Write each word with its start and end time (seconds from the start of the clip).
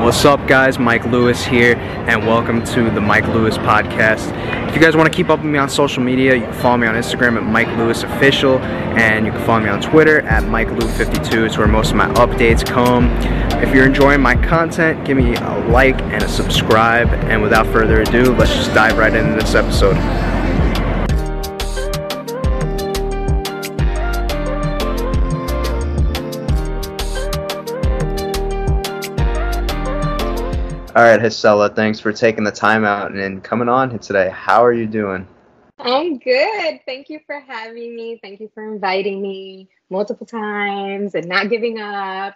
What's 0.00 0.24
up, 0.24 0.48
guys? 0.48 0.78
Mike 0.78 1.04
Lewis 1.04 1.44
here, 1.44 1.76
and 1.76 2.26
welcome 2.26 2.64
to 2.64 2.90
the 2.90 3.02
Mike 3.02 3.26
Lewis 3.28 3.58
Podcast. 3.58 4.32
If 4.66 4.74
you 4.74 4.80
guys 4.80 4.96
want 4.96 5.12
to 5.12 5.14
keep 5.14 5.28
up 5.28 5.40
with 5.40 5.52
me 5.52 5.58
on 5.58 5.68
social 5.68 6.02
media, 6.02 6.34
you 6.36 6.40
can 6.40 6.54
follow 6.54 6.78
me 6.78 6.86
on 6.86 6.94
Instagram 6.94 7.36
at 7.36 7.42
Mike 7.42 7.68
Lewis 7.76 8.02
Official, 8.02 8.58
and 8.60 9.26
you 9.26 9.32
can 9.32 9.44
follow 9.44 9.60
me 9.60 9.68
on 9.68 9.82
Twitter 9.82 10.22
at 10.22 10.44
Mike 10.44 10.68
Lew52. 10.68 11.44
It's 11.44 11.58
where 11.58 11.66
most 11.66 11.90
of 11.90 11.96
my 11.96 12.08
updates 12.14 12.64
come. 12.64 13.10
If 13.62 13.74
you're 13.74 13.84
enjoying 13.84 14.22
my 14.22 14.36
content, 14.36 15.04
give 15.04 15.18
me 15.18 15.36
a 15.36 15.68
like 15.68 16.00
and 16.00 16.22
a 16.22 16.28
subscribe. 16.30 17.08
And 17.28 17.42
without 17.42 17.66
further 17.66 18.00
ado, 18.00 18.34
let's 18.36 18.54
just 18.54 18.72
dive 18.72 18.96
right 18.96 19.14
into 19.14 19.34
this 19.34 19.54
episode. 19.54 19.96
All 31.00 31.06
right, 31.06 31.18
Gisela, 31.18 31.70
thanks 31.70 31.98
for 31.98 32.12
taking 32.12 32.44
the 32.44 32.52
time 32.52 32.84
out 32.84 33.12
and 33.12 33.42
coming 33.42 33.70
on 33.70 33.98
today. 34.00 34.28
How 34.28 34.62
are 34.62 34.74
you 34.74 34.86
doing? 34.86 35.26
I'm 35.78 36.18
good. 36.18 36.80
Thank 36.84 37.08
you 37.08 37.20
for 37.24 37.40
having 37.40 37.96
me. 37.96 38.20
Thank 38.22 38.38
you 38.38 38.50
for 38.52 38.70
inviting 38.70 39.22
me 39.22 39.70
multiple 39.88 40.26
times 40.26 41.14
and 41.14 41.26
not 41.26 41.48
giving 41.48 41.80
up. 41.80 42.34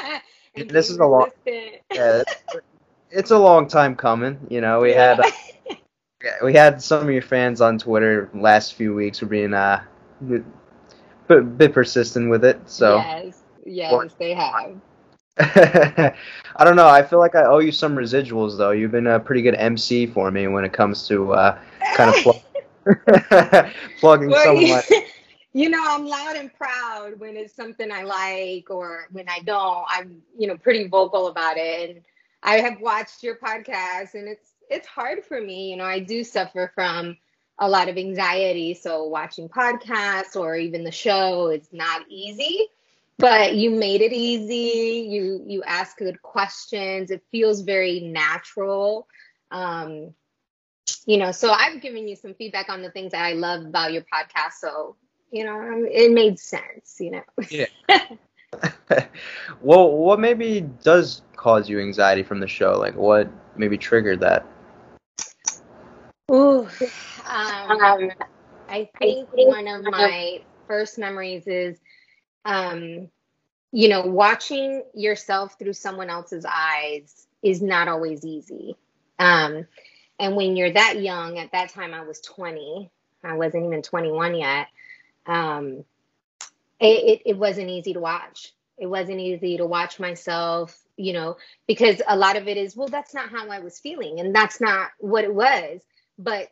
this 0.54 0.90
is 0.90 0.98
a 0.98 1.06
long. 1.06 1.30
yeah, 1.46 2.22
it's, 3.10 3.30
a 3.30 3.38
long 3.38 3.68
time 3.68 3.96
coming. 3.96 4.38
You 4.50 4.60
know, 4.60 4.80
we 4.80 4.90
yeah. 4.90 5.14
had 5.16 5.20
uh, 5.20 5.76
we 6.44 6.52
had 6.52 6.82
some 6.82 7.04
of 7.04 7.10
your 7.10 7.22
fans 7.22 7.62
on 7.62 7.78
Twitter 7.78 8.28
last 8.34 8.74
few 8.74 8.94
weeks 8.94 9.22
were 9.22 9.28
being 9.28 9.54
uh, 9.54 9.82
a 11.30 11.40
bit 11.40 11.72
persistent 11.72 12.28
with 12.28 12.44
it. 12.44 12.60
So 12.66 12.96
yes, 12.96 13.42
yes, 13.64 14.12
they 14.18 14.34
have. 14.34 14.78
I 15.38 16.14
don't 16.60 16.76
know. 16.76 16.86
I 16.86 17.02
feel 17.02 17.18
like 17.18 17.34
I 17.34 17.44
owe 17.44 17.58
you 17.58 17.72
some 17.72 17.96
residuals, 17.96 18.56
though. 18.56 18.70
You've 18.70 18.92
been 18.92 19.08
a 19.08 19.18
pretty 19.18 19.42
good 19.42 19.56
MC 19.56 20.06
for 20.06 20.30
me 20.30 20.46
when 20.46 20.64
it 20.64 20.72
comes 20.72 21.08
to 21.08 21.32
uh, 21.32 21.58
kind 21.96 22.14
of 22.14 22.22
pl- 22.22 22.42
plugging 24.00 24.30
well, 24.30 24.54
my. 24.54 24.82
You 25.56 25.68
know, 25.68 25.84
I'm 25.86 26.04
loud 26.04 26.34
and 26.34 26.52
proud 26.52 27.20
when 27.20 27.36
it's 27.36 27.54
something 27.54 27.92
I 27.92 28.02
like, 28.02 28.70
or 28.70 29.06
when 29.12 29.28
I 29.28 29.38
don't. 29.38 29.84
I'm, 29.88 30.20
you 30.36 30.48
know, 30.48 30.56
pretty 30.56 30.88
vocal 30.88 31.28
about 31.28 31.56
it. 31.58 31.90
And 31.90 32.00
I 32.42 32.56
have 32.56 32.80
watched 32.80 33.22
your 33.22 33.36
podcast, 33.36 34.14
and 34.14 34.26
it's 34.26 34.50
it's 34.68 34.88
hard 34.88 35.24
for 35.24 35.40
me. 35.40 35.70
You 35.70 35.76
know, 35.76 35.84
I 35.84 36.00
do 36.00 36.24
suffer 36.24 36.72
from 36.74 37.16
a 37.60 37.68
lot 37.68 37.88
of 37.88 37.96
anxiety, 37.96 38.74
so 38.74 39.04
watching 39.04 39.48
podcasts 39.48 40.34
or 40.34 40.56
even 40.56 40.82
the 40.82 40.90
show 40.90 41.50
is 41.50 41.68
not 41.70 42.02
easy 42.08 42.68
but 43.18 43.54
you 43.54 43.70
made 43.70 44.00
it 44.00 44.12
easy. 44.12 45.08
You 45.08 45.42
you 45.46 45.62
ask 45.64 45.96
good 45.98 46.20
questions. 46.22 47.10
It 47.10 47.22
feels 47.30 47.62
very 47.62 48.00
natural. 48.00 49.06
Um 49.50 50.14
you 51.06 51.16
know 51.16 51.32
so 51.32 51.50
i've 51.50 51.80
given 51.80 52.06
you 52.08 52.14
some 52.14 52.34
feedback 52.34 52.68
on 52.68 52.82
the 52.82 52.90
things 52.90 53.12
that 53.12 53.24
i 53.24 53.32
love 53.32 53.64
about 53.64 53.92
your 53.92 54.02
podcast. 54.02 54.52
So 54.60 54.96
you 55.30 55.44
know 55.44 55.84
it 55.90 56.12
made 56.12 56.38
sense 56.38 56.96
you 57.00 57.10
know. 57.12 57.22
Yeah. 57.48 57.66
Well 59.60 59.90
what 59.96 60.20
maybe 60.20 60.60
does 60.82 61.22
cause 61.36 61.68
you 61.68 61.80
anxiety 61.80 62.22
from 62.22 62.40
the 62.40 62.46
show? 62.48 62.78
Like 62.78 62.94
what 62.94 63.28
maybe 63.56 63.76
triggered 63.78 64.20
that? 64.20 64.46
Ooh, 66.30 66.66
um, 67.26 68.10
i 68.68 68.88
think 68.98 69.28
one 69.32 69.68
of 69.68 69.84
my 69.84 70.40
first 70.66 70.98
memories 70.98 71.46
is 71.46 71.78
um, 72.44 73.08
you 73.72 73.88
know, 73.88 74.02
watching 74.02 74.82
yourself 74.94 75.58
through 75.58 75.72
someone 75.72 76.10
else's 76.10 76.46
eyes 76.48 77.26
is 77.42 77.60
not 77.60 77.88
always 77.88 78.24
easy. 78.24 78.76
Um, 79.18 79.66
and 80.18 80.36
when 80.36 80.56
you're 80.56 80.72
that 80.72 81.00
young, 81.00 81.38
at 81.38 81.52
that 81.52 81.70
time 81.70 81.92
I 81.92 82.02
was 82.02 82.20
20, 82.20 82.90
I 83.24 83.34
wasn't 83.34 83.66
even 83.66 83.82
21 83.82 84.36
yet. 84.36 84.68
Um, 85.26 85.84
it, 86.78 86.84
it, 86.84 87.22
it 87.26 87.38
wasn't 87.38 87.70
easy 87.70 87.94
to 87.94 88.00
watch. 88.00 88.52
It 88.78 88.86
wasn't 88.86 89.20
easy 89.20 89.56
to 89.56 89.66
watch 89.66 89.98
myself, 89.98 90.78
you 90.96 91.12
know, 91.12 91.36
because 91.66 92.00
a 92.06 92.16
lot 92.16 92.36
of 92.36 92.48
it 92.48 92.56
is, 92.56 92.76
well, 92.76 92.88
that's 92.88 93.14
not 93.14 93.30
how 93.30 93.48
I 93.48 93.60
was 93.60 93.78
feeling. 93.78 94.20
And 94.20 94.34
that's 94.34 94.60
not 94.60 94.90
what 94.98 95.24
it 95.24 95.34
was. 95.34 95.80
But 96.18 96.48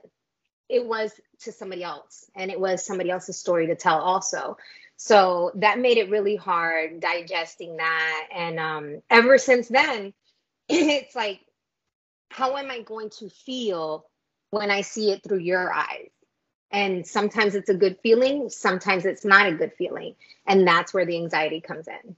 it 0.68 0.84
was 0.84 1.12
to 1.42 1.52
somebody 1.52 1.84
else. 1.84 2.30
And 2.34 2.50
it 2.50 2.58
was 2.58 2.84
somebody 2.84 3.10
else's 3.10 3.38
story 3.38 3.68
to 3.68 3.76
tell 3.76 4.00
also. 4.00 4.56
So 5.04 5.50
that 5.56 5.80
made 5.80 5.98
it 5.98 6.10
really 6.10 6.36
hard 6.36 7.00
digesting 7.00 7.78
that. 7.78 8.28
And 8.32 8.60
um, 8.60 9.02
ever 9.10 9.36
since 9.36 9.66
then, 9.66 10.14
it's 10.68 11.16
like, 11.16 11.40
how 12.30 12.56
am 12.56 12.70
I 12.70 12.82
going 12.82 13.10
to 13.18 13.28
feel 13.28 14.06
when 14.50 14.70
I 14.70 14.82
see 14.82 15.10
it 15.10 15.24
through 15.24 15.40
your 15.40 15.72
eyes? 15.72 16.10
And 16.70 17.04
sometimes 17.04 17.56
it's 17.56 17.68
a 17.68 17.74
good 17.74 17.98
feeling, 18.04 18.48
sometimes 18.48 19.04
it's 19.04 19.24
not 19.24 19.48
a 19.48 19.56
good 19.56 19.72
feeling. 19.76 20.14
And 20.46 20.68
that's 20.68 20.94
where 20.94 21.04
the 21.04 21.16
anxiety 21.16 21.60
comes 21.60 21.88
in. 21.88 22.16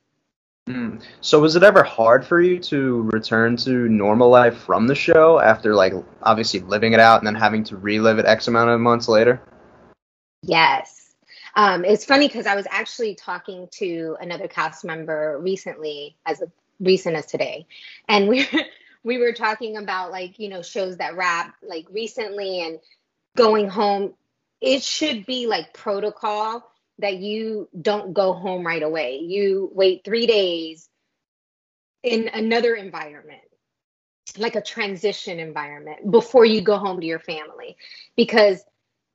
Mm. 0.69 1.03
So 1.23 1.41
was 1.41 1.57
it 1.57 1.63
ever 1.63 1.83
hard 1.83 2.23
for 2.27 2.39
you 2.39 2.59
to 2.65 3.09
return 3.15 3.57
to 3.59 3.89
normal 3.89 4.29
life 4.29 4.59
from 4.59 4.89
the 4.89 4.95
show 4.95 5.41
after 5.41 5.75
like 5.75 5.95
obviously 6.23 6.61
living 6.61 6.93
it 6.93 7.01
out 7.01 7.21
and 7.21 7.27
then 7.27 7.35
having 7.35 7.65
to 7.65 7.79
relive 7.79 8.19
it 8.19 8.27
X 8.27 8.47
amount 8.47 8.69
of 8.69 8.79
months 8.79 9.09
later? 9.09 9.41
Yes. 10.43 11.04
Um, 11.57 11.85
it's 11.85 12.05
funny 12.05 12.27
because 12.29 12.47
I 12.47 12.57
was 12.57 12.67
actually 12.71 13.15
talking 13.15 13.69
to 13.73 14.17
another 14.21 14.49
cast 14.49 14.85
member 14.85 15.39
recently, 15.41 16.17
as 16.27 16.43
recent 16.81 17.17
as 17.17 17.27
today, 17.27 17.67
and 18.09 18.29
we 18.29 18.47
we 19.05 19.19
were 19.19 19.33
talking 19.33 19.77
about 19.77 20.11
like 20.11 20.39
you 20.39 20.49
know 20.49 20.63
shows 20.63 20.97
that 20.99 21.17
wrap 21.17 21.55
like 21.63 21.87
recently 21.91 22.63
and 22.63 22.81
going 23.37 23.69
home. 23.69 24.15
It 24.61 24.83
should 24.83 25.27
be 25.27 25.47
like 25.47 25.75
protocol 25.75 26.71
that 26.99 27.17
you 27.17 27.69
don't 27.81 28.15
go 28.15 28.33
home 28.33 28.67
right 28.67 28.83
away. 28.83 29.19
You 29.19 29.71
wait 29.75 30.03
three 30.05 30.27
days 30.27 30.89
in 32.03 32.29
another 32.33 32.75
environment 32.75 33.43
like 34.39 34.57
a 34.57 34.63
transition 34.63 35.39
environment 35.39 36.11
before 36.11 36.45
you 36.45 36.61
go 36.61 36.77
home 36.77 37.01
to 37.01 37.07
your 37.07 37.19
family 37.19 37.77
because 38.17 38.65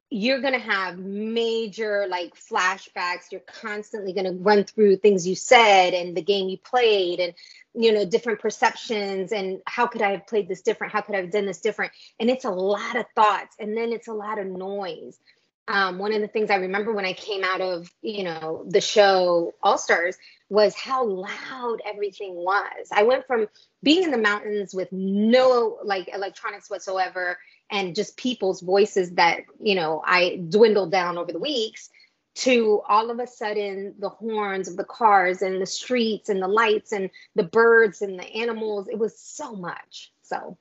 you're 0.09 0.41
going 0.41 0.53
to 0.53 0.59
have 0.59 0.97
major 0.97 2.07
like 2.09 2.33
flashbacks. 2.35 3.31
You're 3.31 3.41
constantly 3.41 4.13
going 4.13 4.25
to 4.25 4.43
run 4.43 4.63
through 4.63 4.97
things 4.97 5.27
you 5.27 5.35
said 5.35 5.93
and 5.93 6.17
the 6.17 6.21
game 6.21 6.49
you 6.49 6.57
played 6.57 7.19
and 7.19 7.33
you 7.75 7.93
know 7.93 8.05
different 8.05 8.39
perceptions 8.39 9.31
and 9.31 9.61
how 9.67 9.85
could 9.85 10.01
i 10.01 10.11
have 10.11 10.25
played 10.25 10.47
this 10.47 10.61
different? 10.61 10.91
How 10.91 11.01
could 11.01 11.15
i 11.15 11.21
have 11.21 11.31
done 11.31 11.45
this 11.45 11.61
different? 11.61 11.91
And 12.19 12.29
it's 12.29 12.45
a 12.45 12.49
lot 12.49 12.95
of 12.95 13.05
thoughts 13.15 13.55
and 13.59 13.77
then 13.77 13.91
it's 13.91 14.07
a 14.07 14.13
lot 14.13 14.39
of 14.39 14.47
noise. 14.47 15.19
Um, 15.67 15.99
one 15.99 16.13
of 16.13 16.21
the 16.21 16.27
things 16.27 16.49
i 16.49 16.55
remember 16.55 16.91
when 16.91 17.05
i 17.05 17.13
came 17.13 17.43
out 17.43 17.61
of 17.61 17.91
you 18.01 18.23
know 18.23 18.65
the 18.67 18.81
show 18.81 19.53
all 19.61 19.77
stars 19.77 20.17
was 20.49 20.73
how 20.75 21.05
loud 21.05 21.77
everything 21.85 22.33
was. 22.33 22.89
I 22.91 23.03
went 23.03 23.27
from 23.27 23.47
being 23.83 24.03
in 24.03 24.09
the 24.09 24.17
mountains 24.17 24.73
with 24.73 24.91
no 24.91 25.77
like 25.83 26.09
electronics 26.11 26.71
whatsoever 26.71 27.37
and 27.71 27.95
just 27.95 28.17
people's 28.17 28.61
voices 28.61 29.11
that 29.11 29.41
you 29.59 29.75
know 29.75 30.01
i 30.05 30.41
dwindled 30.49 30.91
down 30.91 31.17
over 31.17 31.31
the 31.31 31.39
weeks 31.39 31.89
to 32.39 32.81
all 32.87 33.09
of 33.09 33.19
a 33.19 33.27
sudden 33.27 33.93
the 33.99 34.07
horns 34.07 34.69
of 34.69 34.77
the 34.77 34.83
cars 34.85 35.41
and 35.41 35.61
the 35.61 35.65
streets 35.65 36.29
and 36.29 36.41
the 36.41 36.47
lights 36.47 36.93
and 36.93 37.09
the 37.35 37.43
birds 37.43 38.01
and 38.01 38.17
the 38.17 38.27
animals. 38.33 38.87
It 38.87 38.97
was 38.97 39.19
so 39.19 39.55
much. 39.55 40.11
So 40.21 40.57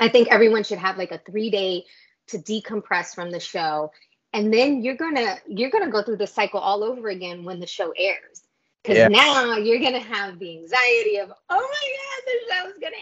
i 0.00 0.08
think 0.08 0.28
everyone 0.28 0.64
should 0.64 0.78
have 0.78 0.96
like 0.96 1.12
a 1.12 1.18
three 1.18 1.50
day 1.50 1.84
to 2.28 2.38
decompress 2.38 3.14
from 3.14 3.30
the 3.30 3.40
show. 3.40 3.90
And 4.32 4.52
then 4.54 4.82
you're 4.82 4.96
gonna 4.96 5.38
you're 5.48 5.70
gonna 5.70 5.90
go 5.90 6.02
through 6.02 6.18
the 6.18 6.26
cycle 6.26 6.60
all 6.60 6.84
over 6.84 7.08
again 7.08 7.44
when 7.44 7.58
the 7.58 7.66
show 7.66 7.92
airs. 7.96 8.42
Because 8.82 8.98
yeah. 8.98 9.08
now 9.08 9.56
you're 9.56 9.80
gonna 9.80 10.00
have 10.00 10.38
the 10.38 10.58
anxiety 10.58 11.16
of 11.16 11.32
oh 11.50 11.68
my 11.74 11.84
god 11.98 12.22
the 12.26 12.38
show's 12.54 12.78
gonna 12.80 12.96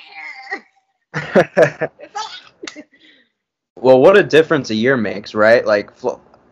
air 1.81 1.93
Well, 3.81 3.99
what 3.99 4.17
a 4.17 4.23
difference 4.23 4.71
a 4.71 4.75
year 4.75 4.97
makes, 4.97 5.35
right? 5.35 5.65
Like, 5.65 5.91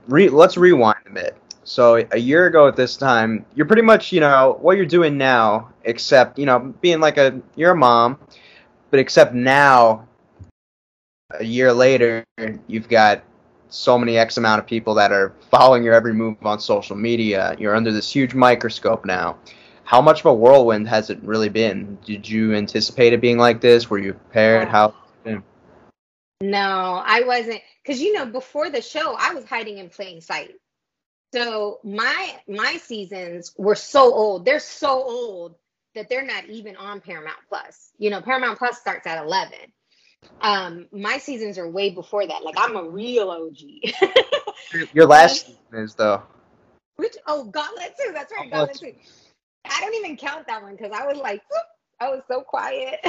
re- 0.09 0.31
let's 0.31 0.57
rewind 0.57 0.99
a 1.07 1.11
bit. 1.11 1.37
So 1.65 2.03
a 2.11 2.19
year 2.19 2.47
ago 2.47 2.67
at 2.67 2.77
this 2.77 2.97
time, 2.97 3.45
you're 3.55 3.67
pretty 3.67 3.83
much, 3.83 4.13
you 4.13 4.21
know, 4.21 4.57
what 4.63 4.79
you're 4.79 4.87
doing 4.87 5.19
now, 5.19 5.69
except, 5.85 6.39
you 6.39 6.47
know, 6.47 6.75
being 6.81 7.01
like 7.01 7.19
a, 7.19 7.39
you're 7.55 7.73
a 7.73 7.77
mom, 7.77 8.19
but 8.91 8.99
except 8.99 9.35
now, 9.35 10.09
a 11.39 11.45
year 11.45 11.71
later, 11.71 12.25
you've 12.67 12.89
got 12.89 13.23
so 13.69 13.99
many 13.99 14.17
X 14.17 14.39
amount 14.39 14.61
of 14.61 14.67
people 14.67 14.95
that 14.95 15.13
are 15.13 15.35
following 15.51 15.83
your 15.83 15.93
every 15.93 16.15
move 16.15 16.37
on 16.43 16.59
social 16.59 16.97
media. 16.97 17.55
You're 17.59 17.77
under 17.77 17.93
this 17.93 18.11
huge 18.11 18.33
microscope 18.33 19.05
now. 19.05 19.37
How 19.85 20.01
much 20.01 20.21
of 20.21 20.27
a 20.27 20.35
whirlwind 20.35 20.89
has 20.89 21.11
it 21.11 21.19
really 21.23 21.51
been? 21.51 21.99
Did 22.07 22.27
you 22.27 22.55
anticipate 22.55 23.13
it 23.13 23.21
being 23.21 23.37
like 23.37 23.61
this? 23.61 23.91
Were 23.91 23.99
you 23.99 24.15
prepared? 24.15 24.69
Uh, 24.69 24.71
How? 24.71 24.95
No, 26.41 27.03
I 27.05 27.23
wasn't 27.25 27.61
because 27.83 28.01
you 28.01 28.13
know 28.13 28.27
before 28.27 28.71
the 28.71 28.81
show 28.81 29.17
I 29.19 29.35
was 29.35 29.45
hiding 29.45 29.79
in 29.79 29.89
plain 29.89 30.21
sight. 30.21 30.55
So 31.35 31.81
my 31.83 32.37
my 32.47 32.77
seasons 32.77 33.53
were 33.59 33.75
so 33.75 34.13
old. 34.13 34.45
They're 34.45 34.61
so 34.61 35.03
old 35.03 35.57
that 35.95 36.09
they're 36.09 36.25
not 36.25 36.47
even 36.47 36.77
on 36.77 37.01
Paramount 37.01 37.39
Plus. 37.49 37.91
You 37.99 38.11
know, 38.11 38.21
Paramount 38.21 38.59
Plus 38.59 38.79
starts 38.79 39.07
at 39.07 39.23
11. 39.23 39.59
Um, 40.41 40.87
my 40.93 41.19
seasons 41.19 41.59
are 41.59 41.69
way 41.69 41.91
before 41.91 42.27
that. 42.27 42.45
Like 42.45 42.55
I'm 42.57 42.77
a 42.77 42.89
real 42.89 43.31
OG. 43.31 44.89
Your 44.93 45.07
last 45.07 45.47
season 45.47 45.59
is 45.73 45.95
though. 45.95 46.23
Which 46.97 47.17
oh 47.27 47.45
Gauntlet 47.45 47.95
2, 48.05 48.13
that's 48.13 48.33
right, 48.33 48.51
Gauntlet 48.51 48.79
2. 48.79 48.93
I 49.65 49.81
don't 49.81 49.95
even 49.95 50.17
count 50.17 50.47
that 50.47 50.63
one 50.63 50.77
because 50.77 50.93
I 50.93 51.07
was 51.07 51.17
like, 51.17 51.43
whoop, 51.51 51.63
I 52.01 52.11
was 52.11 52.23
so 52.29 52.43
quiet. 52.43 53.01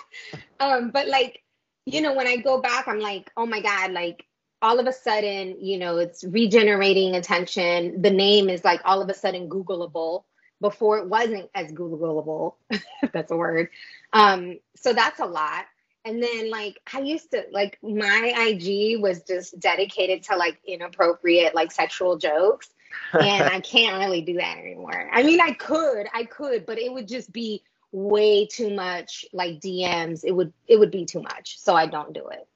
um, 0.60 0.90
but 0.90 1.08
like, 1.08 1.42
you 1.86 2.00
know, 2.00 2.14
when 2.14 2.26
I 2.26 2.36
go 2.36 2.60
back, 2.60 2.88
I'm 2.88 2.98
like, 2.98 3.30
oh 3.36 3.46
my 3.46 3.60
God, 3.60 3.92
like 3.92 4.26
all 4.60 4.80
of 4.80 4.86
a 4.86 4.92
sudden, 4.92 5.64
you 5.64 5.78
know, 5.78 5.98
it's 5.98 6.24
regenerating 6.24 7.14
attention. 7.14 8.02
The 8.02 8.10
name 8.10 8.50
is 8.50 8.64
like 8.64 8.80
all 8.84 9.00
of 9.00 9.08
a 9.08 9.14
sudden 9.14 9.48
Googleable. 9.48 10.24
Before 10.58 10.98
it 10.98 11.06
wasn't 11.06 11.50
as 11.54 11.70
Googleable, 11.70 12.54
that's 13.12 13.30
a 13.30 13.36
word. 13.36 13.68
Um, 14.14 14.58
so 14.74 14.94
that's 14.94 15.20
a 15.20 15.26
lot. 15.26 15.66
And 16.04 16.22
then 16.22 16.50
like 16.50 16.80
I 16.92 17.00
used 17.00 17.32
to 17.32 17.44
like 17.52 17.78
my 17.82 18.32
IG 18.34 19.00
was 19.00 19.22
just 19.22 19.58
dedicated 19.60 20.22
to 20.24 20.36
like 20.36 20.58
inappropriate 20.66 21.54
like 21.54 21.72
sexual 21.72 22.16
jokes. 22.16 22.70
and 23.12 23.44
I 23.44 23.60
can't 23.60 23.98
really 23.98 24.22
do 24.22 24.34
that 24.34 24.56
anymore. 24.58 25.10
I 25.12 25.22
mean 25.22 25.40
I 25.40 25.52
could, 25.52 26.06
I 26.14 26.24
could, 26.24 26.64
but 26.64 26.78
it 26.78 26.90
would 26.90 27.06
just 27.06 27.30
be 27.32 27.62
way 27.92 28.46
too 28.46 28.74
much 28.74 29.24
like 29.32 29.60
DMs. 29.60 30.22
It 30.24 30.32
would 30.32 30.52
it 30.68 30.78
would 30.78 30.90
be 30.90 31.04
too 31.04 31.22
much. 31.22 31.58
So 31.58 31.74
I 31.74 31.86
don't 31.86 32.12
do 32.12 32.28
it. 32.28 32.46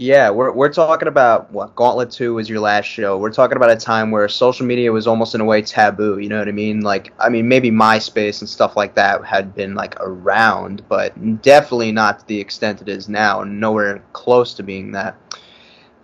Yeah, 0.00 0.30
we're 0.30 0.52
we're 0.52 0.72
talking 0.72 1.08
about 1.08 1.50
what 1.50 1.74
Gauntlet 1.74 2.12
2 2.12 2.34
was 2.34 2.48
your 2.48 2.60
last 2.60 2.84
show. 2.84 3.18
We're 3.18 3.32
talking 3.32 3.56
about 3.56 3.72
a 3.72 3.76
time 3.76 4.12
where 4.12 4.28
social 4.28 4.64
media 4.64 4.92
was 4.92 5.08
almost 5.08 5.34
in 5.34 5.40
a 5.40 5.44
way 5.44 5.60
taboo, 5.60 6.18
you 6.18 6.28
know 6.28 6.38
what 6.38 6.46
I 6.46 6.52
mean? 6.52 6.82
Like 6.82 7.12
I 7.18 7.28
mean 7.28 7.48
maybe 7.48 7.72
MySpace 7.72 8.40
and 8.40 8.48
stuff 8.48 8.76
like 8.76 8.94
that 8.94 9.24
had 9.24 9.56
been 9.56 9.74
like 9.74 9.96
around, 9.98 10.88
but 10.88 11.42
definitely 11.42 11.90
not 11.90 12.20
to 12.20 12.26
the 12.28 12.38
extent 12.38 12.80
it 12.80 12.88
is 12.88 13.08
now, 13.08 13.42
nowhere 13.42 14.00
close 14.12 14.54
to 14.54 14.62
being 14.62 14.92
that. 14.92 15.16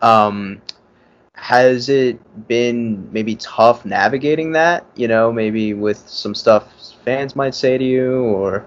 Um 0.03 0.61
has 1.35 1.89
it 1.89 2.19
been 2.49 3.12
maybe 3.12 3.37
tough 3.37 3.85
navigating 3.85 4.53
that, 4.53 4.87
you 4.97 5.07
know, 5.07 5.33
maybe 5.33 5.73
with 5.73 5.99
some 6.09 6.35
stuff 6.35 6.74
fans 7.05 7.37
might 7.37 7.55
say 7.55 7.79
to 7.79 7.85
you 7.85 8.23
or? 8.25 8.65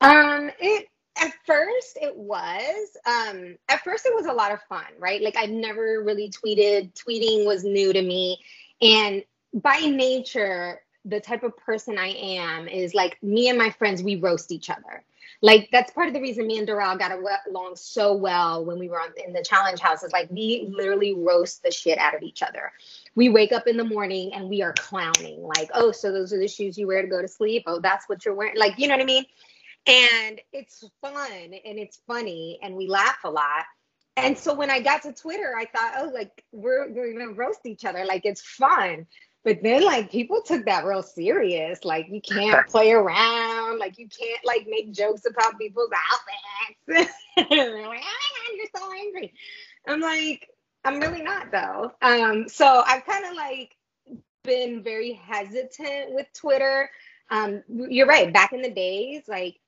Um 0.00 0.50
it 0.58 0.86
at 1.20 1.32
first 1.46 1.98
it 2.00 2.16
was 2.16 2.96
um 3.06 3.56
at 3.68 3.82
first 3.84 4.06
it 4.06 4.14
was 4.14 4.26
a 4.26 4.32
lot 4.32 4.52
of 4.52 4.60
fun 4.68 4.86
right? 4.98 5.22
Like 5.22 5.36
i've 5.36 5.50
never 5.50 6.02
really 6.02 6.30
tweeted 6.30 6.92
tweeting 6.94 7.46
was 7.46 7.64
new 7.64 7.92
to 7.92 8.02
me. 8.02 8.38
And 8.82 9.22
by 9.54 9.78
nature 9.80 10.80
the 11.06 11.20
type 11.20 11.42
of 11.42 11.56
person 11.56 11.96
i 11.96 12.08
am 12.08 12.68
is 12.68 12.92
like 12.92 13.16
me 13.22 13.48
and 13.48 13.56
my 13.56 13.70
friends 13.70 14.02
we 14.02 14.16
roast 14.16 14.52
each 14.52 14.68
other. 14.70 15.04
Like 15.42 15.68
that's 15.72 15.92
part 15.92 16.08
of 16.08 16.14
the 16.14 16.20
reason 16.20 16.46
me 16.46 16.58
and 16.58 16.68
Doral 16.68 16.98
got 16.98 17.12
along 17.12 17.76
so 17.76 18.14
well 18.14 18.64
when 18.64 18.78
we 18.78 18.88
were 18.88 19.00
on, 19.00 19.10
in 19.24 19.32
the 19.32 19.42
challenge 19.42 19.80
house 19.80 20.02
is 20.02 20.12
like 20.12 20.30
we 20.30 20.68
literally 20.70 21.14
roast 21.14 21.62
the 21.62 21.70
shit 21.70 21.98
out 21.98 22.14
of 22.14 22.22
each 22.22 22.42
other. 22.42 22.72
We 23.14 23.28
wake 23.28 23.52
up 23.52 23.66
in 23.66 23.76
the 23.76 23.84
morning 23.84 24.32
and 24.34 24.48
we 24.48 24.62
are 24.62 24.72
clowning 24.72 25.42
like, 25.42 25.70
oh, 25.74 25.92
so 25.92 26.12
those 26.12 26.32
are 26.32 26.38
the 26.38 26.48
shoes 26.48 26.78
you 26.78 26.86
wear 26.86 27.02
to 27.02 27.08
go 27.08 27.20
to 27.20 27.28
sleep. 27.28 27.64
Oh, 27.66 27.80
that's 27.80 28.08
what 28.08 28.24
you're 28.24 28.34
wearing. 28.34 28.56
Like, 28.56 28.78
you 28.78 28.88
know 28.88 28.94
what 28.94 29.02
I 29.02 29.06
mean? 29.06 29.24
and 29.86 30.40
it's 30.52 30.84
fun 31.00 31.30
and 31.32 31.78
it's 31.78 32.00
funny 32.06 32.58
and 32.62 32.74
we 32.74 32.86
laugh 32.86 33.18
a 33.24 33.30
lot 33.30 33.64
and 34.16 34.36
so 34.36 34.54
when 34.54 34.70
i 34.70 34.80
got 34.80 35.02
to 35.02 35.12
twitter 35.12 35.54
i 35.56 35.64
thought 35.64 35.94
oh 35.98 36.10
like 36.12 36.44
we're, 36.52 36.90
we're 36.90 37.12
gonna 37.12 37.32
roast 37.32 37.64
each 37.64 37.84
other 37.84 38.04
like 38.04 38.24
it's 38.24 38.42
fun 38.42 39.06
but 39.42 39.62
then 39.62 39.82
like 39.82 40.10
people 40.10 40.42
took 40.42 40.66
that 40.66 40.84
real 40.84 41.02
serious 41.02 41.84
like 41.84 42.06
you 42.10 42.20
can't 42.20 42.66
play 42.68 42.92
around 42.92 43.78
like 43.78 43.98
you 43.98 44.06
can't 44.08 44.44
like 44.44 44.66
make 44.68 44.92
jokes 44.92 45.22
about 45.26 45.58
people's 45.58 45.90
outfits 46.12 47.14
like, 47.36 47.46
oh 47.50 47.86
my 47.86 47.96
God, 47.96 48.56
you're 48.56 48.66
so 48.76 48.92
angry 48.92 49.32
i'm 49.86 50.00
like 50.00 50.49
i'm 50.84 51.00
really 51.00 51.22
not 51.22 51.50
though 51.50 51.92
um 52.02 52.48
so 52.48 52.82
i've 52.86 53.04
kind 53.04 53.24
of 53.26 53.34
like 53.34 53.76
been 54.44 54.82
very 54.82 55.12
hesitant 55.12 56.12
with 56.14 56.26
twitter 56.32 56.90
um 57.30 57.62
you're 57.68 58.06
right 58.06 58.32
back 58.32 58.52
in 58.52 58.62
the 58.62 58.70
days 58.70 59.22
like 59.28 59.60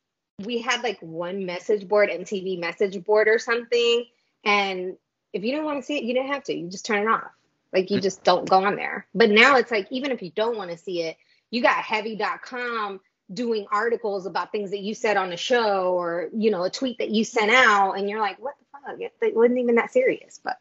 we 0.44 0.61
had 0.61 0.82
like 0.82 0.99
one 1.00 1.47
message 1.47 1.87
board, 1.87 2.11
MTV 2.11 2.59
message 2.59 3.03
board 3.05 3.29
or 3.29 3.38
something. 3.38 4.05
And 4.44 4.97
if 5.32 5.44
you 5.44 5.53
didn't 5.53 5.64
want 5.64 5.81
to 5.81 5.87
see 5.87 5.97
it, 5.97 6.05
you 6.05 6.14
didn't 6.14 6.32
have 6.32 6.44
to. 6.44 6.55
You 6.55 6.69
just 6.69 6.87
turn 6.87 7.03
it 7.03 7.11
off. 7.11 7.31
Like 7.73 7.91
you 7.91 8.00
just 8.00 8.23
don't 8.23 8.49
go 8.49 8.65
on 8.65 8.76
there. 8.76 9.06
But 9.15 9.31
now 9.31 9.56
it's 9.56 9.70
like, 9.70 9.88
even 9.91 10.11
if 10.11 10.23
you 10.23 10.31
don't 10.31 10.56
want 10.56 10.70
to 10.70 10.76
see 10.76 11.03
it, 11.03 11.17
you 11.50 11.62
got 11.62 11.76
heavy.com 11.76 13.00
doing 13.32 13.67
articles 13.73 14.26
about 14.26 14.53
things 14.53 14.70
that 14.70 14.81
you 14.81 14.94
said 14.94 15.17
on 15.17 15.31
the 15.31 15.37
show 15.37 15.94
or, 15.94 16.29
you 16.37 16.50
know, 16.50 16.65
a 16.65 16.70
tweet 16.70 16.99
that 16.99 17.11
you 17.11 17.25
sent 17.25 17.50
out. 17.50 17.93
And 17.93 18.11
you're 18.11 18.20
like, 18.20 18.38
what 18.38 18.55
the 18.58 18.79
fuck? 18.79 19.00
It, 19.00 19.12
it 19.23 19.35
wasn't 19.35 19.58
even 19.58 19.76
that 19.76 19.93
serious. 19.93 20.41
But 20.43 20.58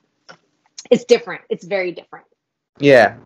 it's 0.91 1.05
different. 1.05 1.41
It's 1.49 1.65
very 1.65 1.91
different. 1.91 2.25
Yeah. 2.79 3.17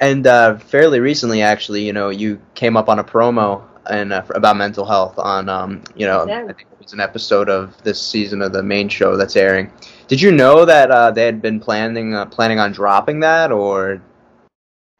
And 0.00 0.26
uh, 0.26 0.58
fairly 0.58 1.00
recently, 1.00 1.42
actually, 1.42 1.84
you 1.84 1.92
know, 1.92 2.10
you 2.10 2.40
came 2.54 2.76
up 2.76 2.88
on 2.88 2.98
a 2.98 3.04
promo 3.04 3.64
and 3.88 4.12
uh, 4.12 4.22
about 4.34 4.56
mental 4.56 4.84
health 4.84 5.18
on 5.18 5.48
um, 5.48 5.82
you 5.96 6.06
know 6.06 6.26
yeah. 6.26 6.44
I 6.48 6.52
think 6.52 6.68
it 6.72 6.78
was 6.78 6.92
an 6.92 7.00
episode 7.00 7.48
of 7.48 7.82
this 7.82 8.00
season 8.00 8.42
of 8.42 8.52
the 8.52 8.62
main 8.62 8.88
show 8.88 9.16
that's 9.16 9.36
airing. 9.36 9.72
Did 10.06 10.20
you 10.20 10.32
know 10.32 10.64
that 10.64 10.90
uh, 10.90 11.10
they 11.10 11.24
had 11.24 11.42
been 11.42 11.60
planning 11.60 12.14
uh, 12.14 12.26
planning 12.26 12.58
on 12.58 12.72
dropping 12.72 13.20
that 13.20 13.52
or? 13.52 14.02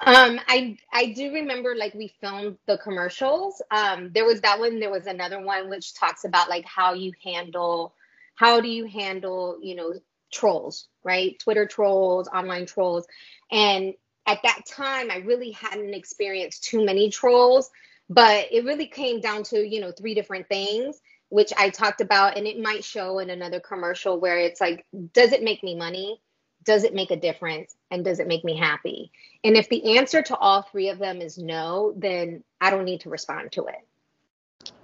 Um, 0.01 0.41
I 0.49 0.79
I 0.93 1.13
do 1.13 1.33
remember 1.33 1.75
like 1.77 1.95
we 1.95 2.13
filmed 2.21 2.57
the 2.67 2.79
commercials. 2.79 3.61
Um, 3.71 4.11
there 4.15 4.25
was 4.25 4.41
that 4.41 4.59
one. 4.59 4.81
There 4.81 4.91
was 4.91 5.07
another 5.07 5.41
one 5.41 5.69
which 5.69 5.95
talks 5.95 6.25
about 6.25 6.49
like 6.49 6.65
how 6.65 6.95
you 6.95 7.13
handle 7.23 7.95
how 8.35 8.59
do 8.59 8.69
you 8.69 8.87
handle 8.87 9.59
you 9.61 9.75
know 9.75 9.93
trolls 10.31 10.89
right? 11.03 11.39
Twitter 11.39 11.67
trolls 11.67 12.29
online 12.29 12.67
trolls. 12.67 13.07
And 13.51 13.95
at 14.27 14.43
that 14.43 14.63
time 14.67 15.11
I 15.11 15.19
really 15.19 15.53
hadn't 15.53 15.95
experienced 15.95 16.65
too 16.65 16.85
many 16.85 17.11
trolls 17.11 17.71
but 18.11 18.49
it 18.51 18.65
really 18.65 18.87
came 18.87 19.21
down 19.21 19.45
to 19.45 19.67
you 19.67 19.81
know 19.81 19.93
three 19.93 20.15
different 20.15 20.49
things 20.49 21.01
which 21.31 21.53
i 21.57 21.71
talked 21.71 22.01
about 22.01 22.37
and 22.37 22.47
it 22.47 22.61
might 22.61 22.85
show 22.85 23.21
in 23.21 23.31
another 23.31 23.61
commercial 23.61 24.21
where 24.21 24.39
it's 24.39 24.61
like 24.61 24.85
does 25.15 25.33
it 25.33 25.43
make 25.43 25.63
me 25.63 25.75
money? 25.75 26.21
Does 26.65 26.85
it 26.85 26.95
make 26.95 27.11
a 27.11 27.17
difference? 27.17 27.75
And 27.91 28.05
does 28.05 28.21
it 28.21 28.27
make 28.27 28.45
me 28.45 28.55
happy? 28.55 29.11
And 29.43 29.57
if 29.57 29.71
the 29.71 29.97
answer 29.97 30.21
to 30.21 30.37
all 30.37 30.61
three 30.61 30.91
of 30.91 30.99
them 30.99 31.23
is 31.23 31.39
no 31.39 31.95
then 31.97 32.45
i 32.61 32.71
don't 32.71 32.85
need 32.85 33.01
to 33.03 33.11
respond 33.11 33.53
to 33.53 33.67
it. 33.67 33.87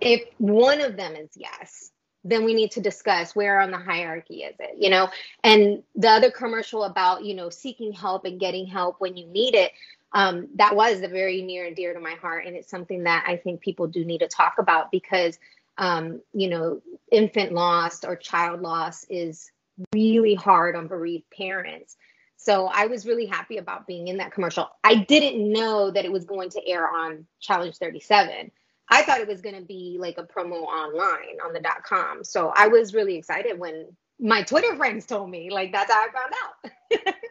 If 0.00 0.22
one 0.38 0.80
of 0.80 0.96
them 0.96 1.14
is 1.14 1.30
yes 1.36 1.90
then 2.28 2.44
we 2.44 2.54
need 2.54 2.70
to 2.70 2.80
discuss 2.80 3.34
where 3.34 3.60
on 3.60 3.70
the 3.70 3.78
hierarchy 3.78 4.42
is 4.42 4.54
it 4.58 4.76
you 4.78 4.90
know 4.90 5.08
and 5.44 5.82
the 5.94 6.08
other 6.08 6.30
commercial 6.30 6.84
about 6.84 7.24
you 7.24 7.34
know 7.34 7.50
seeking 7.50 7.92
help 7.92 8.24
and 8.24 8.40
getting 8.40 8.66
help 8.66 8.96
when 9.00 9.16
you 9.16 9.26
need 9.26 9.54
it 9.54 9.72
um, 10.12 10.48
that 10.54 10.74
was 10.74 11.00
the 11.00 11.08
very 11.08 11.42
near 11.42 11.66
and 11.66 11.76
dear 11.76 11.92
to 11.92 12.00
my 12.00 12.14
heart. 12.14 12.46
And 12.46 12.56
it's 12.56 12.70
something 12.70 13.04
that 13.04 13.24
I 13.26 13.36
think 13.36 13.60
people 13.60 13.86
do 13.86 14.04
need 14.04 14.20
to 14.20 14.28
talk 14.28 14.54
about 14.58 14.90
because, 14.90 15.38
um, 15.76 16.22
you 16.32 16.48
know, 16.48 16.80
infant 17.12 17.52
loss 17.52 18.02
or 18.02 18.16
child 18.16 18.62
loss 18.62 19.04
is 19.10 19.50
really 19.92 20.34
hard 20.34 20.74
on 20.74 20.86
bereaved 20.86 21.28
parents. 21.30 21.98
So 22.38 22.66
I 22.66 22.86
was 22.86 23.06
really 23.06 23.26
happy 23.26 23.58
about 23.58 23.86
being 23.86 24.08
in 24.08 24.18
that 24.18 24.32
commercial. 24.32 24.70
I 24.82 24.94
didn't 24.96 25.52
know 25.52 25.90
that 25.90 26.04
it 26.04 26.12
was 26.12 26.24
going 26.24 26.50
to 26.50 26.66
air 26.66 26.88
on 26.88 27.26
Challenge 27.40 27.76
37. 27.76 28.50
I 28.88 29.02
thought 29.02 29.20
it 29.20 29.28
was 29.28 29.40
going 29.40 29.56
to 29.56 29.64
be 29.64 29.96
like 29.98 30.18
a 30.18 30.22
promo 30.22 30.62
online 30.62 31.38
on 31.44 31.52
the 31.52 31.60
dot 31.60 31.82
com. 31.82 32.22
So 32.22 32.52
I 32.54 32.68
was 32.68 32.94
really 32.94 33.16
excited 33.16 33.58
when 33.58 33.86
my 34.20 34.42
Twitter 34.42 34.76
friends 34.76 35.06
told 35.06 35.30
me, 35.30 35.50
like, 35.50 35.72
that's 35.72 35.92
how 35.92 36.00
I 36.00 36.08
found 36.12 37.04
out. 37.04 37.14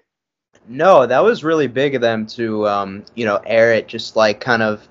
No, 0.68 1.06
that 1.06 1.24
was 1.24 1.44
really 1.44 1.68
big 1.68 1.96
of 1.96 2.02
them 2.02 2.26
to, 2.28 2.68
um, 2.68 3.06
you 3.14 3.26
know, 3.26 3.40
air 3.46 3.74
it 3.74 3.88
just 3.88 4.16
like 4.16 4.40
kind 4.40 4.62
of 4.62 4.88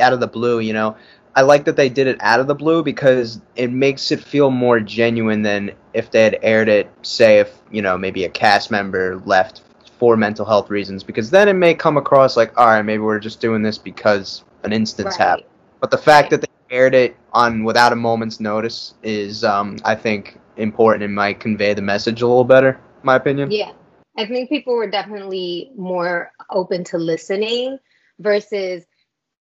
out 0.00 0.12
of 0.12 0.20
the 0.20 0.26
blue. 0.26 0.60
You 0.60 0.72
know, 0.72 0.96
I 1.34 1.42
like 1.42 1.64
that 1.66 1.76
they 1.76 1.88
did 1.88 2.06
it 2.06 2.16
out 2.20 2.40
of 2.40 2.46
the 2.46 2.54
blue 2.54 2.82
because 2.82 3.40
it 3.54 3.70
makes 3.70 4.10
it 4.10 4.20
feel 4.20 4.50
more 4.50 4.80
genuine 4.80 5.42
than 5.42 5.72
if 5.92 6.10
they 6.10 6.24
had 6.24 6.38
aired 6.42 6.68
it, 6.68 6.90
say, 7.02 7.40
if 7.40 7.52
you 7.70 7.82
know 7.82 7.98
maybe 7.98 8.24
a 8.24 8.30
cast 8.30 8.70
member 8.70 9.20
left 9.26 9.62
for 9.98 10.16
mental 10.16 10.46
health 10.46 10.70
reasons, 10.70 11.04
because 11.04 11.30
then 11.30 11.48
it 11.48 11.54
may 11.54 11.74
come 11.74 11.96
across 11.96 12.36
like, 12.36 12.56
all 12.56 12.66
right, 12.66 12.82
maybe 12.82 13.02
we're 13.02 13.18
just 13.18 13.40
doing 13.40 13.62
this 13.62 13.76
because 13.78 14.44
an 14.62 14.72
instance 14.72 15.16
right. 15.18 15.28
happened. 15.28 15.47
But 15.80 15.90
the 15.90 15.98
fact 15.98 16.30
that 16.30 16.40
they 16.40 16.48
aired 16.70 16.94
it 16.94 17.16
on 17.32 17.64
without 17.64 17.92
a 17.92 17.96
moment's 17.96 18.40
notice 18.40 18.94
is, 19.02 19.44
um, 19.44 19.78
I 19.84 19.94
think, 19.94 20.38
important 20.56 21.04
and 21.04 21.14
might 21.14 21.40
convey 21.40 21.74
the 21.74 21.82
message 21.82 22.22
a 22.22 22.26
little 22.26 22.44
better. 22.44 22.80
my 23.02 23.14
opinion. 23.16 23.50
Yeah. 23.50 23.72
I 24.16 24.26
think 24.26 24.48
people 24.48 24.74
were 24.74 24.90
definitely 24.90 25.70
more 25.76 26.32
open 26.50 26.82
to 26.84 26.98
listening 26.98 27.78
versus 28.18 28.84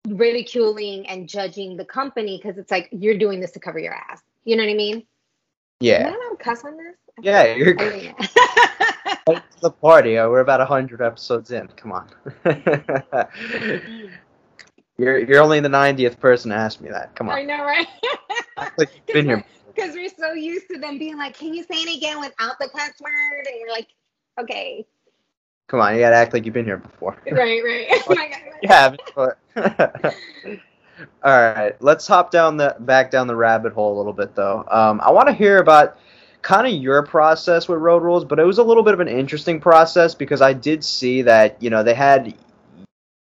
ridiculing 0.09 1.07
and 1.09 1.29
judging 1.29 1.77
the 1.77 1.85
company 1.85 2.41
because 2.43 2.59
it's 2.59 2.73
like 2.73 2.89
you're 2.91 3.19
doing 3.19 3.41
this 3.41 3.53
to 3.53 3.61
cover 3.61 3.79
your 3.79 3.95
ass. 3.95 4.23
You 4.45 4.57
know 4.57 4.65
what 4.65 4.71
I 4.71 4.75
mean? 4.75 5.05
Yeah. 5.81 6.09
Am 6.09 6.15
I 6.15 6.17
allowed 6.17 6.39
cuss 6.41 6.65
on 6.65 6.77
this? 6.77 6.97
Yeah, 7.23 7.55
you're 7.55 7.75
good. 7.75 8.15
the 9.61 9.71
party. 9.71 10.19
Uh, 10.19 10.29
we're 10.29 10.41
about 10.41 10.67
hundred 10.67 11.01
episodes 11.03 11.51
in. 11.51 11.69
Come 11.69 11.93
on. 11.93 12.09
You're 14.99 15.19
you're 15.19 15.43
only 15.43 15.61
the 15.61 15.69
90th 15.69 16.19
person 16.19 16.51
to 16.51 16.57
ask 16.57 16.81
me 16.81 16.91
that. 16.91 17.15
Come 17.17 17.29
on. 17.29 17.37
I 17.37 17.43
know, 17.43 17.65
right? 17.65 17.87
Like 18.79 19.07
been 19.07 19.27
here. 19.27 19.45
Because 19.75 19.95
we're 19.95 20.09
so 20.09 20.33
used 20.33 20.69
to 20.69 20.79
them 20.79 20.99
being 20.99 21.19
like, 21.19 21.37
"Can 21.37 21.53
you 21.53 21.63
say 21.63 21.77
it 21.77 21.97
again 21.99 22.19
without 22.19 22.59
the 22.59 22.69
cuss 22.69 22.93
word?" 23.01 23.47
And 23.47 23.61
you're 23.61 23.71
like, 23.71 23.89
"Okay, 24.41 24.87
Come 25.69 25.81
on, 25.81 25.95
you 25.95 26.01
gotta 26.01 26.15
act 26.15 26.33
like 26.33 26.45
you've 26.45 26.55
been 26.55 26.65
here 26.65 26.77
before. 26.77 27.17
right, 27.31 27.63
right." 27.63 27.87
oh 27.91 28.15
my 28.15 28.29
god. 28.29 28.41
you 28.63 28.69
haven't, 28.69 29.03
but 29.17 29.39
all 31.25 31.55
right. 31.55 31.75
Let's 31.81 32.07
hop 32.07 32.31
down 32.31 32.57
the 32.57 32.77
back 32.81 33.11
down 33.11 33.27
the 33.27 33.35
rabbit 33.35 33.73
hole 33.73 33.97
a 33.97 33.99
little 33.99 34.13
bit 34.13 34.35
though. 34.37 34.65
Um, 34.71 35.01
I 35.03 35.11
want 35.11 35.27
to 35.27 35.35
hear 35.35 35.59
about 35.59 35.99
kind 36.43 36.69
of 36.69 36.81
your 36.81 37.03
process 37.03 37.67
with 37.67 37.81
road 37.81 38.05
rules, 38.05 38.25
but 38.25 38.39
it 38.39 38.45
was 38.45 38.59
a 38.59 38.63
little 38.63 38.85
bit 38.85 38.95
of 38.95 39.01
an 39.01 39.09
interesting 39.09 39.59
process 39.59 40.15
because 40.15 40.41
I 40.41 40.53
did 40.53 40.85
see 40.85 41.23
that 41.23 41.61
you 41.61 41.69
know 41.69 41.83
they 41.83 41.95
had 41.95 42.33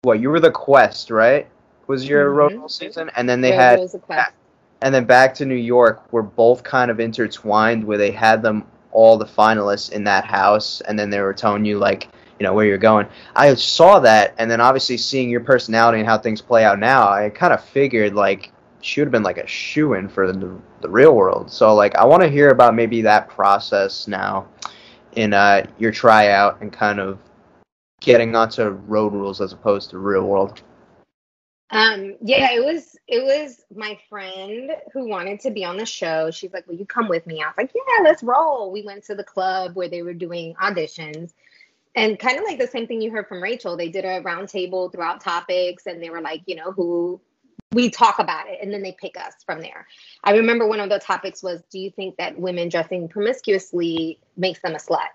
what 0.03 0.19
you 0.19 0.29
were 0.29 0.39
the 0.39 0.51
quest 0.51 1.09
right 1.09 1.47
was 1.87 2.07
your 2.07 2.31
road 2.31 2.51
Mhm. 2.53 2.59
rule 2.59 2.69
season, 2.69 3.11
and 3.15 3.27
then 3.27 3.41
they 3.41 3.51
Road 3.51 3.57
had 3.57 3.79
quest. 4.03 4.31
and 4.81 4.93
then 4.93 5.05
back 5.05 5.33
to 5.35 5.45
New 5.45 5.55
York 5.55 6.11
were 6.11 6.23
both 6.23 6.63
kind 6.63 6.89
of 6.91 6.99
intertwined 6.99 7.83
where 7.83 7.97
they 7.97 8.11
had 8.11 8.41
them 8.41 8.65
all 8.91 9.17
the 9.17 9.25
finalists 9.25 9.91
in 9.91 10.03
that 10.05 10.23
house 10.23 10.81
and 10.87 10.97
then 10.97 11.09
they 11.09 11.19
were 11.19 11.33
telling 11.33 11.65
you 11.65 11.77
like 11.77 12.07
you 12.39 12.45
know 12.45 12.53
where 12.53 12.65
you're 12.65 12.77
going 12.77 13.05
i 13.35 13.53
saw 13.53 13.99
that 13.99 14.33
and 14.37 14.49
then 14.49 14.61
obviously 14.61 14.95
seeing 14.95 15.29
your 15.29 15.41
personality 15.41 15.99
and 15.99 16.07
how 16.07 16.17
things 16.17 16.39
play 16.41 16.63
out 16.63 16.79
now 16.79 17.09
i 17.09 17.29
kind 17.29 17.51
of 17.53 17.61
figured 17.61 18.13
like 18.13 18.51
she 18.79 19.01
would 19.01 19.07
have 19.07 19.11
been 19.11 19.21
like 19.23 19.37
a 19.37 19.45
shoe 19.47 19.95
in 19.95 20.07
for 20.07 20.31
the, 20.31 20.49
the 20.79 20.87
real 20.89 21.13
world 21.13 21.51
so 21.51 21.75
like 21.75 21.93
i 21.95 22.05
want 22.05 22.21
to 22.23 22.29
hear 22.29 22.51
about 22.51 22.73
maybe 22.73 23.01
that 23.01 23.27
process 23.27 24.07
now 24.07 24.47
in 25.15 25.33
uh, 25.33 25.65
your 25.77 25.91
tryout 25.91 26.61
and 26.61 26.71
kind 26.71 26.99
of 27.01 27.19
getting 27.99 28.33
onto 28.35 28.63
road 28.87 29.11
rules 29.11 29.41
as 29.41 29.51
opposed 29.51 29.89
to 29.89 29.97
real 29.97 30.23
world 30.23 30.61
Um, 31.71 32.15
yeah, 32.21 32.51
it 32.53 32.63
was 32.63 32.95
it 33.07 33.23
was 33.23 33.63
my 33.75 33.97
friend 34.09 34.71
who 34.93 35.07
wanted 35.07 35.39
to 35.41 35.51
be 35.51 35.65
on 35.65 35.77
the 35.77 35.85
show. 35.85 36.29
She's 36.31 36.53
like, 36.53 36.67
"Will 36.67 36.75
you 36.75 36.85
come 36.85 37.07
with 37.09 37.25
me?" 37.25 37.41
I 37.41 37.47
was 37.47 37.55
like, 37.57 37.71
"Yeah, 37.73 38.03
let's 38.03 38.21
roll." 38.23 38.71
We 38.71 38.83
went 38.83 39.03
to 39.05 39.15
the 39.15 39.23
club 39.23 39.75
where 39.75 39.89
they 39.89 40.03
were 40.03 40.13
doing 40.13 40.53
auditions, 40.55 41.33
and 41.95 42.19
kind 42.19 42.37
of 42.37 42.43
like 42.43 42.59
the 42.59 42.67
same 42.67 42.85
thing 42.87 43.01
you 43.01 43.11
heard 43.11 43.27
from 43.27 43.41
Rachel. 43.41 43.75
They 43.75 43.89
did 43.89 44.05
a 44.05 44.21
round 44.21 44.47
table 44.47 44.89
throughout 44.89 45.21
topics, 45.21 45.87
and 45.87 46.01
they 46.01 46.11
were 46.11 46.21
like, 46.21 46.43
you 46.45 46.55
know, 46.55 46.71
who 46.71 47.19
we 47.71 47.89
talk 47.89 48.19
about 48.19 48.47
it, 48.47 48.59
and 48.61 48.71
then 48.71 48.83
they 48.83 48.93
pick 48.93 49.17
us 49.17 49.33
from 49.43 49.59
there. 49.59 49.87
I 50.23 50.35
remember 50.35 50.67
one 50.67 50.79
of 50.79 50.89
the 50.89 50.99
topics 50.99 51.41
was, 51.41 51.63
"Do 51.71 51.79
you 51.79 51.89
think 51.89 52.17
that 52.17 52.39
women 52.39 52.69
dressing 52.69 53.09
promiscuously 53.09 54.19
makes 54.37 54.61
them 54.61 54.75
a 54.75 54.79
slut?" 54.79 55.09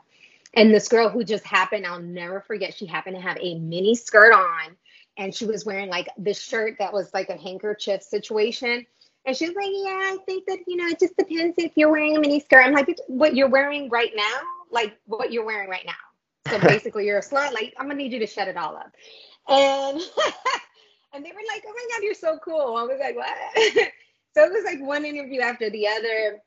And 0.54 0.74
this 0.74 0.88
girl 0.88 1.08
who 1.08 1.22
just 1.22 1.44
happened, 1.44 1.86
I'll 1.86 2.02
never 2.02 2.40
forget, 2.40 2.74
she 2.74 2.86
happened 2.86 3.14
to 3.14 3.22
have 3.22 3.38
a 3.40 3.56
mini 3.60 3.94
skirt 3.94 4.32
on 4.34 4.76
and 5.16 5.34
she 5.34 5.46
was 5.46 5.64
wearing 5.64 5.88
like 5.88 6.08
this 6.16 6.40
shirt 6.40 6.76
that 6.78 6.92
was 6.92 7.12
like 7.12 7.28
a 7.28 7.36
handkerchief 7.36 8.02
situation. 8.02 8.86
And 9.26 9.36
she 9.36 9.46
was 9.46 9.54
like, 9.54 9.70
Yeah, 9.70 10.14
I 10.14 10.18
think 10.24 10.46
that, 10.46 10.60
you 10.66 10.76
know, 10.76 10.86
it 10.86 10.98
just 10.98 11.16
depends 11.16 11.56
if 11.58 11.72
you're 11.76 11.90
wearing 11.90 12.16
a 12.16 12.20
mini 12.20 12.40
skirt. 12.40 12.64
I'm 12.64 12.72
like, 12.72 12.98
What 13.06 13.34
you're 13.34 13.48
wearing 13.48 13.88
right 13.90 14.12
now? 14.14 14.40
Like, 14.70 14.98
what 15.06 15.32
you're 15.32 15.44
wearing 15.44 15.68
right 15.68 15.84
now. 15.84 16.50
So 16.50 16.58
basically, 16.66 17.06
you're 17.06 17.18
a 17.18 17.22
slut. 17.22 17.52
Like, 17.52 17.74
I'm 17.78 17.86
going 17.86 17.98
to 17.98 18.02
need 18.02 18.12
you 18.12 18.20
to 18.20 18.26
shut 18.26 18.48
it 18.48 18.56
all 18.56 18.76
up. 18.76 18.92
And, 19.48 20.00
and 21.12 21.24
they 21.24 21.30
were 21.30 21.46
like, 21.48 21.64
Oh 21.66 21.72
my 21.74 21.86
God, 21.92 22.02
you're 22.02 22.14
so 22.14 22.38
cool. 22.44 22.76
I 22.76 22.82
was 22.84 22.98
like, 23.00 23.16
What? 23.16 23.36
so 24.34 24.44
it 24.44 24.52
was 24.52 24.64
like 24.64 24.80
one 24.80 25.04
interview 25.04 25.40
after 25.40 25.70
the 25.70 25.86
other. 25.88 26.40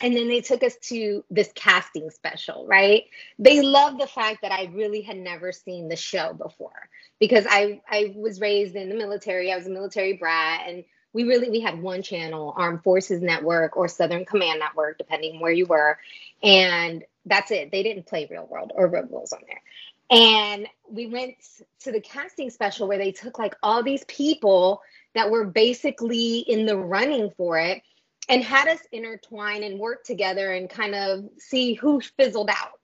And 0.00 0.16
then 0.16 0.28
they 0.28 0.40
took 0.40 0.62
us 0.62 0.76
to 0.88 1.24
this 1.30 1.50
casting 1.54 2.10
special, 2.10 2.66
right? 2.66 3.04
They 3.38 3.62
loved 3.62 4.00
the 4.00 4.06
fact 4.06 4.42
that 4.42 4.52
I 4.52 4.70
really 4.72 5.00
had 5.00 5.16
never 5.16 5.50
seen 5.50 5.88
the 5.88 5.96
show 5.96 6.32
before 6.34 6.88
because 7.18 7.46
I 7.48 7.80
I 7.90 8.14
was 8.16 8.40
raised 8.40 8.76
in 8.76 8.88
the 8.88 8.94
military. 8.94 9.52
I 9.52 9.56
was 9.56 9.66
a 9.66 9.70
military 9.70 10.12
brat, 10.14 10.62
and 10.68 10.84
we 11.12 11.24
really 11.24 11.50
we 11.50 11.60
had 11.60 11.82
one 11.82 12.02
channel, 12.02 12.54
Armed 12.56 12.84
Forces 12.84 13.20
Network 13.20 13.76
or 13.76 13.88
Southern 13.88 14.24
Command 14.24 14.60
Network, 14.60 14.98
depending 14.98 15.40
where 15.40 15.52
you 15.52 15.66
were, 15.66 15.98
and 16.42 17.04
that's 17.26 17.50
it. 17.50 17.72
They 17.72 17.82
didn't 17.82 18.06
play 18.06 18.28
Real 18.30 18.46
World 18.46 18.72
or 18.74 18.86
Road 18.86 19.10
Rules 19.10 19.32
on 19.32 19.40
there. 19.46 19.62
And 20.10 20.68
we 20.90 21.06
went 21.06 21.34
to 21.80 21.92
the 21.92 22.00
casting 22.00 22.50
special 22.50 22.88
where 22.88 22.98
they 22.98 23.12
took 23.12 23.38
like 23.38 23.54
all 23.62 23.82
these 23.82 24.04
people 24.04 24.80
that 25.14 25.30
were 25.30 25.44
basically 25.44 26.38
in 26.38 26.66
the 26.66 26.76
running 26.76 27.30
for 27.36 27.58
it 27.58 27.82
and 28.28 28.44
had 28.44 28.68
us 28.68 28.80
intertwine 28.92 29.62
and 29.62 29.78
work 29.78 30.04
together 30.04 30.52
and 30.52 30.68
kind 30.68 30.94
of 30.94 31.24
see 31.38 31.74
who 31.74 32.00
fizzled 32.00 32.50
out. 32.50 32.78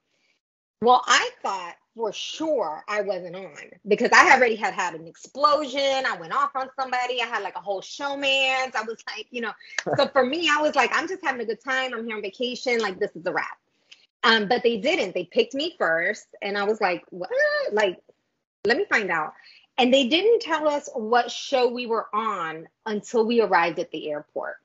Well, 0.80 1.02
I 1.06 1.30
thought 1.42 1.76
for 1.96 2.12
sure 2.12 2.82
I 2.88 3.02
wasn't 3.02 3.36
on 3.36 3.56
because 3.86 4.10
I 4.12 4.34
already 4.34 4.56
had 4.56 4.74
had 4.74 4.94
an 4.94 5.06
explosion. 5.06 5.80
I 5.80 6.16
went 6.18 6.34
off 6.34 6.50
on 6.56 6.68
somebody. 6.78 7.22
I 7.22 7.26
had 7.26 7.42
like 7.42 7.56
a 7.56 7.60
whole 7.60 7.80
showman's. 7.80 8.74
I 8.74 8.82
was 8.82 9.02
like, 9.06 9.26
you 9.30 9.40
know, 9.40 9.52
so 9.96 10.08
for 10.08 10.24
me, 10.24 10.50
I 10.50 10.60
was 10.60 10.74
like, 10.74 10.90
I'm 10.92 11.08
just 11.08 11.24
having 11.24 11.40
a 11.40 11.44
good 11.44 11.62
time. 11.62 11.94
I'm 11.94 12.06
here 12.06 12.16
on 12.16 12.22
vacation. 12.22 12.80
Like, 12.80 12.98
this 12.98 13.14
is 13.14 13.24
a 13.26 13.32
wrap. 13.32 13.58
Um, 14.24 14.48
but 14.48 14.62
they 14.62 14.78
didn't. 14.78 15.14
They 15.14 15.24
picked 15.24 15.54
me 15.54 15.76
first. 15.78 16.26
And 16.42 16.58
I 16.58 16.64
was 16.64 16.80
like, 16.80 17.04
what? 17.10 17.30
Like, 17.72 18.00
let 18.64 18.76
me 18.76 18.86
find 18.90 19.10
out. 19.10 19.32
And 19.78 19.92
they 19.92 20.08
didn't 20.08 20.40
tell 20.40 20.68
us 20.68 20.88
what 20.94 21.30
show 21.30 21.68
we 21.68 21.86
were 21.86 22.06
on 22.14 22.66
until 22.86 23.26
we 23.26 23.40
arrived 23.40 23.78
at 23.78 23.90
the 23.90 24.10
airport. 24.10 24.56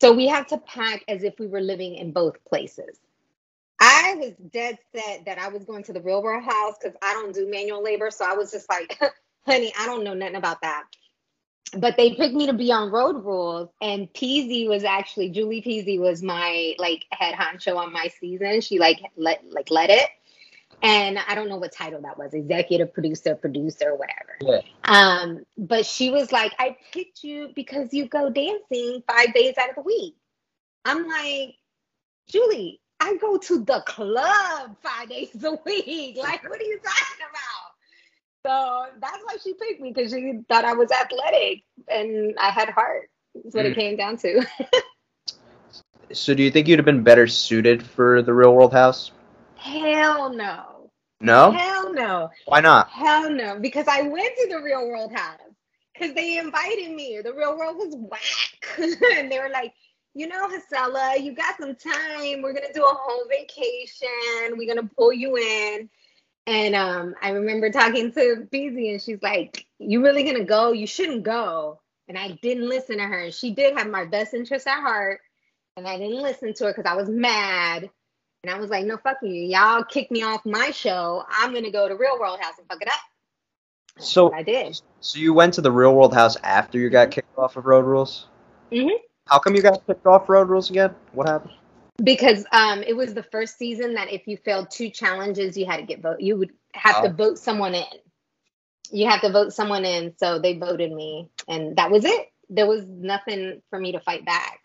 So 0.00 0.12
we 0.12 0.28
had 0.28 0.48
to 0.48 0.58
pack 0.58 1.04
as 1.08 1.24
if 1.24 1.38
we 1.38 1.46
were 1.46 1.60
living 1.60 1.94
in 1.96 2.12
both 2.12 2.42
places. 2.44 2.98
I 3.80 4.16
was 4.18 4.32
dead 4.52 4.78
set 4.94 5.26
that 5.26 5.38
I 5.38 5.48
was 5.48 5.64
going 5.64 5.84
to 5.84 5.92
the 5.92 6.00
real 6.00 6.22
world 6.22 6.44
house 6.44 6.76
because 6.80 6.96
I 7.02 7.14
don't 7.14 7.34
do 7.34 7.48
manual 7.48 7.82
labor. 7.82 8.10
So 8.10 8.24
I 8.24 8.34
was 8.34 8.50
just 8.50 8.68
like, 8.68 8.98
honey, 9.46 9.72
I 9.78 9.86
don't 9.86 10.04
know 10.04 10.14
nothing 10.14 10.36
about 10.36 10.62
that. 10.62 10.84
But 11.76 11.96
they 11.96 12.14
picked 12.14 12.34
me 12.34 12.46
to 12.46 12.54
be 12.54 12.72
on 12.72 12.90
road 12.90 13.24
rules, 13.24 13.68
and 13.82 14.12
Peasy 14.14 14.66
was 14.68 14.84
actually 14.84 15.30
Julie 15.30 15.62
Peasy 15.62 15.98
was 16.00 16.22
my 16.22 16.74
like 16.78 17.04
head 17.10 17.34
honcho 17.34 17.76
on 17.76 17.92
my 17.92 18.08
season. 18.20 18.62
She 18.62 18.78
like 18.78 19.00
let 19.16 19.44
like 19.50 19.70
led 19.70 19.90
it, 19.90 20.08
and 20.82 21.18
I 21.18 21.34
don't 21.34 21.48
know 21.48 21.56
what 21.56 21.72
title 21.72 22.00
that 22.02 22.18
was, 22.18 22.34
executive 22.34 22.92
producer, 22.92 23.34
producer, 23.34 23.94
whatever. 23.94 24.36
Yeah. 24.40 24.60
Um, 24.84 25.44
but 25.56 25.84
she 25.86 26.10
was 26.10 26.30
like, 26.32 26.54
I 26.58 26.76
picked 26.92 27.24
you 27.24 27.50
because 27.54 27.92
you 27.92 28.06
go 28.06 28.30
dancing 28.30 29.02
five 29.10 29.34
days 29.34 29.54
out 29.58 29.70
of 29.70 29.74
the 29.76 29.82
week. 29.82 30.14
I'm 30.84 31.06
like, 31.08 31.56
Julie, 32.28 32.80
I 33.00 33.16
go 33.16 33.38
to 33.38 33.64
the 33.64 33.82
club 33.86 34.76
five 34.82 35.08
days 35.08 35.30
a 35.42 35.58
week. 35.64 36.16
Like, 36.22 36.48
what 36.48 36.60
are 36.60 36.64
you 36.64 36.78
talking 36.82 37.26
about? 37.30 37.68
So 38.46 38.92
that's 39.00 39.18
why 39.24 39.36
she 39.42 39.54
picked 39.54 39.80
me 39.80 39.92
because 39.92 40.12
she 40.12 40.40
thought 40.48 40.64
I 40.64 40.74
was 40.74 40.90
athletic 40.92 41.64
and 41.88 42.36
I 42.40 42.50
had 42.50 42.70
heart. 42.70 43.10
That's 43.34 43.54
what 43.54 43.66
it 43.66 43.72
Mm. 43.72 43.76
came 43.76 43.96
down 43.96 44.16
to. 44.18 44.46
So 46.12 46.32
do 46.34 46.42
you 46.42 46.50
think 46.50 46.68
you'd 46.68 46.78
have 46.78 46.86
been 46.86 47.02
better 47.02 47.26
suited 47.26 47.82
for 47.82 48.22
the 48.22 48.32
real 48.32 48.54
world 48.54 48.72
house? 48.72 49.10
Hell 49.68 50.32
no. 50.32 50.90
No? 51.20 51.50
Hell 51.50 51.92
no. 51.92 52.30
Why 52.46 52.60
not? 52.60 52.88
Hell 52.88 53.30
no. 53.30 53.58
Because 53.58 53.86
I 53.88 54.02
went 54.02 54.30
to 54.36 54.48
the 54.48 54.62
real 54.62 54.88
world 54.88 55.12
house 55.12 55.40
because 55.92 56.14
they 56.14 56.38
invited 56.38 56.92
me. 56.92 57.20
The 57.22 57.34
real 57.34 57.56
world 57.56 57.76
was 57.76 57.94
whack. 57.96 58.78
and 59.16 59.30
they 59.30 59.38
were 59.38 59.50
like, 59.50 59.74
you 60.14 60.26
know, 60.26 60.48
Gisela, 60.48 61.16
you 61.20 61.34
got 61.34 61.58
some 61.58 61.74
time. 61.74 62.42
We're 62.42 62.52
gonna 62.52 62.72
do 62.74 62.84
a 62.84 62.94
whole 62.94 63.24
vacation. 63.28 64.56
We're 64.56 64.72
gonna 64.72 64.88
pull 64.96 65.12
you 65.12 65.36
in. 65.36 65.88
And 66.46 66.74
um, 66.74 67.14
I 67.20 67.30
remember 67.30 67.70
talking 67.70 68.10
to 68.12 68.46
Beezy, 68.50 68.90
and 68.90 69.02
she's 69.02 69.22
like, 69.22 69.66
"You 69.78 70.02
really 70.02 70.24
gonna 70.24 70.44
go? 70.44 70.72
You 70.72 70.86
shouldn't 70.86 71.22
go." 71.22 71.80
And 72.08 72.16
I 72.16 72.38
didn't 72.42 72.68
listen 72.68 72.96
to 72.96 73.04
her. 73.04 73.30
She 73.30 73.50
did 73.50 73.76
have 73.76 73.88
my 73.88 74.06
best 74.06 74.32
interest 74.32 74.66
at 74.66 74.80
heart, 74.80 75.20
and 75.76 75.86
I 75.86 75.98
didn't 75.98 76.22
listen 76.22 76.54
to 76.54 76.64
her 76.64 76.72
because 76.74 76.90
I 76.90 76.96
was 76.96 77.08
mad. 77.08 77.90
And 78.44 78.52
I 78.52 78.58
was 78.58 78.70
like, 78.70 78.86
"No, 78.86 78.96
fuck 78.98 79.18
you. 79.22 79.30
Y'all 79.32 79.82
kicked 79.84 80.10
me 80.10 80.22
off 80.22 80.44
my 80.46 80.70
show. 80.70 81.24
I'm 81.28 81.52
gonna 81.52 81.70
go 81.70 81.88
to 81.88 81.94
Real 81.96 82.18
World 82.18 82.38
House 82.40 82.54
and 82.58 82.66
fuck 82.68 82.80
it 82.80 82.88
up." 82.88 83.00
So 83.98 84.32
I 84.32 84.42
did. 84.42 84.80
so 85.00 85.18
you 85.18 85.34
went 85.34 85.54
to 85.54 85.60
the 85.60 85.72
real 85.72 85.94
world 85.94 86.14
house 86.14 86.36
after 86.44 86.78
you 86.78 86.88
got 86.88 87.10
kicked 87.10 87.36
off 87.36 87.56
of 87.56 87.66
road 87.66 87.84
rules? 87.84 88.28
Mm-hmm. 88.70 88.96
How 89.26 89.38
come 89.40 89.56
you 89.56 89.62
got 89.62 89.84
kicked 89.86 90.06
off 90.06 90.28
road 90.28 90.48
rules 90.48 90.70
again? 90.70 90.94
What 91.12 91.28
happened? 91.28 91.52
because 92.04 92.44
um 92.52 92.84
it 92.84 92.96
was 92.96 93.12
the 93.12 93.24
first 93.24 93.58
season 93.58 93.94
that 93.94 94.08
if 94.12 94.28
you 94.28 94.36
failed 94.36 94.70
two 94.70 94.88
challenges 94.88 95.56
you 95.58 95.66
had 95.66 95.78
to 95.78 95.82
get 95.82 96.00
vote 96.00 96.20
you 96.20 96.36
would 96.36 96.52
have 96.72 97.02
to 97.02 97.08
Oh. 97.08 97.12
vote 97.12 97.38
someone 97.38 97.74
in 97.74 97.82
you 98.92 99.08
have 99.08 99.20
to 99.22 99.32
vote 99.32 99.52
someone 99.52 99.84
in 99.84 100.14
so 100.16 100.38
they 100.38 100.56
voted 100.56 100.92
me 100.92 101.28
and 101.48 101.74
that 101.76 101.90
was 101.90 102.04
it 102.04 102.28
there 102.48 102.68
was 102.68 102.84
nothing 102.86 103.60
for 103.68 103.80
me 103.80 103.90
to 103.90 103.98
fight 103.98 104.24
back 104.24 104.60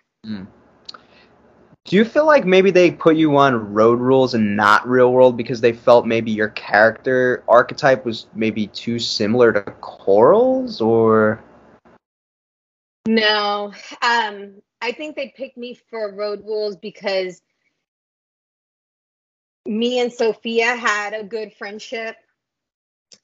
Do 1.85 1.97
you 1.97 2.05
feel 2.05 2.25
like 2.25 2.45
maybe 2.45 2.71
they 2.71 2.91
put 2.91 3.17
you 3.17 3.35
on 3.37 3.73
road 3.73 3.99
rules 3.99 4.33
and 4.33 4.55
not 4.55 4.87
real 4.87 5.11
world 5.11 5.35
because 5.35 5.59
they 5.59 5.73
felt 5.73 6.05
maybe 6.07 6.31
your 6.31 6.49
character 6.49 7.43
archetype 7.47 8.05
was 8.05 8.27
maybe 8.33 8.67
too 8.67 8.99
similar 8.99 9.51
to 9.51 9.61
Coral's 9.81 10.79
or? 10.79 11.43
No. 13.05 13.73
Um 14.01 14.61
i 14.83 14.91
think 14.91 15.15
they 15.15 15.33
picked 15.35 15.57
me 15.57 15.73
for 15.89 16.13
road 16.13 16.43
rules 16.45 16.75
because 16.75 17.41
me 19.65 19.99
and 19.99 20.11
sophia 20.11 20.75
had 20.75 21.13
a 21.13 21.23
good 21.23 21.53
friendship 21.53 22.17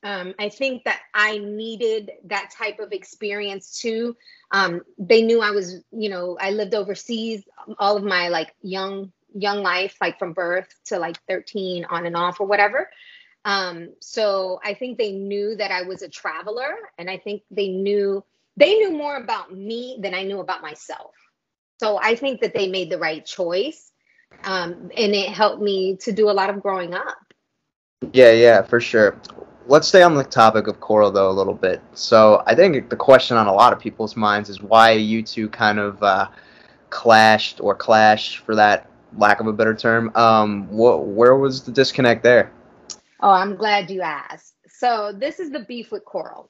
Um, 0.04 0.34
I 0.40 0.50
think 0.50 0.84
that 0.86 1.00
I 1.14 1.38
needed 1.38 2.12
that 2.26 2.52
type 2.52 2.80
of 2.80 2.92
experience 2.92 3.80
too. 3.80 4.16
Um, 4.52 4.82
they 4.98 5.22
knew 5.22 5.42
I 5.42 5.52
was, 5.52 5.82
you 5.92 6.10
know, 6.10 6.38
I 6.40 6.52
lived 6.52 6.74
overseas 6.74 7.44
all 7.78 7.98
of 7.98 8.04
my 8.04 8.30
like 8.30 8.54
young 8.62 9.12
young 9.34 9.62
life, 9.62 9.96
like 10.02 10.18
from 10.18 10.34
birth 10.34 10.74
to 10.86 10.98
like 10.98 11.18
13 11.28 11.86
on 11.86 12.06
and 12.06 12.16
off 12.16 12.40
or 12.40 12.48
whatever. 12.48 12.90
Um, 13.46 13.90
so 14.00 14.60
I 14.64 14.74
think 14.74 14.98
they 14.98 15.12
knew 15.12 15.56
that 15.56 15.72
I 15.72 15.84
was 15.84 16.02
a 16.02 16.10
traveler, 16.10 16.76
and 16.98 17.10
I 17.10 17.18
think 17.18 17.44
they 17.52 17.70
knew 17.70 18.24
they 18.58 18.76
knew 18.76 18.92
more 18.92 19.16
about 19.16 19.54
me 19.54 19.98
than 20.02 20.14
I 20.14 20.24
knew 20.24 20.40
about 20.40 20.62
myself. 20.62 21.16
So 21.80 21.98
I 21.98 22.16
think 22.16 22.42
that 22.42 22.54
they 22.54 22.68
made 22.68 22.90
the 22.90 22.98
right 22.98 23.26
choice, 23.26 23.92
um, 24.44 24.92
and 24.96 25.16
it 25.16 25.30
helped 25.30 25.62
me 25.62 25.98
to 25.98 26.12
do 26.12 26.30
a 26.30 26.34
lot 26.34 26.50
of 26.50 26.62
growing 26.62 26.94
up. 26.94 27.34
Yeah, 28.12 28.32
yeah, 28.32 28.62
for 28.62 28.82
sure. 28.82 29.20
Let's 29.70 29.88
stay 29.88 30.02
on 30.02 30.16
the 30.16 30.24
topic 30.24 30.66
of 30.66 30.80
Coral 30.80 31.12
though 31.12 31.30
a 31.30 31.32
little 31.32 31.54
bit. 31.54 31.80
So 31.94 32.42
I 32.48 32.56
think 32.56 32.90
the 32.90 32.96
question 32.96 33.38
on 33.38 33.46
a 33.46 33.54
lot 33.54 33.72
of 33.72 33.80
people's 33.80 34.16
minds 34.16 34.50
is 34.50 34.60
why 34.64 34.94
you 34.94 35.22
two 35.22 35.48
kind 35.48 35.78
of 35.78 36.02
uh, 36.02 36.28
clashed 36.90 37.62
or 37.62 37.76
clash, 37.76 38.40
for 38.40 38.56
that 38.56 38.90
lack 39.16 39.40
of 39.40 39.46
a 39.46 39.54
better 39.54 39.76
term. 39.76 40.12
Um, 40.16 40.68
what, 40.70 41.06
where 41.06 41.36
was 41.36 41.62
the 41.62 41.72
disconnect 41.72 42.24
there? 42.24 42.52
Oh, 43.20 43.30
I'm 43.30 43.56
glad 43.56 43.92
you 43.92 44.02
asked. 44.02 44.56
So 44.68 45.14
this 45.16 45.40
is 45.40 45.52
the 45.52 45.60
beef 45.60 45.92
with 45.92 46.04
Coral. 46.04 46.50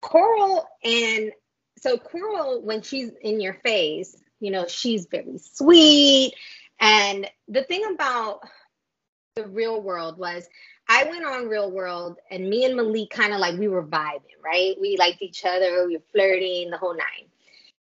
Coral 0.00 0.64
and 0.84 1.32
so 1.76 1.98
Coral, 1.98 2.62
when 2.62 2.82
she's 2.82 3.10
in 3.20 3.40
your 3.40 3.54
face, 3.64 4.14
you 4.38 4.52
know, 4.52 4.68
she's 4.68 5.06
very 5.06 5.38
sweet. 5.38 6.34
And 6.78 7.28
the 7.48 7.64
thing 7.64 7.84
about 7.92 8.42
the 9.34 9.48
real 9.48 9.82
world 9.82 10.18
was 10.18 10.46
I 10.88 11.04
went 11.04 11.24
on 11.24 11.48
real 11.48 11.70
world 11.70 12.18
and 12.30 12.48
me 12.48 12.64
and 12.64 12.76
Malik 12.76 13.10
kind 13.10 13.32
of 13.32 13.40
like 13.40 13.58
we 13.58 13.68
were 13.68 13.84
vibing, 13.84 14.36
right? 14.44 14.74
We 14.80 14.96
liked 14.98 15.22
each 15.22 15.44
other, 15.44 15.86
we 15.86 15.96
were 15.96 16.02
flirting, 16.12 16.70
the 16.70 16.78
whole 16.78 16.94
nine. 16.94 17.28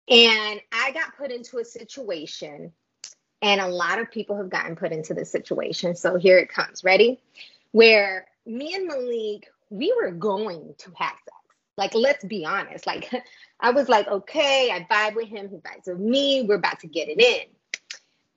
And 0.07 0.61
I 0.71 0.91
got 0.91 1.17
put 1.17 1.31
into 1.31 1.59
a 1.59 1.65
situation, 1.65 2.73
and 3.41 3.61
a 3.61 3.67
lot 3.67 3.99
of 3.99 4.11
people 4.11 4.35
have 4.37 4.49
gotten 4.49 4.75
put 4.75 4.91
into 4.91 5.13
this 5.13 5.31
situation. 5.31 5.95
So 5.95 6.17
here 6.17 6.37
it 6.37 6.49
comes. 6.49 6.83
Ready? 6.83 7.19
Where 7.71 8.27
me 8.45 8.75
and 8.75 8.87
Malik, 8.87 9.49
we 9.69 9.93
were 9.99 10.11
going 10.11 10.75
to 10.79 10.91
have 10.97 11.11
sex. 11.11 11.37
Like, 11.77 11.95
let's 11.95 12.23
be 12.25 12.45
honest. 12.45 12.85
Like, 12.85 13.09
I 13.59 13.71
was 13.71 13.89
like, 13.89 14.07
okay, 14.07 14.69
I 14.71 14.85
vibe 14.91 15.15
with 15.15 15.27
him, 15.27 15.49
he 15.49 15.57
vibes 15.57 15.87
with 15.87 15.99
me, 15.99 16.43
we're 16.43 16.55
about 16.55 16.79
to 16.81 16.87
get 16.87 17.07
it 17.07 17.19
in. 17.19 17.47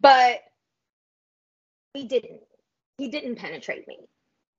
But 0.01 0.41
he 1.93 2.05
didn't. 2.05 2.41
He 2.99 3.09
didn't 3.09 3.37
penetrate 3.37 3.89
me. 3.89 3.99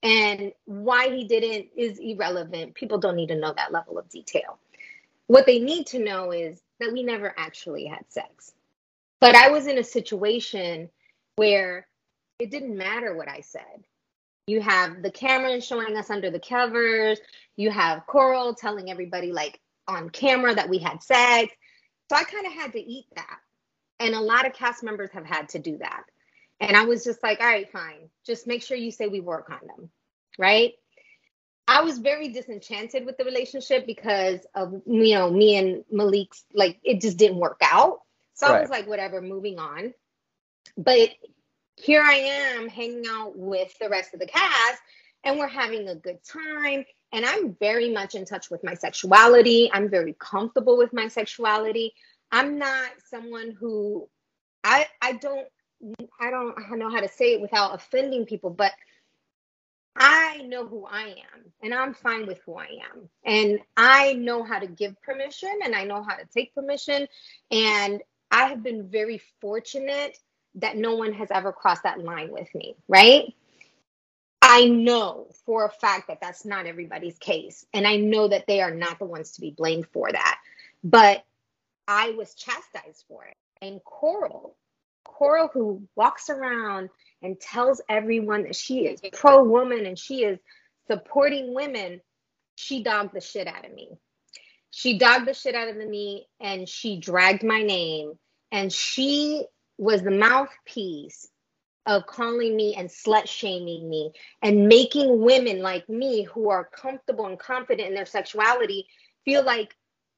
And 0.05 0.51
why 0.65 1.09
he 1.09 1.23
didn't 1.23 1.69
is 1.75 1.97
irrelevant. 1.97 2.75
People 2.75 2.99
don't 2.99 3.15
need 3.15 3.29
to 3.29 3.35
know 3.35 3.55
that 3.57 3.71
level 3.71 3.97
of 3.97 4.07
detail. 4.07 4.59
What 5.25 5.47
they 5.47 5.57
need 5.57 5.87
to 5.87 5.99
know 5.99 6.31
is 6.31 6.61
that 6.79 6.93
we 6.93 7.01
never 7.01 7.33
actually 7.37 7.85
had 7.87 8.05
sex. 8.07 8.53
But 9.19 9.35
I 9.35 9.49
was 9.49 9.65
in 9.65 9.79
a 9.79 9.83
situation 9.83 10.91
where 11.37 11.87
it 12.37 12.51
didn't 12.51 12.77
matter 12.77 13.15
what 13.15 13.27
I 13.27 13.41
said. 13.41 13.83
You 14.45 14.61
have 14.61 15.01
the 15.01 15.09
camera 15.09 15.59
showing 15.59 15.97
us 15.97 16.11
under 16.11 16.29
the 16.29 16.39
covers. 16.39 17.17
You 17.55 17.71
have 17.71 18.05
Coral 18.05 18.53
telling 18.53 18.91
everybody, 18.91 19.31
like 19.31 19.59
on 19.87 20.11
camera, 20.11 20.53
that 20.53 20.69
we 20.69 20.77
had 20.77 21.01
sex. 21.01 21.51
So 22.11 22.15
I 22.15 22.25
kind 22.25 22.45
of 22.45 22.53
had 22.53 22.73
to 22.73 22.79
eat 22.79 23.07
that. 23.15 23.39
And 23.99 24.13
a 24.13 24.21
lot 24.21 24.45
of 24.45 24.53
cast 24.53 24.83
members 24.83 25.09
have 25.13 25.25
had 25.25 25.49
to 25.49 25.59
do 25.59 25.79
that. 25.79 26.03
And 26.59 26.77
I 26.77 26.85
was 26.85 27.03
just 27.03 27.23
like, 27.23 27.39
all 27.39 27.47
right, 27.47 27.69
fine. 27.71 28.09
Just 28.23 28.45
make 28.45 28.61
sure 28.61 28.77
you 28.77 28.91
say 28.91 29.07
we 29.07 29.19
wore 29.19 29.39
a 29.39 29.43
condom. 29.43 29.89
Right. 30.37 30.73
I 31.67 31.81
was 31.81 31.97
very 31.97 32.29
disenchanted 32.29 33.05
with 33.05 33.17
the 33.17 33.25
relationship 33.25 33.87
because 33.87 34.45
of 34.53 34.81
you 34.85 35.15
know 35.15 35.31
me 35.31 35.57
and 35.57 35.83
Malik's 35.91 36.43
like 36.53 36.79
it 36.83 37.01
just 37.01 37.17
didn't 37.17 37.39
work 37.39 37.59
out. 37.63 38.01
So 38.33 38.47
right. 38.47 38.57
I 38.57 38.61
was 38.61 38.69
like, 38.69 38.87
whatever, 38.87 39.21
moving 39.21 39.57
on. 39.57 39.93
But 40.77 41.09
here 41.75 42.01
I 42.01 42.13
am 42.13 42.67
hanging 42.67 43.05
out 43.09 43.37
with 43.37 43.73
the 43.79 43.89
rest 43.89 44.13
of 44.13 44.19
the 44.19 44.27
cast 44.27 44.81
and 45.23 45.39
we're 45.39 45.47
having 45.47 45.87
a 45.89 45.95
good 45.95 46.19
time. 46.23 46.85
And 47.11 47.25
I'm 47.25 47.55
very 47.59 47.91
much 47.91 48.13
in 48.15 48.25
touch 48.25 48.51
with 48.51 48.63
my 48.63 48.73
sexuality. 48.73 49.69
I'm 49.73 49.89
very 49.89 50.15
comfortable 50.19 50.77
with 50.77 50.93
my 50.93 51.07
sexuality. 51.07 51.93
I'm 52.31 52.59
not 52.59 52.89
someone 53.09 53.55
who 53.57 54.07
I 54.63 54.87
I 55.01 55.13
don't 55.13 55.47
I 56.19 56.29
don't 56.29 56.79
know 56.79 56.89
how 56.89 56.99
to 56.99 57.07
say 57.07 57.33
it 57.33 57.41
without 57.41 57.75
offending 57.75 58.25
people, 58.25 58.49
but 58.49 58.71
I 59.95 60.41
know 60.45 60.67
who 60.67 60.85
I 60.85 61.03
am 61.03 61.51
and 61.63 61.73
I'm 61.73 61.93
fine 61.93 62.27
with 62.27 62.39
who 62.45 62.55
I 62.55 62.67
am. 62.93 63.09
And 63.23 63.59
I 63.77 64.13
know 64.13 64.43
how 64.43 64.59
to 64.59 64.67
give 64.67 65.01
permission 65.01 65.49
and 65.63 65.73
I 65.73 65.85
know 65.85 66.03
how 66.03 66.15
to 66.15 66.25
take 66.33 66.53
permission. 66.53 67.07
And 67.49 68.01
I 68.29 68.47
have 68.47 68.61
been 68.61 68.89
very 68.89 69.21
fortunate 69.39 70.17
that 70.55 70.75
no 70.75 70.95
one 70.95 71.13
has 71.13 71.29
ever 71.31 71.53
crossed 71.53 71.83
that 71.83 71.99
line 71.99 72.31
with 72.31 72.53
me, 72.53 72.75
right? 72.87 73.33
I 74.41 74.65
know 74.65 75.27
for 75.45 75.65
a 75.65 75.71
fact 75.71 76.07
that 76.09 76.19
that's 76.21 76.45
not 76.45 76.65
everybody's 76.65 77.17
case. 77.17 77.65
And 77.73 77.87
I 77.87 77.95
know 77.95 78.27
that 78.27 78.47
they 78.47 78.61
are 78.61 78.73
not 78.73 78.99
the 78.99 79.05
ones 79.05 79.31
to 79.31 79.41
be 79.41 79.51
blamed 79.51 79.87
for 79.87 80.11
that. 80.11 80.39
But 80.83 81.25
I 81.87 82.11
was 82.11 82.35
chastised 82.35 83.05
for 83.07 83.25
it. 83.25 83.35
And 83.61 83.83
Coral, 83.83 84.55
Coral, 85.03 85.49
who 85.53 85.87
walks 85.95 86.29
around 86.29 86.89
and 87.25 87.39
tells 87.39 87.81
everyone 87.89 88.43
that 88.43 88.55
she 88.55 88.85
is 88.85 89.01
pro 89.13 89.43
woman 89.43 89.85
and 89.87 89.97
she 89.97 90.23
is 90.23 90.37
supporting 90.87 91.55
women, 91.55 91.99
she 92.55 92.83
dogged 92.83 93.15
the 93.15 93.21
shit 93.21 93.47
out 93.47 93.65
of 93.65 93.73
me. 93.73 93.89
She 94.69 94.99
dogged 94.99 95.27
the 95.27 95.33
shit 95.33 95.55
out 95.55 95.67
of 95.67 95.75
me 95.75 96.27
and 96.39 96.69
she 96.69 96.99
dragged 96.99 97.43
my 97.43 97.63
name 97.63 98.13
and 98.51 98.71
she 98.71 99.45
was 99.77 100.03
the 100.03 100.11
mouthpiece 100.11 101.27
of 101.87 102.05
calling 102.05 102.55
me 102.55 102.75
and 102.75 102.89
slut 102.89 103.27
shaming 103.27 103.89
me 103.89 104.11
and 104.41 104.67
making 104.67 105.21
women 105.21 105.61
like 105.61 105.87
me 105.89 106.23
who 106.23 106.49
are 106.49 106.69
comfortable 106.75 107.25
and 107.25 107.39
confident 107.39 107.89
in 107.89 107.95
their 107.95 108.05
sexuality 108.05 108.87
feel 109.23 109.43
like, 109.43 109.73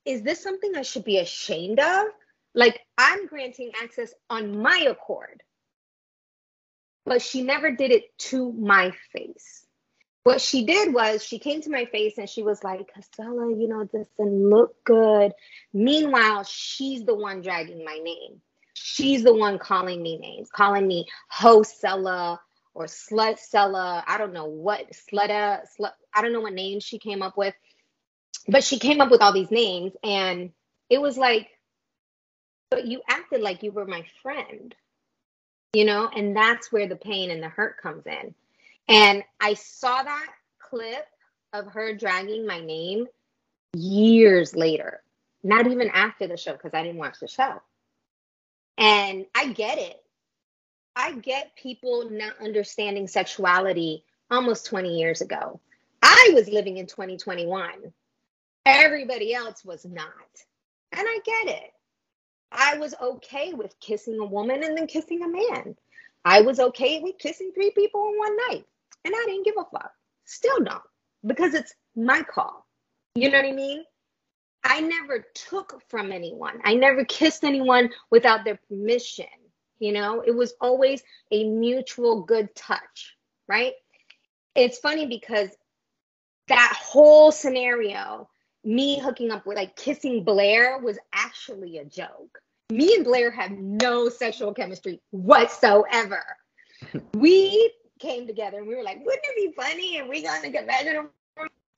is 0.06 0.24
this 0.24 0.42
something 0.42 0.76
I 0.76 0.82
should 0.82 1.06
be 1.06 1.20
ashamed 1.20 1.80
of? 1.80 2.08
Like, 2.54 2.80
I'm 2.98 3.28
granting 3.28 3.72
access 3.82 4.14
on 4.30 4.62
my 4.62 4.88
accord. 4.90 5.44
But 7.08 7.22
she 7.22 7.42
never 7.42 7.72
did 7.72 7.92
it 7.92 8.18
to 8.30 8.52
my 8.52 8.92
face. 9.14 9.66
What 10.24 10.42
she 10.42 10.66
did 10.66 10.94
was 10.94 11.24
she 11.24 11.40
came 11.40 11.62
to 11.62 11.70
my 11.70 11.86
face 11.86 12.18
and 12.18 12.30
she 12.30 12.44
was 12.44 12.64
like, 12.64 12.90
Castella, 12.94 13.60
you 13.60 13.68
know, 13.68 13.86
this 13.86 14.08
doesn't 14.18 14.50
look 14.50 14.84
good. 14.84 15.32
Meanwhile, 15.74 16.44
she's 16.44 17.06
the 17.06 17.16
one 17.16 17.42
dragging 17.42 17.84
my 17.86 17.98
name 18.04 18.42
she's 18.78 19.24
the 19.24 19.34
one 19.34 19.58
calling 19.58 20.02
me 20.02 20.18
names, 20.18 20.50
calling 20.50 20.88
me 20.88 21.08
Hosella 21.30 22.40
or 22.74 22.86
Slut 22.86 23.40
Sella. 23.40 24.04
I 24.06 24.18
don't 24.18 24.34
know 24.34 24.46
what 24.46 24.92
Slutta, 24.92 25.62
slut, 25.80 25.92
I 26.14 26.22
don't 26.22 26.34
know 26.34 26.42
what 26.42 26.54
name 26.54 26.80
she 26.80 27.00
came 27.00 27.22
up 27.22 27.38
with, 27.38 27.56
but 28.48 28.64
she 28.64 28.80
came 28.80 29.02
up 29.02 29.10
with 29.10 29.22
all 29.22 29.34
these 29.34 29.52
names. 29.52 29.94
And 30.04 30.52
it 30.90 31.02
was 31.02 31.18
like, 31.18 31.50
but 32.70 32.86
you 32.86 33.02
acted 33.10 33.42
like 33.42 33.64
you 33.64 33.72
were 33.72 33.86
my 33.86 34.06
friend, 34.22 34.76
you 35.74 35.86
know? 35.86 36.10
And 36.16 36.36
that's 36.36 36.72
where 36.72 36.88
the 36.88 36.96
pain 36.96 37.32
and 37.32 37.42
the 37.42 37.50
hurt 37.50 37.82
comes 37.82 38.06
in. 38.06 38.34
And 38.88 39.24
I 39.40 39.54
saw 39.54 40.02
that 40.04 40.34
clip 40.60 41.06
of 41.54 41.68
her 41.68 41.96
dragging 41.96 42.46
my 42.46 42.60
name 42.60 43.08
years 43.74 44.56
later, 44.56 45.02
not 45.44 45.68
even 45.68 45.90
after 45.90 46.28
the 46.28 46.38
show, 46.38 46.54
because 46.54 46.74
I 46.74 46.84
didn't 46.84 46.98
watch 46.98 47.20
the 47.20 47.28
show. 47.28 47.62
And 48.78 49.26
I 49.36 49.48
get 49.48 49.78
it. 49.78 50.04
I 50.96 51.14
get 51.14 51.56
people 51.56 52.10
not 52.10 52.42
understanding 52.42 53.08
sexuality 53.08 54.04
almost 54.32 54.66
20 54.66 54.98
years 54.98 55.22
ago. 55.22 55.60
I 56.02 56.32
was 56.34 56.50
living 56.50 56.78
in 56.78 56.88
2021. 56.88 57.70
Everybody 58.66 59.34
else 59.34 59.64
was 59.64 59.86
not. 59.86 60.08
And 60.92 61.06
I 61.08 61.20
get 61.24 61.48
it. 61.48 61.72
I 62.52 62.78
was 62.78 62.96
okay 63.02 63.54
with 63.54 63.80
kissing 63.80 64.20
a 64.20 64.26
woman 64.26 64.64
and 64.64 64.78
then 64.78 64.88
kissing 64.88 65.24
a 65.24 65.28
man. 65.28 65.76
I 66.26 66.42
was 66.42 66.60
okay 66.60 67.00
with 67.02 67.18
kissing 67.20 67.52
three 67.54 67.72
people 67.72 68.10
in 68.10 68.18
one 68.18 68.38
night. 68.50 68.66
And 69.06 69.14
I 69.16 69.24
didn't 69.28 69.46
give 69.46 69.56
a 69.58 69.66
fuck. 69.66 69.92
Still 70.26 70.64
don't. 70.64 70.82
Because 71.26 71.54
it's 71.54 71.74
my 71.96 72.22
call. 72.24 72.66
You 73.16 73.30
know 73.30 73.38
what 73.38 73.48
I 73.48 73.54
mean? 73.54 73.84
I 74.64 74.82
never 74.82 75.26
took 75.34 75.82
from 75.88 76.12
anyone. 76.12 76.60
I 76.64 76.76
never 76.76 77.06
kissed 77.06 77.44
anyone 77.44 77.90
without 78.12 78.44
their 78.44 78.60
permission. 78.68 79.26
You 79.80 79.94
know, 79.94 80.22
it 80.26 80.36
was 80.36 80.54
always 80.60 81.04
a 81.32 81.44
mutual 81.46 82.24
good 82.24 82.54
touch, 82.56 83.16
right? 83.48 83.74
It's 84.56 84.80
funny 84.80 85.06
because 85.06 85.50
that 86.48 86.74
whole 86.78 87.32
scenario, 87.32 88.30
me 88.68 89.00
hooking 89.00 89.32
up 89.32 89.46
with 89.46 89.58
like 89.58 89.76
kissing 89.76 90.24
Blair, 90.24 90.78
was 90.80 91.00
actually 91.14 91.78
a 91.78 91.86
joke. 91.86 92.40
Me 92.70 92.94
and 92.96 93.06
Blair 93.06 93.32
have 93.32 93.52
no 93.52 94.10
sexual 94.10 94.54
chemistry 94.54 95.02
whatsoever. 95.12 96.24
we 97.16 97.74
came 98.00 98.28
together 98.28 98.60
and 98.60 98.68
we 98.68 98.76
were 98.76 98.84
like, 98.84 98.98
wouldn't 99.04 99.24
it 99.24 99.36
be 99.36 99.54
funny 99.56 99.98
if 99.98 100.08
we 100.08 100.22
got 100.22 100.44
in 100.44 100.52
the 100.52 100.58
convention 100.58 101.10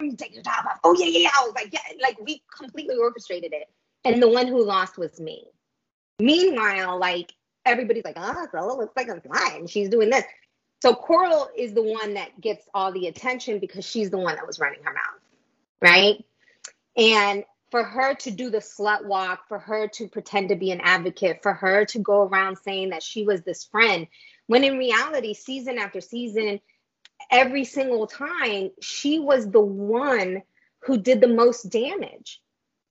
you 0.01 0.15
take 0.15 0.33
your 0.33 0.43
top 0.43 0.65
off. 0.65 0.79
Oh 0.83 0.95
yeah, 0.97 1.05
yeah. 1.05 1.29
I 1.37 1.43
was 1.43 1.53
like, 1.55 1.73
yeah, 1.73 1.79
like 2.01 2.17
we 2.21 2.41
completely 2.55 2.95
orchestrated 2.95 3.53
it. 3.53 3.67
And 4.05 4.21
the 4.21 4.29
one 4.29 4.47
who 4.47 4.63
lost 4.63 4.97
was 4.97 5.19
me. 5.19 5.45
Meanwhile, 6.19 6.99
like 6.99 7.33
everybody's 7.65 8.05
like, 8.05 8.17
oh, 8.17 8.45
Stella 8.47 8.73
looks 8.73 8.93
like 8.95 9.09
a 9.09 9.21
slime. 9.21 9.67
She's 9.67 9.89
doing 9.89 10.09
this. 10.09 10.23
So 10.81 10.93
Coral 10.93 11.49
is 11.57 11.73
the 11.73 11.83
one 11.83 12.13
that 12.13 12.39
gets 12.39 12.65
all 12.73 12.91
the 12.93 13.07
attention 13.07 13.59
because 13.59 13.85
she's 13.85 14.09
the 14.09 14.17
one 14.17 14.35
that 14.35 14.47
was 14.47 14.59
running 14.59 14.81
her 14.83 14.93
mouth, 14.93 15.21
right? 15.81 16.23
And 16.99 17.45
for 17.71 17.83
her 17.83 18.13
to 18.15 18.31
do 18.31 18.49
the 18.49 18.57
slut 18.57 19.05
walk, 19.05 19.47
for 19.47 19.57
her 19.57 19.87
to 19.87 20.07
pretend 20.07 20.49
to 20.49 20.55
be 20.55 20.71
an 20.71 20.81
advocate, 20.81 21.41
for 21.41 21.53
her 21.53 21.85
to 21.85 21.99
go 21.99 22.23
around 22.23 22.57
saying 22.57 22.89
that 22.89 23.03
she 23.03 23.23
was 23.23 23.41
this 23.41 23.63
friend, 23.63 24.07
when 24.47 24.63
in 24.63 24.77
reality, 24.77 25.33
season 25.33 25.77
after 25.77 26.01
season, 26.01 26.59
every 27.31 27.63
single 27.63 28.05
time, 28.05 28.71
she 28.81 29.19
was 29.19 29.49
the 29.49 29.61
one 29.61 30.41
who 30.79 30.97
did 30.97 31.21
the 31.21 31.27
most 31.27 31.69
damage 31.69 32.41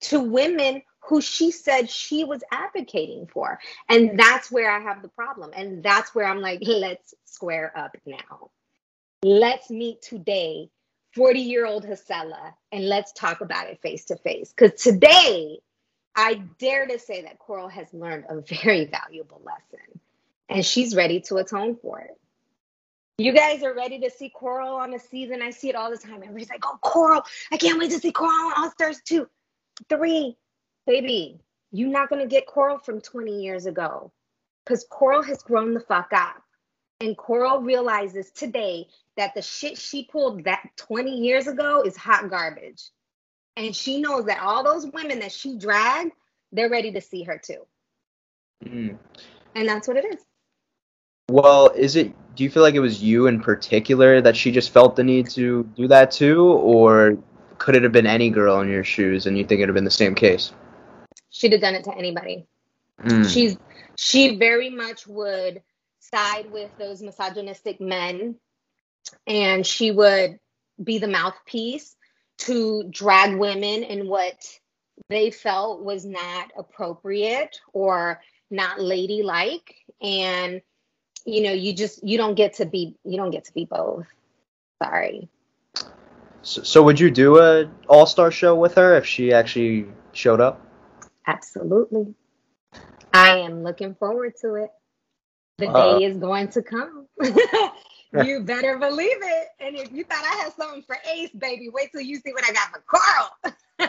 to 0.00 0.20
women 0.20 0.82
who 1.00 1.20
she 1.20 1.50
said 1.50 1.90
she 1.90 2.24
was 2.24 2.42
advocating 2.52 3.26
for. 3.26 3.58
And 3.88 4.18
that's 4.18 4.50
where 4.50 4.70
I 4.70 4.80
have 4.80 5.02
the 5.02 5.08
problem. 5.08 5.50
And 5.54 5.82
that's 5.82 6.14
where 6.14 6.26
I'm 6.26 6.40
like, 6.40 6.60
let's 6.62 7.14
square 7.24 7.72
up 7.76 7.96
now. 8.06 8.50
Let's 9.22 9.70
meet 9.70 10.02
today, 10.02 10.70
40 11.18 11.40
year 11.40 11.66
old 11.66 11.84
Gisela, 11.84 12.54
and 12.70 12.88
let's 12.88 13.12
talk 13.12 13.40
about 13.40 13.66
it 13.66 13.82
face 13.82 14.04
to 14.06 14.16
face. 14.16 14.54
Because 14.56 14.80
today, 14.80 15.58
I 16.14 16.42
dare 16.58 16.86
to 16.86 16.98
say 16.98 17.22
that 17.22 17.40
Coral 17.40 17.68
has 17.68 17.92
learned 17.92 18.26
a 18.28 18.40
very 18.40 18.84
valuable 18.84 19.42
lesson 19.44 20.00
and 20.48 20.64
she's 20.64 20.94
ready 20.94 21.20
to 21.22 21.36
atone 21.36 21.76
for 21.82 21.98
it. 21.98 22.16
You 23.18 23.32
guys 23.32 23.64
are 23.64 23.74
ready 23.74 23.98
to 24.00 24.10
see 24.10 24.28
Coral 24.28 24.76
on 24.76 24.94
a 24.94 24.98
season. 25.00 25.42
I 25.42 25.50
see 25.50 25.68
it 25.68 25.74
all 25.74 25.90
the 25.90 25.98
time. 25.98 26.22
Everybody's 26.22 26.50
like, 26.50 26.62
oh, 26.64 26.78
Coral. 26.80 27.22
I 27.50 27.56
can't 27.56 27.80
wait 27.80 27.90
to 27.90 27.98
see 27.98 28.12
Coral 28.12 28.32
on 28.32 28.52
All 28.56 28.70
Stars 28.70 29.00
2. 29.04 29.28
Three, 29.88 30.36
baby, 30.86 31.40
you're 31.72 31.90
not 31.90 32.10
going 32.10 32.22
to 32.22 32.28
get 32.28 32.46
Coral 32.46 32.78
from 32.78 33.00
20 33.00 33.42
years 33.42 33.66
ago 33.66 34.12
because 34.64 34.86
Coral 34.88 35.22
has 35.24 35.42
grown 35.42 35.74
the 35.74 35.80
fuck 35.80 36.10
up. 36.12 36.44
And 37.00 37.16
Coral 37.16 37.60
realizes 37.60 38.30
today 38.30 38.88
that 39.16 39.34
the 39.34 39.42
shit 39.42 39.78
she 39.78 40.04
pulled 40.04 40.44
that 40.44 40.68
20 40.76 41.10
years 41.10 41.46
ago 41.46 41.82
is 41.82 41.96
hot 41.96 42.28
garbage. 42.28 42.82
And 43.56 43.74
she 43.74 44.00
knows 44.00 44.26
that 44.26 44.40
all 44.40 44.64
those 44.64 44.86
women 44.86 45.20
that 45.20 45.32
she 45.32 45.56
dragged, 45.58 46.12
they're 46.52 46.70
ready 46.70 46.92
to 46.92 47.00
see 47.00 47.22
her 47.24 47.38
too. 47.38 47.66
Mm. 48.64 48.98
And 49.54 49.68
that's 49.68 49.86
what 49.86 49.96
it 49.96 50.04
is. 50.04 50.20
Well, 51.30 51.70
is 51.70 51.96
it? 51.96 52.12
Do 52.34 52.44
you 52.44 52.50
feel 52.50 52.62
like 52.62 52.74
it 52.74 52.80
was 52.80 53.02
you 53.02 53.26
in 53.26 53.40
particular 53.40 54.20
that 54.20 54.36
she 54.36 54.50
just 54.50 54.70
felt 54.70 54.96
the 54.96 55.04
need 55.04 55.28
to 55.30 55.64
do 55.76 55.88
that 55.88 56.10
too, 56.10 56.42
or 56.42 57.18
could 57.58 57.76
it 57.76 57.82
have 57.82 57.92
been 57.92 58.06
any 58.06 58.30
girl 58.30 58.60
in 58.60 58.68
your 58.68 58.84
shoes 58.84 59.26
and 59.26 59.36
you 59.36 59.44
think 59.44 59.58
it'd 59.58 59.68
have 59.68 59.74
been 59.74 59.84
the 59.84 59.90
same 59.90 60.14
case? 60.14 60.52
She'd 61.30 61.52
have 61.52 61.60
done 61.60 61.74
it 61.74 61.84
to 61.84 61.94
anybody. 61.94 62.46
Mm. 63.02 63.28
She's 63.28 63.58
she 63.96 64.36
very 64.36 64.70
much 64.70 65.06
would 65.06 65.62
side 66.12 66.50
with 66.50 66.70
those 66.78 67.02
misogynistic 67.02 67.80
men, 67.80 68.36
and 69.26 69.66
she 69.66 69.90
would 69.90 70.38
be 70.82 70.98
the 70.98 71.08
mouthpiece 71.08 71.96
to 72.38 72.84
drag 72.90 73.36
women 73.36 73.82
in 73.82 74.08
what 74.08 74.36
they 75.08 75.30
felt 75.30 75.82
was 75.82 76.04
not 76.04 76.52
appropriate 76.56 77.60
or 77.72 78.20
not 78.50 78.80
ladylike. 78.80 79.74
And 80.00 80.62
you 81.24 81.42
know 81.42 81.52
you 81.52 81.74
just 81.74 82.06
you 82.06 82.16
don't 82.16 82.34
get 82.34 82.54
to 82.54 82.66
be 82.66 82.96
you 83.04 83.16
don't 83.16 83.30
get 83.30 83.44
to 83.46 83.52
be 83.52 83.64
both. 83.64 84.06
Sorry. 84.82 85.28
So, 86.42 86.62
so 86.62 86.82
would 86.82 87.00
you 87.00 87.10
do 87.10 87.40
a 87.40 87.68
all-star 87.88 88.30
show 88.30 88.54
with 88.54 88.74
her 88.74 88.96
if 88.96 89.04
she 89.04 89.32
actually 89.32 89.86
showed 90.12 90.40
up? 90.40 90.64
Absolutely. 91.26 92.14
I 93.12 93.38
am 93.38 93.64
looking 93.64 93.96
forward 93.96 94.34
to 94.42 94.54
it 94.54 94.70
the 95.58 95.68
uh, 95.68 95.98
day 95.98 96.04
is 96.04 96.16
going 96.16 96.48
to 96.48 96.62
come 96.62 97.06
you 98.24 98.40
better 98.40 98.78
believe 98.78 99.18
it 99.20 99.48
and 99.60 99.76
if 99.76 99.92
you 99.92 100.04
thought 100.04 100.24
i 100.24 100.42
had 100.42 100.52
something 100.54 100.82
for 100.82 100.96
ace 101.12 101.30
baby 101.38 101.68
wait 101.68 101.90
till 101.92 102.00
you 102.00 102.16
see 102.16 102.32
what 102.32 102.44
i 102.44 102.52
got 102.52 102.70
for 102.70 102.82
Coral. 102.86 103.54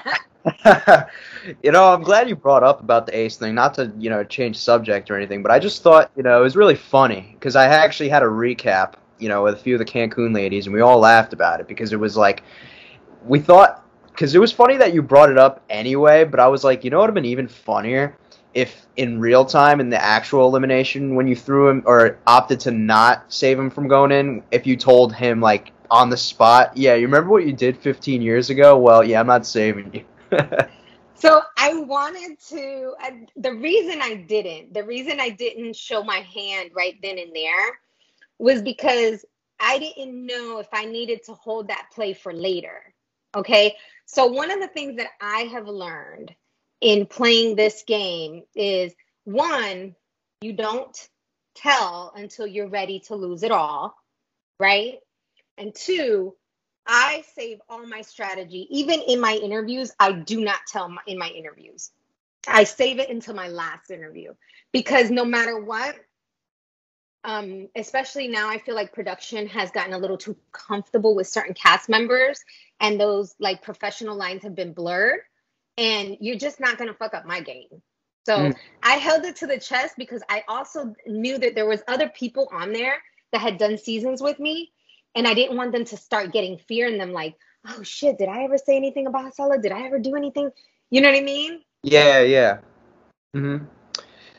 you 1.63 1.71
know, 1.71 1.93
I'm 1.93 2.01
glad 2.01 2.29
you 2.29 2.35
brought 2.35 2.63
up 2.63 2.81
about 2.81 3.05
the 3.05 3.17
ace 3.17 3.37
thing. 3.37 3.55
Not 3.55 3.73
to 3.75 3.91
you 3.97 4.09
know 4.09 4.23
change 4.23 4.57
subject 4.57 5.09
or 5.09 5.17
anything, 5.17 5.41
but 5.43 5.51
I 5.51 5.59
just 5.59 5.83
thought 5.83 6.11
you 6.15 6.23
know 6.23 6.39
it 6.39 6.43
was 6.43 6.55
really 6.55 6.75
funny 6.75 7.31
because 7.33 7.55
I 7.55 7.65
actually 7.65 8.09
had 8.09 8.23
a 8.23 8.27
recap, 8.27 8.93
you 9.17 9.29
know, 9.29 9.43
with 9.43 9.55
a 9.55 9.57
few 9.57 9.75
of 9.75 9.79
the 9.79 9.85
Cancun 9.85 10.33
ladies, 10.33 10.67
and 10.67 10.73
we 10.73 10.81
all 10.81 10.99
laughed 10.99 11.33
about 11.33 11.59
it 11.59 11.67
because 11.67 11.91
it 11.93 11.99
was 11.99 12.15
like 12.15 12.43
we 13.25 13.39
thought 13.39 13.85
because 14.07 14.35
it 14.35 14.39
was 14.39 14.51
funny 14.51 14.77
that 14.77 14.93
you 14.93 15.01
brought 15.01 15.29
it 15.29 15.37
up 15.37 15.63
anyway. 15.69 16.23
But 16.23 16.39
I 16.39 16.47
was 16.47 16.63
like, 16.63 16.83
you 16.83 16.89
know, 16.89 16.97
what 16.97 17.03
would 17.03 17.09
have 17.09 17.15
been 17.15 17.25
even 17.25 17.47
funnier 17.47 18.15
if 18.53 18.87
in 18.95 19.19
real 19.19 19.45
time 19.45 19.79
in 19.79 19.89
the 19.89 20.01
actual 20.01 20.47
elimination 20.47 21.15
when 21.15 21.27
you 21.27 21.35
threw 21.35 21.69
him 21.69 21.83
or 21.85 22.17
opted 22.25 22.59
to 22.61 22.71
not 22.71 23.31
save 23.31 23.59
him 23.59 23.69
from 23.69 23.87
going 23.87 24.11
in, 24.11 24.43
if 24.51 24.65
you 24.65 24.75
told 24.75 25.13
him 25.13 25.39
like 25.39 25.71
on 25.91 26.09
the 26.09 26.17
spot, 26.17 26.75
yeah, 26.75 26.95
you 26.95 27.05
remember 27.05 27.29
what 27.29 27.45
you 27.45 27.53
did 27.53 27.77
15 27.77 28.21
years 28.21 28.49
ago? 28.49 28.77
Well, 28.77 29.03
yeah, 29.03 29.19
I'm 29.19 29.27
not 29.27 29.45
saving 29.45 29.93
you. 29.93 30.05
so 31.15 31.41
I 31.57 31.73
wanted 31.75 32.39
to. 32.49 32.93
The 33.37 33.53
reason 33.53 34.01
I 34.01 34.15
didn't, 34.15 34.73
the 34.73 34.83
reason 34.83 35.19
I 35.19 35.29
didn't 35.29 35.75
show 35.75 36.03
my 36.03 36.19
hand 36.19 36.71
right 36.75 36.95
then 37.01 37.17
and 37.17 37.35
there, 37.35 37.79
was 38.39 38.61
because 38.61 39.25
I 39.59 39.77
didn't 39.77 40.25
know 40.25 40.59
if 40.59 40.67
I 40.71 40.85
needed 40.85 41.23
to 41.25 41.33
hold 41.33 41.67
that 41.67 41.89
play 41.93 42.13
for 42.13 42.33
later. 42.33 42.93
Okay. 43.35 43.75
So 44.05 44.25
one 44.25 44.49
of 44.49 44.59
the 44.59 44.67
things 44.67 44.95
that 44.97 45.09
I 45.21 45.41
have 45.41 45.67
learned 45.67 46.33
in 46.81 47.05
playing 47.05 47.55
this 47.55 47.83
game 47.85 48.43
is 48.55 48.93
one, 49.25 49.95
you 50.41 50.53
don't 50.53 50.97
tell 51.55 52.13
until 52.15 52.47
you're 52.47 52.69
ready 52.69 52.99
to 53.01 53.15
lose 53.15 53.43
it 53.43 53.51
all, 53.51 53.95
right? 54.59 54.99
And 55.57 55.75
two, 55.75 56.35
I 56.87 57.23
save 57.35 57.59
all 57.69 57.85
my 57.85 58.01
strategy. 58.01 58.67
Even 58.71 59.01
in 59.01 59.19
my 59.19 59.33
interviews, 59.35 59.91
I 59.99 60.13
do 60.13 60.41
not 60.41 60.59
tell 60.67 60.89
my, 60.89 61.01
in 61.05 61.17
my 61.17 61.27
interviews. 61.27 61.91
I 62.47 62.63
save 62.63 62.99
it 62.99 63.09
until 63.09 63.35
my 63.35 63.49
last 63.49 63.91
interview 63.91 64.33
because 64.71 65.11
no 65.11 65.25
matter 65.25 65.59
what, 65.59 65.95
um, 67.25 67.67
especially 67.75 68.29
now, 68.29 68.49
I 68.49 68.59
feel 68.59 68.75
like 68.75 68.93
production 68.93 69.47
has 69.47 69.71
gotten 69.71 69.93
a 69.93 69.97
little 69.97 70.17
too 70.17 70.37
comfortable 70.53 71.15
with 71.15 71.27
certain 71.27 71.53
cast 71.53 71.89
members, 71.89 72.39
and 72.79 72.99
those 72.99 73.35
like 73.39 73.61
professional 73.61 74.15
lines 74.15 74.43
have 74.43 74.55
been 74.55 74.71
blurred. 74.71 75.19
And 75.79 76.17
you're 76.19 76.37
just 76.37 76.59
not 76.59 76.77
gonna 76.77 76.93
fuck 76.93 77.13
up 77.13 77.25
my 77.25 77.41
game. 77.41 77.81
So 78.25 78.37
mm. 78.37 78.55
I 78.83 78.95
held 78.95 79.23
it 79.23 79.37
to 79.37 79.47
the 79.47 79.57
chest 79.57 79.95
because 79.97 80.21
I 80.29 80.43
also 80.47 80.93
knew 81.07 81.39
that 81.39 81.55
there 81.55 81.65
was 81.65 81.81
other 81.87 82.09
people 82.09 82.47
on 82.51 82.73
there 82.73 82.97
that 83.31 83.41
had 83.41 83.57
done 83.57 83.77
seasons 83.77 84.21
with 84.21 84.39
me 84.39 84.71
and 85.15 85.27
I 85.27 85.33
didn't 85.33 85.57
want 85.57 85.71
them 85.71 85.85
to 85.85 85.97
start 85.97 86.31
getting 86.31 86.57
fear 86.57 86.87
in 86.87 86.97
them, 86.97 87.11
like, 87.11 87.35
oh 87.67 87.83
shit, 87.83 88.17
did 88.17 88.29
I 88.29 88.43
ever 88.43 88.57
say 88.57 88.75
anything 88.75 89.07
about 89.07 89.33
Stella? 89.33 89.57
Did 89.57 89.71
I 89.71 89.81
ever 89.85 89.99
do 89.99 90.15
anything? 90.15 90.51
You 90.89 91.01
know 91.01 91.09
what 91.09 91.17
I 91.17 91.21
mean? 91.21 91.61
Yeah, 91.83 92.21
yeah. 92.21 92.59
Mm-hmm. 93.35 93.65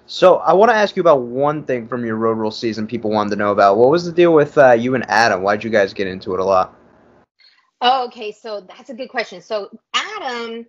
So 0.06 0.36
I 0.36 0.52
want 0.52 0.70
to 0.70 0.76
ask 0.76 0.96
you 0.96 1.00
about 1.00 1.22
one 1.22 1.64
thing 1.64 1.86
from 1.86 2.04
your 2.04 2.16
road 2.16 2.38
rule 2.38 2.50
season 2.50 2.86
people 2.86 3.10
wanted 3.10 3.30
to 3.30 3.36
know 3.36 3.52
about. 3.52 3.76
What 3.76 3.90
was 3.90 4.04
the 4.04 4.12
deal 4.12 4.34
with 4.34 4.58
uh, 4.58 4.72
you 4.72 4.94
and 4.94 5.08
Adam? 5.08 5.42
Why'd 5.42 5.62
you 5.62 5.70
guys 5.70 5.94
get 5.94 6.08
into 6.08 6.34
it 6.34 6.40
a 6.40 6.44
lot? 6.44 6.76
Oh, 7.80 8.06
okay. 8.06 8.32
So 8.32 8.60
that's 8.60 8.90
a 8.90 8.94
good 8.94 9.08
question. 9.08 9.40
So 9.40 9.70
Adam, 9.94 10.66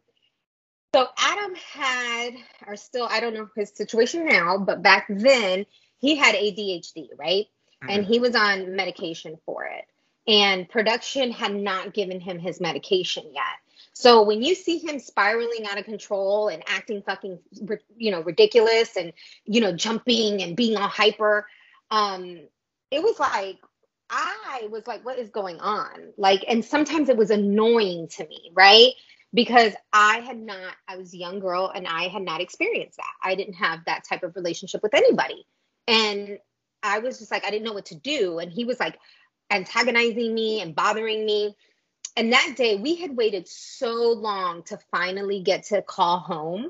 so 0.93 1.07
Adam 1.17 1.55
had, 1.73 2.33
or 2.67 2.75
still, 2.75 3.07
I 3.09 3.19
don't 3.19 3.33
know 3.33 3.49
his 3.55 3.71
situation 3.75 4.25
now, 4.25 4.57
but 4.57 4.81
back 4.81 5.07
then 5.09 5.65
he 5.99 6.15
had 6.15 6.35
ADHD, 6.35 7.09
right? 7.17 7.45
Mm-hmm. 7.83 7.89
And 7.89 8.05
he 8.05 8.19
was 8.19 8.35
on 8.35 8.75
medication 8.75 9.37
for 9.45 9.65
it 9.65 9.85
and 10.27 10.69
production 10.69 11.31
had 11.31 11.53
not 11.53 11.93
given 11.93 12.19
him 12.19 12.39
his 12.39 12.61
medication 12.61 13.23
yet. 13.33 13.43
So 13.93 14.23
when 14.23 14.41
you 14.41 14.55
see 14.55 14.77
him 14.77 14.99
spiraling 14.99 15.65
out 15.69 15.77
of 15.77 15.85
control 15.85 16.47
and 16.47 16.63
acting 16.67 17.01
fucking, 17.01 17.39
you 17.97 18.11
know, 18.11 18.21
ridiculous 18.21 18.95
and 18.95 19.13
you 19.45 19.61
know 19.61 19.73
jumping 19.73 20.41
and 20.41 20.55
being 20.55 20.77
all 20.77 20.87
hyper, 20.87 21.47
um, 21.89 22.39
it 22.89 23.01
was 23.01 23.19
like 23.19 23.57
I 24.09 24.67
was 24.69 24.85
like, 24.87 25.05
what 25.05 25.17
is 25.17 25.29
going 25.29 25.59
on? 25.59 26.13
Like, 26.17 26.43
and 26.47 26.63
sometimes 26.63 27.09
it 27.09 27.15
was 27.15 27.31
annoying 27.31 28.09
to 28.09 28.27
me, 28.27 28.51
right? 28.53 28.91
Because 29.33 29.73
I 29.93 30.19
had 30.19 30.37
not, 30.37 30.73
I 30.87 30.97
was 30.97 31.13
a 31.13 31.17
young 31.17 31.39
girl 31.39 31.71
and 31.73 31.87
I 31.87 32.09
had 32.09 32.21
not 32.21 32.41
experienced 32.41 32.97
that. 32.97 33.13
I 33.23 33.35
didn't 33.35 33.53
have 33.53 33.79
that 33.85 34.03
type 34.03 34.23
of 34.23 34.35
relationship 34.35 34.83
with 34.83 34.93
anybody. 34.93 35.45
And 35.87 36.37
I 36.83 36.99
was 36.99 37.19
just 37.19 37.31
like, 37.31 37.45
I 37.45 37.49
didn't 37.49 37.63
know 37.63 37.73
what 37.73 37.85
to 37.87 37.95
do. 37.95 38.39
And 38.39 38.51
he 38.51 38.65
was 38.65 38.79
like, 38.79 38.97
antagonizing 39.51 40.33
me 40.33 40.61
and 40.61 40.75
bothering 40.75 41.25
me. 41.25 41.55
And 42.17 42.33
that 42.33 42.55
day 42.57 42.75
we 42.77 42.95
had 42.95 43.15
waited 43.15 43.47
so 43.47 44.13
long 44.13 44.63
to 44.63 44.79
finally 44.89 45.41
get 45.41 45.63
to 45.65 45.81
call 45.81 46.19
home. 46.19 46.69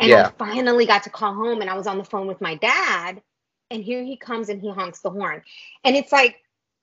And 0.00 0.10
yeah. 0.10 0.28
I 0.28 0.30
finally 0.30 0.86
got 0.86 1.04
to 1.04 1.10
call 1.10 1.34
home 1.34 1.60
and 1.60 1.70
I 1.70 1.74
was 1.74 1.86
on 1.86 1.98
the 1.98 2.04
phone 2.04 2.26
with 2.26 2.40
my 2.40 2.56
dad. 2.56 3.22
And 3.70 3.82
here 3.82 4.02
he 4.02 4.16
comes 4.16 4.48
and 4.48 4.60
he 4.60 4.70
honks 4.70 5.00
the 5.00 5.10
horn. 5.10 5.42
And 5.84 5.96
it's 5.96 6.12
like, 6.12 6.36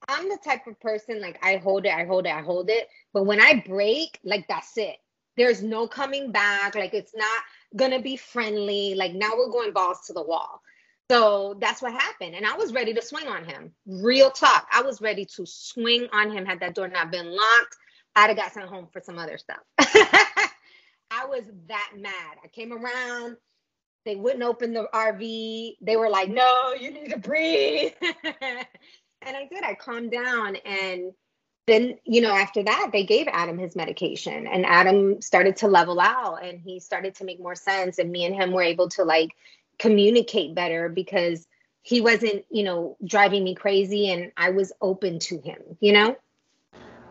I'm 0.08 0.30
the 0.30 0.40
type 0.44 0.66
of 0.66 0.80
person 0.80 1.22
like 1.22 1.38
I 1.44 1.58
hold 1.58 1.86
it, 1.86 1.94
I 1.94 2.06
hold 2.06 2.26
it, 2.26 2.34
I 2.34 2.42
hold 2.42 2.70
it. 2.70 2.88
But 3.14 3.26
when 3.26 3.42
I 3.42 3.64
break, 3.68 4.20
like 4.24 4.48
that's 4.48 4.78
it. 4.78 4.98
There's 5.40 5.64
no 5.64 5.88
coming 5.88 6.32
back. 6.32 6.76
Like 6.76 6.94
it's 6.94 7.16
not 7.16 7.44
gonna 7.76 8.02
be 8.02 8.18
friendly. 8.18 8.94
Like 8.94 9.14
now 9.14 9.32
we're 9.38 9.50
going 9.50 9.72
balls 9.72 10.02
to 10.08 10.14
the 10.14 10.22
wall. 10.22 10.62
So 11.10 11.58
that's 11.60 11.82
what 11.82 11.94
happened. 11.94 12.36
And 12.36 12.46
I 12.46 12.56
was 12.56 12.74
ready 12.74 12.94
to 12.94 13.02
swing 13.02 13.28
on 13.28 13.46
him. 13.46 13.72
Real 13.88 14.30
talk. 14.30 14.68
I 14.72 14.82
was 14.82 15.02
ready 15.02 15.26
to 15.38 15.46
swing 15.46 16.08
on 16.14 16.30
him 16.30 16.46
had 16.46 16.60
that 16.60 16.76
door 16.76 16.88
not 16.90 17.10
been 17.10 17.32
locked. 17.32 17.78
I'd 18.16 18.28
have 18.28 18.38
got 18.38 18.54
sent 18.54 18.68
home 18.68 18.90
for 18.92 19.02
some 19.02 19.18
other 19.18 19.38
stuff. 19.38 19.60
I 19.80 21.26
was 21.26 21.44
that 21.68 21.92
mad. 21.98 22.38
I 22.44 22.48
came 22.50 22.74
around. 22.74 23.38
They 24.06 24.16
wouldn't 24.16 24.44
open 24.44 24.74
the 24.74 24.88
RV. 24.94 25.78
They 25.82 25.96
were 25.96 26.10
like, 26.10 26.30
no, 26.30 26.74
you 26.80 26.92
need 26.92 27.12
to 27.12 27.18
breathe. 27.18 27.94
and 28.02 29.38
I 29.38 29.48
did. 29.50 29.64
I 29.64 29.74
calmed 29.74 30.12
down. 30.12 30.58
And 30.58 31.14
then, 31.70 31.98
you 32.04 32.22
know, 32.22 32.32
after 32.32 32.64
that, 32.64 32.90
they 32.92 33.04
gave 33.04 33.28
Adam 33.28 33.58
his 33.58 33.76
medication. 33.76 34.48
And 34.48 34.66
Adam 34.66 35.22
started 35.22 35.56
to 35.58 35.68
level 35.68 36.00
out 36.00 36.44
and 36.44 36.60
he 36.60 36.80
started 36.80 37.16
to 37.16 37.26
make 37.26 37.40
more 37.40 37.56
sense. 37.56 38.00
And 38.00 38.12
me 38.12 38.26
and 38.26 38.36
him 38.36 38.52
were 38.52 38.64
able 38.64 38.90
to 38.90 39.04
like 39.04 39.32
communicate 39.78 40.56
better 40.56 40.90
because 40.90 41.48
he 41.82 42.02
wasn't, 42.02 42.46
you 42.50 42.64
know, 42.64 42.98
driving 43.06 43.44
me 43.44 43.56
crazy 43.56 44.10
and 44.10 44.32
I 44.36 44.50
was 44.50 44.72
open 44.82 45.20
to 45.20 45.40
him, 45.40 45.62
you 45.80 45.94
know? 45.94 46.18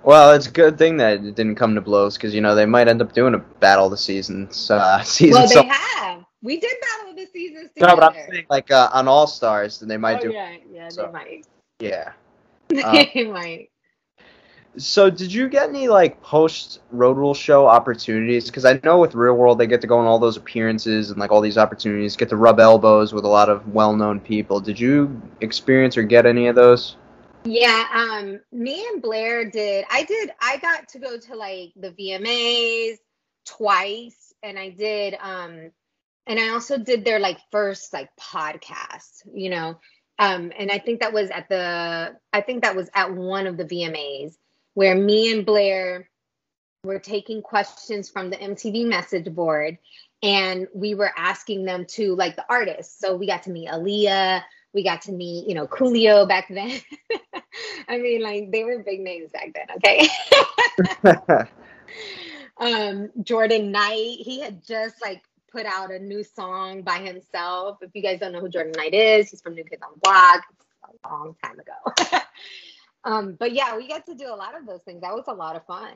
Well, 0.05 0.33
it's 0.33 0.47
a 0.47 0.51
good 0.51 0.79
thing 0.79 0.97
that 0.99 1.25
it 1.25 1.35
didn't 1.35 1.57
come 1.57 1.75
to 1.75 1.81
blows 1.81 2.17
because 2.17 2.35
you 2.35 2.41
know 2.41 2.55
they 2.55 2.67
might 2.67 2.89
end 2.89 3.03
up 3.03 3.13
doing 3.13 3.35
a 3.35 3.39
battle 3.39 3.87
of 3.87 3.91
the 3.91 3.97
seasons. 3.97 4.71
Uh, 4.71 5.03
season. 5.03 5.35
Well, 5.35 5.49
they 5.49 5.55
so- 5.55 5.69
have. 5.69 6.25
We 6.41 6.61
did 6.61 6.73
battle 6.81 7.11
of 7.11 7.17
the 7.17 7.27
seasons 7.27 7.71
together. 7.73 7.95
No, 7.95 7.97
but 7.97 8.17
I'm 8.17 8.31
saying 8.31 8.47
like 8.49 8.71
uh, 8.71 8.91
on 8.93 9.09
All 9.09 9.27
Stars, 9.27 9.81
then 9.81 9.89
they 9.89 9.97
might 9.97 10.21
oh, 10.21 10.29
do. 10.29 10.33
Yeah, 10.33 10.57
yeah, 10.73 10.89
so, 10.89 11.03
they 11.07 11.13
might. 11.13 11.47
Yeah. 11.81 12.13
they 12.69 13.25
um, 13.27 13.33
might. 13.33 13.71
So, 14.79 15.11
did 15.11 15.33
you 15.33 15.49
get 15.49 15.69
any 15.69 15.89
like 15.89 16.23
post 16.23 16.81
Road 16.93 17.17
Rule 17.17 17.35
show 17.35 17.67
opportunities? 17.67 18.47
Because 18.47 18.65
I 18.65 18.81
know 18.85 19.01
with 19.01 19.15
Real 19.15 19.35
World 19.35 19.59
they 19.59 19.67
get 19.67 19.81
to 19.81 19.89
go 19.89 19.99
on 19.99 20.07
all 20.07 20.21
those 20.21 20.37
appearances 20.37 21.11
and 21.11 21.19
like 21.19 21.33
all 21.33 21.41
these 21.41 21.59
opportunities, 21.59 22.17
get 22.17 22.29
to 22.29 22.37
rub 22.37 22.61
elbows 22.61 23.13
with 23.13 23.25
a 23.25 23.29
lot 23.29 23.49
of 23.49 23.67
well-known 23.75 24.21
people. 24.21 24.61
Did 24.61 24.79
you 24.79 25.21
experience 25.41 25.97
or 25.97 26.05
get 26.05 26.27
any 26.27 26.47
of 26.47 26.55
those? 26.55 26.97
Yeah, 27.45 27.87
um, 27.93 28.41
me 28.53 28.87
and 28.93 29.03
Blair 29.03 29.51
did. 29.51 29.85
I 29.91 30.05
did. 30.05 30.31
I 30.41 30.59
got 30.59 30.89
to 30.91 30.99
go 31.01 31.19
to 31.19 31.35
like 31.35 31.73
the 31.75 31.91
VMAs 31.91 32.99
twice, 33.47 34.33
and 34.45 34.59
I 34.59 34.71
did. 34.71 35.17
Um, 35.21 35.73
and 36.27 36.39
I 36.39 36.51
also 36.51 36.79
did 36.79 37.05
their 37.05 37.19
like 37.19 37.39
first 37.51 37.93
like 37.93 38.11
podcast. 38.17 39.23
You 39.33 39.51
know, 39.51 39.81
um, 40.21 40.53
and 40.57 40.71
I 40.71 40.79
think 40.79 41.01
that 41.01 41.13
was 41.13 41.31
at 41.31 41.49
the. 41.49 42.17
I 42.33 42.43
think 42.43 42.63
that 42.63 42.77
was 42.77 42.89
at 42.95 43.13
one 43.13 43.49
of 43.49 43.57
the 43.57 43.65
VMAs 43.65 44.37
where 44.79 44.95
me 44.95 45.33
and 45.33 45.45
Blair 45.45 46.09
were 46.85 47.01
taking 47.01 47.43
questions 47.43 48.09
from 48.09 48.31
the 48.31 48.37
MTV 48.37 48.87
message 48.87 49.33
board, 49.35 49.79
and 50.23 50.69
we 50.75 50.95
were 50.95 51.13
asking 51.17 51.65
them 51.65 51.85
to 51.87 52.15
like 52.15 52.37
the 52.37 52.45
artists. 52.49 52.99
So 53.01 53.17
we 53.17 53.27
got 53.27 53.43
to 53.45 53.51
meet 53.51 53.69
Aaliyah 53.69 54.43
we 54.75 54.85
got 54.85 55.03
to 55.03 55.13
meet, 55.13 55.49
you 55.49 55.55
know, 55.55 55.67
Coolio 55.67 56.29
back 56.29 56.47
then. 56.49 56.81
I 57.89 57.99
mean, 57.99 58.23
like 58.23 58.51
they 58.53 58.65
were 58.65 58.83
big 58.83 59.01
names 59.01 59.31
back 59.33 59.55
then, 59.55 59.67
okay? 59.77 61.49
um, 62.59 63.11
Jordan 63.23 63.73
Knight, 63.73 64.19
he 64.21 64.41
had 64.41 64.65
just 64.65 65.01
like 65.01 65.23
put 65.51 65.65
out 65.65 65.91
a 65.91 65.99
new 65.99 66.23
song 66.23 66.83
by 66.83 66.99
himself. 66.99 67.79
If 67.81 67.91
you 67.95 68.03
guys 68.03 68.21
don't 68.21 68.33
know 68.33 68.41
who 68.41 68.49
Jordan 68.49 68.73
Knight 68.77 68.95
is, 68.95 69.31
he's 69.31 69.41
from 69.41 69.55
New 69.55 69.65
Kids 69.65 69.83
on 69.83 69.91
the 69.95 70.01
Block. 70.01 70.43
a 71.05 71.09
long 71.09 71.35
time 71.43 71.59
ago. 71.59 72.19
um, 73.09 73.37
but 73.41 73.53
yeah, 73.53 73.75
we 73.75 73.89
got 73.89 74.05
to 74.05 74.15
do 74.15 74.27
a 74.27 74.37
lot 74.37 74.55
of 74.55 74.67
those 74.67 74.83
things. 74.83 75.01
That 75.01 75.15
was 75.15 75.25
a 75.29 75.33
lot 75.33 75.57
of 75.57 75.65
fun. 75.65 75.95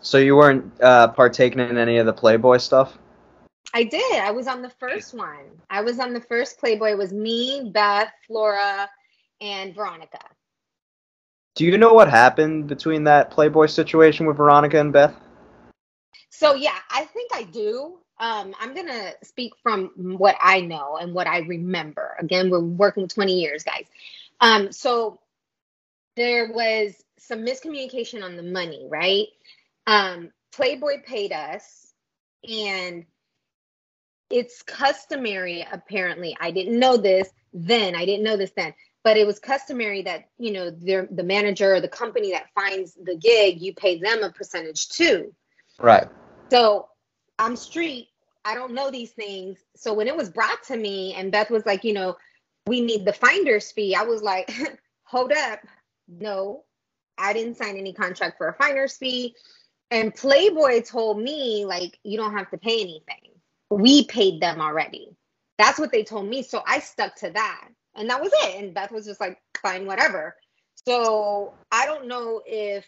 So 0.00 0.18
you 0.18 0.36
weren't 0.36 0.72
uh, 0.80 1.08
partaking 1.08 1.58
in 1.58 1.76
any 1.76 1.98
of 1.98 2.06
the 2.06 2.12
Playboy 2.12 2.58
stuff? 2.58 2.96
I 3.74 3.82
did. 3.82 4.20
I 4.20 4.30
was 4.30 4.46
on 4.46 4.62
the 4.62 4.70
first 4.70 5.12
one. 5.12 5.60
I 5.68 5.80
was 5.80 5.98
on 5.98 6.14
the 6.14 6.20
first 6.20 6.58
Playboy. 6.60 6.92
It 6.92 6.98
was 6.98 7.12
me, 7.12 7.72
Beth, 7.74 8.12
Flora, 8.28 8.88
and 9.40 9.74
Veronica. 9.74 10.20
Do 11.56 11.64
you 11.64 11.76
know 11.76 11.92
what 11.92 12.08
happened 12.08 12.68
between 12.68 13.02
that 13.04 13.32
Playboy 13.32 13.66
situation 13.66 14.24
with 14.26 14.36
Veronica 14.36 14.78
and 14.78 14.92
Beth? 14.92 15.16
So 16.30 16.54
yeah, 16.54 16.78
I 16.90 17.06
think 17.06 17.32
I 17.34 17.42
do. 17.42 17.98
Um, 18.20 18.54
I'm 18.60 18.72
gonna 18.72 19.14
speak 19.24 19.54
from 19.64 19.90
what 19.96 20.36
I 20.40 20.60
know 20.60 20.96
and 20.96 21.12
what 21.12 21.26
I 21.26 21.38
remember. 21.38 22.16
Again, 22.20 22.50
we're 22.50 22.60
working 22.60 23.02
with 23.02 23.14
20 23.14 23.40
years, 23.40 23.64
guys. 23.64 23.86
Um, 24.40 24.70
so 24.70 25.18
there 26.18 26.52
was 26.52 26.94
some 27.18 27.44
miscommunication 27.44 28.22
on 28.22 28.36
the 28.36 28.42
money, 28.42 28.86
right? 28.90 29.26
Um, 29.86 30.30
Playboy 30.52 31.02
paid 31.06 31.32
us, 31.32 31.92
and 32.48 33.04
it's 34.30 34.62
customary 34.62 35.66
apparently. 35.70 36.36
I 36.40 36.50
didn't 36.50 36.78
know 36.78 36.96
this 36.96 37.28
then. 37.52 37.94
I 37.94 38.04
didn't 38.04 38.24
know 38.24 38.36
this 38.36 38.52
then. 38.56 38.74
But 39.04 39.16
it 39.16 39.26
was 39.26 39.38
customary 39.38 40.02
that 40.02 40.28
you 40.38 40.52
know 40.52 40.70
the 40.70 41.22
manager 41.22 41.74
or 41.74 41.80
the 41.80 41.88
company 41.88 42.32
that 42.32 42.52
finds 42.54 42.94
the 42.94 43.16
gig 43.16 43.60
you 43.60 43.72
pay 43.74 43.98
them 43.98 44.22
a 44.22 44.30
percentage 44.30 44.88
too. 44.88 45.32
Right. 45.78 46.08
So 46.50 46.88
i'm 47.38 47.56
street. 47.56 48.08
I 48.44 48.54
don't 48.54 48.74
know 48.74 48.90
these 48.90 49.12
things. 49.12 49.58
So 49.76 49.94
when 49.94 50.08
it 50.08 50.16
was 50.16 50.30
brought 50.30 50.62
to 50.64 50.76
me 50.76 51.14
and 51.14 51.32
beth 51.32 51.50
was 51.50 51.64
like 51.64 51.84
you 51.84 51.94
know 51.94 52.16
we 52.66 52.80
need 52.82 53.06
the 53.06 53.12
finder's 53.14 53.72
fee 53.72 53.94
i 53.94 54.02
was 54.02 54.22
like 54.22 54.52
hold 55.04 55.32
up 55.32 55.60
no 56.08 56.64
i 57.16 57.32
didn't 57.32 57.56
sign 57.56 57.76
any 57.76 57.92
contract 57.92 58.38
for 58.38 58.48
a 58.48 58.54
finder's 58.54 58.96
fee 58.96 59.34
and 59.90 60.14
playboy 60.14 60.80
told 60.82 61.20
me 61.20 61.64
like 61.64 61.98
you 62.02 62.16
don't 62.16 62.36
have 62.36 62.50
to 62.50 62.58
pay 62.58 62.80
anything 62.80 63.28
we 63.70 64.04
paid 64.06 64.40
them 64.40 64.60
already. 64.60 65.16
That's 65.58 65.78
what 65.78 65.92
they 65.92 66.04
told 66.04 66.28
me. 66.28 66.42
So 66.42 66.62
I 66.66 66.80
stuck 66.80 67.16
to 67.16 67.30
that. 67.30 67.68
And 67.94 68.08
that 68.10 68.20
was 68.20 68.30
it. 68.44 68.62
And 68.62 68.74
Beth 68.74 68.92
was 68.92 69.06
just 69.06 69.20
like, 69.20 69.38
fine, 69.60 69.86
whatever. 69.86 70.36
So 70.86 71.54
I 71.72 71.86
don't 71.86 72.06
know 72.06 72.42
if 72.46 72.86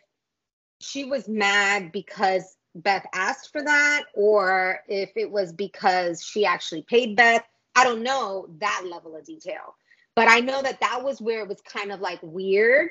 she 0.81 1.05
was 1.05 1.29
mad 1.29 1.93
because 1.93 2.57
Beth 2.75 3.05
asked 3.13 3.51
for 3.51 3.63
that 3.63 4.05
or 4.15 4.81
if 4.89 5.11
it 5.17 5.31
was 5.31 5.53
because 5.53 6.23
she 6.23 6.47
actually 6.47 6.83
paid 6.83 7.17
Beth. 7.17 7.45
I 7.75 7.85
don't 7.85 8.03
know 8.03 8.49
that 8.59 8.85
level 8.89 9.17
of 9.17 9.25
detail. 9.25 9.75
But 10.15 10.29
I 10.29 10.41
know 10.41 10.63
that 10.63 10.81
that 10.81 11.03
was 11.03 11.21
where 11.21 11.41
it 11.41 11.49
was 11.49 11.61
kind 11.61 11.93
of 11.93 12.01
like 12.01 12.21
weird. 12.23 12.91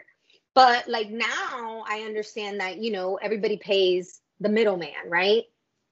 But 0.60 0.89
like 0.89 1.10
now 1.10 1.86
I 1.88 2.04
understand 2.06 2.60
that, 2.60 2.80
you 2.80 2.91
know, 2.91 3.15
everybody 3.15 3.56
pays 3.56 4.19
the 4.41 4.50
middleman, 4.50 4.89
right? 5.08 5.43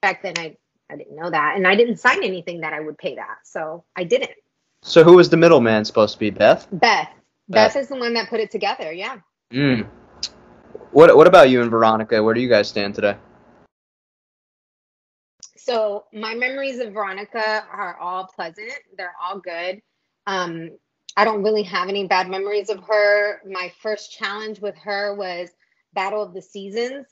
Back 0.02 0.22
then 0.22 0.34
I 0.36 0.58
I 0.90 0.96
didn't 0.96 1.16
know 1.16 1.30
that. 1.30 1.56
And 1.56 1.66
I 1.66 1.74
didn't 1.74 1.96
sign 1.96 2.22
anything 2.22 2.60
that 2.60 2.74
I 2.74 2.80
would 2.80 2.98
pay 2.98 3.14
that. 3.14 3.38
So 3.44 3.84
I 3.96 4.04
didn't. 4.04 4.32
So 4.82 5.04
who 5.04 5.16
was 5.16 5.30
the 5.30 5.38
middleman 5.38 5.86
supposed 5.86 6.14
to 6.14 6.18
be? 6.18 6.28
Beth? 6.28 6.66
Beth. 6.70 7.08
Beth, 7.48 7.72
Beth 7.72 7.76
is 7.76 7.88
the 7.88 7.96
one 7.96 8.12
that 8.12 8.28
put 8.28 8.40
it 8.40 8.50
together, 8.50 8.92
yeah. 8.92 9.20
Mm. 9.52 9.86
What 10.90 11.16
what 11.16 11.26
about 11.26 11.48
you 11.48 11.62
and 11.62 11.70
Veronica? 11.70 12.22
Where 12.22 12.34
do 12.34 12.42
you 12.42 12.48
guys 12.50 12.68
stand 12.68 12.94
today? 12.94 13.16
So 15.56 16.04
my 16.12 16.34
memories 16.34 16.78
of 16.78 16.92
Veronica 16.92 17.64
are 17.72 17.96
all 17.98 18.26
pleasant. 18.26 18.74
They're 18.98 19.14
all 19.22 19.38
good. 19.38 19.80
Um, 20.26 20.72
I 21.18 21.24
don't 21.24 21.42
really 21.42 21.64
have 21.64 21.88
any 21.88 22.06
bad 22.06 22.30
memories 22.30 22.70
of 22.70 22.78
her. 22.84 23.42
My 23.44 23.72
first 23.82 24.12
challenge 24.12 24.60
with 24.60 24.76
her 24.76 25.16
was 25.16 25.48
Battle 25.92 26.22
of 26.22 26.32
the 26.32 26.40
Seasons 26.40 27.06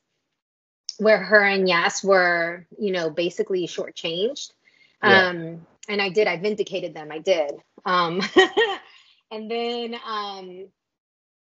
where 0.98 1.18
her 1.18 1.40
and 1.40 1.68
Yas 1.68 2.04
were, 2.04 2.68
you 2.78 2.92
know, 2.92 3.10
basically 3.10 3.66
shortchanged. 3.66 4.52
Yeah. 5.02 5.28
Um, 5.28 5.66
and 5.88 6.00
I 6.00 6.10
did, 6.10 6.28
I 6.28 6.36
vindicated 6.36 6.94
them. 6.94 7.10
I 7.10 7.18
did. 7.18 7.50
Um, 7.84 8.22
and 9.32 9.50
then 9.50 9.96
um, 10.06 10.68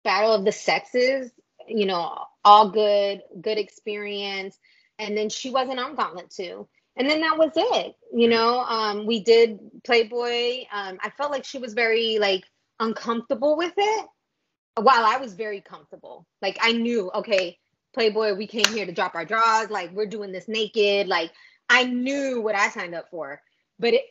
Battle 0.02 0.34
of 0.34 0.44
the 0.44 0.50
Sexes, 0.50 1.30
you 1.68 1.86
know, 1.86 2.18
all 2.44 2.70
good, 2.70 3.22
good 3.40 3.58
experience. 3.58 4.58
And 4.98 5.16
then 5.16 5.28
she 5.28 5.50
wasn't 5.50 5.78
on 5.78 5.94
Gauntlet 5.94 6.30
2. 6.30 6.66
And 6.96 7.08
then 7.08 7.20
that 7.20 7.38
was 7.38 7.52
it. 7.54 7.94
You 8.12 8.28
know, 8.28 8.58
um, 8.58 9.06
we 9.06 9.20
did 9.20 9.60
Playboy. 9.84 10.64
Um, 10.72 10.98
I 11.00 11.10
felt 11.16 11.30
like 11.30 11.44
she 11.44 11.58
was 11.58 11.74
very 11.74 12.18
like 12.18 12.44
uncomfortable 12.80 13.56
with 13.56 13.74
it 13.76 14.06
while 14.76 15.04
I 15.04 15.16
was 15.18 15.34
very 15.34 15.60
comfortable. 15.60 16.26
Like 16.42 16.58
I 16.60 16.72
knew, 16.72 17.10
okay, 17.14 17.58
Playboy, 17.94 18.34
we 18.34 18.46
came 18.46 18.66
here 18.66 18.86
to 18.86 18.92
drop 18.92 19.14
our 19.14 19.24
draws. 19.24 19.70
Like 19.70 19.92
we're 19.92 20.06
doing 20.06 20.32
this 20.32 20.48
naked. 20.48 21.08
Like 21.08 21.32
I 21.68 21.84
knew 21.84 22.40
what 22.42 22.54
I 22.54 22.68
signed 22.68 22.94
up 22.94 23.10
for, 23.10 23.40
but 23.78 23.94
it 23.94 24.02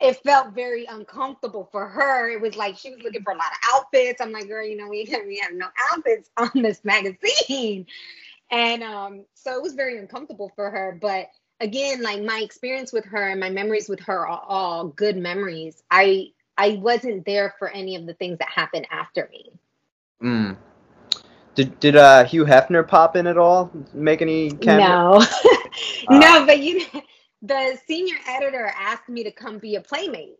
it 0.00 0.16
felt 0.24 0.54
very 0.54 0.86
uncomfortable 0.86 1.68
for 1.70 1.86
her. 1.88 2.30
It 2.30 2.40
was 2.40 2.56
like 2.56 2.76
she 2.76 2.90
was 2.90 3.02
looking 3.02 3.22
for 3.22 3.32
a 3.32 3.36
lot 3.36 3.52
of 3.52 3.74
outfits. 3.74 4.20
I'm 4.20 4.32
like, 4.32 4.48
girl, 4.48 4.66
you 4.66 4.76
know, 4.76 4.88
we 4.88 5.04
we 5.26 5.38
have 5.42 5.54
no 5.54 5.68
outfits 5.92 6.30
on 6.36 6.50
this 6.62 6.84
magazine, 6.84 7.86
and 8.50 8.82
um, 8.82 9.24
so 9.34 9.54
it 9.56 9.62
was 9.62 9.74
very 9.74 9.98
uncomfortable 9.98 10.50
for 10.56 10.70
her. 10.70 10.98
But 11.00 11.28
again, 11.60 12.02
like 12.02 12.22
my 12.22 12.40
experience 12.42 12.92
with 12.92 13.04
her 13.06 13.28
and 13.28 13.40
my 13.40 13.50
memories 13.50 13.88
with 13.88 14.00
her 14.00 14.26
are 14.26 14.42
all 14.48 14.88
good 14.88 15.16
memories. 15.16 15.82
I 15.90 16.28
I 16.60 16.78
wasn't 16.82 17.24
there 17.24 17.54
for 17.58 17.70
any 17.70 17.96
of 17.96 18.04
the 18.04 18.12
things 18.12 18.36
that 18.38 18.48
happened 18.54 18.86
after 18.90 19.30
me. 19.32 19.50
Mm. 20.22 20.56
Did 21.54 21.80
did 21.80 21.96
uh, 21.96 22.24
Hugh 22.24 22.44
Hefner 22.44 22.86
pop 22.86 23.16
in 23.16 23.26
at 23.26 23.38
all? 23.38 23.70
Make 23.94 24.20
any 24.20 24.50
cameo? 24.50 25.20
No, 25.20 25.26
no, 26.10 26.44
but 26.44 26.58
you, 26.60 26.84
the 27.40 27.78
senior 27.86 28.16
editor 28.28 28.70
asked 28.78 29.08
me 29.08 29.24
to 29.24 29.30
come 29.30 29.58
be 29.58 29.76
a 29.76 29.80
playmate. 29.80 30.38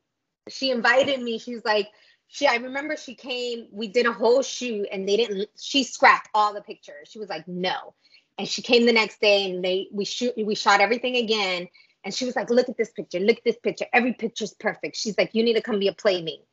She 0.50 0.70
invited 0.70 1.22
me. 1.22 1.38
She's 1.38 1.64
like, 1.64 1.88
she. 2.28 2.46
I 2.46 2.56
remember 2.56 2.98
she 2.98 3.14
came. 3.14 3.68
We 3.72 3.88
did 3.88 4.04
a 4.04 4.12
whole 4.12 4.42
shoot, 4.42 4.88
and 4.92 5.09
they 5.09 5.16
didn't. 5.16 5.48
She 5.59 5.85
scrapped 5.85 6.28
all 6.35 6.52
the 6.52 6.61
pictures. 6.61 7.09
She 7.09 7.18
was 7.18 7.30
like, 7.30 7.48
no. 7.48 7.94
And 8.38 8.46
she 8.46 8.61
came 8.61 8.85
the 8.85 8.92
next 8.92 9.22
day, 9.22 9.50
and 9.50 9.64
they 9.64 9.88
we 9.90 10.04
shoot. 10.04 10.35
We 10.37 10.54
shot 10.54 10.83
everything 10.83 11.16
again. 11.16 11.66
And 12.05 12.15
she 12.15 12.25
was 12.25 12.37
like, 12.37 12.51
look 12.51 12.69
at 12.69 12.77
this 12.77 12.91
picture. 12.91 13.21
Look 13.21 13.39
at 13.39 13.45
this 13.45 13.59
picture. 13.59 13.87
Every 13.93 14.15
picture's 14.15 14.55
perfect. 14.55 14.97
She's 14.97 15.17
like, 15.19 15.35
you 15.35 15.43
need 15.43 15.55
to 15.55 15.63
come 15.63 15.79
be 15.79 15.89
a 15.89 15.93
playmate. 15.93 16.45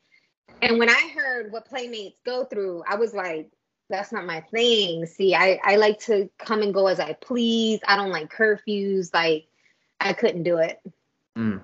And 0.62 0.80
when 0.80 0.90
I 0.90 1.12
heard 1.16 1.52
what 1.52 1.66
playmates 1.66 2.20
go 2.26 2.46
through, 2.46 2.84
I 2.88 2.96
was 2.96 3.14
like, 3.14 3.50
that's 3.90 4.12
not 4.12 4.26
my 4.26 4.42
thing. 4.52 5.06
See, 5.06 5.34
I, 5.34 5.60
I 5.64 5.78
like 5.78 6.00
to 6.02 6.30
come 6.38 6.62
and 6.62 6.74
go 6.74 6.88
as 6.88 7.00
I 7.00 7.14
please. 7.14 7.80
I 7.88 7.96
don't 7.96 8.12
like 8.12 8.32
curfews. 8.32 9.14
Like, 9.14 9.48
I 10.00 10.14
couldn't 10.14 10.44
do 10.44 10.58
it. 10.58 10.82
Mm. 11.38 11.62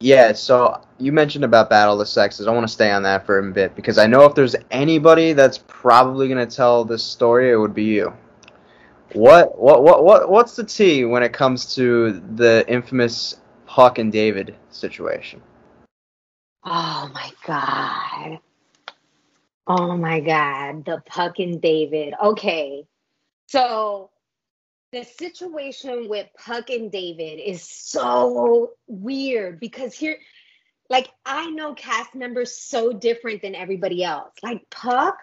Yeah, 0.00 0.32
so 0.32 0.82
you 0.98 1.12
mentioned 1.12 1.44
about 1.44 1.68
Battle 1.68 1.94
of 1.94 1.98
the 1.98 2.06
Sexes. 2.06 2.46
I 2.46 2.52
want 2.52 2.66
to 2.66 2.72
stay 2.72 2.90
on 2.90 3.02
that 3.02 3.26
for 3.26 3.38
a 3.38 3.52
bit 3.52 3.76
because 3.76 3.98
I 3.98 4.06
know 4.06 4.24
if 4.24 4.34
there's 4.34 4.56
anybody 4.70 5.34
that's 5.34 5.58
probably 5.68 6.26
going 6.26 6.46
to 6.46 6.56
tell 6.56 6.84
this 6.84 7.02
story, 7.02 7.50
it 7.50 7.56
would 7.56 7.74
be 7.74 7.84
you. 7.84 8.12
What 9.12 9.58
what 9.58 9.82
what 9.82 10.04
what 10.04 10.30
what's 10.30 10.54
the 10.54 10.64
tea 10.64 11.04
when 11.04 11.22
it 11.22 11.32
comes 11.32 11.74
to 11.74 12.20
the 12.36 12.64
infamous 12.68 13.40
Puck 13.66 13.98
and 13.98 14.12
David 14.12 14.56
situation? 14.70 15.42
Oh 16.64 17.10
my 17.12 17.30
god. 17.44 18.38
Oh 19.66 19.96
my 19.96 20.20
god, 20.20 20.84
the 20.84 21.02
Puck 21.06 21.38
and 21.38 21.60
David. 21.60 22.14
Okay. 22.22 22.86
So 23.48 24.10
the 24.92 25.04
situation 25.04 26.08
with 26.08 26.28
Puck 26.36 26.70
and 26.70 26.92
David 26.92 27.40
is 27.40 27.62
so 27.62 28.72
weird 28.86 29.58
because 29.58 29.92
here 29.92 30.18
like 30.88 31.08
I 31.26 31.50
know 31.50 31.74
cast 31.74 32.14
members 32.14 32.56
so 32.56 32.92
different 32.92 33.42
than 33.42 33.56
everybody 33.56 34.04
else. 34.04 34.34
Like 34.42 34.70
Puck 34.70 35.18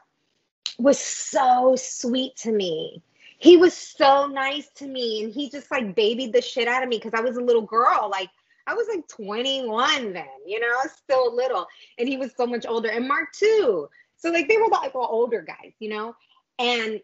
was 0.78 1.00
so 1.00 1.76
sweet 1.78 2.36
to 2.38 2.52
me 2.52 3.02
he 3.38 3.58
was 3.58 3.74
so 3.74 4.26
nice 4.26 4.70
to 4.76 4.88
me 4.88 5.24
and 5.24 5.34
he 5.34 5.50
just 5.50 5.70
like 5.70 5.96
babied 5.96 6.34
the 6.34 6.42
shit 6.42 6.68
out 6.68 6.84
of 6.84 6.90
me 6.90 6.98
because 6.98 7.14
I 7.14 7.22
was 7.22 7.38
a 7.38 7.42
little 7.42 7.62
girl. 7.62 8.10
Like 8.12 8.30
I 8.66 8.74
was 8.74 8.88
like 8.88 9.08
21 9.08 10.14
then, 10.14 10.26
you 10.46 10.60
know, 10.60 10.76
still 11.04 11.36
little. 11.36 11.68
And 11.98 12.08
he 12.08 12.18
was 12.18 12.32
so 12.36 12.48
much 12.48 12.66
older. 12.68 12.90
And 12.90 13.08
Mark 13.08 13.32
too. 13.34 13.88
So 14.18 14.32
like 14.32 14.48
they 14.48 14.58
were 14.58 14.68
like 14.68 14.96
all 14.96 15.08
older 15.10 15.42
guys, 15.42 15.74
you 15.80 15.90
know? 15.90 16.16
And 16.58 17.00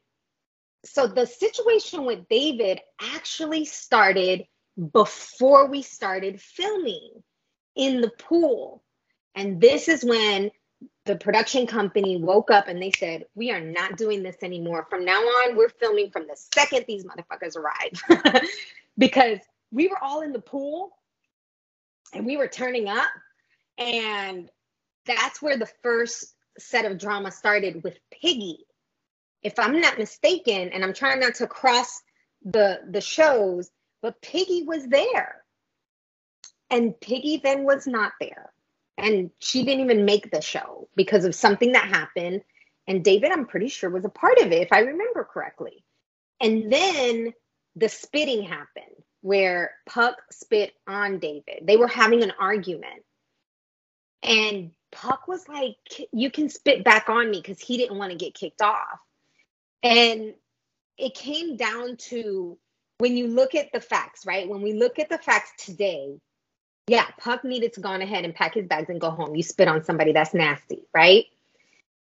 so 0.83 1.07
the 1.07 1.25
situation 1.25 2.05
with 2.05 2.27
David 2.29 2.81
actually 2.99 3.65
started 3.65 4.45
before 4.91 5.67
we 5.67 5.83
started 5.83 6.41
filming 6.41 7.23
in 7.75 8.01
the 8.01 8.09
pool. 8.09 8.83
And 9.35 9.61
this 9.61 9.87
is 9.87 10.03
when 10.03 10.51
the 11.05 11.15
production 11.15 11.67
company 11.67 12.17
woke 12.17 12.49
up 12.49 12.67
and 12.67 12.81
they 12.81 12.91
said, 12.91 13.25
We 13.35 13.51
are 13.51 13.59
not 13.59 13.97
doing 13.97 14.23
this 14.23 14.37
anymore. 14.41 14.87
From 14.89 15.03
now 15.03 15.19
on, 15.19 15.55
we're 15.55 15.69
filming 15.69 16.11
from 16.11 16.27
the 16.27 16.37
second 16.55 16.85
these 16.87 17.03
motherfuckers 17.03 17.55
arrive. 17.57 18.43
because 18.97 19.39
we 19.71 19.87
were 19.87 20.01
all 20.01 20.21
in 20.21 20.31
the 20.31 20.39
pool 20.39 20.91
and 22.13 22.25
we 22.25 22.37
were 22.37 22.47
turning 22.47 22.87
up. 22.87 23.09
And 23.77 24.49
that's 25.05 25.41
where 25.41 25.57
the 25.57 25.69
first 25.81 26.35
set 26.57 26.85
of 26.85 26.99
drama 26.99 27.31
started 27.31 27.83
with 27.83 27.97
Piggy. 28.11 28.59
If 29.41 29.59
I'm 29.59 29.81
not 29.81 29.97
mistaken, 29.97 30.69
and 30.69 30.83
I'm 30.85 30.93
trying 30.93 31.19
not 31.19 31.35
to 31.35 31.47
cross 31.47 32.01
the 32.45 32.79
the 32.89 33.01
shows, 33.01 33.71
but 34.01 34.21
Piggy 34.21 34.63
was 34.63 34.87
there. 34.87 35.43
And 36.69 36.97
Piggy 37.01 37.41
then 37.43 37.65
was 37.65 37.87
not 37.87 38.13
there 38.21 38.52
and 38.97 39.31
she 39.39 39.63
didn't 39.63 39.83
even 39.83 40.05
make 40.05 40.31
the 40.31 40.41
show 40.41 40.87
because 40.95 41.25
of 41.25 41.35
something 41.35 41.73
that 41.73 41.87
happened. 41.87 42.41
And 42.87 43.03
david 43.03 43.31
i'm 43.31 43.47
pretty 43.47 43.69
sure 43.69 43.89
was 43.89 44.05
a 44.05 44.09
part 44.09 44.39
of 44.39 44.51
it 44.51 44.61
if 44.61 44.73
i 44.73 44.79
remember 44.79 45.23
correctly. 45.23 45.83
And 46.41 46.71
then 46.71 47.33
the 47.75 47.89
spitting 47.89 48.43
happened 48.43 48.95
where 49.21 49.71
puck 49.87 50.17
spit 50.31 50.73
on 50.87 51.19
david. 51.19 51.63
They 51.63 51.77
were 51.77 51.87
having 51.87 52.23
an 52.23 52.33
argument. 52.39 53.03
And 54.23 54.71
puck 54.91 55.27
was 55.27 55.47
like 55.47 55.77
you 56.11 56.31
can 56.31 56.49
spit 56.49 56.83
back 56.83 57.09
on 57.09 57.29
me 57.31 57.41
because 57.41 57.59
he 57.59 57.77
didn't 57.77 57.97
want 57.97 58.11
to 58.11 58.17
get 58.17 58.33
kicked 58.33 58.61
off. 58.61 58.99
And 59.81 60.33
it 60.97 61.15
came 61.15 61.57
down 61.57 61.97
to 61.97 62.57
when 62.99 63.17
you 63.17 63.27
look 63.27 63.55
at 63.55 63.71
the 63.73 63.81
facts 63.81 64.25
right? 64.25 64.47
When 64.47 64.61
we 64.61 64.73
look 64.73 64.99
at 64.99 65.09
the 65.09 65.17
facts 65.17 65.65
today 65.65 66.19
yeah, 66.87 67.05
Puck 67.19 67.43
needed 67.43 67.73
to 67.73 67.81
go 67.81 67.89
on 67.89 68.01
ahead 68.01 68.25
and 68.25 68.35
pack 68.35 68.55
his 68.55 68.67
bags 68.67 68.89
and 68.89 68.99
go 68.99 69.09
home. 69.09 69.35
You 69.35 69.43
spit 69.43 69.67
on 69.67 69.83
somebody, 69.83 70.11
that's 70.11 70.33
nasty, 70.33 70.81
right? 70.93 71.25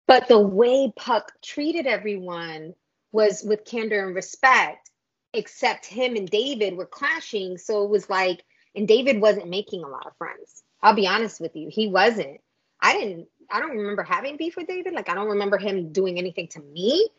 But 0.07 0.27
the 0.27 0.39
way 0.39 0.91
Puck 0.95 1.33
treated 1.41 1.85
everyone 1.85 2.73
was 3.11 3.43
with 3.43 3.65
candor 3.65 4.05
and 4.05 4.15
respect, 4.15 4.89
except 5.33 5.85
him 5.85 6.15
and 6.15 6.29
David 6.29 6.77
were 6.77 6.85
clashing. 6.85 7.57
So 7.57 7.83
it 7.83 7.89
was 7.89 8.09
like, 8.09 8.43
and 8.75 8.87
David 8.87 9.19
wasn't 9.19 9.49
making 9.49 9.83
a 9.83 9.87
lot 9.87 10.07
of 10.07 10.15
friends. 10.17 10.63
I'll 10.81 10.95
be 10.95 11.07
honest 11.07 11.41
with 11.41 11.55
you, 11.55 11.69
he 11.69 11.87
wasn't. 11.87 12.39
I 12.81 12.93
didn't, 12.93 13.27
I 13.51 13.59
don't 13.59 13.75
remember 13.77 14.03
having 14.03 14.37
beef 14.37 14.55
with 14.55 14.67
David. 14.67 14.93
Like, 14.93 15.09
I 15.09 15.15
don't 15.15 15.27
remember 15.27 15.57
him 15.57 15.91
doing 15.91 16.17
anything 16.17 16.47
to 16.49 16.61
me, 16.61 17.09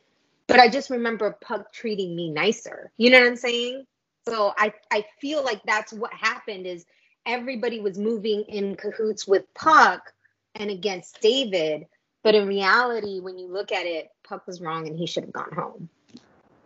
but 0.46 0.58
I 0.58 0.68
just 0.68 0.88
remember 0.88 1.36
Puck 1.42 1.72
treating 1.72 2.16
me 2.16 2.30
nicer. 2.30 2.90
You 2.96 3.10
know 3.10 3.20
what 3.20 3.28
I'm 3.28 3.36
saying? 3.36 3.84
So 4.26 4.54
I, 4.56 4.72
I 4.90 5.04
feel 5.20 5.44
like 5.44 5.62
that's 5.64 5.92
what 5.92 6.12
happened 6.12 6.66
is 6.66 6.86
everybody 7.26 7.80
was 7.80 7.98
moving 7.98 8.42
in 8.48 8.76
cahoots 8.76 9.26
with 9.26 9.52
Puck 9.54 10.12
and 10.54 10.70
against 10.70 11.20
David. 11.20 11.86
But 12.22 12.34
in 12.34 12.46
reality, 12.46 13.20
when 13.20 13.38
you 13.38 13.48
look 13.48 13.72
at 13.72 13.86
it, 13.86 14.10
Puck 14.24 14.46
was 14.46 14.60
wrong 14.60 14.86
and 14.86 14.98
he 14.98 15.06
should 15.06 15.24
have 15.24 15.32
gone 15.32 15.52
home. 15.52 15.88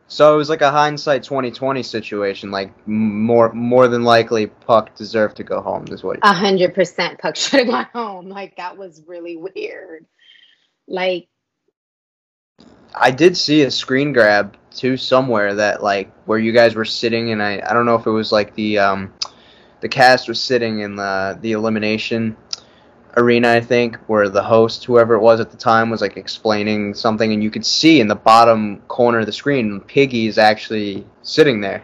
So 0.07 0.35
it 0.35 0.37
was 0.37 0.51
like 0.51 0.61
a 0.61 0.71
hindsight 0.71 1.23
2020 1.23 1.83
situation. 1.83 2.51
Like 2.51 2.73
more 2.87 3.53
more 3.53 3.89
than 3.89 4.05
likely, 4.05 4.47
Puck 4.47 4.95
deserved 4.95 5.37
to 5.39 5.45
go 5.45 5.61
home. 5.61 5.87
Is 5.91 6.03
what? 6.03 6.19
A 6.23 6.33
hundred 6.33 6.75
percent, 6.75 7.19
Puck 7.19 7.37
should 7.37 7.61
have 7.61 7.69
gone 7.69 7.89
home. 7.93 8.29
Like 8.29 8.57
that 8.57 8.77
was 8.77 9.03
really 9.07 9.37
weird. 9.37 10.07
Like, 10.87 11.29
I 12.95 13.11
did 13.11 13.37
see 13.37 13.63
a 13.63 13.71
screen 13.71 14.13
grab 14.13 14.57
too 14.71 14.97
somewhere 14.97 15.55
that 15.55 15.83
like 15.83 16.13
where 16.27 16.39
you 16.39 16.53
guys 16.53 16.75
were 16.75 16.85
sitting, 16.85 17.33
and 17.33 17.43
I 17.43 17.63
I 17.67 17.73
don't 17.73 17.87
know 17.87 17.97
if 17.97 18.07
it 18.07 18.11
was 18.11 18.31
like 18.31 18.55
the 18.55 18.79
um 18.79 19.13
the 19.85 19.89
cast 19.91 20.29
was 20.29 20.41
sitting 20.41 20.81
in 20.81 20.97
the 20.97 21.39
the 21.43 21.53
elimination 21.53 22.35
arena, 23.19 23.51
I 23.51 23.61
think, 23.61 23.97
where 24.07 24.31
the 24.31 24.43
host, 24.43 24.83
whoever 24.87 25.15
it 25.15 25.21
was 25.21 25.41
at 25.41 25.51
the 25.51 25.59
time, 25.59 25.91
was 25.91 26.01
like 26.01 26.17
explaining 26.17 26.95
something, 26.95 27.35
and 27.35 27.43
you 27.43 27.51
could 27.51 27.67
see 27.67 28.01
in 28.01 28.09
the 28.09 28.15
bottom 28.15 28.81
corner 28.89 29.19
of 29.19 29.27
the 29.27 29.33
screen, 29.33 29.81
Piggy 29.81 30.27
is 30.27 30.39
actually 30.39 31.07
sitting 31.21 31.61
there. 31.61 31.83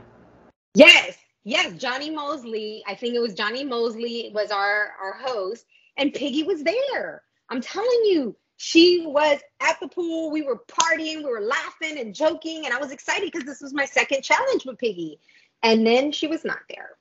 Yes, 0.75 1.19
yes, 1.45 1.75
Jonny 1.77 2.09
Moseley. 2.09 2.83
I 2.87 2.95
think 2.95 3.15
it 3.15 3.21
was 3.21 3.35
Jonny 3.35 3.65
Moseley 3.65 4.33
was 4.35 4.51
our 4.51 4.95
our 4.99 5.19
host, 5.21 5.67
and 5.99 6.15
Piggy 6.15 6.43
was 6.43 6.63
there. 6.63 7.21
I'm 7.51 7.61
telling 7.61 8.01
you, 8.07 8.35
she 8.57 9.05
was 9.05 9.41
at 9.61 9.79
the 9.79 9.89
pool. 9.89 10.31
We 10.31 10.41
were 10.41 10.63
partying, 10.69 11.19
we 11.19 11.31
were 11.31 11.43
laughing 11.43 11.99
and 11.99 12.15
joking, 12.15 12.65
and 12.65 12.73
I 12.73 12.79
was 12.79 12.93
excited 12.93 13.31
because 13.31 13.47
this 13.47 13.61
was 13.61 13.75
my 13.75 13.85
second 13.85 14.23
challenge 14.23 14.65
with 14.65 14.79
Piggy. 14.79 15.21
And 15.63 15.87
then 15.87 16.13
she 16.13 16.27
was 16.29 16.47
not 16.47 16.61
there. 16.71 16.97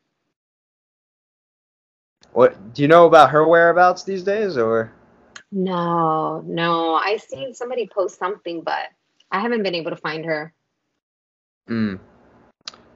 What 2.34 2.74
do 2.74 2.82
you 2.82 2.88
know 2.88 3.06
about 3.06 3.32
her 3.32 3.48
whereabouts 3.48 4.04
these 4.04 4.24
days, 4.24 4.58
or? 4.58 4.92
No, 5.52 6.42
no. 6.46 6.94
I 6.94 7.18
seen 7.18 7.54
somebody 7.54 7.88
post 7.88 8.20
something, 8.20 8.62
but 8.62 8.90
I 9.32 9.40
haven't 9.40 9.64
been 9.64 9.76
able 9.76 9.92
to 9.92 9.98
find 9.98 10.26
her. 10.26 10.54
Hmm. 11.68 11.96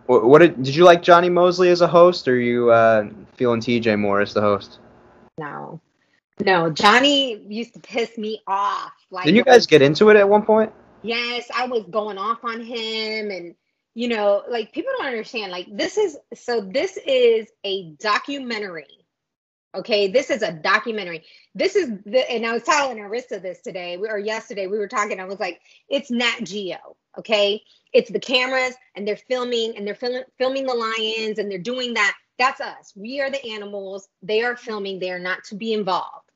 What, 0.06 0.26
what 0.26 0.40
did, 0.40 0.62
did 0.62 0.76
you 0.76 0.84
like 0.84 1.02
Jonny 1.02 1.30
Moseley 1.30 1.70
as 1.70 1.82
a 1.82 1.88
host, 1.88 2.28
or 2.28 2.40
you 2.40 2.72
uh, 2.72 3.08
feeling 3.36 3.62
TJ 3.62 4.00
more 4.00 4.22
as 4.22 4.34
the 4.34 4.42
host? 4.42 4.80
No, 5.38 5.82
no. 6.40 6.70
Jonny 6.70 7.38
used 7.48 7.74
to 7.74 7.80
piss 7.80 8.18
me 8.18 8.42
off. 8.46 8.92
Like, 9.10 9.26
did 9.26 9.36
you 9.36 9.44
guys 9.44 9.66
get 9.66 9.82
into 9.82 10.10
it 10.10 10.18
at 10.18 10.28
one 10.28 10.44
point? 10.44 10.72
Yes, 11.02 11.50
I 11.56 11.68
was 11.68 11.84
going 11.90 12.18
off 12.18 12.44
on 12.44 12.62
him, 12.62 13.32
and 13.32 13.56
you 13.96 14.10
know, 14.10 14.44
like 14.48 14.74
people 14.74 14.92
don't 14.98 15.08
understand. 15.08 15.52
Like 15.52 15.68
this 15.72 15.98
is 15.98 16.18
so. 16.34 16.62
This 16.62 16.98
is 17.06 17.48
a 17.64 17.92
documentary 18.00 19.03
Okay, 19.76 20.08
this 20.08 20.30
is 20.30 20.44
a 20.44 20.52
documentary. 20.52 21.24
This 21.56 21.76
is 21.76 21.90
the, 22.06 22.30
and 22.32 22.46
I 22.46 22.54
was 22.54 22.64
telling 22.64 22.98
Arissa 22.98 23.42
this 23.42 23.62
today 23.62 23.98
or 23.98 24.20
yesterday. 24.20 24.68
We 24.68 24.78
were 24.78 24.88
talking. 24.88 25.20
I 25.20 25.26
was 25.26 25.40
like, 25.40 25.62
it's 25.90 26.12
Nat 26.12 26.40
Geo. 26.44 26.96
Okay, 27.18 27.62
it's 27.92 28.12
the 28.12 28.20
cameras 28.20 28.76
and 28.96 29.08
they're 29.08 29.18
filming 29.18 29.76
and 29.76 29.86
they're 29.86 29.96
film, 29.96 30.24
filming 30.38 30.66
the 30.66 30.74
lions 30.74 31.40
and 31.40 31.50
they're 31.50 31.60
doing 31.60 31.94
that. 31.96 32.16
That's 32.40 32.62
us. 32.62 32.94
We 32.96 33.20
are 33.22 33.30
the 33.30 33.44
animals. 33.52 34.08
They 34.22 34.44
are 34.44 34.56
filming. 34.56 35.00
They 35.00 35.12
are 35.12 35.20
not 35.20 35.44
to 35.46 35.56
be 35.56 35.74
involved. 35.74 36.30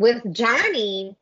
With 0.00 0.32
Jonny, 0.32 1.16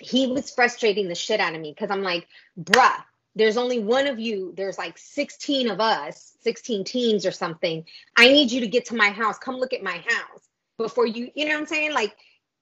he 0.00 0.26
was 0.28 0.50
frustrating 0.50 1.08
the 1.08 1.14
shit 1.14 1.40
out 1.40 1.54
of 1.54 1.60
me 1.60 1.72
because 1.72 1.90
I'm 1.90 2.02
like, 2.02 2.26
bruh, 2.58 3.02
there's 3.34 3.56
only 3.56 3.78
one 3.80 4.06
of 4.06 4.18
you. 4.18 4.54
There's 4.56 4.78
like 4.78 4.96
16 4.96 5.70
of 5.70 5.80
us, 5.80 6.36
16 6.40 6.84
teams 6.84 7.26
or 7.26 7.32
something. 7.32 7.84
I 8.16 8.28
need 8.28 8.50
you 8.50 8.60
to 8.60 8.68
get 8.68 8.86
to 8.86 8.96
my 8.96 9.10
house. 9.10 9.38
Come 9.38 9.56
look 9.56 9.72
at 9.72 9.82
my 9.82 9.98
house 10.06 10.45
before 10.78 11.06
you, 11.06 11.30
you 11.34 11.44
know 11.46 11.52
what 11.52 11.60
I'm 11.60 11.66
saying? 11.66 11.92
Like, 11.92 12.16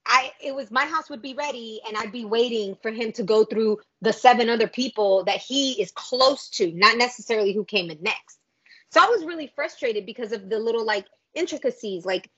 I 0.06 0.32
it 0.42 0.54
was 0.54 0.70
my 0.70 0.84
house 0.84 1.08
would 1.08 1.22
be 1.22 1.34
ready 1.34 1.80
and 1.86 1.96
I'd 1.96 2.12
be 2.12 2.24
waiting 2.24 2.76
for 2.82 2.90
him 2.90 3.12
to 3.12 3.22
go 3.22 3.44
through 3.44 3.78
the 4.02 4.12
seven 4.12 4.50
other 4.50 4.68
people 4.68 5.24
that 5.24 5.38
he 5.38 5.80
is 5.80 5.90
close 5.92 6.50
to, 6.50 6.70
not 6.72 6.98
necessarily 6.98 7.54
who 7.54 7.64
came 7.64 7.90
in 7.90 8.02
next. 8.02 8.38
So 8.90 9.00
I 9.00 9.06
was 9.06 9.24
really 9.24 9.50
frustrated 9.54 10.04
because 10.04 10.32
of 10.32 10.48
the 10.48 10.58
little 10.58 10.84
like 10.84 11.06
intricacies, 11.34 12.04
like 12.04 12.30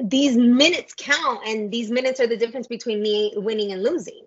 these 0.00 0.36
minutes 0.36 0.94
count 0.96 1.46
and 1.46 1.72
these 1.72 1.90
minutes 1.90 2.20
are 2.20 2.26
the 2.26 2.36
difference 2.36 2.66
between 2.66 3.00
me 3.00 3.32
winning 3.36 3.72
and 3.72 3.82
losing. 3.82 4.26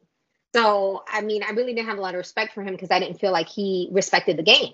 So, 0.55 1.03
I 1.07 1.21
mean, 1.21 1.43
I 1.43 1.51
really 1.51 1.75
didn't 1.75 1.89
have 1.89 1.99
a 1.99 2.01
lot 2.01 2.15
of 2.15 2.17
respect 2.17 2.53
for 2.53 2.63
him 2.63 2.73
because 2.73 2.89
I 2.89 2.99
didn't 2.99 3.19
feel 3.19 3.31
like 3.31 3.47
he 3.47 3.87
respected 3.91 4.37
the 4.37 4.43
game. 4.43 4.73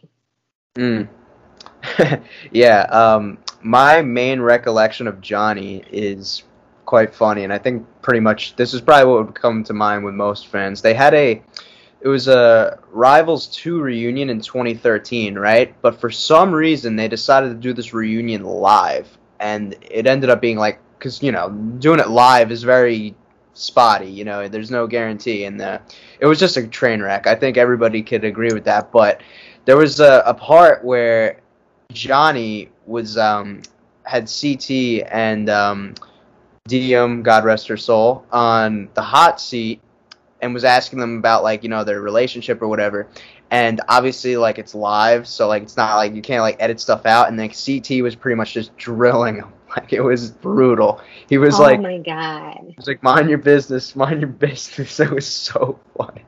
Mm. 0.76 1.09
yeah, 2.51 2.82
um, 2.84 3.38
my 3.62 4.01
main 4.01 4.41
recollection 4.41 5.08
of 5.08 5.22
Jonny 5.22 5.84
is 5.91 6.43
quite 6.86 7.14
funny, 7.14 7.43
and 7.43 7.51
I 7.51 7.58
think 7.58 7.86
pretty 8.01 8.20
much 8.20 8.56
this 8.56 8.74
is 8.74 8.82
probably 8.82 9.12
what 9.12 9.26
would 9.26 9.36
come 9.36 9.64
to 9.66 9.74
mind 9.74 10.06
with 10.06 10.14
most 10.14 10.47
fans. 10.47 10.82
They 10.82 10.93
had 10.93 11.14
a, 11.14 11.41
it 12.01 12.08
was 12.08 12.28
a 12.28 12.80
Rivals 12.91 13.47
2 13.47 13.82
reunion 13.82 14.30
in 14.30 14.39
2013, 14.41 15.36
right? 15.36 15.76
But 15.82 15.99
for 15.99 16.10
some 16.12 16.53
reason, 16.53 16.95
they 16.95 17.08
decided 17.08 17.49
to 17.49 17.56
do 17.56 17.74
this 17.74 17.93
reunion 17.93 18.43
live, 18.43 19.18
and 19.39 19.76
it 19.82 20.08
ended 20.08 20.30
up 20.30 20.41
being 20.41 20.58
like, 20.58 20.80
because, 20.97 21.22
you 21.22 21.32
know, 21.32 21.49
doing 21.49 21.99
it 21.99 22.10
live 22.10 22.51
is 22.51 22.64
very 22.64 23.16
spotty. 23.53 24.10
You 24.10 24.26
know, 24.26 24.47
there's 24.47 24.72
no 24.72 24.88
guarantee, 24.88 25.45
and 25.45 25.62
uh, 25.62 25.80
it 26.20 26.26
was 26.26 26.39
just 26.39 26.58
a 26.58 26.68
train 26.68 27.01
wreck. 27.01 27.28
I 27.28 27.36
think 27.36 27.58
everybody 27.58 28.01
could 28.01 28.24
agree 28.24 28.53
with 28.53 28.66
that. 28.66 28.91
But 28.91 29.22
there 29.66 29.78
was 29.78 29.99
a, 29.99 30.24
a 30.26 30.34
part 30.34 30.84
where 30.84 31.41
Jonny 31.96 32.70
was 32.86 33.18
um, 33.18 33.62
had 34.04 34.30
CT 34.30 35.08
and 35.12 35.50
um, 35.50 35.96
Diem, 36.68 37.24
God 37.24 37.43
rest 37.43 37.68
her 37.68 37.78
soul, 37.78 38.26
on 38.32 38.89
the 38.93 39.02
hot 39.02 39.41
seat, 39.41 39.82
and 40.41 40.54
was 40.54 40.64
asking 40.64 41.00
them 41.00 41.18
about 41.18 41.43
like 41.43 41.64
you 41.64 41.70
know 41.70 41.84
their 41.84 42.02
relationship 42.02 42.62
or 42.62 42.68
whatever. 42.68 43.08
And 43.52 43.80
obviously, 43.89 44.38
like 44.38 44.60
it's 44.60 44.76
live, 44.76 45.28
so 45.28 45.48
like 45.48 45.64
it's 45.64 45.78
not 45.78 45.96
like 45.96 46.14
you 46.14 46.22
can't 46.22 46.41
like 46.41 46.58
edit 46.60 46.80
stuff 46.80 47.06
out. 47.06 47.28
And 47.28 47.38
like 47.38 47.56
CT 47.56 48.04
was 48.04 48.16
pretty 48.16 48.36
much 48.36 48.54
just 48.54 48.76
drilling 48.78 49.38
them 49.38 49.54
Like 49.78 49.91
it 49.91 50.02
was 50.02 50.32
brutal. 50.32 51.02
He 51.28 51.38
was 51.38 51.60
oh 51.60 51.64
like, 51.64 51.80
"Oh 51.80 51.82
my 51.82 51.98
god!" 51.98 52.60
He 52.68 52.76
was 52.78 52.88
like, 52.88 53.04
"Mind 53.04 53.28
your 53.28 53.39
business, 53.39 53.96
mind 53.96 54.22
your 54.22 54.30
business." 54.30 55.00
It 55.00 55.12
was 55.12 55.28
so 55.28 55.80
funny. 55.98 56.24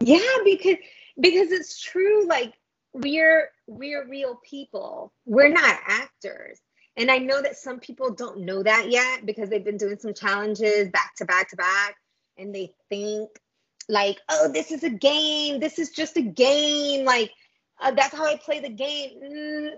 Yeah, 0.00 0.18
because 0.44 0.78
because 1.20 1.52
it's 1.52 1.80
true. 1.80 2.26
Like 2.26 2.54
we're 2.92 3.50
we're 3.76 4.08
real 4.08 4.38
people. 4.48 5.12
We're 5.26 5.48
not 5.48 5.80
actors. 5.86 6.60
And 6.96 7.10
I 7.10 7.18
know 7.18 7.40
that 7.40 7.56
some 7.56 7.80
people 7.80 8.10
don't 8.10 8.40
know 8.40 8.62
that 8.62 8.90
yet 8.90 9.24
because 9.24 9.48
they've 9.48 9.64
been 9.64 9.78
doing 9.78 9.98
some 9.98 10.14
challenges 10.14 10.88
back 10.90 11.14
to 11.16 11.24
back 11.24 11.48
to 11.50 11.56
back, 11.56 11.96
and 12.36 12.54
they 12.54 12.74
think 12.90 13.30
like, 13.88 14.18
"Oh, 14.28 14.50
this 14.52 14.70
is 14.70 14.82
a 14.82 14.90
game. 14.90 15.58
This 15.58 15.78
is 15.78 15.90
just 15.90 16.18
a 16.18 16.22
game." 16.22 17.06
Like 17.06 17.30
uh, 17.80 17.90
that's 17.92 18.14
how 18.14 18.26
I 18.26 18.36
play 18.36 18.60
the 18.60 18.68
game. 18.68 19.18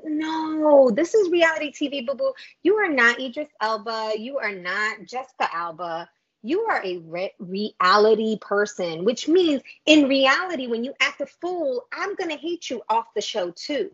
no, 0.05 0.90
this 0.90 1.14
is 1.14 1.30
reality 1.30 1.72
TV, 1.72 2.05
boo 2.07 2.14
boo. 2.14 2.32
You 2.62 2.76
are 2.76 2.90
not 2.90 3.20
Idris 3.20 3.49
Elba. 3.61 4.12
You 4.18 4.38
are 4.38 4.53
not 4.55 4.99
Jessica 5.07 5.49
Alba. 5.53 6.09
You 6.45 6.61
are 6.62 6.80
a 6.84 6.99
re- 6.99 7.34
reality 7.38 8.38
person, 8.40 9.05
which 9.05 9.26
means 9.26 9.62
in 9.86 10.09
reality, 10.09 10.66
when 10.66 10.84
you 10.84 10.95
act 11.01 11.20
a 11.20 11.26
fool, 11.26 11.84
I'm 11.92 12.14
going 12.14 12.30
to 12.30 12.36
hate 12.36 12.70
you 12.70 12.82
off 12.88 13.07
the 13.14 13.20
show 13.20 13.51
too. 13.51 13.90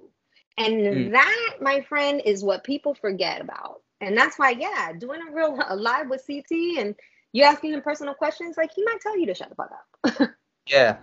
And 0.59 0.74
mm. 0.74 1.12
that, 1.12 1.57
my 1.61 1.80
friend, 1.80 2.20
is 2.24 2.44
what 2.44 2.64
people 2.64 2.94
forget 2.94 3.40
about. 3.40 3.82
And 4.01 4.16
that's 4.16 4.38
why, 4.38 4.51
yeah, 4.51 4.92
doing 4.92 5.20
a 5.26 5.32
real 5.32 5.59
a 5.68 5.76
live 5.76 6.11
with 6.11 6.26
CT 6.26 6.78
and 6.78 6.94
you 7.32 7.44
asking 7.44 7.72
him 7.72 7.82
personal 7.82 8.14
questions, 8.14 8.57
like 8.57 8.72
he 8.74 8.82
might 8.82 9.01
tell 9.01 9.16
you 9.18 9.26
to 9.26 9.34
shut 9.34 9.48
the 9.48 9.55
fuck 9.55 9.70
up. 9.72 10.30
yeah, 10.66 10.96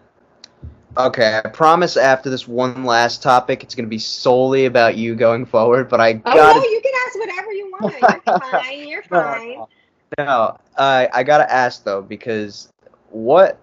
Okay, 0.98 1.40
I 1.44 1.48
promise 1.50 1.96
after 1.96 2.30
this 2.30 2.48
one 2.48 2.84
last 2.84 3.22
topic, 3.22 3.62
it's 3.62 3.76
going 3.76 3.86
to 3.86 3.90
be 3.90 4.00
solely 4.00 4.66
about 4.66 4.98
you 4.98 5.14
going 5.16 5.46
forward. 5.46 5.90
But 5.90 6.02
I 6.02 6.14
got. 6.14 6.36
Oh 6.36 6.60
no, 6.60 6.64
you 6.64 6.82
can 6.82 6.94
ask 7.06 7.20
whatever 7.20 7.52
you 7.52 7.72
want. 7.80 7.94
You're 8.02 8.40
fine. 8.40 8.88
You're 8.88 9.04
fine. 9.04 9.66
No, 10.18 10.26
no 10.26 10.58
I 10.78 11.10
I 11.14 11.24
gotta 11.24 11.52
ask 11.52 11.84
though 11.84 12.02
because 12.02 12.70
what 13.10 13.60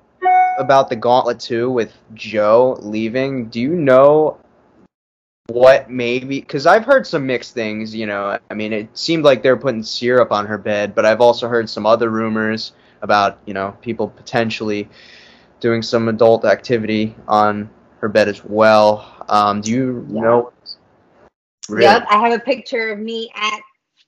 about 0.59 0.89
the 0.89 0.97
Gauntlet 0.97 1.41
two 1.41 1.71
with 1.71 1.93
Joe 2.15 2.79
leaving? 2.81 3.47
Do 3.47 3.61
you 3.61 3.75
know 3.75 4.39
what 5.49 5.91
maybe? 5.91 6.41
Because 6.41 6.67
I've 6.67 6.85
heard 6.85 7.07
some 7.07 7.27
mixed 7.27 7.55
things. 7.55 7.95
You 7.95 8.07
know, 8.07 8.39
I 8.51 8.55
mean, 8.55 8.73
it 8.73 8.97
seemed 8.97 9.25
like 9.25 9.43
they're 9.43 9.57
putting 9.57 9.83
syrup 9.83 10.33
on 10.33 10.47
her 10.47 10.59
bed, 10.59 10.95
but 10.95 11.05
I've 11.05 11.21
also 11.21 11.49
heard 11.49 11.69
some 11.69 11.87
other 11.87 12.11
rumors 12.11 12.73
about 13.03 13.39
you 13.47 13.55
know 13.55 13.77
people 13.83 14.09
potentially 14.09 14.89
doing 15.61 15.83
some 15.83 16.09
adult 16.09 16.45
activity 16.45 17.15
on 17.29 17.71
her 18.01 18.09
bed 18.09 18.29
as 18.29 18.45
well. 18.45 19.25
Um, 19.29 19.61
do 19.61 19.71
you 19.71 20.07
yeah. 20.11 20.21
know? 20.21 20.53
Really? 21.69 21.85
Yep, 21.85 22.07
I 22.11 22.19
have 22.19 22.39
a 22.39 22.43
picture 22.43 22.91
of 22.93 22.99
me 22.99 23.31
at 23.35 23.61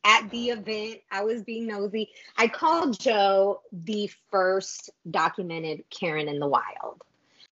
at 0.06 0.30
the 0.30 0.50
event. 0.50 1.00
I 1.10 1.24
was 1.24 1.42
being 1.42 1.66
nosy. 1.66 2.10
I 2.38 2.48
called 2.48 2.98
Joe 2.98 3.60
the 3.72 4.10
first 4.30 4.90
documented 5.10 5.84
Karen 5.90 6.28
in 6.28 6.38
the 6.38 6.46
wild 6.46 7.02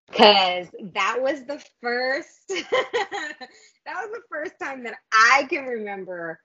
because 0.09 0.69
that 0.93 1.19
was 1.21 1.45
the 1.45 1.63
first 1.81 2.49
that 2.49 3.49
was 3.87 4.11
the 4.13 4.23
first 4.31 4.53
time 4.63 4.85
that 4.85 4.95
I 5.13 5.47
can 5.51 5.65
remember 5.65 6.41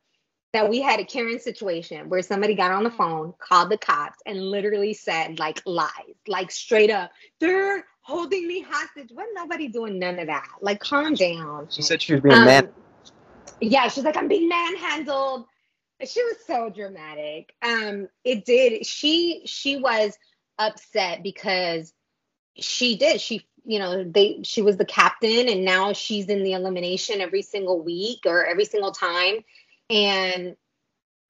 that 0.51 0.67
we 0.67 0.81
had 0.81 0.99
a 0.99 1.05
Karen 1.05 1.39
situation 1.39 2.09
where 2.09 2.23
somebody 2.23 2.55
got 2.55 2.71
on 2.71 2.83
the 2.83 2.89
phone, 2.89 3.35
called 3.37 3.69
the 3.69 3.77
cops, 3.77 4.17
and 4.25 4.41
literally 4.41 4.93
said 4.93 5.37
like 5.37 5.61
lies, 5.67 6.15
like 6.27 6.49
straight 6.49 6.89
up, 6.89 7.11
they're 7.39 7.85
holding 8.01 8.47
me 8.47 8.65
hostage. 8.67 9.09
What 9.13 9.27
nobody 9.35 9.67
doing 9.67 9.99
none 9.99 10.17
of 10.17 10.25
that. 10.25 10.47
Like 10.61 10.79
calm 10.79 11.13
down. 11.13 11.67
She 11.69 11.83
said 11.83 12.01
she 12.01 12.13
was 12.13 12.21
being 12.21 12.39
um, 12.39 12.45
man. 12.45 12.69
Yeah, 13.61 13.87
she's 13.89 14.03
like, 14.03 14.17
I'm 14.17 14.27
being 14.27 14.49
manhandled. 14.49 15.45
She 16.05 16.23
was 16.23 16.37
so 16.47 16.69
dramatic. 16.69 17.53
Um, 17.61 18.07
it 18.23 18.45
did. 18.45 18.85
She 18.85 19.41
she 19.45 19.77
was 19.77 20.17
upset 20.57 21.23
because 21.23 21.93
she 22.57 22.97
did. 22.97 23.19
She 23.19 23.49
you 23.65 23.79
know 23.79 24.03
they 24.03 24.39
she 24.43 24.61
was 24.61 24.77
the 24.77 24.85
captain 24.85 25.49
and 25.49 25.63
now 25.63 25.93
she's 25.93 26.27
in 26.27 26.43
the 26.43 26.53
elimination 26.53 27.21
every 27.21 27.41
single 27.41 27.81
week 27.81 28.19
or 28.25 28.45
every 28.45 28.65
single 28.65 28.91
time 28.91 29.43
and 29.89 30.55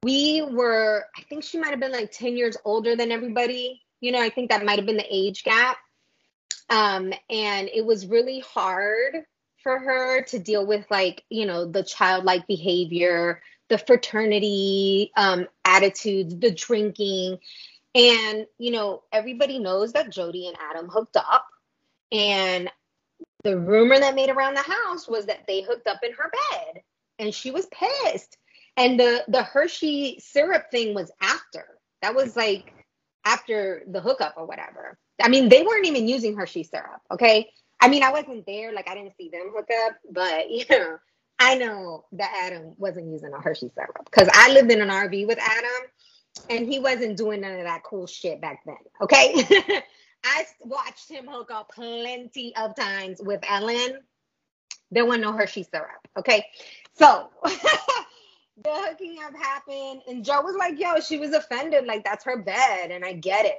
we 0.02 0.42
were 0.42 1.04
i 1.16 1.22
think 1.22 1.42
she 1.42 1.58
might 1.58 1.70
have 1.70 1.80
been 1.80 1.92
like 1.92 2.10
10 2.12 2.36
years 2.36 2.56
older 2.64 2.96
than 2.96 3.12
everybody 3.12 3.82
you 4.00 4.12
know 4.12 4.22
i 4.22 4.30
think 4.30 4.50
that 4.50 4.64
might 4.64 4.78
have 4.78 4.86
been 4.86 4.96
the 4.96 5.14
age 5.14 5.44
gap 5.44 5.76
um, 6.70 7.12
and 7.28 7.68
it 7.74 7.84
was 7.84 8.06
really 8.06 8.38
hard 8.40 9.24
for 9.60 9.76
her 9.78 10.22
to 10.22 10.38
deal 10.38 10.64
with 10.64 10.86
like 10.90 11.24
you 11.28 11.46
know 11.46 11.66
the 11.66 11.82
childlike 11.82 12.46
behavior 12.46 13.42
the 13.70 13.78
fraternity 13.78 15.10
um, 15.16 15.48
attitudes 15.64 16.36
the 16.38 16.50
drinking 16.50 17.38
and 17.94 18.46
you 18.58 18.70
know 18.70 19.02
everybody 19.12 19.58
knows 19.58 19.92
that 19.92 20.10
jody 20.10 20.46
and 20.46 20.56
adam 20.70 20.88
hooked 20.88 21.16
up 21.16 21.46
and 22.12 22.70
the 23.42 23.58
rumor 23.58 23.98
that 23.98 24.14
made 24.14 24.28
around 24.28 24.54
the 24.54 24.62
house 24.62 25.08
was 25.08 25.26
that 25.26 25.46
they 25.46 25.62
hooked 25.62 25.86
up 25.86 26.00
in 26.02 26.12
her 26.12 26.30
bed 26.50 26.82
and 27.18 27.34
she 27.34 27.50
was 27.50 27.66
pissed 27.66 28.36
and 28.76 28.98
the 28.98 29.24
the 29.28 29.42
Hershey 29.42 30.18
syrup 30.20 30.70
thing 30.70 30.94
was 30.94 31.10
after. 31.20 31.66
That 32.02 32.14
was 32.14 32.36
like 32.36 32.72
after 33.24 33.82
the 33.86 34.00
hookup 34.00 34.34
or 34.36 34.46
whatever. 34.46 34.98
I 35.22 35.28
mean, 35.28 35.48
they 35.48 35.62
weren't 35.62 35.86
even 35.86 36.08
using 36.08 36.34
Hershey 36.34 36.62
syrup. 36.62 37.02
Okay. 37.10 37.50
I 37.80 37.88
mean, 37.88 38.02
I 38.02 38.10
wasn't 38.10 38.46
there, 38.46 38.72
like 38.72 38.88
I 38.88 38.94
didn't 38.94 39.16
see 39.16 39.28
them 39.28 39.52
hook 39.54 39.68
up, 39.86 39.96
but 40.10 40.50
you 40.50 40.64
know, 40.70 40.98
I 41.40 41.54
know 41.54 42.04
that 42.12 42.32
Adam 42.44 42.74
wasn't 42.76 43.10
using 43.10 43.32
a 43.32 43.40
Hershey 43.40 43.70
syrup 43.74 44.04
because 44.04 44.28
I 44.32 44.52
lived 44.52 44.70
in 44.70 44.82
an 44.82 44.90
RV 44.90 45.26
with 45.26 45.38
Adam 45.38 45.90
and 46.50 46.70
he 46.70 46.78
wasn't 46.78 47.16
doing 47.16 47.40
none 47.40 47.58
of 47.58 47.64
that 47.64 47.82
cool 47.82 48.06
shit 48.06 48.42
back 48.42 48.60
then. 48.66 48.76
Okay. 49.00 49.34
I 50.24 50.44
watched 50.60 51.10
him 51.10 51.26
hook 51.26 51.50
up 51.50 51.70
plenty 51.74 52.54
of 52.56 52.76
times 52.76 53.22
with 53.22 53.40
Ellen. 53.48 54.00
There 54.90 55.06
wasn't 55.06 55.24
no 55.24 55.32
Hershey 55.32 55.62
syrup. 55.62 56.06
Okay. 56.18 56.44
So 56.92 57.30
the 57.42 58.70
hooking 58.70 59.16
up 59.24 59.34
happened 59.34 60.02
and 60.06 60.22
Joe 60.22 60.42
was 60.42 60.56
like, 60.56 60.78
yo, 60.78 61.00
she 61.00 61.18
was 61.18 61.32
offended. 61.32 61.86
Like 61.86 62.04
that's 62.04 62.24
her 62.24 62.42
bed. 62.42 62.90
And 62.90 63.02
I 63.02 63.14
get 63.14 63.46
it. 63.46 63.58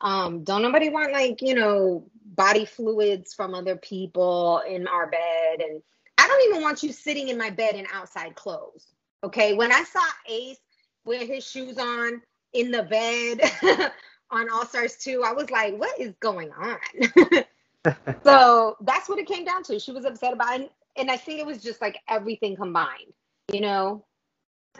Um, 0.00 0.44
don't 0.44 0.62
nobody 0.62 0.88
want 0.88 1.12
like, 1.12 1.42
you 1.42 1.54
know, 1.54 2.08
body 2.24 2.64
fluids 2.64 3.34
from 3.34 3.54
other 3.54 3.76
people 3.76 4.62
in 4.66 4.88
our 4.88 5.10
bed. 5.10 5.60
And 5.60 5.82
I 6.18 6.26
don't 6.26 6.50
even 6.50 6.62
want 6.62 6.82
you 6.82 6.92
sitting 6.92 7.28
in 7.28 7.38
my 7.38 7.50
bed 7.50 7.74
in 7.74 7.86
outside 7.92 8.34
clothes. 8.34 8.92
Okay. 9.24 9.54
When 9.54 9.72
I 9.72 9.84
saw 9.84 10.04
Ace 10.28 10.58
with 11.04 11.26
his 11.28 11.48
shoes 11.48 11.78
on 11.78 12.20
in 12.52 12.70
the 12.70 12.82
bed 12.82 13.40
on 14.30 14.50
All 14.50 14.66
Stars 14.66 14.96
2, 14.96 15.22
I 15.24 15.32
was 15.32 15.50
like, 15.50 15.78
what 15.78 15.98
is 15.98 16.14
going 16.20 16.50
on? 16.52 17.44
so 18.24 18.76
that's 18.80 19.08
what 19.08 19.18
it 19.18 19.26
came 19.26 19.44
down 19.44 19.62
to. 19.64 19.78
She 19.78 19.92
was 19.92 20.04
upset 20.04 20.32
about 20.32 20.60
it. 20.60 20.72
And 20.96 21.10
I 21.10 21.16
think 21.16 21.38
it 21.38 21.46
was 21.46 21.62
just 21.62 21.80
like 21.80 21.98
everything 22.08 22.56
combined, 22.56 23.12
you 23.52 23.60
know? 23.60 24.04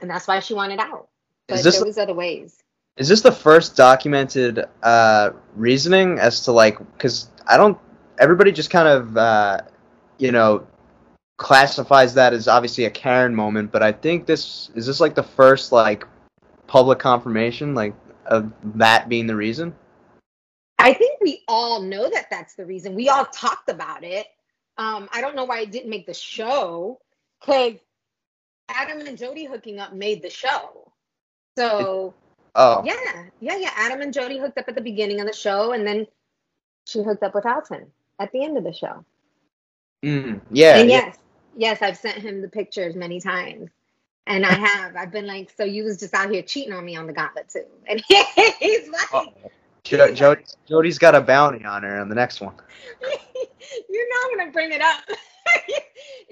And 0.03 0.11
that's 0.11 0.26
why 0.26 0.41
she 0.41 0.55
wanted 0.55 0.80
out. 0.80 1.09
But 1.47 1.62
there 1.62 1.84
was 1.84 1.99
other 1.99 2.14
ways. 2.14 2.59
Is 2.97 3.09
this 3.09 3.20
the 3.20 3.32
first 3.32 3.76
documented 3.76 4.64
uh, 4.82 5.30
reasoning 5.55 6.18
as 6.18 6.43
to 6.43 6.53
like, 6.53 6.78
because 6.78 7.30
I 7.47 7.57
don't, 7.57 7.78
everybody 8.18 8.51
just 8.51 8.70
kind 8.70 8.89
of, 8.89 9.16
uh, 9.16 9.61
you 10.18 10.32
know, 10.32 10.66
classifies 11.39 12.14
that 12.14 12.34
as 12.34 12.47
obviously 12.47 12.84
a 12.84 12.91
Karen 12.91 13.34
moment, 13.34 13.72
but 13.72 13.82
I 13.82 13.93
think 13.93 14.26
this, 14.26 14.70
is 14.74 14.86
this 14.86 15.01
like 15.01 15.14
the 15.14 15.22
first 15.22 15.72
like 15.72 16.07
public 16.66 16.99
confirmation, 16.99 17.74
like 17.74 17.95
of 18.26 18.53
that 18.74 19.09
being 19.09 19.26
the 19.26 19.36
reason? 19.36 19.74
I 20.78 20.93
think 20.93 21.20
we 21.20 21.43
all 21.49 21.82
know 21.82 22.09
that 22.11 22.26
that's 22.30 22.55
the 22.55 22.66
reason. 22.66 22.95
We 22.95 23.09
all 23.09 23.24
talked 23.26 23.68
about 23.68 24.05
it. 24.05 24.26
Um, 24.76 25.09
I 25.12 25.20
don't 25.20 25.34
know 25.34 25.45
why 25.45 25.61
it 25.61 25.72
didn't 25.72 25.91
make 25.91 26.07
the 26.07 26.14
show 26.14 27.01
because 27.41 27.74
Adam 28.68 29.01
and 29.07 29.18
Jody 29.18 29.45
hooking 29.45 29.80
up 29.80 29.93
made 29.93 30.22
the 30.22 30.30
show. 30.30 30.93
So, 31.57 32.14
oh, 32.55 32.82
yeah, 32.84 33.24
yeah, 33.41 33.57
yeah. 33.57 33.70
Adam 33.76 34.03
and 34.03 34.12
Jody 34.12 34.39
hooked 34.39 34.59
up 34.59 34.68
at 34.68 34.76
the 34.76 34.80
beginning 34.80 35.20
of 35.20 35.26
the 35.26 35.32
show, 35.32 35.72
and 35.72 35.84
then 35.84 36.07
she 36.84 37.03
hooked 37.03 37.24
up 37.24 37.34
with 37.34 37.47
Alton 37.47 37.86
at 38.20 38.30
the 38.30 38.45
end 38.45 38.57
of 38.57 38.62
the 38.62 38.72
show. 38.72 39.05
Mm, 40.05 40.41
yeah. 40.53 40.78
And 40.78 40.89
yeah. 40.89 41.07
yes, 41.07 41.18
yes, 41.57 41.82
I've 41.82 41.96
sent 41.96 42.18
him 42.18 42.42
the 42.42 42.49
pictures 42.49 42.96
many 42.96 43.20
times. 43.20 43.70
And 44.26 44.44
I 44.44 44.53
have. 44.53 44.94
I've 44.94 45.11
been 45.11 45.26
like, 45.26 45.51
so 45.57 45.64
you 45.64 45.84
was 45.84 45.99
just 45.99 46.12
out 46.12 46.30
here 46.30 46.42
cheating 46.42 46.74
on 46.74 46.84
me 46.84 46.96
on 46.96 47.07
the 47.07 47.12
gauntlet 47.12 47.49
too. 47.49 47.64
And 47.88 48.03
he's 48.61 48.88
like, 48.90 49.09
oh. 49.12 49.32
Jo- 49.84 50.12
Jody, 50.14 50.44
Jody's 50.68 50.99
got 50.99 51.14
a 51.14 51.20
bounty 51.20 51.64
on 51.64 51.82
her 51.82 51.99
on 51.99 52.09
the 52.09 52.14
next 52.14 52.40
one. 52.40 52.55
you 53.88 54.09
know 54.09 54.16
I'm 54.30 54.38
gonna 54.38 54.53
bring 54.53 54.72
it 54.72 54.82
up. 54.82 55.03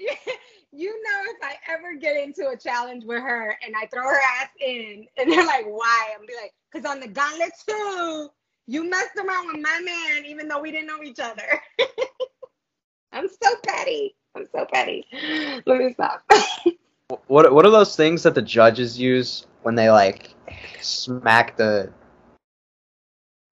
you 0.71 0.89
know 0.89 1.21
if 1.31 1.37
I 1.41 1.55
ever 1.71 1.95
get 1.95 2.17
into 2.17 2.49
a 2.49 2.57
challenge 2.57 3.03
with 3.03 3.21
her 3.21 3.57
and 3.65 3.75
I 3.75 3.87
throw 3.87 4.03
her 4.03 4.19
ass 4.39 4.49
in, 4.61 5.07
and 5.17 5.31
they're 5.31 5.45
like, 5.45 5.65
why? 5.65 6.13
I'm 6.17 6.25
be 6.25 6.33
like, 6.39 6.53
cause 6.71 6.85
on 6.85 6.99
the 6.99 7.07
gauntlet 7.07 7.53
too, 7.67 8.29
you 8.67 8.87
messed 8.87 9.17
around 9.17 9.47
with 9.47 9.61
my 9.61 9.81
man, 9.83 10.25
even 10.25 10.47
though 10.47 10.61
we 10.61 10.71
didn't 10.71 10.87
know 10.87 11.01
each 11.03 11.19
other. 11.19 11.61
I'm 13.11 13.27
so 13.27 13.55
petty. 13.65 14.16
I'm 14.37 14.47
so 14.51 14.65
petty. 14.71 15.05
Let 15.65 15.79
me 15.79 15.93
stop. 15.93 16.23
what 17.27 17.51
What 17.51 17.65
are 17.65 17.71
those 17.71 17.95
things 17.95 18.23
that 18.23 18.35
the 18.35 18.41
judges 18.41 18.99
use 18.99 19.47
when 19.63 19.75
they 19.75 19.89
like 19.89 20.29
smack 20.81 21.57
the 21.57 21.91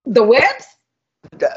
the 0.05 0.23
whips? 0.23 0.67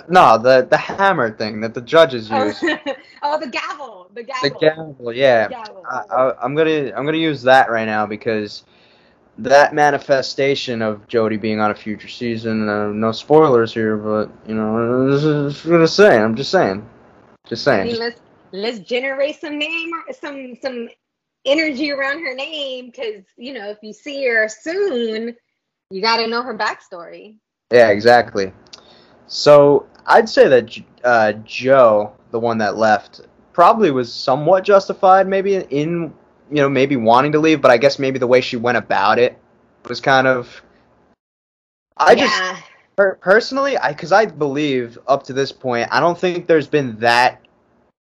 No, 0.09 0.39
the 0.39 0.67
the 0.69 0.79
hammer 0.79 1.37
thing 1.37 1.61
that 1.61 1.75
the 1.75 1.83
judges 1.83 2.31
Oh, 2.33 2.47
use. 2.47 2.59
oh, 3.23 3.39
the 3.39 3.49
gavel. 3.49 4.11
The 4.15 4.23
gavel. 4.23 4.49
The 4.49 4.57
gavel, 4.59 5.13
yeah. 5.13 5.49
The 5.49 5.55
gavel. 5.55 5.85
I, 5.87 6.33
I'm 6.43 6.55
gonna 6.55 6.93
I'm 6.97 7.05
gonna 7.05 7.19
use 7.19 7.43
that 7.43 7.71
right 7.71 7.85
now 7.85 8.07
because 8.07 8.65
that 9.37 9.75
manifestation 9.75 10.83
of 10.83 11.07
Jody 11.07 11.37
being 11.37 11.61
on 11.61 11.71
a 11.71 11.75
future 11.75 12.09
season. 12.09 12.69
Uh, 12.69 12.89
no 12.89 13.13
spoilers 13.13 13.75
here, 13.75 13.97
but 13.97 14.31
you 14.47 14.55
know, 14.55 15.11
this 15.11 15.23
is 15.23 15.65
I'm 15.65 15.71
gonna 15.71 15.87
say. 15.87 16.19
I'm 16.19 16.35
just 16.35 16.51
saying, 16.51 16.89
just 17.47 17.63
saying. 17.63 17.87
mean, 17.87 18.13
let's 18.53 18.79
generate 18.81 19.41
some 19.41 19.59
name, 19.59 19.91
some 20.21 20.55
some 20.61 20.89
energy 21.45 21.91
around 21.91 22.21
her 22.21 22.35
name, 22.35 22.87
because 22.87 23.25
you 23.37 23.55
know, 23.55 23.69
if 23.71 23.79
you 23.83 23.93
see 23.93 24.27
her 24.27 24.49
soon, 24.49 25.35
you 25.91 26.03
got 26.03 26.19
to 26.19 26.27
know 26.27 26.43
her 26.43 26.57
backstory. 26.57 27.37
Yeah, 27.73 27.89
exactly. 27.89 28.53
So 29.27 29.87
I'd 30.07 30.29
say 30.29 30.49
that 30.49 30.79
uh, 31.05 31.33
Joe, 31.45 32.13
the 32.31 32.39
one 32.39 32.59
that 32.59 32.77
left, 32.77 33.21
probably 33.53 33.91
was 33.91 34.13
somewhat 34.13 34.65
justified, 34.65 35.27
maybe 35.27 35.57
in 35.57 36.15
you 36.51 36.57
know 36.57 36.69
maybe 36.69 36.97
wanting 36.97 37.33
to 37.33 37.39
leave, 37.39 37.61
but 37.61 37.71
I 37.71 37.77
guess 37.77 37.99
maybe 37.99 38.19
the 38.19 38.27
way 38.27 38.41
she 38.41 38.57
went 38.57 38.79
about 38.79 39.19
it 39.19 39.39
was 39.89 40.01
kind 40.01 40.27
of. 40.27 40.63
I 41.97 42.15
just 42.15 42.33
yeah. 42.33 42.61
per- 42.97 43.17
personally, 43.17 43.77
I 43.77 43.93
because 43.93 44.13
I 44.13 44.27
believe 44.27 44.99
up 45.09 45.25
to 45.25 45.33
this 45.33 45.53
point, 45.53 45.89
I 45.91 46.01
don't 46.01 46.19
think 46.19 46.47
there's 46.47 46.69
been 46.69 46.97
that 47.01 47.43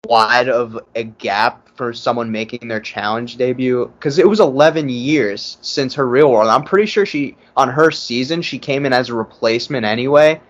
wide 0.05 0.49
of 0.49 0.79
a 0.95 1.03
gap 1.03 1.69
for 1.75 1.93
someone 1.93 2.31
making 2.31 2.67
their 2.67 2.79
challenge 2.79 3.37
debut 3.37 3.91
because 3.97 4.17
it 4.17 4.27
was 4.27 4.39
11 4.39 4.89
years 4.89 5.57
since 5.61 5.93
her 5.95 6.07
real 6.07 6.31
world. 6.31 6.47
I'm 6.47 6.63
pretty 6.63 6.85
sure 6.85 7.05
she 7.05 7.37
on 7.57 7.69
her 7.69 7.91
season 7.91 8.41
she 8.41 8.59
came 8.59 8.85
in 8.85 8.93
as 8.93 9.09
a 9.09 9.13
replacement 9.13 9.85
anyway. 9.85 10.41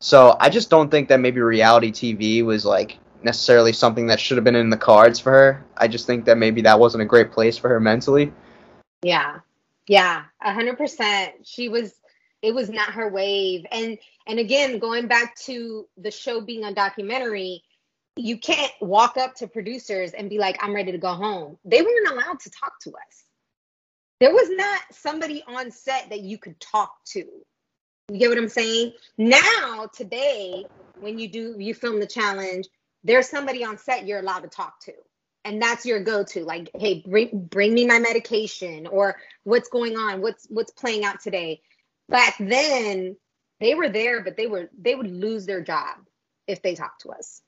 So 0.00 0.36
I 0.40 0.50
just 0.50 0.70
don't 0.70 0.90
think 0.90 1.08
that 1.08 1.20
maybe 1.20 1.40
reality 1.40 1.92
TV 1.92 2.44
was 2.44 2.64
like 2.64 2.98
necessarily 3.22 3.72
something 3.72 4.06
that 4.08 4.20
should 4.20 4.36
have 4.36 4.44
been 4.44 4.56
in 4.56 4.70
the 4.70 4.76
cards 4.76 5.18
for 5.18 5.30
her. 5.30 5.64
I 5.76 5.88
just 5.88 6.06
think 6.06 6.24
that 6.26 6.36
maybe 6.36 6.60
that 6.62 6.78
wasn't 6.78 7.02
a 7.02 7.06
great 7.06 7.32
place 7.32 7.56
for 7.56 7.68
her 7.68 7.80
mentally. 7.80 8.32
Yeah. 9.02 9.38
Yeah. 9.86 10.24
A 10.42 10.52
hundred 10.52 10.76
percent. 10.76 11.34
She 11.44 11.68
was 11.68 11.94
it 12.42 12.54
was 12.54 12.68
not 12.68 12.92
her 12.92 13.08
wave. 13.08 13.64
And 13.70 13.96
and 14.26 14.38
again, 14.38 14.78
going 14.78 15.06
back 15.06 15.36
to 15.46 15.86
the 15.96 16.10
show 16.10 16.40
being 16.40 16.64
a 16.64 16.74
documentary, 16.74 17.62
you 18.16 18.38
can't 18.38 18.72
walk 18.80 19.16
up 19.16 19.34
to 19.36 19.48
producers 19.48 20.12
and 20.12 20.30
be 20.30 20.38
like, 20.38 20.56
I'm 20.62 20.74
ready 20.74 20.92
to 20.92 20.98
go 20.98 21.14
home. 21.14 21.58
They 21.64 21.82
weren't 21.82 22.08
allowed 22.08 22.40
to 22.40 22.50
talk 22.50 22.78
to 22.82 22.90
us. 22.90 23.24
There 24.20 24.32
was 24.32 24.48
not 24.50 24.80
somebody 24.92 25.42
on 25.46 25.70
set 25.70 26.10
that 26.10 26.20
you 26.20 26.38
could 26.38 26.60
talk 26.60 26.92
to. 27.08 27.24
You 28.08 28.18
get 28.18 28.28
what 28.28 28.38
I'm 28.38 28.48
saying? 28.48 28.92
Now, 29.18 29.88
today, 29.92 30.66
when 30.94 31.18
you 31.18 31.28
do 31.28 31.56
you 31.58 31.74
film 31.74 32.00
the 32.00 32.06
challenge, 32.06 32.68
there's 33.02 33.28
somebody 33.28 33.64
on 33.64 33.78
set 33.78 34.06
you're 34.06 34.20
allowed 34.20 34.40
to 34.40 34.48
talk 34.48 34.80
to. 34.82 34.92
And 35.46 35.60
that's 35.60 35.84
your 35.84 36.02
go-to. 36.02 36.44
Like, 36.44 36.70
hey, 36.74 37.02
bring 37.06 37.46
bring 37.50 37.74
me 37.74 37.86
my 37.86 37.98
medication 37.98 38.86
or 38.86 39.16
what's 39.42 39.68
going 39.68 39.96
on, 39.96 40.22
what's 40.22 40.46
what's 40.48 40.70
playing 40.70 41.04
out 41.04 41.20
today. 41.20 41.60
Back 42.08 42.36
then, 42.38 43.16
they 43.60 43.74
were 43.74 43.88
there, 43.88 44.22
but 44.22 44.36
they 44.36 44.46
were 44.46 44.70
they 44.78 44.94
would 44.94 45.10
lose 45.10 45.44
their 45.44 45.60
job 45.62 45.98
if 46.46 46.62
they 46.62 46.74
talked 46.74 47.02
to 47.02 47.10
us. 47.10 47.42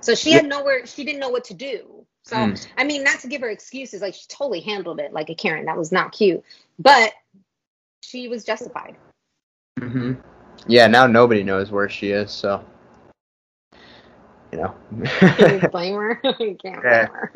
So 0.00 0.14
she 0.14 0.32
had 0.32 0.46
nowhere, 0.46 0.86
she 0.86 1.04
didn't 1.04 1.20
know 1.20 1.28
what 1.28 1.44
to 1.44 1.54
do. 1.54 2.06
So, 2.24 2.36
Mm. 2.36 2.66
I 2.76 2.84
mean, 2.84 3.02
not 3.04 3.20
to 3.20 3.28
give 3.28 3.40
her 3.42 3.50
excuses, 3.50 4.02
like 4.02 4.14
she 4.14 4.26
totally 4.28 4.60
handled 4.60 5.00
it 5.00 5.12
like 5.12 5.30
a 5.30 5.34
Karen. 5.34 5.66
That 5.66 5.76
was 5.76 5.92
not 5.92 6.12
cute. 6.12 6.42
But 6.78 7.12
she 8.02 8.28
was 8.28 8.44
justified. 8.44 8.96
hmm 9.78 10.12
Yeah, 10.66 10.86
now 10.86 11.06
nobody 11.06 11.42
knows 11.42 11.70
where 11.70 11.88
she 11.88 12.10
is, 12.10 12.30
so 12.30 12.64
you 14.52 14.58
know. 14.58 14.74
Can 15.36 15.54
you 15.54 15.60
blame 15.70 15.94
her? 15.94 16.20
You 16.40 16.56
can't 16.56 16.82
blame 16.82 16.84
Yeah. 16.84 17.06
her. 17.08 17.32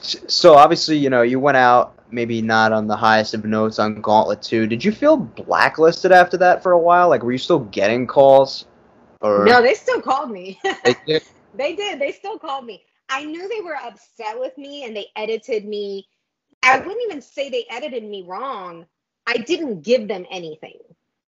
so 0.00 0.54
obviously, 0.54 0.96
you 0.96 1.10
know, 1.10 1.22
you 1.22 1.40
went 1.40 1.56
out 1.56 1.94
maybe 2.10 2.40
not 2.40 2.72
on 2.72 2.86
the 2.86 2.96
highest 2.96 3.34
of 3.34 3.44
notes 3.44 3.78
on 3.78 4.00
Gauntlet 4.00 4.42
2. 4.42 4.66
Did 4.66 4.84
you 4.84 4.92
feel 4.92 5.16
blacklisted 5.16 6.12
after 6.12 6.36
that 6.38 6.62
for 6.62 6.72
a 6.72 6.78
while? 6.78 7.08
Like 7.08 7.22
were 7.22 7.32
you 7.32 7.38
still 7.38 7.60
getting 7.60 8.06
calls 8.06 8.64
or 9.20 9.44
No, 9.46 9.60
they 9.62 9.74
still 9.74 10.00
called 10.00 10.30
me. 10.30 10.60
They 10.84 10.94
did? 11.06 11.22
They 11.58 11.76
did. 11.76 12.00
They 12.00 12.12
still 12.12 12.38
called 12.38 12.66
me. 12.66 12.84
I 13.10 13.24
knew 13.24 13.48
they 13.48 13.62
were 13.62 13.76
upset 13.76 14.40
with 14.40 14.56
me 14.58 14.84
and 14.84 14.96
they 14.96 15.08
edited 15.16 15.66
me. 15.66 16.08
I 16.62 16.78
wouldn't 16.78 17.02
even 17.04 17.22
say 17.22 17.50
they 17.50 17.66
edited 17.70 18.04
me 18.04 18.24
wrong. 18.26 18.86
I 19.26 19.38
didn't 19.38 19.82
give 19.82 20.08
them 20.08 20.26
anything. 20.30 20.78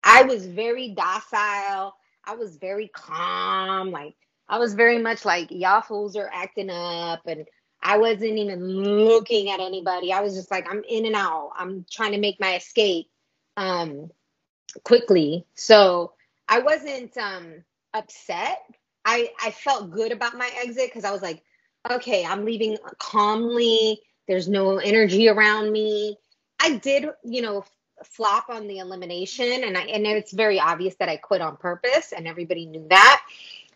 I 0.05 0.23
was 0.25 0.47
very 0.47 0.91
docile. 0.91 1.97
I 2.25 2.37
was 2.37 2.57
very 2.59 2.89
calm. 2.95 3.91
Like 3.91 4.15
I 4.49 4.59
was 4.59 4.75
very 4.75 4.99
much 4.99 5.25
like 5.25 5.49
y'all 5.51 5.83
fools 5.83 6.17
are 6.17 6.31
acting 6.33 6.71
up 6.71 7.23
and 7.27 7.47
I 7.83 7.99
wasn't 7.99 8.39
even 8.39 8.67
looking 8.67 9.51
at 9.51 9.61
anybody. 9.61 10.13
I 10.13 10.21
was 10.21 10.35
just 10.35 10.51
like, 10.51 10.71
I'm 10.71 10.83
in 10.89 11.07
and 11.07 11.17
out. 11.17 11.53
I'm 11.57 11.87
trying 11.91 12.13
to 12.13 12.19
make 12.19 12.39
my 12.41 12.57
escape 12.57 13.09
um 13.57 14.11
quickly. 14.85 15.47
So 15.55 16.13
I 16.49 16.61
wasn't 16.61 17.17
um 17.17 17.65
upset. 17.95 18.61
I 19.05 19.31
I 19.43 19.51
felt 19.51 19.91
good 19.91 20.13
about 20.13 20.37
my 20.37 20.51
exit 20.63 20.89
because 20.89 21.05
I 21.05 21.11
was 21.11 21.23
like, 21.23 21.43
okay, 21.91 22.25
I'm 22.25 22.45
leaving 22.45 22.77
calmly. 22.99 24.01
There's 24.29 24.49
no 24.49 24.79
energy 24.79 25.29
around 25.29 25.73
me. 25.73 26.17
I 26.61 26.77
did, 26.77 27.07
you 27.25 27.43
know, 27.43 27.65
flop 28.05 28.49
on 28.49 28.67
the 28.67 28.79
elimination, 28.79 29.65
and 29.65 29.77
I 29.77 29.83
and 29.83 30.07
it's 30.07 30.33
very 30.33 30.61
obvious 30.61 30.95
that 30.97 31.09
I 31.09 31.17
quit 31.17 31.41
on 31.41 31.57
purpose, 31.57 32.13
and 32.13 32.27
everybody 32.27 32.67
knew 32.67 32.87
that. 32.91 33.23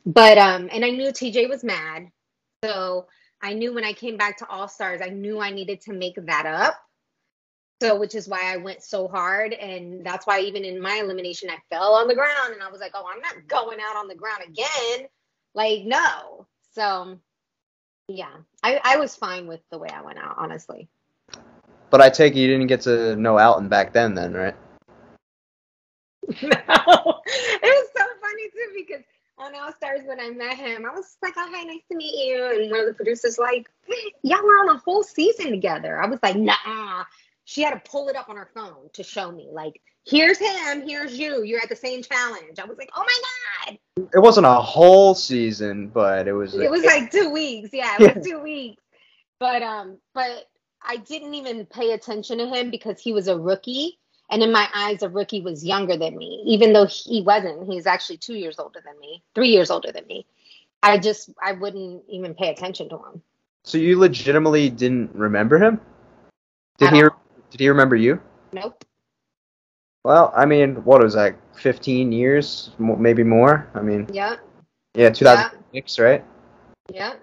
But 0.07 0.39
um, 0.39 0.69
and 0.71 0.85
I 0.85 0.91
knew 0.91 1.11
TJ 1.11 1.49
was 1.49 1.65
mad, 1.65 2.11
so 2.65 3.07
I 3.45 3.53
knew 3.53 3.75
when 3.75 3.85
I 3.85 3.93
came 3.93 4.17
back 4.17 4.39
to 4.39 4.49
All 4.49 4.69
Stars, 4.69 5.03
I 5.03 5.11
knew 5.11 5.39
I 5.39 5.51
needed 5.51 5.83
to 5.83 5.93
make 5.93 6.17
that 6.27 6.47
up. 6.47 6.81
So, 7.83 7.99
which 7.99 8.15
is 8.15 8.27
why 8.27 8.41
I 8.43 8.57
went 8.57 8.83
so 8.83 9.07
hard. 9.07 9.53
And 9.53 10.05
that's 10.05 10.27
why 10.27 10.41
even 10.41 10.65
in 10.65 10.81
my 10.81 10.95
elimination, 10.97 11.51
I 11.51 11.59
fell 11.69 11.95
on 11.95 12.09
the 12.09 12.15
ground 12.15 12.55
and 12.55 12.63
I 12.63 12.71
was 12.71 12.81
like, 12.81 12.93
oh, 12.95 13.05
I'm 13.13 13.21
not 13.21 13.47
going 13.47 13.79
out 13.81 13.97
on 13.97 14.09
the 14.09 14.15
ground 14.15 14.43
again. 14.47 15.09
Like, 15.55 15.85
no. 15.85 16.47
So, 16.73 17.19
yeah, 18.09 18.33
I, 18.63 18.81
I 18.83 18.97
was 18.97 19.15
fine 19.15 19.47
with 19.47 19.61
the 19.71 19.79
way 19.79 19.89
I 19.89 20.03
went 20.03 20.19
out, 20.19 20.35
honestly. 20.39 20.89
But 21.91 22.01
I 22.01 22.11
take 22.11 22.35
it 22.35 22.41
you 22.41 22.49
didn't 22.49 22.67
get 22.67 22.81
to 22.83 23.15
know 23.17 23.39
Alton 23.39 23.69
back 23.69 23.93
then 23.93 24.15
then, 24.15 24.35
right? 24.35 24.57
no, 26.43 26.49
it 26.49 27.63
was 27.63 27.89
so 27.97 28.05
funny 28.21 28.49
too 28.51 28.73
because 28.77 29.05
on 29.39 29.55
All 29.55 29.73
Stars 29.73 30.01
when 30.05 30.21
I 30.21 30.31
met 30.31 30.57
him, 30.57 30.87
I 30.87 30.95
was 30.95 31.17
like, 31.23 31.35
"Oh, 31.37 31.49
hi, 31.53 31.65
nice 31.65 31.83
to 31.91 31.97
meet 31.97 32.15
you." 32.27 32.45
And 32.45 32.71
one 32.71 32.81
of 32.81 32.87
the 32.87 32.95
producers 32.95 33.39
like, 33.39 33.69
"Y'all 34.23 34.43
were 34.43 34.59
on 34.59 34.71
a 34.71 34.79
whole 34.79 35.03
season 35.03 35.51
together." 35.51 36.01
I 36.01 36.07
was 36.07 36.19
like, 36.23 36.37
"Nah." 36.37 37.05
She 37.45 37.63
had 37.63 37.73
to 37.73 37.91
pull 37.91 38.09
it 38.09 38.17
up 38.17 38.29
on 38.29 38.37
her 38.37 38.51
phone 38.55 38.89
to 38.95 39.03
show 39.03 39.31
me, 39.31 39.49
like, 39.53 39.81
"Here's 40.07 40.39
him, 40.39 40.87
here's 40.87 41.19
you. 41.19 41.43
You're 41.43 41.61
at 41.61 41.69
the 41.69 41.77
same 41.77 42.03
challenge." 42.03 42.59
I 42.59 42.65
was 42.65 42.79
like, 42.79 42.91
"Oh 42.97 43.05
my 43.05 43.73
god!" 43.73 43.79
It 44.15 44.19
wasn't 44.19 44.47
a 44.47 44.55
whole 44.55 45.15
season, 45.15 45.89
but 45.89 46.27
it 46.27 46.33
was. 46.33 46.55
It 46.55 46.71
was 46.71 46.85
like 46.85 47.11
two 47.11 47.31
weeks. 47.31 47.71
Yeah, 47.73 47.97
it 48.01 48.15
was 48.17 48.27
two 48.27 48.41
weeks. 48.41 48.83
But 49.39 49.63
um, 49.63 49.99
but 50.15 50.49
I 50.83 50.97
didn't 50.97 51.35
even 51.35 51.67
pay 51.67 51.93
attention 51.93 52.39
to 52.39 52.47
him 52.47 52.71
because 52.71 53.01
he 53.01 53.13
was 53.13 53.29
a 53.29 53.39
rookie. 53.39 53.99
And 54.31 54.43
in 54.43 54.53
my 54.53 54.67
eyes, 54.75 55.03
a 55.03 55.09
rookie 55.09 55.43
was 55.43 55.65
younger 55.65 55.97
than 55.97 56.17
me, 56.17 56.43
even 56.47 56.73
though 56.73 56.87
he 56.87 57.23
wasn't. 57.23 57.71
He's 57.71 57.87
actually 57.87 58.17
two 58.17 58.35
years 58.35 58.59
older 58.59 58.81
than 58.85 58.99
me, 58.99 59.23
three 59.35 59.51
years 59.51 59.71
older 59.71 59.93
than 59.93 60.07
me. 60.07 60.27
I 60.83 60.99
just, 60.99 61.31
I 61.43 61.53
wouldn't 61.53 62.05
even 62.09 62.35
pay 62.35 62.51
attention 62.51 62.89
to 62.91 62.97
him. 62.97 63.23
So 63.65 63.79
you 63.79 63.99
legitimately 63.99 64.71
didn't 64.71 65.15
remember 65.15 65.59
him? 65.59 65.81
Did 66.79 66.93
he? 66.93 67.03
Did 67.55 67.61
he 67.61 67.69
remember 67.69 67.95
you? 67.95 68.21
Nope. 68.53 68.85
Well, 70.03 70.33
I 70.37 70.45
mean, 70.45 70.83
what 70.85 71.01
was 71.01 71.15
that? 71.15 71.37
15 71.55 72.11
years, 72.11 72.73
maybe 72.81 73.23
more. 73.23 73.71
I 73.77 73.81
mean, 73.81 74.09
Yeah. 74.13 74.39
yeah, 74.97 75.11
2006, 75.11 76.01
right? 76.01 76.25
Yep. 76.93 77.21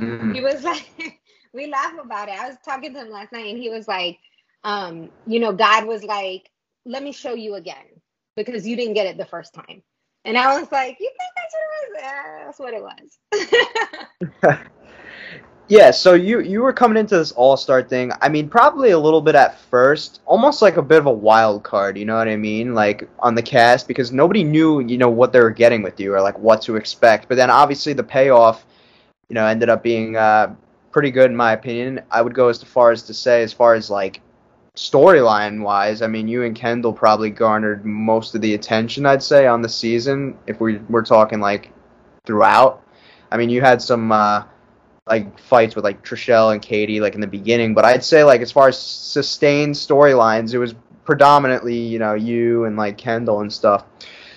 Mm. 0.00 0.34
He 0.34 0.40
was 0.40 0.64
like, 0.64 0.88
we 1.52 1.66
laugh 1.66 1.92
about 2.02 2.30
it. 2.30 2.40
I 2.40 2.48
was 2.48 2.56
talking 2.64 2.94
to 2.94 3.00
him 3.00 3.10
last 3.10 3.32
night 3.32 3.48
and 3.50 3.58
he 3.58 3.68
was 3.68 3.86
like, 3.86 4.18
um, 4.64 5.10
you 5.26 5.40
know, 5.40 5.52
God 5.52 5.86
was 5.86 6.02
like, 6.04 6.48
let 6.86 7.02
me 7.02 7.12
show 7.12 7.34
you 7.34 7.56
again 7.56 8.00
because 8.34 8.66
you 8.66 8.76
didn't 8.76 8.94
get 8.94 9.06
it 9.06 9.18
the 9.18 9.26
first 9.26 9.52
time. 9.52 9.82
And 10.24 10.38
I 10.38 10.58
was 10.58 10.72
like, 10.72 10.96
you 10.98 11.10
think 11.18 11.30
that's 11.36 11.54
what 11.54 11.68
it 11.68 11.92
was? 11.92 12.00
Yeah, 12.00 12.44
that's 12.46 12.58
what 12.58 12.72
it 14.40 14.40
was. 14.42 14.68
Yeah, 15.68 15.90
so 15.90 16.14
you 16.14 16.40
you 16.40 16.62
were 16.62 16.72
coming 16.72 16.96
into 16.96 17.18
this 17.18 17.32
All 17.32 17.56
Star 17.56 17.82
thing. 17.82 18.12
I 18.20 18.28
mean, 18.28 18.48
probably 18.48 18.90
a 18.90 18.98
little 18.98 19.20
bit 19.20 19.34
at 19.34 19.58
first, 19.58 20.20
almost 20.24 20.62
like 20.62 20.76
a 20.76 20.82
bit 20.82 20.98
of 20.98 21.06
a 21.06 21.12
wild 21.12 21.64
card. 21.64 21.98
You 21.98 22.04
know 22.04 22.16
what 22.16 22.28
I 22.28 22.36
mean? 22.36 22.72
Like 22.72 23.08
on 23.18 23.34
the 23.34 23.42
cast 23.42 23.88
because 23.88 24.12
nobody 24.12 24.44
knew 24.44 24.80
you 24.80 24.96
know 24.96 25.10
what 25.10 25.32
they 25.32 25.40
were 25.40 25.50
getting 25.50 25.82
with 25.82 25.98
you 25.98 26.14
or 26.14 26.20
like 26.20 26.38
what 26.38 26.62
to 26.62 26.76
expect. 26.76 27.28
But 27.28 27.34
then 27.34 27.50
obviously 27.50 27.94
the 27.94 28.04
payoff, 28.04 28.64
you 29.28 29.34
know, 29.34 29.44
ended 29.44 29.68
up 29.68 29.82
being 29.82 30.16
uh, 30.16 30.54
pretty 30.92 31.10
good 31.10 31.32
in 31.32 31.36
my 31.36 31.52
opinion. 31.52 32.00
I 32.12 32.22
would 32.22 32.34
go 32.34 32.48
as 32.48 32.62
far 32.62 32.92
as 32.92 33.02
to 33.04 33.14
say, 33.14 33.42
as 33.42 33.52
far 33.52 33.74
as 33.74 33.90
like 33.90 34.20
storyline 34.76 35.62
wise, 35.62 36.00
I 36.00 36.06
mean, 36.06 36.28
you 36.28 36.44
and 36.44 36.54
Kendall 36.54 36.92
probably 36.92 37.30
garnered 37.30 37.84
most 37.84 38.36
of 38.36 38.40
the 38.40 38.54
attention. 38.54 39.04
I'd 39.04 39.22
say 39.22 39.48
on 39.48 39.62
the 39.62 39.68
season 39.68 40.38
if 40.46 40.60
we 40.60 40.76
we're 40.88 41.04
talking 41.04 41.40
like 41.40 41.72
throughout. 42.24 42.84
I 43.32 43.36
mean, 43.36 43.50
you 43.50 43.62
had 43.62 43.82
some. 43.82 44.12
Uh, 44.12 44.44
like 45.06 45.38
fights 45.38 45.76
with 45.76 45.84
like 45.84 46.04
Trishelle 46.04 46.52
and 46.52 46.60
Katie 46.60 47.00
like 47.00 47.14
in 47.14 47.20
the 47.20 47.26
beginning, 47.26 47.74
but 47.74 47.84
I'd 47.84 48.04
say 48.04 48.24
like 48.24 48.40
as 48.40 48.50
far 48.50 48.68
as 48.68 48.78
sustained 48.78 49.74
storylines, 49.74 50.52
it 50.52 50.58
was 50.58 50.74
predominantly 51.04 51.76
you 51.76 51.98
know 51.98 52.14
you 52.14 52.64
and 52.64 52.76
like 52.76 52.98
Kendall 52.98 53.40
and 53.40 53.52
stuff. 53.52 53.84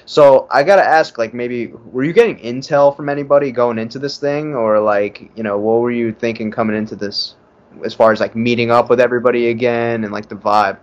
So 0.06 0.48
I 0.50 0.64
gotta 0.64 0.84
ask, 0.84 1.18
like 1.20 1.36
maybe 1.36 1.68
were 1.68 2.04
you 2.04 2.14
getting 2.14 2.38
intel 2.38 2.96
from 2.96 3.10
anybody 3.10 3.52
going 3.52 3.78
into 3.78 4.00
this 4.00 4.18
thing, 4.18 4.56
or 4.56 4.80
like 4.80 5.30
you 5.36 5.44
know 5.44 5.58
what 5.58 5.82
were 5.82 5.92
you 5.92 6.12
thinking 6.14 6.52
coming 6.52 6.76
into 6.76 6.96
this, 6.96 7.36
as 7.84 7.94
far 7.94 8.12
as 8.12 8.20
like 8.20 8.36
meeting 8.36 8.72
up 8.72 8.90
with 8.90 9.00
everybody 9.00 9.50
again 9.50 10.04
and 10.04 10.12
like 10.12 10.28
the 10.28 10.36
vibe? 10.36 10.80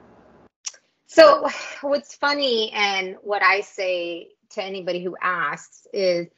So, 1.07 1.49
what's 1.81 2.15
funny 2.15 2.71
and 2.73 3.17
what 3.23 3.43
I 3.43 3.63
say 3.63 4.29
to 4.51 4.63
anybody 4.63 5.03
who 5.03 5.17
asks 5.21 5.87
is 5.93 6.29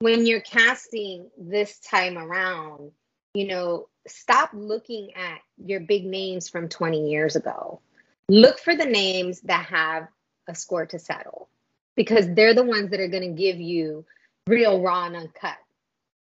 when 0.00 0.26
you're 0.26 0.40
casting 0.40 1.30
this 1.36 1.78
time 1.80 2.16
around, 2.16 2.92
you 3.34 3.46
know, 3.46 3.88
stop 4.06 4.50
looking 4.52 5.10
at 5.14 5.40
your 5.64 5.80
big 5.80 6.04
names 6.04 6.48
from 6.48 6.68
20 6.68 7.10
years 7.10 7.36
ago. 7.36 7.80
Look 8.28 8.58
for 8.58 8.76
the 8.76 8.84
names 8.84 9.40
that 9.42 9.66
have 9.66 10.08
a 10.46 10.54
score 10.54 10.86
to 10.86 10.98
settle 10.98 11.48
because 11.96 12.32
they're 12.34 12.54
the 12.54 12.62
ones 12.62 12.90
that 12.90 13.00
are 13.00 13.08
going 13.08 13.28
to 13.28 13.42
give 13.42 13.60
you 13.60 14.04
real, 14.46 14.80
raw, 14.80 15.06
and 15.06 15.16
uncut. 15.16 15.56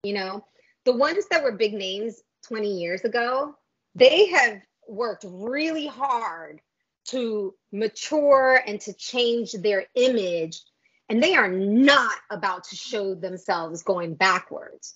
You 0.04 0.14
know, 0.14 0.46
the 0.86 0.96
ones 0.96 1.26
that 1.30 1.44
were 1.44 1.52
big 1.52 1.74
names 1.74 2.22
20 2.48 2.80
years 2.80 3.02
ago, 3.02 3.56
they 3.96 4.28
have 4.28 4.62
worked 4.88 5.26
really 5.28 5.88
hard 5.88 6.62
to 7.06 7.54
mature 7.72 8.62
and 8.66 8.80
to 8.82 8.94
change 8.94 9.52
their 9.54 9.86
image 9.96 10.62
and 11.10 11.22
they 11.22 11.36
are 11.36 11.52
not 11.52 12.16
about 12.30 12.66
to 12.66 12.76
show 12.76 13.16
themselves 13.16 13.84
going 13.84 14.16
backwards 14.16 14.96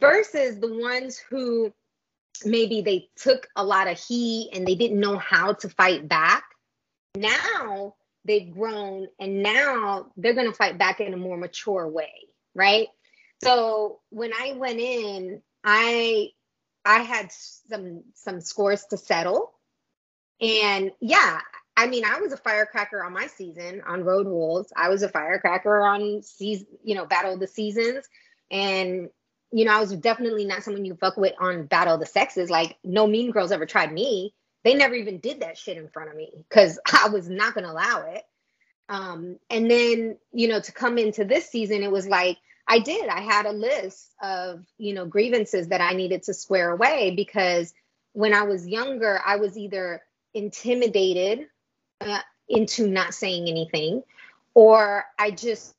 versus 0.00 0.58
the 0.58 0.72
ones 0.72 1.18
who 1.18 1.72
maybe 2.44 2.80
they 2.80 3.08
took 3.16 3.48
a 3.56 3.64
lot 3.64 3.88
of 3.88 3.98
heat 3.98 4.50
and 4.52 4.66
they 4.66 4.74
didn't 4.74 5.00
know 5.00 5.16
how 5.18 5.52
to 5.52 5.68
fight 5.68 6.08
back. 6.08 6.44
Now 7.14 7.94
they've 8.24 8.52
grown 8.52 9.08
and 9.20 9.42
now 9.42 10.12
they're 10.16 10.34
going 10.34 10.50
to 10.50 10.56
fight 10.56 10.78
back 10.78 11.00
in 11.00 11.12
a 11.12 11.16
more 11.16 11.36
mature 11.36 11.88
way 11.88 12.12
right? 12.54 12.88
So 13.42 14.00
when 14.10 14.32
i 14.32 14.52
went 14.52 14.78
in 14.78 15.42
i 15.64 16.28
i 16.84 17.00
had 17.00 17.30
some 17.32 18.04
some 18.14 18.40
scores 18.40 18.84
to 18.90 18.96
settle. 18.96 19.52
And 20.40 20.90
yeah 21.00 21.40
I 21.76 21.86
mean, 21.86 22.04
I 22.04 22.20
was 22.20 22.32
a 22.32 22.36
firecracker 22.36 23.02
on 23.02 23.12
my 23.12 23.26
season 23.26 23.82
on 23.86 24.04
Road 24.04 24.26
Rules. 24.26 24.72
I 24.76 24.88
was 24.88 25.02
a 25.02 25.08
firecracker 25.08 25.84
on 25.84 26.22
season, 26.22 26.66
you 26.84 26.94
know, 26.94 27.06
Battle 27.06 27.34
of 27.34 27.40
the 27.40 27.46
Seasons, 27.46 28.06
and 28.50 29.08
you 29.54 29.66
know, 29.66 29.72
I 29.72 29.80
was 29.80 29.94
definitely 29.94 30.46
not 30.46 30.62
someone 30.62 30.84
you 30.84 30.94
fuck 30.94 31.16
with 31.16 31.34
on 31.38 31.66
Battle 31.66 31.94
of 31.94 32.00
the 32.00 32.06
Sexes. 32.06 32.48
Like, 32.48 32.78
no 32.82 33.06
Mean 33.06 33.30
Girls 33.30 33.52
ever 33.52 33.66
tried 33.66 33.92
me. 33.92 34.34
They 34.64 34.74
never 34.74 34.94
even 34.94 35.18
did 35.18 35.40
that 35.40 35.58
shit 35.58 35.76
in 35.76 35.88
front 35.88 36.08
of 36.08 36.16
me 36.16 36.32
because 36.48 36.78
I 37.04 37.08
was 37.08 37.28
not 37.28 37.54
gonna 37.54 37.70
allow 37.70 38.06
it. 38.08 38.22
Um, 38.88 39.38
and 39.50 39.70
then, 39.70 40.18
you 40.32 40.48
know, 40.48 40.60
to 40.60 40.72
come 40.72 40.98
into 40.98 41.24
this 41.24 41.48
season, 41.48 41.82
it 41.82 41.90
was 41.90 42.06
like 42.06 42.38
I 42.66 42.78
did. 42.78 43.08
I 43.08 43.20
had 43.20 43.46
a 43.46 43.52
list 43.52 44.14
of, 44.22 44.64
you 44.78 44.94
know, 44.94 45.06
grievances 45.06 45.68
that 45.68 45.80
I 45.80 45.94
needed 45.94 46.24
to 46.24 46.34
square 46.34 46.70
away 46.70 47.14
because 47.14 47.72
when 48.12 48.34
I 48.34 48.42
was 48.42 48.66
younger, 48.66 49.20
I 49.24 49.36
was 49.36 49.58
either 49.58 50.02
intimidated 50.34 51.46
uh, 52.06 52.20
into 52.48 52.86
not 52.86 53.14
saying 53.14 53.48
anything 53.48 54.02
or 54.54 55.04
i 55.18 55.30
just 55.30 55.74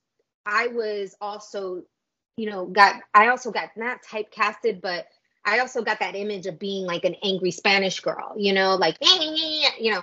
i 0.45 0.67
was 0.67 1.15
also 1.21 1.83
you 2.37 2.49
know 2.49 2.65
got 2.65 2.95
i 3.13 3.27
also 3.27 3.51
got 3.51 3.69
not 3.75 3.99
typecasted 4.03 4.81
but 4.81 5.07
i 5.45 5.59
also 5.59 5.81
got 5.83 5.99
that 5.99 6.15
image 6.15 6.45
of 6.45 6.57
being 6.57 6.85
like 6.85 7.05
an 7.05 7.15
angry 7.23 7.51
spanish 7.51 7.99
girl 7.99 8.33
you 8.37 8.53
know 8.53 8.75
like 8.75 8.97
you 9.01 9.91
know. 9.91 10.01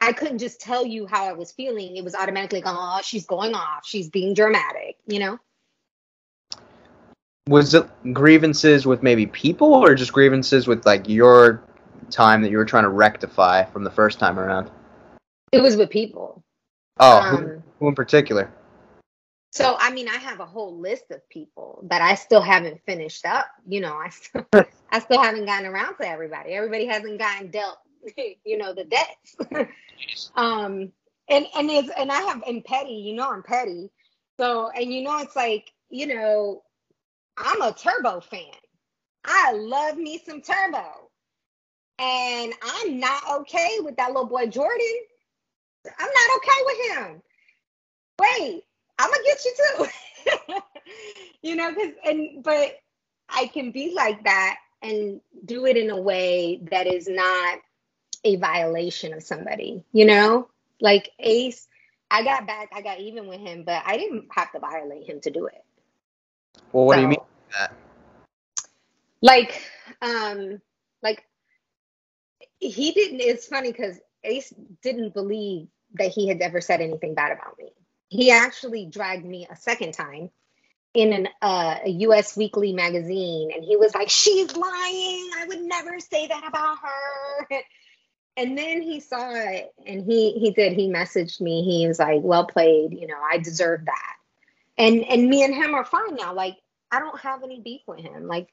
I 0.00 0.12
couldn't 0.12 0.36
just 0.36 0.60
tell 0.60 0.84
you 0.84 1.06
how 1.06 1.24
i 1.24 1.32
was 1.32 1.52
feeling. 1.52 1.96
It 1.96 2.04
was 2.04 2.14
automatically 2.14 2.60
like 2.60 2.74
oh 2.76 3.00
she's 3.02 3.24
going 3.24 3.54
off. 3.54 3.86
She's 3.86 4.10
being 4.10 4.34
dramatic 4.34 4.96
you 5.06 5.18
know? 5.18 5.38
Was 7.48 7.74
it 7.74 7.86
grievances 8.12 8.86
with 8.86 9.02
maybe 9.02 9.26
people, 9.26 9.74
or 9.74 9.94
just 9.94 10.12
grievances 10.12 10.66
with 10.66 10.86
like 10.86 11.08
your 11.08 11.62
time 12.10 12.42
that 12.42 12.50
you 12.50 12.56
were 12.56 12.64
trying 12.64 12.84
to 12.84 12.90
rectify 12.90 13.64
from 13.64 13.84
the 13.84 13.90
first 13.90 14.18
time 14.18 14.38
around? 14.38 14.70
It 15.54 15.62
was 15.62 15.76
with 15.76 15.90
people 15.90 16.44
Oh, 17.00 17.20
who, 17.22 17.36
Um, 17.36 17.62
who 17.78 17.88
in 17.88 17.94
particular? 17.94 18.52
So 19.52 19.76
I 19.78 19.90
mean, 19.92 20.08
I 20.08 20.16
have 20.16 20.40
a 20.40 20.46
whole 20.46 20.78
list 20.78 21.10
of 21.10 21.28
people 21.28 21.86
that 21.90 22.02
I 22.02 22.14
still 22.14 22.40
haven't 22.40 22.80
finished 22.86 23.24
up. 23.24 23.46
You 23.66 23.80
know, 23.80 23.94
I 23.94 24.08
still, 24.10 24.46
I 24.90 24.98
still 25.00 25.22
haven't 25.22 25.46
gotten 25.46 25.66
around 25.66 25.96
to 25.96 26.08
everybody. 26.08 26.52
Everybody 26.52 26.86
hasn't 26.86 27.18
gotten 27.18 27.50
dealt, 27.50 27.78
you 28.44 28.58
know, 28.58 28.74
the 28.74 28.84
debts. 28.84 29.36
um, 30.36 30.92
and 31.28 31.46
and 31.56 31.70
it's 31.70 31.90
and 31.96 32.10
I 32.12 32.20
have 32.22 32.42
and 32.46 32.64
petty. 32.64 32.94
You 32.94 33.14
know, 33.14 33.30
I'm 33.30 33.42
petty. 33.42 33.90
So 34.38 34.70
and 34.70 34.92
you 34.92 35.02
know, 35.02 35.18
it's 35.18 35.36
like 35.36 35.72
you 35.90 36.06
know, 36.08 36.62
I'm 37.36 37.62
a 37.62 37.72
Turbo 37.72 38.20
fan. 38.20 38.54
I 39.24 39.52
love 39.52 39.96
me 39.96 40.20
some 40.24 40.42
Turbo, 40.42 41.10
and 41.98 42.52
I'm 42.62 43.00
not 43.00 43.22
okay 43.40 43.78
with 43.80 43.96
that 43.96 44.08
little 44.08 44.26
boy 44.26 44.46
Jordan. 44.46 44.96
I'm 45.86 46.08
not 46.08 46.36
okay 46.36 46.60
with 46.66 46.78
him. 46.96 47.22
Wait, 48.20 48.64
I'm 48.98 49.10
gonna 49.10 49.22
get 49.24 49.44
you 49.44 49.54
too. 49.56 50.60
you 51.42 51.56
know, 51.56 51.70
because 51.70 51.94
and 52.04 52.42
but 52.42 52.76
I 53.28 53.46
can 53.46 53.70
be 53.72 53.92
like 53.94 54.24
that 54.24 54.56
and 54.82 55.20
do 55.44 55.66
it 55.66 55.76
in 55.76 55.90
a 55.90 56.00
way 56.00 56.60
that 56.70 56.86
is 56.86 57.08
not 57.08 57.58
a 58.24 58.36
violation 58.36 59.12
of 59.12 59.22
somebody. 59.22 59.84
You 59.92 60.06
know, 60.06 60.48
like 60.80 61.10
Ace, 61.18 61.66
I 62.10 62.22
got 62.22 62.46
back, 62.46 62.70
I 62.74 62.82
got 62.82 63.00
even 63.00 63.26
with 63.26 63.40
him, 63.40 63.64
but 63.64 63.82
I 63.84 63.96
didn't 63.96 64.28
have 64.32 64.52
to 64.52 64.60
violate 64.60 65.08
him 65.08 65.20
to 65.22 65.30
do 65.30 65.46
it. 65.46 65.64
Well, 66.72 66.86
what 66.86 66.96
do 66.96 67.02
you 67.02 67.08
mean 67.08 67.18
by 67.18 67.58
that? 67.58 67.72
Like, 69.20 69.62
um, 70.02 70.60
like 71.02 71.24
he 72.58 72.92
didn't. 72.92 73.20
It's 73.20 73.46
funny 73.46 73.72
because 73.72 73.98
Ace 74.24 74.52
didn't 74.82 75.14
believe 75.14 75.68
that 75.94 76.08
he 76.10 76.28
had 76.28 76.40
ever 76.40 76.60
said 76.60 76.80
anything 76.80 77.14
bad 77.14 77.32
about 77.32 77.58
me. 77.58 77.70
he 78.08 78.30
actually 78.30 78.86
dragged 78.86 79.24
me 79.24 79.46
a 79.50 79.56
second 79.56 79.92
time 79.92 80.30
in 80.94 81.12
an 81.12 81.28
uh, 81.42 81.78
a 81.84 81.90
US 81.90 82.36
Weekly 82.36 82.72
magazine, 82.72 83.50
and 83.54 83.64
he 83.64 83.76
was 83.76 83.94
like, 83.94 84.10
"She's 84.10 84.56
lying. 84.56 85.30
I 85.36 85.44
would 85.48 85.62
never 85.62 85.98
say 86.00 86.26
that 86.28 86.44
about 86.46 86.78
her." 86.78 87.60
And 88.36 88.58
then 88.58 88.82
he 88.82 88.98
saw 88.98 89.30
it, 89.32 89.72
and 89.86 90.04
he 90.04 90.32
he 90.32 90.50
did. 90.50 90.72
He 90.72 90.88
messaged 90.88 91.40
me. 91.40 91.62
He 91.62 91.86
was 91.86 92.00
like, 92.00 92.20
"Well 92.20 92.46
played. 92.46 92.92
You 92.92 93.06
know, 93.06 93.20
I 93.32 93.38
deserve 93.38 93.84
that." 93.84 94.16
And 94.76 95.04
and 95.04 95.28
me 95.28 95.44
and 95.44 95.54
him 95.54 95.72
are 95.74 95.84
fine 95.84 96.16
now. 96.16 96.34
Like 96.34 96.56
I 96.90 96.98
don't 96.98 97.20
have 97.20 97.44
any 97.44 97.60
beef 97.60 97.82
with 97.86 98.00
him. 98.00 98.26
Like, 98.26 98.48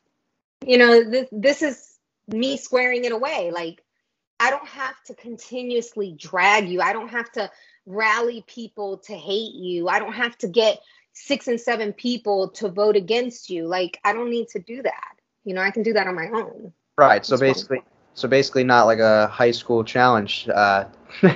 you 0.64 0.78
know, 0.78 1.04
this 1.10 1.28
this 1.32 1.62
is 1.64 1.98
me 2.28 2.58
squaring 2.58 3.06
it 3.06 3.12
away. 3.12 3.50
Like 3.52 3.84
I 4.42 4.50
don't 4.50 4.68
have 4.68 4.96
to 5.04 5.14
continuously 5.14 6.16
drag 6.18 6.68
you. 6.68 6.82
I 6.82 6.94
don't 6.94 7.10
have 7.10 7.32
to 7.34 7.52
rally 7.86 8.44
people 8.48 8.98
to 8.98 9.14
hate 9.14 9.54
you. 9.54 9.88
I 9.88 10.00
don't 10.00 10.14
have 10.14 10.36
to 10.40 10.48
get 10.48 10.80
six 11.14 11.48
and 11.48 11.62
seven 11.62 11.94
people 11.94 12.50
to 12.50 12.68
vote 12.68 12.96
against 12.96 13.52
you. 13.52 13.68
Like 13.68 14.00
I 14.04 14.14
don't 14.14 14.32
need 14.32 14.48
to 14.50 14.60
do 14.60 14.82
that. 14.82 15.14
You 15.46 15.54
know, 15.54 15.62
I 15.62 15.70
can 15.70 15.84
do 15.84 15.94
that 15.94 16.08
on 16.08 16.16
my 16.16 16.28
own. 16.34 16.74
Right. 16.98 17.24
So 17.24 17.38
basically, 17.38 17.84
so 18.16 18.28
basically, 18.28 18.64
not 18.64 18.86
like 18.86 18.98
a 18.98 19.28
high 19.28 19.52
school 19.52 19.84
challenge, 19.84 20.50
uh, 20.50 20.86
a 21.22 21.30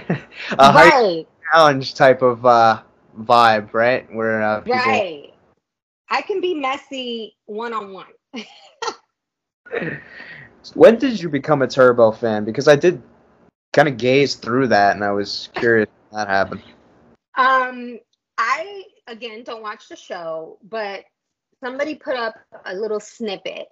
right. 0.58 0.92
high 0.92 1.26
challenge 1.54 1.94
type 1.94 2.24
of 2.24 2.44
uh, 2.44 2.82
vibe, 3.20 3.72
right? 3.74 4.12
Where 4.16 4.42
uh, 4.42 4.62
people... 4.62 4.80
right. 4.80 5.32
I 6.10 6.22
can 6.24 6.42
be 6.42 6.56
messy 6.56 7.38
one 7.46 7.74
on 7.74 7.94
one. 7.94 8.08
When 10.74 10.98
did 10.98 11.22
you 11.22 11.30
become 11.30 11.62
a 11.62 11.68
Turbo 11.68 12.12
fan? 12.12 12.46
Because 12.46 12.68
I 12.68 12.76
did 12.76 13.02
kind 13.74 13.88
of 13.88 13.98
gaze 13.98 14.36
through 14.36 14.68
that, 14.68 14.96
and 14.96 15.04
I 15.04 15.12
was 15.12 15.50
curious 15.56 15.90
that 16.12 16.28
happened. 16.28 16.64
Um, 17.38 18.00
I 18.38 18.84
again 19.08 19.44
don't 19.44 19.62
watch 19.62 19.90
the 19.90 19.96
show, 19.96 20.58
but 20.64 21.04
somebody 21.64 21.96
put 21.96 22.16
up 22.16 22.36
a 22.66 22.74
little 22.74 23.00
snippet 23.00 23.68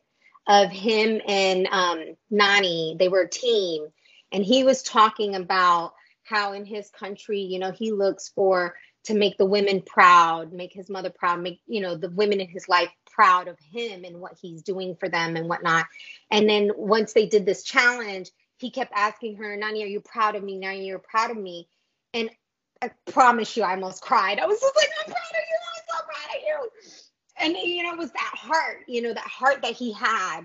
of 0.47 0.69
him 0.69 1.21
and 1.27 1.67
um, 1.67 2.03
Nany. 2.31 2.97
They 2.97 3.07
were 3.07 3.21
a 3.21 3.29
team, 3.29 3.87
and 4.31 4.43
he 4.43 4.63
was 4.63 4.83
talking 4.83 5.35
about 5.35 5.93
how 6.23 6.53
in 6.53 6.65
his 6.65 6.89
country, 6.89 7.39
you 7.39 7.59
know, 7.59 7.71
he 7.71 7.91
looks 7.91 8.29
for 8.29 8.75
to 9.05 9.13
make 9.13 9.37
the 9.37 9.45
women 9.45 9.81
proud, 9.81 10.53
make 10.53 10.73
his 10.73 10.89
mother 10.89 11.09
proud, 11.09 11.41
make 11.41 11.61
you 11.67 11.81
know 11.81 11.95
the 11.95 12.09
women 12.09 12.39
in 12.39 12.47
his 12.47 12.67
life 12.69 12.89
proud 13.11 13.47
of 13.47 13.57
him 13.59 14.03
and 14.03 14.19
what 14.19 14.37
he's 14.41 14.63
doing 14.63 14.95
for 14.95 15.09
them 15.09 15.35
and 15.35 15.47
whatnot. 15.47 15.85
And 16.31 16.49
then 16.49 16.71
once 16.75 17.13
they 17.13 17.25
did 17.27 17.45
this 17.45 17.63
challenge, 17.63 18.31
he 18.57 18.71
kept 18.71 18.93
asking 18.95 19.37
her, 19.37 19.57
"Nany, 19.57 19.83
are 19.83 19.87
you 19.87 20.01
proud 20.01 20.35
of 20.35 20.43
me? 20.43 20.59
Nany, 20.59 20.87
you're 20.87 20.99
proud 20.99 21.31
of 21.31 21.37
me. 21.37 21.67
And 22.13 22.29
I 22.83 22.91
promise 23.11 23.55
you, 23.55 23.63
I 23.63 23.75
almost 23.75 24.01
cried. 24.01 24.39
I 24.39 24.45
was 24.45 24.59
just 24.59 24.75
like, 24.75 24.89
I'm 24.99 25.13
proud 25.13 25.31
of 25.31 25.35
you. 25.49 25.57
I'm 25.75 25.83
so 25.87 26.05
proud 26.05 26.35
of 26.35 26.41
you. 26.45 26.69
And, 27.39 27.67
you 27.69 27.83
know, 27.83 27.93
it 27.93 27.97
was 27.97 28.11
that 28.11 28.31
heart, 28.35 28.79
you 28.87 29.01
know, 29.01 29.13
that 29.13 29.23
heart 29.23 29.61
that 29.61 29.73
he 29.73 29.93
had. 29.93 30.41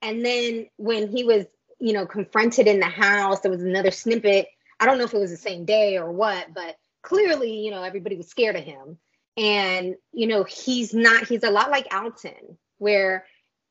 And 0.00 0.24
then 0.24 0.68
when 0.76 1.08
he 1.08 1.22
was, 1.22 1.44
you 1.78 1.92
know, 1.92 2.06
confronted 2.06 2.66
in 2.66 2.80
the 2.80 2.86
house, 2.86 3.40
there 3.40 3.50
was 3.50 3.62
another 3.62 3.90
snippet. 3.90 4.48
I 4.80 4.86
don't 4.86 4.96
know 4.96 5.04
if 5.04 5.12
it 5.12 5.18
was 5.18 5.30
the 5.30 5.36
same 5.36 5.66
day 5.66 5.98
or 5.98 6.10
what, 6.10 6.46
but 6.54 6.76
clearly, 7.02 7.60
you 7.64 7.70
know, 7.70 7.82
everybody 7.82 8.16
was 8.16 8.28
scared 8.28 8.56
of 8.56 8.64
him. 8.64 8.98
And, 9.36 9.96
you 10.12 10.26
know, 10.26 10.44
he's 10.44 10.94
not, 10.94 11.26
he's 11.26 11.44
a 11.44 11.50
lot 11.50 11.70
like 11.70 11.92
Alton, 11.94 12.58
where 12.78 13.26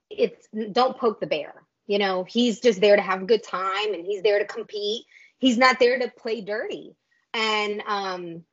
it's 0.10 0.48
don't 0.72 0.98
poke 0.98 1.20
the 1.20 1.28
bear. 1.28 1.54
You 1.88 2.00
know, 2.00 2.24
he's 2.24 2.62
just 2.62 2.82
there 2.82 2.96
to 2.96 3.02
have 3.02 3.24
a 3.24 3.26
good 3.26 3.44
time 3.44 3.94
and 3.94 4.06
he's 4.06 4.24
there 4.24 4.40
to 4.40 4.46
compete. 4.46 5.06
He's 5.40 5.58
not 5.58 5.80
there 5.80 6.00
to 6.00 6.12
play 6.18 6.42
dirty 6.42 6.96
and 7.34 7.82
um 7.88 8.44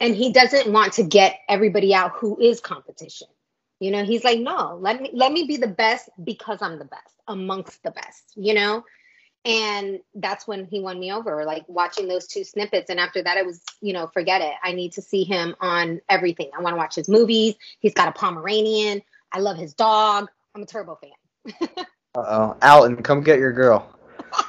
and 0.00 0.14
he 0.14 0.32
doesn't 0.32 0.72
want 0.72 0.94
to 0.94 1.04
get 1.04 1.38
everybody 1.48 1.94
out 1.94 2.12
who 2.16 2.40
is 2.40 2.60
competition 2.60 3.28
you 3.80 3.90
know 3.90 4.04
he's 4.04 4.24
like 4.24 4.38
no 4.38 4.78
let 4.80 5.00
me 5.00 5.10
let 5.12 5.32
me 5.32 5.44
be 5.44 5.56
the 5.56 5.68
best 5.68 6.08
because 6.24 6.60
i'm 6.62 6.78
the 6.78 6.84
best 6.84 7.14
amongst 7.28 7.82
the 7.82 7.90
best 7.90 8.32
you 8.36 8.54
know 8.54 8.84
and 9.44 10.00
that's 10.14 10.46
when 10.46 10.66
he 10.66 10.80
won 10.80 10.98
me 10.98 11.12
over 11.12 11.44
like 11.44 11.64
watching 11.68 12.06
those 12.06 12.26
two 12.26 12.44
snippets 12.44 12.90
and 12.90 13.00
after 13.00 13.22
that 13.22 13.36
i 13.36 13.42
was 13.42 13.62
you 13.80 13.92
know 13.92 14.06
forget 14.06 14.40
it 14.40 14.52
i 14.62 14.72
need 14.72 14.92
to 14.92 15.02
see 15.02 15.24
him 15.24 15.54
on 15.60 16.00
everything 16.08 16.50
i 16.56 16.60
want 16.60 16.74
to 16.74 16.78
watch 16.78 16.94
his 16.94 17.08
movies 17.08 17.54
he's 17.80 17.94
got 17.94 18.08
a 18.08 18.12
pomeranian 18.12 19.02
i 19.32 19.38
love 19.38 19.56
his 19.56 19.74
dog 19.74 20.28
i'm 20.54 20.62
a 20.62 20.66
turbo 20.66 20.96
fan 20.96 21.68
uh-oh 22.14 22.56
alton 22.62 23.02
come 23.02 23.22
get 23.22 23.38
your 23.38 23.52
girl 23.52 23.96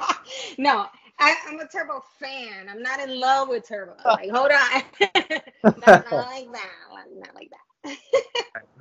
no 0.58 0.86
I, 1.16 1.36
am 1.48 1.60
a 1.60 1.66
Turbo 1.68 2.02
fan. 2.18 2.68
I'm 2.68 2.82
not 2.82 3.00
in 3.00 3.20
love 3.20 3.48
with 3.48 3.66
Turbo. 3.66 3.94
Like, 4.04 4.30
hold 4.30 4.50
on. 4.50 4.82
not, 5.64 5.78
not 5.78 6.10
like 6.10 6.52
that. 6.52 7.06
Not 7.16 7.34
like 7.34 7.52
that. 7.84 7.96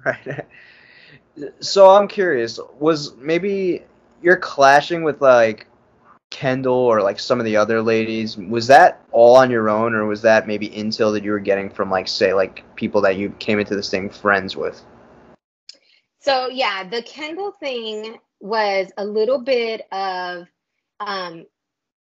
right. 0.04 0.46
So 1.60 1.92
I'm 1.92 2.08
curious. 2.08 2.60
Was 2.80 3.16
maybe 3.18 3.84
you're 4.24 4.38
clashing 4.38 5.04
with 5.04 5.22
like 5.22 5.68
Kendall 6.34 6.74
or 6.74 7.04
like 7.04 7.20
some 7.20 7.40
of 7.40 7.46
the 7.46 7.56
other 7.56 7.82
ladies? 7.82 8.36
Was 8.36 8.66
that 8.68 9.02
all 9.12 9.38
on 9.38 9.52
your 9.52 9.70
own, 9.70 9.94
or 9.94 10.06
was 10.06 10.24
that 10.24 10.48
maybe 10.48 10.68
intel 10.68 11.14
that 11.14 11.24
you 11.24 11.32
were 11.32 11.40
getting 11.40 11.70
from 11.70 11.92
like 11.92 12.08
say 12.08 12.34
like 12.34 12.64
people 12.76 13.02
that 13.02 13.18
you 13.18 13.30
came 13.38 13.60
into 13.60 13.76
this 13.76 13.90
thing 13.90 14.10
friends 14.10 14.58
with? 14.58 14.84
So 16.22 16.50
yeah, 16.50 16.90
the 16.90 17.04
Kendall 17.04 17.52
thing 17.52 18.18
was 18.40 18.92
a 18.98 19.06
little 19.06 19.40
bit 19.40 19.82
of 19.92 20.48
um, 21.00 21.46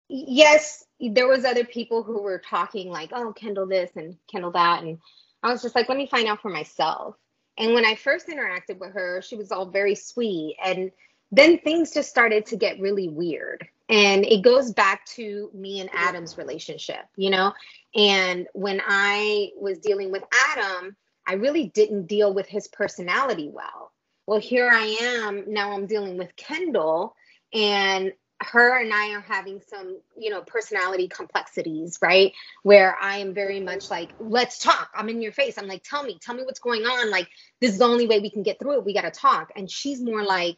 yes, 0.09 0.86
there 0.99 1.27
was 1.27 1.43
other 1.43 1.65
people 1.65 2.03
who 2.03 2.21
were 2.21 2.39
talking 2.39 2.89
like, 2.89 3.09
oh, 3.11 3.34
Kendall 3.34 3.65
this 3.65 3.89
and 3.95 4.15
Kendall 4.32 4.51
that, 4.51 4.84
and 4.84 4.99
I 5.41 5.51
was 5.51 5.63
just 5.63 5.75
like, 5.75 5.89
let 5.89 5.97
me 5.97 6.05
find 6.05 6.27
out 6.27 6.41
for 6.41 6.49
myself. 6.49 7.15
And 7.57 7.73
when 7.73 7.84
I 7.84 7.95
first 7.95 8.27
interacted 8.27 8.77
with 8.77 8.93
her, 8.93 9.23
she 9.23 9.36
was 9.36 9.51
all 9.51 9.65
very 9.65 9.95
sweet, 9.95 10.55
and 10.63 10.91
then 11.32 11.57
things 11.57 11.95
just 11.95 12.11
started 12.11 12.45
to 12.47 12.57
get 12.57 12.80
really 12.80 13.09
weird. 13.09 13.67
And 13.89 14.23
it 14.23 14.43
goes 14.43 14.71
back 14.71 15.05
to 15.15 15.49
me 15.53 15.79
and 15.79 15.89
Adam's 15.91 16.37
relationship, 16.37 17.05
you 17.15 17.31
know. 17.31 17.53
And 17.95 18.47
when 18.53 18.81
I 18.85 19.49
was 19.59 19.79
dealing 19.79 20.11
with 20.11 20.23
Adam, 20.51 20.95
I 21.27 21.33
really 21.33 21.69
didn't 21.69 22.05
deal 22.05 22.33
with 22.33 22.47
his 22.47 22.67
personality 22.67 23.49
well. 23.51 23.91
Well, 24.27 24.39
here 24.39 24.69
I 24.71 24.97
am 25.01 25.45
now. 25.47 25.71
I'm 25.71 25.87
dealing 25.87 26.17
with 26.19 26.35
Kendall, 26.35 27.15
and 27.51 28.13
her 28.41 28.79
and 28.79 28.93
I 28.93 29.15
are 29.15 29.21
having 29.21 29.59
some, 29.67 29.99
you 30.17 30.29
know, 30.29 30.41
personality 30.41 31.07
complexities, 31.07 31.97
right? 32.01 32.31
Where 32.63 32.95
I 33.01 33.17
am 33.17 33.33
very 33.33 33.59
much 33.59 33.89
like, 33.89 34.11
let's 34.19 34.59
talk. 34.59 34.91
I'm 34.93 35.09
in 35.09 35.21
your 35.21 35.33
face. 35.33 35.57
I'm 35.57 35.67
like, 35.67 35.83
tell 35.83 36.03
me, 36.03 36.19
tell 36.21 36.35
me 36.35 36.43
what's 36.43 36.59
going 36.59 36.83
on. 36.83 37.09
Like, 37.09 37.27
this 37.59 37.71
is 37.71 37.79
the 37.79 37.85
only 37.85 38.07
way 38.07 38.19
we 38.19 38.29
can 38.29 38.43
get 38.43 38.59
through 38.59 38.77
it. 38.77 38.85
We 38.85 38.93
got 38.93 39.01
to 39.01 39.11
talk. 39.11 39.51
And 39.55 39.69
she's 39.69 39.99
more 39.99 40.23
like, 40.23 40.57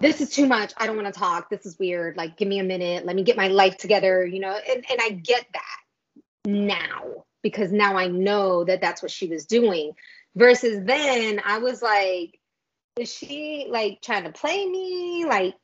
this 0.00 0.20
is 0.20 0.30
too 0.30 0.46
much. 0.46 0.72
I 0.76 0.86
don't 0.86 0.96
want 0.96 1.12
to 1.12 1.18
talk. 1.18 1.48
This 1.50 1.64
is 1.66 1.78
weird. 1.78 2.16
Like, 2.16 2.36
give 2.36 2.48
me 2.48 2.58
a 2.58 2.64
minute. 2.64 3.06
Let 3.06 3.16
me 3.16 3.22
get 3.22 3.36
my 3.36 3.48
life 3.48 3.76
together, 3.76 4.24
you 4.24 4.40
know? 4.40 4.58
And, 4.68 4.84
and 4.90 5.00
I 5.02 5.10
get 5.10 5.46
that 5.52 6.50
now 6.50 7.24
because 7.42 7.72
now 7.72 7.96
I 7.96 8.08
know 8.08 8.64
that 8.64 8.80
that's 8.80 9.02
what 9.02 9.10
she 9.10 9.28
was 9.28 9.46
doing. 9.46 9.92
Versus 10.34 10.84
then 10.84 11.40
I 11.44 11.58
was 11.58 11.80
like, 11.80 12.38
is 12.98 13.12
she 13.12 13.66
like 13.70 14.00
trying 14.02 14.24
to 14.24 14.32
play 14.32 14.66
me? 14.66 15.24
Like, 15.26 15.54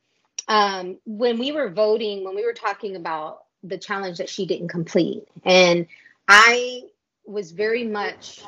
um, 0.47 0.97
when 1.05 1.39
we 1.39 1.51
were 1.51 1.69
voting, 1.69 2.23
when 2.23 2.35
we 2.35 2.45
were 2.45 2.53
talking 2.53 2.95
about 2.95 3.39
the 3.63 3.77
challenge 3.77 4.17
that 4.17 4.29
she 4.29 4.45
didn't 4.45 4.69
complete, 4.69 5.23
and 5.45 5.87
I 6.27 6.83
was 7.25 7.51
very 7.51 7.85
much 7.85 8.41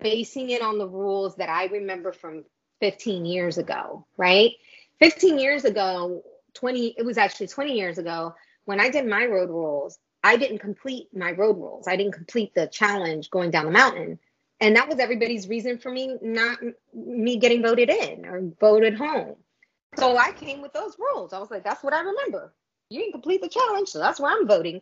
basing 0.00 0.50
it 0.50 0.62
on 0.62 0.78
the 0.78 0.86
rules 0.86 1.36
that 1.36 1.48
I 1.48 1.66
remember 1.66 2.12
from 2.12 2.44
15 2.80 3.24
years 3.24 3.58
ago, 3.58 4.06
right? 4.16 4.52
15 5.00 5.38
years 5.38 5.64
ago, 5.64 6.22
20, 6.54 6.94
it 6.98 7.04
was 7.04 7.18
actually 7.18 7.48
20 7.48 7.72
years 7.72 7.98
ago 7.98 8.34
when 8.64 8.80
I 8.80 8.90
did 8.90 9.06
my 9.06 9.26
road 9.26 9.50
rules. 9.50 9.98
I 10.24 10.36
didn't 10.36 10.58
complete 10.58 11.08
my 11.14 11.32
road 11.32 11.56
rules. 11.56 11.86
I 11.86 11.96
didn't 11.96 12.12
complete 12.14 12.54
the 12.54 12.66
challenge 12.66 13.30
going 13.30 13.50
down 13.50 13.66
the 13.66 13.70
mountain. 13.70 14.18
And 14.60 14.74
that 14.76 14.88
was 14.88 14.98
everybody's 14.98 15.48
reason 15.48 15.78
for 15.78 15.90
me 15.90 16.16
not 16.20 16.58
me 16.92 17.36
getting 17.36 17.62
voted 17.62 17.90
in 17.90 18.26
or 18.26 18.42
voted 18.60 18.94
home. 18.94 19.36
So 19.96 20.16
I 20.16 20.32
came 20.32 20.60
with 20.60 20.72
those 20.72 20.96
rules. 20.98 21.32
I 21.32 21.38
was 21.38 21.50
like, 21.50 21.64
that's 21.64 21.82
what 21.82 21.94
I 21.94 22.00
remember. 22.00 22.52
You 22.90 23.00
didn't 23.00 23.12
complete 23.12 23.40
the 23.40 23.48
challenge, 23.48 23.88
so 23.88 23.98
that's 23.98 24.18
where 24.18 24.32
I'm 24.32 24.48
voting. 24.48 24.80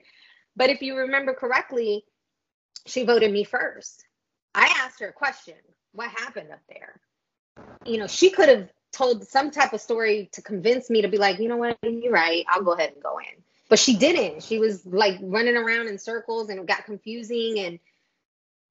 But 0.56 0.70
if 0.70 0.80
you 0.80 0.96
remember 0.96 1.34
correctly, 1.34 2.04
she 2.86 3.04
voted 3.04 3.32
me 3.32 3.44
first. 3.44 4.04
I 4.54 4.72
asked 4.78 5.00
her 5.00 5.08
a 5.08 5.12
question 5.12 5.56
What 5.92 6.10
happened 6.10 6.50
up 6.50 6.60
there? 6.68 7.00
You 7.84 7.98
know, 7.98 8.06
she 8.06 8.30
could 8.30 8.48
have 8.48 8.68
told 8.96 9.26
some 9.26 9.50
type 9.50 9.72
of 9.72 9.80
story 9.80 10.28
to 10.32 10.42
convince 10.42 10.90
me 10.90 11.02
to 11.02 11.08
be 11.08 11.18
like, 11.18 11.38
you 11.38 11.48
know 11.48 11.56
what, 11.56 11.78
you're 11.82 12.12
right. 12.12 12.44
I'll 12.48 12.62
go 12.62 12.72
ahead 12.72 12.92
and 12.94 13.02
go 13.02 13.18
in. 13.18 13.42
But 13.68 13.78
she 13.78 13.96
didn't. 13.96 14.42
She 14.42 14.58
was 14.58 14.86
like 14.86 15.18
running 15.22 15.56
around 15.56 15.88
in 15.88 15.98
circles 15.98 16.50
and 16.50 16.60
it 16.60 16.66
got 16.66 16.84
confusing. 16.84 17.58
And 17.58 17.78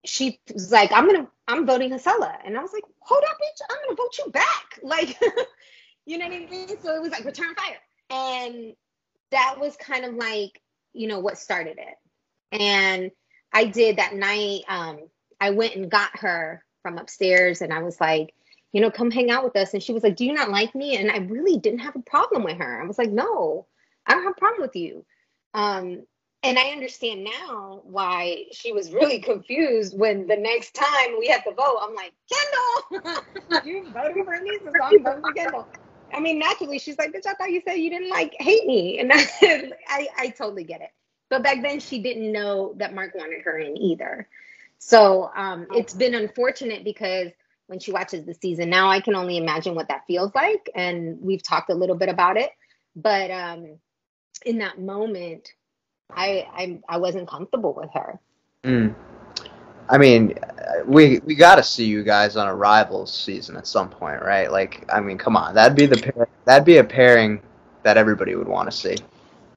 she 0.05 0.39
was 0.53 0.71
like, 0.71 0.91
I'm 0.93 1.09
to, 1.09 1.27
I'm 1.47 1.65
voting 1.65 1.91
Gisela. 1.91 2.37
And 2.45 2.57
I 2.57 2.61
was 2.61 2.71
like, 2.71 2.83
hold 2.99 3.23
up, 3.23 3.35
bitch. 3.35 3.61
I'm 3.69 3.89
to 3.89 3.95
vote 3.95 4.17
you 4.17 4.31
back. 4.31 4.79
Like, 4.83 5.17
You 6.05 6.19
know 6.19 6.27
what 6.27 6.35
I 6.35 6.45
mean? 6.45 6.67
So 6.81 6.95
it 6.95 7.01
was 7.01 7.11
like 7.11 7.25
return 7.25 7.55
fire. 7.55 7.77
And 8.09 8.73
that 9.31 9.55
was 9.59 9.75
kind 9.75 10.05
of 10.05 10.13
like, 10.13 10.61
you 10.93 11.07
know, 11.07 11.19
what 11.19 11.37
started 11.37 11.77
it. 11.79 11.95
And 12.51 13.11
I 13.51 13.65
did 13.65 13.97
that 13.97 14.13
night. 14.13 14.61
Um, 14.67 14.99
I 15.41 15.49
went 15.49 15.75
and 15.75 15.89
got 15.89 16.19
her 16.19 16.63
from 16.83 16.97
upstairs 16.97 17.61
and 17.61 17.73
I 17.73 17.79
was 17.79 17.99
like, 17.99 18.33
you 18.75 18.81
know, 18.81 18.91
come 18.91 19.09
hang 19.09 19.31
out 19.31 19.45
with 19.45 19.55
us. 19.55 19.73
And 19.73 19.81
she 19.81 19.93
was 19.93 20.03
like, 20.03 20.17
Do 20.17 20.25
you 20.25 20.33
not 20.33 20.51
like 20.51 20.75
me? 20.75 20.97
And 20.97 21.09
I 21.09 21.19
really 21.19 21.57
didn't 21.57 21.79
have 21.79 21.95
a 21.95 22.01
problem 22.01 22.43
with 22.43 22.57
her. 22.57 22.81
I 22.83 22.85
was 22.85 22.97
like, 22.97 23.09
No, 23.09 23.67
I 24.05 24.13
don't 24.13 24.23
have 24.23 24.33
a 24.33 24.39
problem 24.39 24.63
with 24.63 24.75
you. 24.75 25.05
Um, 25.53 26.03
and 26.43 26.59
I 26.59 26.71
understand 26.71 27.23
now 27.23 27.79
why 27.85 28.43
she 28.51 28.73
was 28.73 28.91
really 28.91 29.21
confused 29.21 29.97
when 29.97 30.27
the 30.27 30.35
next 30.35 30.75
time 30.75 31.17
we 31.17 31.27
had 31.27 31.41
to 31.45 31.53
vote, 31.53 31.79
I'm 31.81 31.95
like, 31.95 32.11
Kendall, 32.29 33.63
you 33.65 33.89
voted 33.93 34.25
for 34.25 34.41
me, 34.41 34.59
so 34.61 34.71
I'm 34.83 35.01
voting 35.01 35.21
for 35.21 35.31
Kendall. 35.31 35.67
I 36.13 36.19
mean, 36.19 36.37
naturally, 36.37 36.77
she's 36.77 36.97
like, 36.97 37.13
bitch, 37.13 37.25
I 37.25 37.33
thought 37.35 37.51
you 37.51 37.61
said 37.65 37.75
you 37.75 37.89
didn't 37.89 38.09
like 38.09 38.35
hate 38.39 38.67
me. 38.67 38.99
And 38.99 39.13
I, 39.15 39.71
I, 39.87 40.07
I 40.17 40.29
totally 40.31 40.65
get 40.65 40.81
it. 40.81 40.89
But 41.29 41.43
back 41.43 41.61
then, 41.61 41.79
she 41.79 41.99
didn't 41.99 42.29
know 42.29 42.73
that 42.75 42.93
Mark 42.93 43.15
wanted 43.15 43.41
her 43.43 43.57
in 43.57 43.77
either. 43.77 44.27
So 44.79 45.31
um, 45.33 45.65
it's 45.71 45.93
been 45.93 46.13
unfortunate 46.13 46.83
because 46.83 47.31
when 47.67 47.79
she 47.79 47.91
watches 47.91 48.25
the 48.25 48.33
season 48.33 48.69
now, 48.69 48.89
I 48.89 48.99
can 48.99 49.15
only 49.15 49.37
imagine 49.37 49.75
what 49.75 49.87
that 49.87 50.05
feels 50.07 50.33
like. 50.35 50.69
And 50.75 51.19
we've 51.21 51.43
talked 51.43 51.69
a 51.69 51.75
little 51.75 51.95
bit 51.95 52.09
about 52.09 52.37
it. 52.37 52.51
But 52.95 53.31
um, 53.31 53.79
in 54.45 54.59
that 54.59 54.79
moment, 54.79 55.53
I, 56.09 56.47
I 56.53 56.79
I 56.87 56.97
wasn't 56.97 57.27
comfortable 57.27 57.73
with 57.73 57.89
her. 57.93 58.19
Mm. 58.63 58.95
I 59.89 59.97
mean, 59.97 60.33
we 60.85 61.19
we 61.19 61.35
got 61.35 61.55
to 61.55 61.63
see 61.63 61.85
you 61.85 62.03
guys 62.03 62.35
on 62.35 62.47
a 62.47 62.55
rivals 62.55 63.13
season 63.13 63.55
at 63.55 63.67
some 63.67 63.89
point, 63.89 64.21
right? 64.21 64.51
Like, 64.51 64.85
I 64.91 64.99
mean, 64.99 65.17
come 65.17 65.35
on, 65.37 65.53
that'd 65.55 65.77
be 65.77 65.85
the 65.85 65.97
pair, 65.97 66.27
that'd 66.45 66.65
be 66.65 66.77
a 66.77 66.83
pairing 66.83 67.41
that 67.83 67.97
everybody 67.97 68.35
would 68.35 68.47
want 68.47 68.69
to 68.71 68.75
see. 68.75 68.97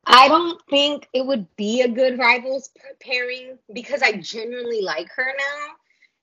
I 0.06 0.28
don't 0.28 0.60
think 0.70 1.08
it 1.12 1.24
would 1.24 1.54
be 1.56 1.82
a 1.82 1.88
good 1.88 2.18
rivals 2.18 2.70
pairing 3.00 3.58
because 3.72 4.02
I 4.02 4.12
genuinely 4.12 4.80
like 4.80 5.08
her 5.14 5.26
now, 5.26 5.74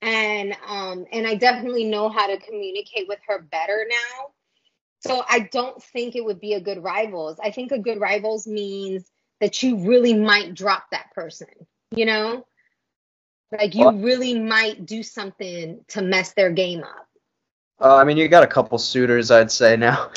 and 0.02 0.56
um, 0.68 1.06
and 1.12 1.28
I 1.28 1.36
definitely 1.36 1.86
know 1.86 2.10
how 2.10 2.28
to 2.28 2.38
communicate 2.38 3.08
with 3.08 3.20
her 3.28 3.42
better 3.42 3.86
now. 3.90 4.28
So 5.00 5.24
I 5.28 5.40
don't 5.52 5.82
think 5.82 6.16
it 6.16 6.26
would 6.26 6.40
be 6.40 6.54
a 6.54 6.60
good 6.60 6.84
rivals. 6.84 7.38
I 7.42 7.52
think 7.52 7.72
a 7.72 7.80
good 7.80 8.00
rivals 8.00 8.48
means 8.48 9.10
that 9.40 9.62
you 9.62 9.78
really 9.78 10.14
might 10.14 10.54
drop 10.56 10.86
that 10.92 11.12
person, 11.14 11.48
you 11.92 12.06
know? 12.06 12.46
Like 13.52 13.76
you 13.76 13.92
really 13.92 14.40
might 14.40 14.86
do 14.86 15.04
something 15.04 15.86
to 15.90 16.02
mess 16.02 16.34
their 16.34 16.50
game 16.50 16.84
up. 16.84 17.08
Uh, 17.80 17.98
I 17.98 18.04
mean, 18.04 18.18
you 18.18 18.28
got 18.28 18.44
a 18.44 18.48
couple 18.48 18.78
suitors, 18.78 19.30
I'd 19.30 19.52
say 19.52 19.78
now. 19.78 20.10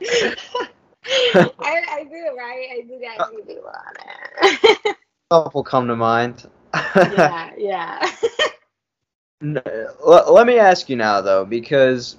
I, 1.34 1.82
I 1.88 2.04
do, 2.04 2.36
right? 2.36 2.68
I 2.72 2.80
do 2.86 2.98
that. 3.00 3.18
Do 3.46 4.90
a 4.90 4.94
couple 5.30 5.64
come 5.64 5.88
to 5.88 5.96
mind. 5.96 6.48
Yeah, 6.74 7.50
yeah. 7.58 8.12
let 10.04 10.46
me 10.46 10.58
ask 10.58 10.88
you 10.88 10.96
now, 10.96 11.20
though, 11.20 11.44
because 11.44 12.16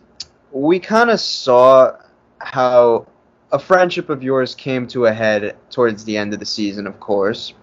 we 0.52 0.80
kind 0.80 1.10
of 1.10 1.20
saw 1.20 1.96
how 2.40 3.08
a 3.52 3.60
friendship 3.60 4.10
of 4.10 4.24
yours 4.24 4.56
came 4.56 4.88
to 4.88 5.06
a 5.06 5.14
head 5.14 5.56
towards 5.70 6.04
the 6.04 6.18
end 6.18 6.34
of 6.34 6.40
the 6.40 6.46
season, 6.46 6.88
of 6.88 7.00
course. 7.00 7.54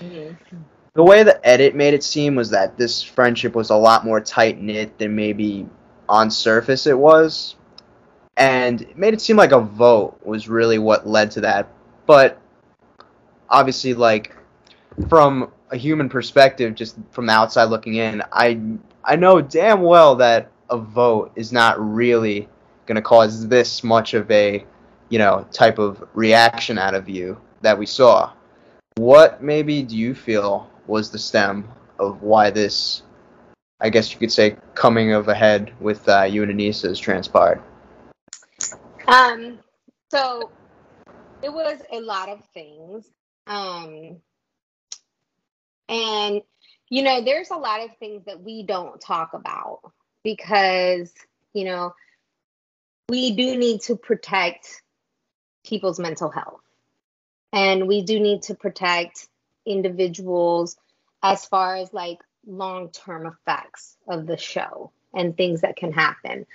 Mm-hmm. 0.00 0.56
The 0.94 1.02
way 1.02 1.22
the 1.22 1.46
edit 1.46 1.74
made 1.74 1.94
it 1.94 2.02
seem 2.02 2.34
was 2.34 2.50
that 2.50 2.76
this 2.76 3.02
friendship 3.02 3.54
was 3.54 3.70
a 3.70 3.76
lot 3.76 4.04
more 4.04 4.20
tight 4.20 4.60
knit 4.60 4.98
than 4.98 5.14
maybe 5.14 5.68
on 6.08 6.30
surface 6.30 6.86
it 6.86 6.98
was. 6.98 7.56
And 8.36 8.82
it 8.82 8.96
made 8.96 9.14
it 9.14 9.20
seem 9.20 9.36
like 9.36 9.52
a 9.52 9.60
vote 9.60 10.18
was 10.24 10.48
really 10.48 10.78
what 10.78 11.06
led 11.06 11.30
to 11.32 11.40
that. 11.42 11.68
But 12.06 12.40
obviously, 13.48 13.94
like, 13.94 14.34
from 15.08 15.50
a 15.70 15.76
human 15.76 16.08
perspective, 16.08 16.74
just 16.74 16.96
from 17.10 17.26
the 17.26 17.32
outside 17.32 17.64
looking 17.64 17.94
in, 17.94 18.22
I 18.32 18.60
I 19.04 19.16
know 19.16 19.40
damn 19.40 19.82
well 19.82 20.16
that 20.16 20.50
a 20.70 20.78
vote 20.78 21.32
is 21.36 21.52
not 21.52 21.76
really 21.78 22.48
going 22.86 22.96
to 22.96 23.02
cause 23.02 23.48
this 23.48 23.82
much 23.84 24.14
of 24.14 24.30
a 24.30 24.64
you 25.08 25.18
know, 25.18 25.46
type 25.52 25.78
of 25.78 26.06
reaction 26.14 26.78
out 26.78 26.94
of 26.94 27.08
you 27.08 27.40
that 27.62 27.78
we 27.78 27.86
saw. 27.86 28.32
What 28.96 29.42
maybe 29.42 29.82
do 29.82 29.96
you 29.96 30.14
feel 30.14 30.68
was 30.86 31.10
the 31.10 31.18
stem 31.18 31.68
of 31.98 32.22
why 32.22 32.50
this, 32.50 33.02
I 33.80 33.90
guess 33.90 34.12
you 34.12 34.18
could 34.18 34.32
say, 34.32 34.56
coming 34.74 35.12
of 35.12 35.28
a 35.28 35.34
head 35.34 35.72
with 35.80 36.08
uh, 36.08 36.24
you 36.24 36.42
and 36.42 36.52
Aneesa 36.52 36.88
has 36.88 36.98
transpired? 36.98 37.62
Um, 39.06 39.58
so 40.10 40.50
it 41.42 41.52
was 41.52 41.80
a 41.92 42.00
lot 42.00 42.28
of 42.28 42.42
things. 42.52 43.08
Um, 43.46 44.20
and, 45.88 46.42
you 46.88 47.02
know, 47.02 47.22
there's 47.22 47.50
a 47.50 47.56
lot 47.56 47.82
of 47.82 47.96
things 47.98 48.24
that 48.26 48.42
we 48.42 48.62
don't 48.62 49.00
talk 49.00 49.34
about 49.34 49.80
because, 50.22 51.12
you 51.52 51.64
know, 51.64 51.94
we 53.08 53.34
do 53.34 53.56
need 53.56 53.82
to 53.82 53.96
protect 53.96 54.82
people's 55.64 55.98
mental 55.98 56.30
health. 56.30 56.60
And 57.52 57.88
we 57.88 58.02
do 58.02 58.20
need 58.20 58.42
to 58.42 58.54
protect 58.54 59.28
individuals 59.64 60.76
as 61.22 61.44
far 61.46 61.76
as 61.76 61.92
like 61.92 62.18
long 62.46 62.90
term 62.90 63.26
effects 63.26 63.96
of 64.06 64.26
the 64.26 64.36
show 64.36 64.92
and 65.14 65.36
things 65.36 65.62
that 65.62 65.76
can 65.76 65.92
happen. 65.92 66.46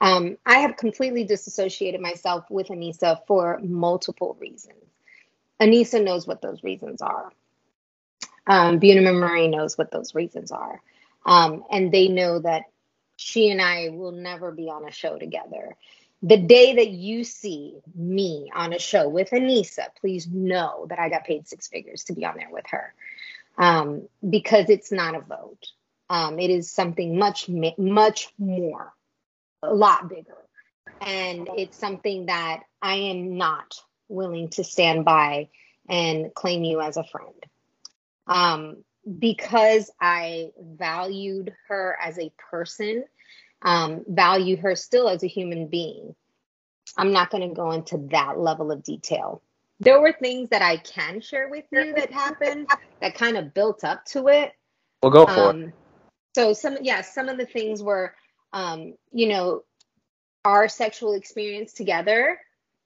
Um, 0.00 0.36
I 0.44 0.58
have 0.60 0.76
completely 0.76 1.24
disassociated 1.24 2.00
myself 2.00 2.50
with 2.50 2.68
Aneesa 2.68 3.20
for 3.26 3.60
multiple 3.62 4.36
reasons. 4.40 4.84
Aneesa 5.60 6.02
knows 6.02 6.26
what 6.26 6.42
those 6.42 6.62
reasons 6.64 7.00
are. 7.00 7.30
Um, 8.46 8.80
Bunim 8.80 9.18
Murray 9.18 9.48
knows 9.48 9.78
what 9.78 9.90
those 9.90 10.14
reasons 10.14 10.50
are. 10.52 10.80
Um, 11.24 11.64
and 11.70 11.92
they 11.92 12.08
know 12.08 12.40
that 12.40 12.64
she 13.16 13.50
and 13.50 13.60
I 13.60 13.90
will 13.90 14.12
never 14.12 14.50
be 14.50 14.68
on 14.68 14.86
a 14.86 14.90
show 14.90 15.18
together 15.18 15.76
the 16.22 16.36
day 16.36 16.76
that 16.76 16.88
you 16.88 17.24
see 17.24 17.74
me 17.94 18.50
on 18.54 18.72
a 18.72 18.78
show 18.78 19.08
with 19.08 19.30
Aneesa, 19.30 19.86
please 20.00 20.28
know 20.28 20.86
that 20.88 21.00
I 21.00 21.08
got 21.08 21.24
paid 21.24 21.48
six 21.48 21.66
figures 21.66 22.04
to 22.04 22.12
be 22.12 22.24
on 22.24 22.36
there 22.36 22.50
with 22.50 22.66
her 22.68 22.94
um, 23.58 24.08
because 24.28 24.70
it's 24.70 24.92
not 24.92 25.16
a 25.16 25.20
vote. 25.20 25.66
Um, 26.08 26.38
it 26.38 26.50
is 26.50 26.70
something 26.70 27.18
much, 27.18 27.48
much 27.48 28.28
more, 28.38 28.92
a 29.62 29.74
lot 29.74 30.08
bigger. 30.08 30.36
And 31.00 31.48
it's 31.56 31.76
something 31.76 32.26
that 32.26 32.62
I 32.80 32.94
am 32.94 33.36
not 33.36 33.74
willing 34.08 34.50
to 34.50 34.62
stand 34.62 35.04
by 35.04 35.48
and 35.88 36.32
claim 36.32 36.62
you 36.62 36.80
as 36.80 36.96
a 36.96 37.02
friend. 37.02 37.34
Um, 38.26 38.84
because 39.18 39.90
I 40.00 40.50
valued 40.60 41.52
her 41.68 41.98
as 42.00 42.18
a 42.18 42.32
person 42.50 43.04
um, 43.62 44.04
value 44.08 44.56
her 44.56 44.76
still 44.76 45.08
as 45.08 45.22
a 45.22 45.28
human 45.28 45.68
being. 45.68 46.14
I'm 46.96 47.12
not 47.12 47.30
going 47.30 47.48
to 47.48 47.54
go 47.54 47.70
into 47.70 47.98
that 48.10 48.38
level 48.38 48.70
of 48.70 48.82
detail. 48.82 49.40
There 49.80 50.00
were 50.00 50.12
things 50.12 50.50
that 50.50 50.62
I 50.62 50.76
can 50.76 51.20
share 51.20 51.48
with 51.48 51.64
you 51.72 51.94
that 51.94 52.12
happened 52.12 52.68
that 53.00 53.14
kind 53.14 53.36
of 53.36 53.54
built 53.54 53.82
up 53.82 54.04
to 54.06 54.28
it. 54.28 54.52
We'll 55.02 55.12
go 55.12 55.26
for 55.26 55.50
um, 55.50 55.64
it. 55.64 55.74
So 56.34 56.52
some, 56.52 56.78
yeah, 56.82 57.00
some 57.00 57.28
of 57.28 57.38
the 57.38 57.46
things 57.46 57.82
were, 57.82 58.14
um, 58.52 58.94
you 59.12 59.28
know, 59.28 59.64
our 60.44 60.68
sexual 60.68 61.14
experience 61.14 61.72
together, 61.72 62.38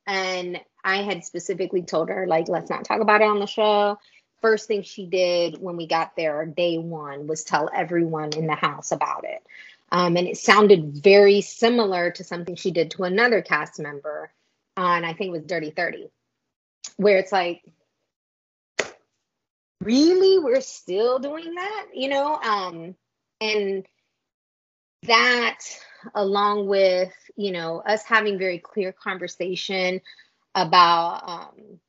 and 0.06 0.60
I 0.84 1.02
had 1.02 1.24
specifically 1.24 1.82
told 1.82 2.08
her 2.08 2.26
like, 2.26 2.48
let's 2.48 2.70
not 2.70 2.84
talk 2.84 3.00
about 3.00 3.20
it 3.20 3.28
on 3.28 3.40
the 3.40 3.46
show. 3.46 3.98
First 4.42 4.68
thing 4.68 4.82
she 4.82 5.06
did 5.06 5.60
when 5.60 5.76
we 5.76 5.86
got 5.86 6.14
there, 6.16 6.44
day 6.46 6.78
one, 6.78 7.26
was 7.26 7.44
tell 7.44 7.70
everyone 7.74 8.32
in 8.34 8.46
the 8.46 8.54
house 8.54 8.92
about 8.92 9.24
it. 9.24 9.42
Um, 9.90 10.16
and 10.16 10.26
it 10.26 10.36
sounded 10.36 10.94
very 11.02 11.40
similar 11.40 12.10
to 12.12 12.24
something 12.24 12.56
she 12.56 12.70
did 12.70 12.90
to 12.92 13.04
another 13.04 13.40
cast 13.40 13.78
member 13.78 14.32
on, 14.76 15.04
I 15.04 15.14
think 15.14 15.28
it 15.28 15.32
was 15.32 15.44
Dirty 15.44 15.70
30, 15.70 16.10
where 16.96 17.18
it's 17.18 17.32
like, 17.32 17.62
really? 19.80 20.38
We're 20.38 20.60
still 20.60 21.18
doing 21.18 21.54
that? 21.54 21.86
You 21.94 22.08
know? 22.08 22.34
Um, 22.36 22.94
and 23.40 23.86
that, 25.04 25.60
along 26.14 26.66
with, 26.66 27.12
you 27.36 27.52
know, 27.52 27.80
us 27.80 28.02
having 28.02 28.38
very 28.38 28.58
clear 28.58 28.92
conversation 28.92 30.00
about, 30.54 31.22
um, 31.28 31.80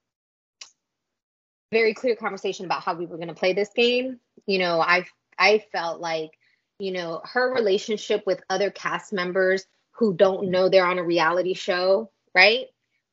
very 1.72 1.94
clear 1.94 2.16
conversation 2.16 2.66
about 2.66 2.84
how 2.84 2.94
we 2.94 3.06
were 3.06 3.18
going 3.18 3.28
to 3.28 3.34
play 3.34 3.54
this 3.54 3.70
game. 3.76 4.20
You 4.46 4.60
know, 4.60 4.80
I 4.82 5.06
I 5.38 5.64
felt 5.72 6.00
like 6.00 6.32
you 6.80 6.92
know, 6.92 7.22
her 7.24 7.54
relationship 7.54 8.24
with 8.26 8.44
other 8.50 8.70
cast 8.70 9.12
members 9.12 9.66
who 9.92 10.14
don't 10.14 10.52
know 10.52 10.70
they're 10.70 10.86
on 10.86 11.00
a 11.00 11.04
reality 11.04 11.54
show, 11.54 12.12
right? 12.36 12.66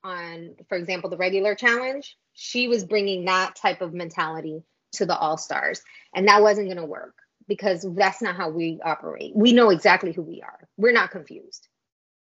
On, 0.03 0.55
for 0.69 0.77
example, 0.77 1.09
the 1.09 1.17
regular 1.17 1.55
challenge, 1.55 2.17
she 2.35 2.69
was 2.69 2.85
bringing 2.85 3.25
that 3.25 3.57
type 3.57 3.81
of 3.81 3.95
mentality 3.95 4.63
to 4.93 5.07
the 5.07 5.17
All 5.17 5.39
Stars. 5.39 5.83
And 6.15 6.29
that 6.29 6.43
wasn't 6.43 6.69
going 6.69 6.77
to 6.77 6.85
work 6.85 7.15
because 7.49 7.87
that's 7.97 8.21
not 8.21 8.37
how 8.37 8.51
we 8.51 8.81
operate. 8.85 9.33
We 9.35 9.53
know 9.53 9.71
exactly 9.71 10.13
who 10.13 10.23
we 10.23 10.43
are. 10.43 10.69
We're 10.77 10.93
not 10.93 11.11
confused. 11.11 11.69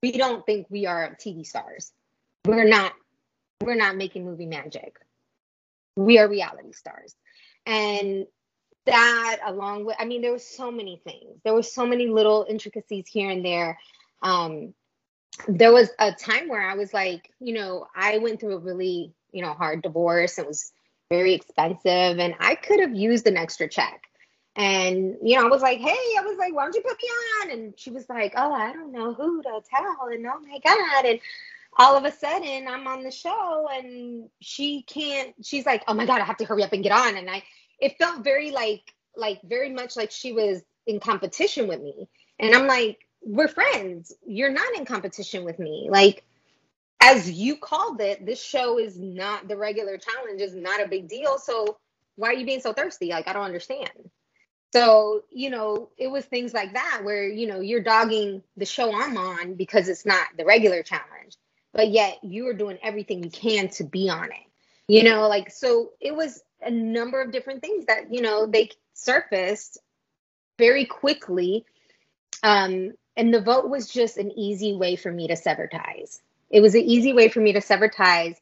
We 0.03 0.13
don't 0.13 0.47
think 0.47 0.67
we 0.71 0.87
are 0.87 1.17
TV 1.21 1.47
stars. 1.47 1.93
We're 2.47 2.69
not 2.69 2.93
we're 3.63 3.77
not 3.77 3.97
making 3.97 4.25
movie 4.27 4.47
magic. 4.47 4.99
We 5.97 6.19
are 6.19 6.29
reality 6.29 6.73
stars. 6.73 7.15
And 7.67 8.27
that 8.87 9.39
along 9.47 9.87
with 9.87 9.97
i 9.99 10.05
mean 10.05 10.21
there 10.21 10.33
were 10.33 10.39
so 10.39 10.71
many 10.71 11.01
things. 11.05 11.41
There 11.45 11.55
were 11.55 11.63
so 11.63 11.87
many 11.87 12.07
little 12.09 12.47
intricacies 12.49 13.07
here 13.09 13.31
and 13.31 13.45
there. 13.45 13.79
Um 14.23 14.75
there 15.49 15.73
was 15.73 15.91
a 15.99 16.13
time 16.13 16.49
where 16.49 16.63
i 16.63 16.75
was 16.75 16.95
like 16.95 17.29
you 17.41 17.55
know 17.55 17.87
i 17.95 18.19
went 18.19 18.39
through 18.41 18.55
a 18.55 18.59
really 18.59 19.13
you 19.33 19.43
know 19.43 19.53
hard 19.55 19.83
divorce. 19.83 20.39
It 20.39 20.47
was 20.47 20.73
very 21.11 21.35
expensive 21.35 22.19
and 22.19 22.35
i 22.41 22.55
could 22.55 22.81
have 22.81 22.95
used 22.95 23.27
an 23.27 23.37
extra 23.37 23.69
check. 23.69 24.03
And 24.57 25.17
you 25.23 25.37
know 25.37 25.47
i 25.47 25.51
was 25.51 25.63
like 25.63 25.79
hey 25.79 25.97
i 26.19 26.23
was 26.23 26.39
like 26.39 26.55
why 26.55 26.65
don't 26.65 26.75
you 26.75 26.83
put 26.83 26.99
me 27.03 27.09
on? 27.43 27.51
And 27.59 27.75
she 27.79 27.91
was 27.91 28.09
like 28.09 28.35
oh 28.37 28.53
i 28.53 28.73
don't 28.73 28.93
know 28.93 29.15
who 29.15 29.43
to 29.43 29.61
tell. 29.71 30.09
And 30.13 30.27
oh 30.27 30.41
my 30.41 30.59
god. 30.59 31.05
And 31.07 31.21
all 31.77 31.97
of 31.97 32.05
a 32.05 32.13
sudden 32.13 32.69
i'm 32.69 32.87
on 32.87 33.03
the 33.03 33.11
show 33.11 33.69
and 33.73 34.29
she 34.41 34.83
can't 34.83 35.35
she's 35.43 35.67
like 35.67 35.83
oh 35.89 35.95
my 35.95 36.07
god 36.07 36.21
i 36.21 36.25
have 36.25 36.37
to 36.37 36.45
hurry 36.45 36.63
up 36.63 36.73
and 36.73 36.83
get 36.83 36.93
on. 36.93 37.17
And 37.17 37.31
i 37.31 37.43
it 37.81 37.97
felt 37.99 38.25
very 38.25 38.51
like 38.51 38.95
like 39.17 39.41
very 39.45 39.71
much 39.71 39.97
like 39.97 40.11
she 40.11 40.33
was 40.33 40.63
in 40.87 41.01
competition 41.01 41.69
with 41.69 41.81
me. 41.81 42.09
And 42.39 42.55
i'm 42.55 42.67
like 42.67 42.99
we're 43.27 43.49
friends. 43.49 44.13
You're 44.27 44.53
not 44.53 44.77
in 44.77 44.85
competition 44.85 45.45
with 45.45 45.59
me. 45.59 45.89
Like 45.91 46.25
as 47.03 47.31
you 47.31 47.57
called 47.57 48.01
it 48.01 48.25
this 48.27 48.43
show 48.43 48.79
is 48.79 48.99
not 48.99 49.49
the 49.49 49.57
regular 49.57 49.99
challenge 49.99 50.41
is 50.41 50.55
not 50.55 50.83
a 50.83 50.89
big 50.89 51.09
deal. 51.09 51.39
So 51.39 51.79
why 52.17 52.29
are 52.31 52.35
you 52.35 52.47
being 52.47 52.61
so 52.61 52.73
thirsty? 52.73 53.09
Like 53.11 53.29
i 53.29 53.33
don't 53.33 53.45
understand. 53.45 53.91
So 54.73 55.23
you 55.33 55.51
know 55.51 55.91
it 55.99 56.09
was 56.09 56.25
things 56.27 56.55
like 56.55 56.75
that 56.75 57.03
where 57.05 57.29
you 57.29 57.47
know 57.47 57.61
you're 57.61 57.83
dogging 57.83 58.43
the 58.57 58.67
show 58.67 58.93
i'm 58.95 59.17
on 59.17 59.55
because 59.55 59.89
it's 59.89 60.07
not 60.07 60.27
the 60.39 60.45
regular 60.45 60.83
challenge 60.83 61.37
but 61.75 61.89
yet 61.91 62.19
you 62.23 62.47
are 62.49 62.55
doing 62.55 62.79
everything 62.83 63.23
you 63.23 63.31
can 63.31 63.69
to 63.69 63.85
be 63.85 64.09
on 64.09 64.27
it. 64.27 64.47
You 64.89 65.03
know 65.03 65.29
like 65.29 65.51
so 65.51 65.91
it 66.01 66.15
was 66.15 66.43
a 66.63 66.71
number 66.71 67.21
of 67.21 67.33
different 67.33 67.63
things 67.63 67.87
that 67.87 68.13
you 68.13 68.23
know 68.23 68.47
they 68.47 68.71
surfaced 68.95 69.79
very 70.59 70.85
quickly 70.85 71.65
um 72.43 72.93
and 73.17 73.33
the 73.33 73.41
vote 73.41 73.69
was 73.69 73.89
just 73.89 74.19
an 74.19 74.31
easy 74.33 74.75
way 74.75 74.97
for 74.97 75.11
me 75.11 75.29
to 75.29 75.37
sever 75.37 75.69
ties. 75.69 76.21
It 76.51 76.61
was 76.61 76.75
an 76.75 76.83
easy 76.83 77.13
way 77.13 77.29
for 77.29 77.41
me 77.41 77.53
to 77.55 77.61
sever 77.61 77.89
ties 77.89 78.41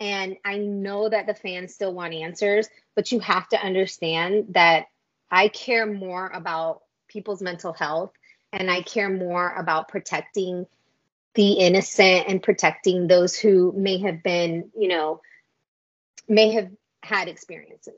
and 0.00 0.36
i 0.44 0.58
know 0.58 1.08
that 1.08 1.26
the 1.26 1.34
fans 1.34 1.74
still 1.74 1.92
want 1.92 2.14
answers 2.14 2.68
but 2.94 3.10
you 3.12 3.18
have 3.20 3.48
to 3.48 3.60
understand 3.60 4.46
that 4.50 4.86
i 5.30 5.48
care 5.48 5.86
more 5.86 6.28
about 6.28 6.82
people's 7.08 7.42
mental 7.42 7.72
health 7.72 8.12
and 8.52 8.70
i 8.70 8.82
care 8.82 9.10
more 9.10 9.52
about 9.54 9.88
protecting 9.88 10.66
the 11.34 11.52
innocent 11.52 12.26
and 12.28 12.42
protecting 12.42 13.06
those 13.06 13.36
who 13.36 13.72
may 13.76 13.98
have 13.98 14.22
been, 14.22 14.70
you 14.76 14.88
know, 14.88 15.20
may 16.28 16.52
have 16.52 16.70
had 17.02 17.28
experiences. 17.28 17.94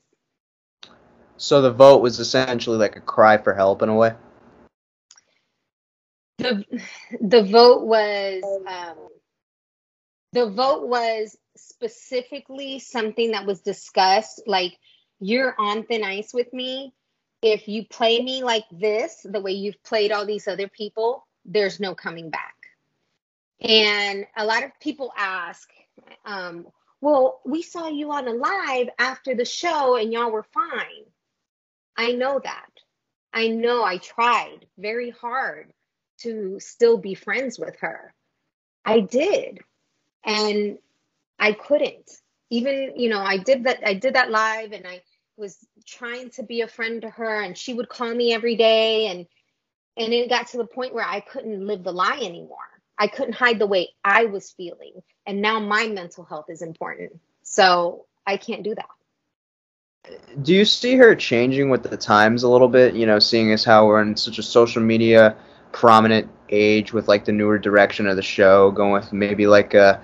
So 1.37 1.62
the 1.62 1.72
vote 1.72 2.03
was 2.03 2.18
essentially 2.20 2.76
like 2.76 2.97
a 2.97 3.01
cry 3.01 3.39
for 3.39 3.55
help 3.55 3.83
in 3.83 3.89
a 3.89 3.95
way. 3.95 4.12
The 6.39 6.64
the 7.20 7.43
vote 7.43 7.83
was 7.87 8.43
um, 8.66 9.09
the 10.33 10.51
vote 10.51 10.87
was 10.87 11.37
specifically 11.57 12.78
something 12.78 13.33
that 13.33 13.47
was 13.47 13.61
discussed. 13.61 14.43
Like 14.47 14.78
you're 15.18 15.55
on 15.59 15.85
thin 15.85 16.05
ice 16.05 16.33
with 16.33 16.53
me. 16.53 16.95
If 17.43 17.68
you 17.68 17.87
play 17.87 18.22
me 18.22 18.45
like 18.45 18.64
this, 18.70 19.24
the 19.24 19.41
way 19.41 19.53
you've 19.53 19.83
played 19.83 20.12
all 20.12 20.26
these 20.26 20.47
other 20.47 20.68
people, 20.68 21.26
there's 21.47 21.81
no 21.81 21.95
coming 21.95 22.28
back. 22.28 22.60
And 23.61 24.27
a 24.37 24.45
lot 24.45 24.65
of 24.65 24.71
people 24.81 25.13
ask, 25.17 25.69
um, 26.25 26.67
well, 27.01 27.41
we 27.47 27.63
saw 27.63 27.89
you 27.89 28.13
on 28.13 28.29
a 28.29 28.33
live 28.33 28.89
after 28.99 29.35
the 29.35 29.45
show 29.45 29.97
and 29.97 30.13
y'all 30.13 30.31
were 30.31 30.47
fine. 30.55 31.05
I 31.97 32.13
know 32.13 32.41
that. 32.43 32.71
I 33.33 33.49
know 33.49 33.85
I 33.85 33.99
tried 33.99 34.67
very 34.79 35.11
hard 35.11 35.73
to 36.23 36.59
still 36.61 36.99
be 36.99 37.15
friends 37.15 37.59
with 37.59 37.77
her. 37.81 38.15
I 38.85 39.01
did. 39.01 39.61
And 40.25 40.79
I 41.39 41.53
couldn't. 41.53 42.11
Even, 42.51 42.95
you 42.97 43.11
know, 43.11 43.21
I 43.21 43.39
did 43.39 43.65
that 43.65 43.81
I 43.87 43.95
did 43.95 44.15
that 44.15 44.31
live 44.31 44.73
and 44.73 44.87
I 44.87 45.03
was 45.39 45.59
trying 45.87 46.31
to 46.33 46.45
be 46.45 46.63
a 46.63 46.69
friend 46.69 47.03
to 47.03 47.11
her 47.11 47.43
and 47.43 47.59
she 47.59 47.75
would 47.75 47.89
call 47.91 48.15
me 48.15 48.33
every 48.35 48.57
day 48.57 49.09
and 49.09 49.27
and 49.97 50.13
it 50.15 50.31
got 50.31 50.49
to 50.49 50.59
the 50.59 50.67
point 50.67 50.95
where 50.95 51.07
I 51.07 51.21
couldn't 51.21 51.67
live 51.67 51.85
the 51.85 51.93
lie 51.93 52.21
anymore. 52.23 52.59
I 53.01 53.07
couldn't 53.07 53.32
hide 53.32 53.59
the 53.59 53.66
way 53.66 53.88
I 54.05 54.26
was 54.26 54.53
feeling. 54.53 55.03
And 55.26 55.40
now 55.40 55.59
my 55.59 55.86
mental 55.86 56.22
health 56.22 56.51
is 56.51 56.61
important. 56.61 57.18
So 57.42 58.05
I 58.26 58.36
can't 58.36 58.62
do 58.62 58.74
that. 58.74 58.88
Do 60.42 60.55
you 60.55 60.66
see 60.66 60.96
her 60.96 61.14
changing 61.14 61.70
with 61.70 61.82
the 61.82 61.96
times 61.96 62.42
a 62.42 62.48
little 62.48 62.68
bit? 62.68 62.94
You 62.94 63.07
know, 63.07 63.18
seeing 63.18 63.53
as 63.53 63.64
how 63.64 63.86
we're 63.86 64.03
in 64.03 64.16
such 64.16 64.38
a 64.38 64.42
social 64.42 64.82
media 64.82 65.34
prominent 65.72 66.30
age 66.51 66.92
with 66.92 67.09
like 67.09 67.24
the 67.24 67.32
newer 67.32 67.59
direction 67.59 68.07
of 68.07 68.16
the 68.16 68.22
show, 68.22 68.70
going 68.70 68.92
with 68.92 69.12
maybe 69.12 69.46
like 69.46 69.72
a 69.72 70.03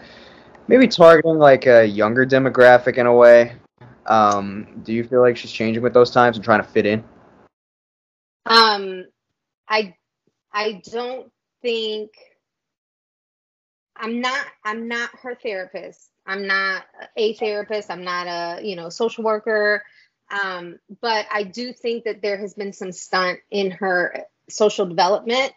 maybe 0.66 0.88
targeting 0.88 1.38
like 1.38 1.66
a 1.66 1.84
younger 1.84 2.24
demographic 2.24 2.96
in 2.96 3.06
a 3.06 3.14
way. 3.14 3.56
Um, 4.06 4.80
do 4.84 4.92
you 4.92 5.04
feel 5.04 5.20
like 5.20 5.36
she's 5.36 5.52
changing 5.52 5.82
with 5.82 5.92
those 5.92 6.10
times 6.10 6.36
and 6.36 6.44
trying 6.44 6.62
to 6.62 6.68
fit 6.68 6.86
in? 6.86 7.04
Um, 8.46 9.04
I 9.68 9.94
I 10.52 10.80
don't 10.90 11.30
think 11.62 12.12
I'm 13.98 14.20
not 14.20 14.44
I'm 14.64 14.88
not 14.88 15.10
her 15.22 15.34
therapist. 15.34 16.10
I'm 16.26 16.46
not 16.46 16.84
a 17.16 17.34
therapist. 17.34 17.90
I'm 17.90 18.04
not 18.04 18.26
a, 18.26 18.66
you 18.66 18.76
know, 18.76 18.88
social 18.88 19.24
worker. 19.24 19.84
Um, 20.42 20.78
but 21.00 21.26
I 21.32 21.44
do 21.44 21.72
think 21.72 22.04
that 22.04 22.20
there 22.20 22.36
has 22.36 22.54
been 22.54 22.72
some 22.72 22.92
stunt 22.92 23.38
in 23.50 23.70
her 23.72 24.24
social 24.48 24.86
development 24.86 25.52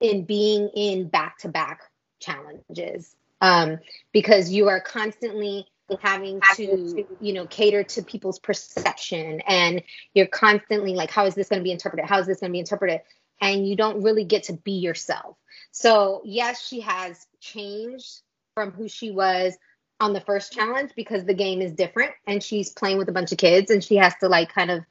in 0.00 0.24
being 0.24 0.70
in 0.74 1.08
back 1.08 1.38
to 1.38 1.48
back 1.48 1.82
challenges. 2.20 3.14
Um, 3.40 3.78
because 4.12 4.50
you 4.50 4.68
are 4.68 4.80
constantly 4.80 5.66
having 6.00 6.40
to, 6.56 7.06
you 7.20 7.32
know, 7.32 7.46
cater 7.46 7.84
to 7.84 8.02
people's 8.02 8.38
perception 8.40 9.40
and 9.46 9.82
you're 10.12 10.26
constantly 10.26 10.94
like, 10.94 11.10
how 11.10 11.24
is 11.26 11.34
this 11.34 11.48
going 11.48 11.60
to 11.60 11.64
be 11.64 11.70
interpreted? 11.70 12.08
How 12.08 12.18
is 12.18 12.26
this 12.26 12.40
going 12.40 12.50
to 12.50 12.52
be 12.52 12.58
interpreted? 12.58 13.00
And 13.40 13.66
you 13.66 13.76
don't 13.76 14.02
really 14.02 14.24
get 14.24 14.44
to 14.44 14.52
be 14.52 14.72
yourself. 14.72 15.36
So, 15.70 16.22
yes, 16.24 16.66
she 16.66 16.80
has 16.80 17.26
changed 17.40 18.22
from 18.54 18.72
who 18.72 18.88
she 18.88 19.10
was 19.10 19.56
on 20.00 20.12
the 20.12 20.20
first 20.20 20.52
challenge 20.52 20.92
because 20.96 21.24
the 21.24 21.34
game 21.34 21.60
is 21.60 21.72
different 21.72 22.12
and 22.26 22.42
she's 22.42 22.70
playing 22.70 22.98
with 22.98 23.08
a 23.08 23.12
bunch 23.12 23.32
of 23.32 23.38
kids 23.38 23.70
and 23.70 23.82
she 23.82 23.96
has 23.96 24.14
to 24.20 24.28
like 24.28 24.52
kind 24.52 24.70
of, 24.70 24.84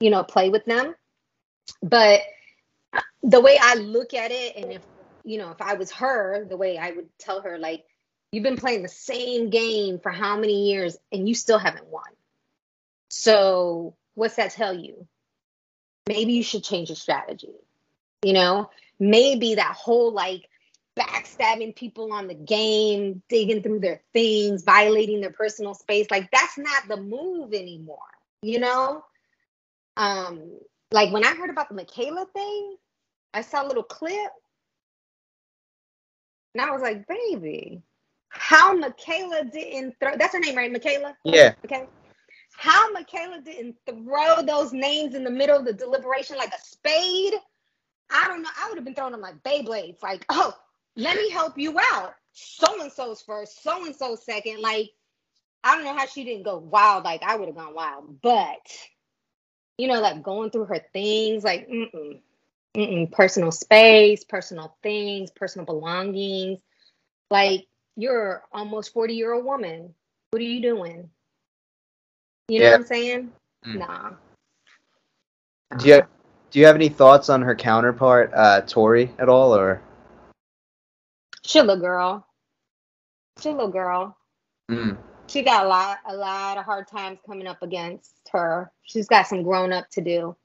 you 0.00 0.10
know, 0.10 0.22
play 0.22 0.50
with 0.50 0.64
them. 0.64 0.94
But 1.82 2.20
the 3.22 3.40
way 3.40 3.58
I 3.60 3.74
look 3.74 4.14
at 4.14 4.30
it, 4.30 4.56
and 4.56 4.72
if, 4.72 4.82
you 5.24 5.38
know, 5.38 5.50
if 5.50 5.60
I 5.60 5.74
was 5.74 5.90
her, 5.92 6.44
the 6.44 6.56
way 6.56 6.78
I 6.78 6.92
would 6.92 7.08
tell 7.18 7.42
her, 7.42 7.58
like, 7.58 7.84
you've 8.32 8.42
been 8.42 8.56
playing 8.56 8.82
the 8.82 8.88
same 8.88 9.50
game 9.50 9.98
for 9.98 10.10
how 10.10 10.36
many 10.36 10.70
years 10.70 10.96
and 11.12 11.28
you 11.28 11.34
still 11.34 11.58
haven't 11.58 11.86
won. 11.86 12.04
So, 13.08 13.96
what's 14.14 14.36
that 14.36 14.52
tell 14.52 14.74
you? 14.74 15.06
Maybe 16.08 16.32
you 16.32 16.42
should 16.42 16.64
change 16.64 16.88
your 16.88 16.96
strategy. 16.96 17.54
You 18.22 18.32
know, 18.32 18.70
maybe 18.98 19.56
that 19.56 19.74
whole 19.74 20.12
like 20.12 20.48
backstabbing 20.98 21.74
people 21.74 22.12
on 22.12 22.28
the 22.28 22.34
game, 22.34 23.22
digging 23.28 23.62
through 23.62 23.80
their 23.80 24.00
things, 24.12 24.62
violating 24.62 25.20
their 25.20 25.32
personal 25.32 25.74
space, 25.74 26.06
like 26.10 26.30
that's 26.30 26.56
not 26.56 26.88
the 26.88 26.96
move 26.96 27.52
anymore, 27.52 27.98
you 28.42 28.60
know? 28.60 29.04
Um, 29.96 30.58
like 30.90 31.12
when 31.12 31.24
I 31.24 31.34
heard 31.34 31.50
about 31.50 31.68
the 31.68 31.74
Michaela 31.74 32.26
thing, 32.32 32.76
I 33.32 33.42
saw 33.42 33.64
a 33.64 33.68
little 33.68 33.82
clip 33.82 34.30
and 36.54 36.62
I 36.62 36.70
was 36.70 36.82
like, 36.82 37.06
baby, 37.08 37.82
how 38.28 38.74
Michaela 38.74 39.44
didn't 39.44 39.96
throw 40.00 40.16
that's 40.16 40.34
her 40.34 40.40
name, 40.40 40.56
right? 40.56 40.70
Michaela? 40.70 41.16
Yeah. 41.24 41.54
Okay. 41.64 41.86
How 42.56 42.92
Michaela 42.92 43.40
didn't 43.40 43.76
throw 43.86 44.42
those 44.42 44.72
names 44.72 45.14
in 45.16 45.24
the 45.24 45.30
middle 45.30 45.58
of 45.58 45.64
the 45.64 45.72
deliberation 45.72 46.36
like 46.36 46.52
a 46.52 46.60
spade 46.64 47.34
I 48.10 48.28
don't 48.28 48.42
know. 48.42 48.50
I 48.58 48.68
would 48.68 48.76
have 48.76 48.84
been 48.84 48.94
throwing 48.94 49.12
them 49.12 49.20
like 49.20 49.42
Beyblades. 49.42 50.02
Like, 50.02 50.24
oh, 50.28 50.56
let 50.96 51.16
me 51.16 51.30
help 51.30 51.58
you 51.58 51.78
out. 51.78 52.14
So 52.32 52.80
and 52.80 52.92
so's 52.92 53.22
first, 53.22 53.62
so 53.62 53.84
and 53.84 53.94
so 53.94 54.16
second. 54.16 54.60
Like, 54.60 54.90
I 55.62 55.76
don't 55.76 55.84
know 55.84 55.94
how 55.96 56.06
she 56.06 56.24
didn't 56.24 56.44
go 56.44 56.58
wild. 56.58 57.04
Like, 57.04 57.22
I 57.22 57.36
would 57.36 57.48
have 57.48 57.56
gone 57.56 57.74
wild. 57.74 58.20
But, 58.20 58.66
you 59.78 59.88
know, 59.88 60.00
like 60.00 60.22
going 60.22 60.50
through 60.50 60.66
her 60.66 60.84
things, 60.92 61.44
like, 61.44 61.68
mm-mm, 61.68 62.20
mm-mm, 62.74 63.12
personal 63.12 63.52
space, 63.52 64.24
personal 64.24 64.76
things, 64.82 65.30
personal 65.30 65.64
belongings. 65.64 66.60
Like, 67.30 67.66
you're 67.96 68.42
almost 68.52 68.92
40 68.92 69.14
year 69.14 69.32
old 69.32 69.44
woman. 69.44 69.94
What 70.30 70.40
are 70.40 70.44
you 70.44 70.60
doing? 70.60 71.08
You 72.48 72.58
know 72.58 72.64
yeah. 72.66 72.70
what 72.72 72.80
I'm 72.80 72.86
saying? 72.86 73.32
Mm. 73.64 73.78
Nah. 73.78 74.10
Do 75.78 75.88
you 75.88 76.02
do 76.54 76.60
you 76.60 76.66
have 76.66 76.76
any 76.76 76.88
thoughts 76.88 77.28
on 77.30 77.42
her 77.42 77.56
counterpart, 77.56 78.30
uh, 78.32 78.60
Tori, 78.60 79.10
at 79.18 79.28
all, 79.28 79.56
or? 79.56 79.82
She 81.42 81.58
a 81.58 81.64
little 81.64 81.82
girl. 81.82 82.24
She 83.40 83.48
a 83.48 83.52
little 83.52 83.72
girl. 83.72 84.16
Mm. 84.70 84.96
she 85.26 85.42
got 85.42 85.66
a 85.66 85.68
lot 85.68 85.98
a 86.06 86.14
lot 86.14 86.56
of 86.56 86.64
hard 86.64 86.86
times 86.86 87.18
coming 87.26 87.48
up 87.48 87.62
against 87.62 88.14
her. 88.30 88.70
She's 88.84 89.08
got 89.08 89.26
some 89.26 89.42
grown 89.42 89.72
up 89.72 89.90
to 89.90 90.00
do. 90.00 90.36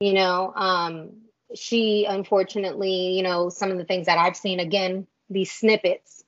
You 0.00 0.12
know, 0.12 0.52
um, 0.54 1.12
she 1.54 2.04
unfortunately, 2.04 3.16
you 3.16 3.22
know, 3.22 3.48
some 3.48 3.70
of 3.70 3.78
the 3.78 3.84
things 3.84 4.06
that 4.06 4.18
I've 4.18 4.36
seen 4.36 4.60
again, 4.60 5.06
these 5.30 5.50
snippets. 5.50 6.22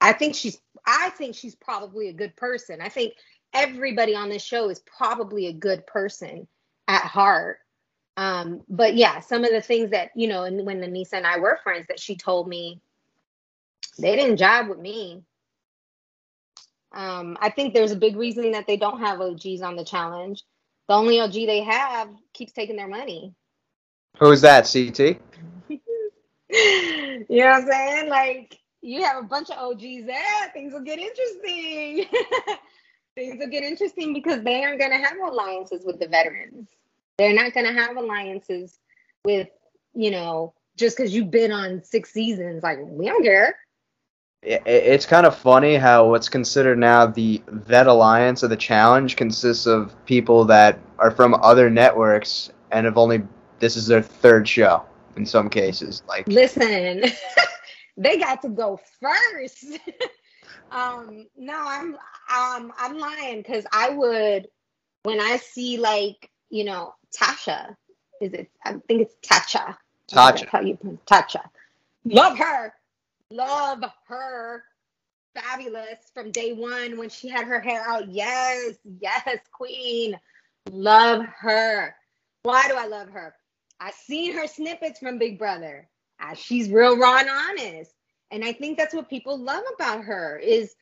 I 0.00 0.12
think 0.12 0.36
she's 0.36 0.60
I 0.86 1.10
think 1.10 1.34
she's 1.34 1.56
probably 1.56 2.08
a 2.08 2.12
good 2.12 2.36
person. 2.36 2.80
I 2.80 2.88
think 2.88 3.14
everybody 3.52 4.14
on 4.14 4.28
this 4.28 4.44
show 4.44 4.70
is 4.70 4.78
probably 4.78 5.48
a 5.48 5.52
good 5.52 5.88
person 5.88 6.46
at 6.86 7.02
heart. 7.02 7.58
Um, 8.16 8.62
but 8.68 8.94
yeah, 8.94 9.20
some 9.20 9.44
of 9.44 9.50
the 9.50 9.60
things 9.60 9.90
that, 9.90 10.10
you 10.14 10.28
know, 10.28 10.44
and 10.44 10.64
when 10.64 10.80
Aneesa 10.80 11.14
and 11.14 11.26
I 11.26 11.38
were 11.38 11.58
friends 11.62 11.86
that 11.88 12.00
she 12.00 12.16
told 12.16 12.48
me, 12.48 12.80
they 13.98 14.16
didn't 14.16 14.38
jive 14.38 14.68
with 14.68 14.78
me. 14.78 15.22
Um, 16.92 17.36
I 17.40 17.50
think 17.50 17.74
there's 17.74 17.90
a 17.90 17.96
big 17.96 18.16
reason 18.16 18.52
that 18.52 18.66
they 18.66 18.76
don't 18.76 19.00
have 19.00 19.20
OGs 19.20 19.62
on 19.62 19.74
the 19.76 19.84
challenge. 19.84 20.44
The 20.88 20.94
only 20.94 21.20
OG 21.20 21.32
they 21.32 21.62
have 21.62 22.08
keeps 22.32 22.52
taking 22.52 22.76
their 22.76 22.88
money. 22.88 23.34
Who's 24.18 24.42
that, 24.42 24.70
CT? 24.70 24.98
you 25.68 25.80
know 27.28 27.46
what 27.46 27.62
I'm 27.62 27.66
saying? 27.66 28.08
Like, 28.08 28.58
you 28.80 29.02
have 29.02 29.24
a 29.24 29.26
bunch 29.26 29.50
of 29.50 29.58
OGs 29.58 30.06
there, 30.06 30.50
things 30.52 30.72
will 30.72 30.82
get 30.82 30.98
interesting. 30.98 32.06
things 33.16 33.36
will 33.40 33.48
get 33.48 33.64
interesting 33.64 34.12
because 34.12 34.42
they 34.44 34.62
aren't 34.62 34.78
going 34.78 34.92
to 34.92 34.98
have 34.98 35.16
alliances 35.18 35.84
with 35.84 35.98
the 35.98 36.06
veterans. 36.06 36.68
They're 37.18 37.34
not 37.34 37.54
going 37.54 37.66
to 37.66 37.72
have 37.72 37.96
alliances 37.96 38.78
with, 39.24 39.48
you 39.94 40.10
know, 40.10 40.54
just 40.76 40.96
because 40.96 41.14
you've 41.14 41.30
been 41.30 41.52
on 41.52 41.82
six 41.84 42.12
seasons. 42.12 42.62
Like, 42.62 42.78
we 42.82 43.06
don't 43.06 43.22
care 43.22 43.56
it's 44.44 45.06
kind 45.06 45.26
of 45.26 45.36
funny 45.36 45.76
how 45.76 46.08
what's 46.08 46.28
considered 46.28 46.78
now 46.78 47.06
the 47.06 47.42
vet 47.48 47.86
alliance 47.86 48.42
of 48.42 48.50
the 48.50 48.56
challenge 48.56 49.16
consists 49.16 49.66
of 49.66 49.94
people 50.04 50.44
that 50.44 50.78
are 50.98 51.10
from 51.10 51.34
other 51.34 51.70
networks 51.70 52.50
and 52.70 52.84
have 52.84 52.98
only 52.98 53.22
this 53.58 53.76
is 53.76 53.86
their 53.86 54.02
third 54.02 54.46
show 54.46 54.84
in 55.16 55.24
some 55.24 55.48
cases 55.48 56.02
like 56.08 56.28
listen 56.28 57.04
they 57.96 58.18
got 58.18 58.42
to 58.42 58.48
go 58.50 58.78
first 59.00 59.78
um 60.70 61.26
no 61.36 61.56
i'm 61.56 61.94
um 62.34 62.72
i'm 62.78 62.98
lying 62.98 63.38
because 63.38 63.64
i 63.72 63.88
would 63.88 64.46
when 65.04 65.20
i 65.20 65.36
see 65.38 65.78
like 65.78 66.30
you 66.54 66.64
know 66.64 66.94
tasha 67.12 67.76
is 68.20 68.32
it 68.32 68.50
i 68.64 68.72
think 68.72 69.02
it's 69.02 69.14
tacha 69.22 69.76
tacha 70.08 70.48
how 70.48 70.60
you 70.60 70.78
tacha 71.06 71.42
love 72.04 72.38
her 72.38 72.72
love 73.30 73.84
her 74.06 74.64
fabulous 75.34 75.98
from 76.14 76.30
day 76.30 76.52
one 76.52 76.96
when 76.96 77.08
she 77.08 77.28
had 77.28 77.46
her 77.46 77.60
hair 77.60 77.82
out. 77.86 78.08
Yes, 78.08 78.74
yes, 79.00 79.38
queen. 79.52 80.18
Love 80.70 81.24
her. 81.40 81.94
Why 82.42 82.66
do 82.68 82.74
I 82.74 82.86
love 82.86 83.08
her? 83.10 83.34
I've 83.80 83.94
seen 83.94 84.34
her 84.34 84.46
snippets 84.46 84.98
from 84.98 85.18
Big 85.18 85.38
Brother. 85.38 85.88
She's 86.36 86.70
real 86.70 86.96
raw 86.96 87.18
and 87.18 87.28
honest. 87.28 87.92
And 88.30 88.44
I 88.44 88.52
think 88.52 88.78
that's 88.78 88.94
what 88.94 89.10
people 89.10 89.36
love 89.38 89.62
about 89.74 90.04
her 90.04 90.38
is 90.38 90.74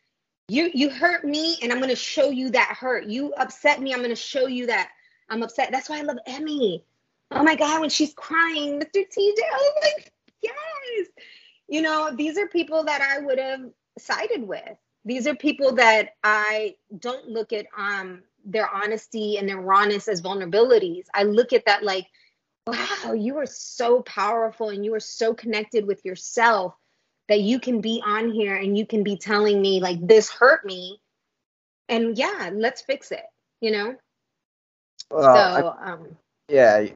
you 0.49 0.71
you 0.73 0.89
hurt 0.89 1.25
me 1.25 1.57
and 1.63 1.73
I'm 1.73 1.81
gonna 1.81 1.97
show 1.97 2.31
you 2.31 2.51
that 2.51 2.77
hurt. 2.79 3.07
You 3.07 3.33
upset 3.35 3.81
me, 3.81 3.93
I'm 3.93 4.03
gonna 4.03 4.15
show 4.15 4.47
you 4.47 4.67
that 4.67 4.91
I'm 5.29 5.43
upset. 5.43 5.71
That's 5.73 5.89
why 5.89 5.99
I 5.99 6.03
love 6.03 6.19
Emmy. 6.27 6.85
Oh 7.31 7.43
my 7.43 7.55
God, 7.55 7.81
when 7.81 7.91
she's 7.91 8.13
crying, 8.15 8.81
Mr. 8.81 8.97
TJ, 8.97 9.39
oh 9.53 9.73
my 9.83 10.05
yes 10.43 11.09
you 11.73 11.81
know, 11.81 12.15
these 12.15 12.37
are 12.37 12.49
people 12.49 12.85
that 12.85 13.01
I 13.01 13.19
would 13.21 13.39
have 13.39 13.63
sided 13.99 14.47
with. 14.47 14.77
These 15.07 15.27
are 15.27 15.35
people 15.35 15.77
that 15.77 16.11
I 16.23 16.77
don't 16.99 17.29
look 17.29 17.55
at 17.55 17.67
um 17.77 18.23
their 18.45 18.69
honesty 18.69 19.39
and 19.39 19.49
their 19.49 19.61
rawness 19.61 20.07
as 20.07 20.21
vulnerabilities. 20.21 21.07
I 21.15 21.23
look 21.23 21.55
at 21.55 21.65
that 21.65 21.83
like, 21.83 22.07
wow, 22.67 23.15
you 23.17 23.39
are 23.39 23.47
so 23.47 24.03
powerful 24.03 24.69
and 24.69 24.85
you 24.85 24.93
are 24.95 25.01
so 25.01 25.33
connected 25.33 25.87
with 25.87 26.05
yourself 26.05 26.75
that 27.29 27.41
you 27.41 27.59
can 27.59 27.81
be 27.81 28.03
on 28.05 28.31
here 28.31 28.57
and 28.57 28.77
you 28.77 28.85
can 28.85 29.03
be 29.03 29.17
telling 29.17 29.63
me 29.63 29.81
like 29.81 30.07
this 30.07 30.29
hurt 30.29 30.67
me. 30.67 31.01
And 31.89 32.19
yeah, 32.19 32.51
let's 32.53 32.83
fix 32.83 33.13
it, 33.13 33.25
you 33.63 33.71
know? 33.71 33.97
Well, 35.13 35.23
so 35.23 35.69
I, 35.69 35.93
um 35.93 36.17
yeah, 36.49 36.87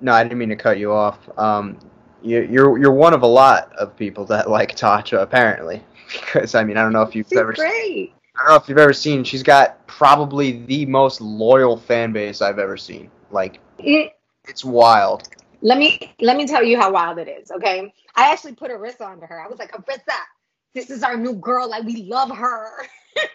no, 0.00 0.12
I 0.12 0.22
didn't 0.22 0.38
mean 0.38 0.48
to 0.48 0.56
cut 0.56 0.78
you 0.78 0.92
off. 0.92 1.18
Um 1.38 1.78
you're 2.22 2.78
you're 2.78 2.92
one 2.92 3.14
of 3.14 3.22
a 3.22 3.26
lot 3.26 3.72
of 3.76 3.96
people 3.96 4.24
that 4.26 4.48
like 4.58 4.76
Tasha 4.76 5.20
apparently 5.20 5.82
because 6.12 6.54
I 6.54 6.64
mean 6.64 6.76
I 6.76 6.82
don't 6.82 6.92
know 6.92 7.02
if 7.02 7.14
you've 7.14 7.28
she's 7.28 7.38
ever 7.38 7.52
great. 7.52 8.14
I 8.36 8.40
don't 8.40 8.48
know 8.50 8.56
if 8.56 8.68
you've 8.68 8.78
ever 8.78 8.92
seen 8.92 9.24
she's 9.24 9.42
got 9.42 9.86
probably 9.86 10.64
the 10.64 10.86
most 10.86 11.20
loyal 11.20 11.76
fan 11.76 12.12
base 12.12 12.42
I've 12.42 12.58
ever 12.58 12.76
seen. 12.76 13.10
Like 13.30 13.60
it, 13.78 14.12
it's 14.48 14.64
wild. 14.64 15.28
Let 15.62 15.78
me 15.78 16.14
let 16.20 16.36
me 16.36 16.46
tell 16.46 16.62
you 16.62 16.78
how 16.78 16.92
wild 16.92 17.18
it 17.18 17.28
is 17.28 17.50
okay? 17.50 17.92
I 18.14 18.32
actually 18.32 18.54
put 18.54 18.70
Arisa 18.70 19.02
onto 19.02 19.26
her. 19.26 19.40
I 19.40 19.48
was 19.48 19.58
like 19.58 19.72
Arissa, 19.72 20.16
this 20.74 20.90
is 20.90 21.02
our 21.02 21.16
new 21.16 21.34
girl 21.34 21.68
like 21.68 21.84
we 21.84 22.04
love 22.04 22.30
her. 22.34 22.70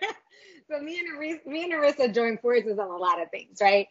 So 0.72 0.80
me 0.80 1.00
and 1.00 1.20
Arissa, 1.20 1.46
me 1.46 1.64
and 1.66 1.74
Arisa 1.74 2.14
joined 2.14 2.40
forces 2.40 2.80
on 2.80 2.90
a 2.90 2.96
lot 2.96 3.22
of 3.22 3.30
things 3.30 3.58
right 3.62 3.88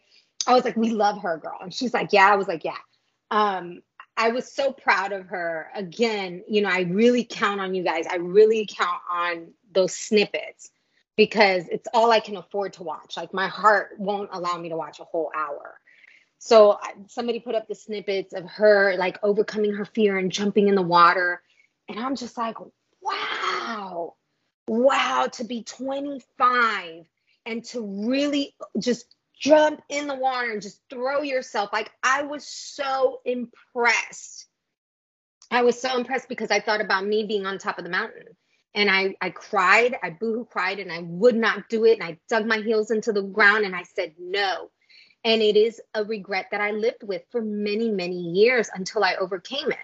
I 0.47 0.53
was 0.53 0.65
like 0.65 0.75
we 0.75 0.91
love 0.91 1.21
her 1.21 1.37
girl 1.37 1.57
and 1.61 1.73
she's 1.73 1.93
like 1.93 2.09
yeah 2.11 2.31
I 2.31 2.35
was 2.35 2.47
like 2.47 2.63
yeah 2.63 2.77
um 3.29 3.81
I 4.17 4.29
was 4.29 4.51
so 4.51 4.71
proud 4.71 5.13
of 5.13 5.27
her. 5.27 5.69
Again, 5.73 6.43
you 6.47 6.61
know, 6.61 6.69
I 6.69 6.81
really 6.81 7.23
count 7.23 7.59
on 7.61 7.73
you 7.73 7.83
guys. 7.83 8.05
I 8.07 8.17
really 8.17 8.67
count 8.69 9.01
on 9.11 9.53
those 9.71 9.95
snippets 9.95 10.69
because 11.15 11.67
it's 11.69 11.87
all 11.93 12.11
I 12.11 12.19
can 12.19 12.37
afford 12.37 12.73
to 12.73 12.83
watch. 12.83 13.17
Like 13.17 13.33
my 13.33 13.47
heart 13.47 13.95
won't 13.97 14.29
allow 14.31 14.57
me 14.57 14.69
to 14.69 14.77
watch 14.77 14.99
a 14.99 15.05
whole 15.05 15.31
hour. 15.35 15.79
So 16.37 16.79
somebody 17.07 17.39
put 17.39 17.55
up 17.55 17.67
the 17.67 17.75
snippets 17.75 18.33
of 18.33 18.45
her 18.49 18.95
like 18.97 19.17
overcoming 19.23 19.73
her 19.73 19.85
fear 19.85 20.17
and 20.17 20.31
jumping 20.31 20.67
in 20.67 20.75
the 20.75 20.81
water. 20.81 21.41
And 21.87 21.99
I'm 21.99 22.15
just 22.15 22.37
like, 22.37 22.57
wow, 23.01 24.15
wow, 24.67 25.29
to 25.33 25.43
be 25.43 25.63
25 25.63 27.05
and 27.45 27.63
to 27.65 28.07
really 28.07 28.55
just 28.79 29.15
jump 29.41 29.81
in 29.89 30.07
the 30.07 30.15
water 30.15 30.51
and 30.51 30.61
just 30.61 30.79
throw 30.89 31.21
yourself. 31.21 31.71
Like 31.73 31.91
I 32.03 32.23
was 32.23 32.47
so 32.47 33.19
impressed. 33.25 34.47
I 35.49 35.63
was 35.63 35.81
so 35.81 35.97
impressed 35.97 36.29
because 36.29 36.51
I 36.51 36.61
thought 36.61 36.79
about 36.79 37.05
me 37.05 37.25
being 37.25 37.45
on 37.45 37.57
top 37.57 37.77
of 37.77 37.83
the 37.83 37.89
mountain. 37.89 38.23
And 38.73 38.89
I, 38.89 39.15
I 39.19 39.31
cried, 39.31 39.97
I 40.01 40.11
boohoo 40.11 40.45
cried, 40.45 40.79
and 40.79 40.89
I 40.89 40.99
would 40.99 41.35
not 41.35 41.67
do 41.67 41.83
it. 41.83 41.99
And 41.99 42.03
I 42.03 42.17
dug 42.29 42.45
my 42.45 42.59
heels 42.59 42.89
into 42.89 43.11
the 43.11 43.21
ground 43.21 43.65
and 43.65 43.75
I 43.75 43.83
said 43.83 44.13
no. 44.17 44.69
And 45.25 45.41
it 45.41 45.57
is 45.57 45.81
a 45.93 46.05
regret 46.05 46.47
that 46.51 46.61
I 46.61 46.71
lived 46.71 47.03
with 47.03 47.23
for 47.31 47.41
many, 47.41 47.89
many 47.89 48.15
years 48.15 48.69
until 48.73 49.03
I 49.03 49.15
overcame 49.15 49.71
it. 49.71 49.77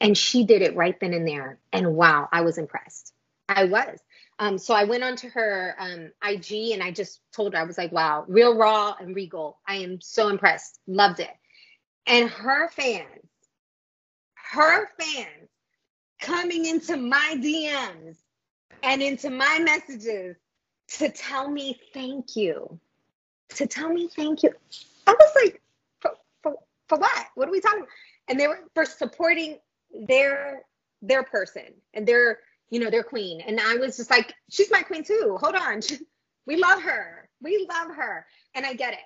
And 0.00 0.16
she 0.16 0.44
did 0.44 0.62
it 0.62 0.76
right 0.76 0.98
then 1.00 1.14
and 1.14 1.26
there. 1.26 1.58
And 1.72 1.94
wow, 1.94 2.28
I 2.30 2.42
was 2.42 2.58
impressed. 2.58 3.12
I 3.48 3.64
was. 3.64 3.98
Um, 4.38 4.58
so 4.58 4.72
I 4.74 4.84
went 4.84 5.02
onto 5.02 5.28
her 5.30 5.74
um, 5.78 6.12
IG 6.24 6.72
and 6.72 6.82
I 6.82 6.92
just 6.92 7.20
told 7.32 7.54
her, 7.54 7.58
I 7.58 7.64
was 7.64 7.76
like, 7.76 7.90
wow, 7.90 8.24
real 8.28 8.56
raw 8.56 8.94
and 9.00 9.14
regal. 9.14 9.58
I 9.66 9.76
am 9.76 10.00
so 10.00 10.28
impressed. 10.28 10.78
Loved 10.86 11.20
it. 11.20 11.30
And 12.06 12.30
her 12.30 12.68
fans, 12.68 13.26
her 14.52 14.88
fans 14.98 15.48
coming 16.20 16.66
into 16.66 16.96
my 16.96 17.34
DMs 17.36 18.16
and 18.82 19.02
into 19.02 19.30
my 19.30 19.58
messages 19.62 20.36
to 20.88 21.08
tell 21.10 21.50
me 21.50 21.78
thank 21.92 22.36
you. 22.36 22.78
To 23.56 23.66
tell 23.66 23.88
me 23.88 24.08
thank 24.14 24.42
you. 24.42 24.50
I 25.06 25.12
was 25.12 25.32
like, 25.42 25.60
for, 26.00 26.12
for, 26.42 26.54
for 26.88 26.98
what? 26.98 27.26
What 27.34 27.48
are 27.48 27.52
we 27.52 27.60
talking 27.60 27.80
about? 27.80 27.88
And 28.28 28.38
they 28.38 28.46
were 28.46 28.60
for 28.74 28.84
supporting 28.84 29.58
their 30.06 30.62
their 31.00 31.22
person 31.22 31.72
and 31.94 32.06
their 32.06 32.40
you 32.70 32.80
know, 32.80 32.90
their 32.90 33.02
queen. 33.02 33.40
And 33.40 33.60
I 33.60 33.76
was 33.76 33.96
just 33.96 34.10
like, 34.10 34.34
she's 34.50 34.70
my 34.70 34.82
queen 34.82 35.04
too. 35.04 35.38
Hold 35.40 35.54
on. 35.54 35.80
we 36.46 36.56
love 36.56 36.82
her. 36.82 37.28
We 37.42 37.66
love 37.68 37.94
her. 37.94 38.26
And 38.54 38.66
I 38.66 38.74
get 38.74 38.94
it. 38.94 39.00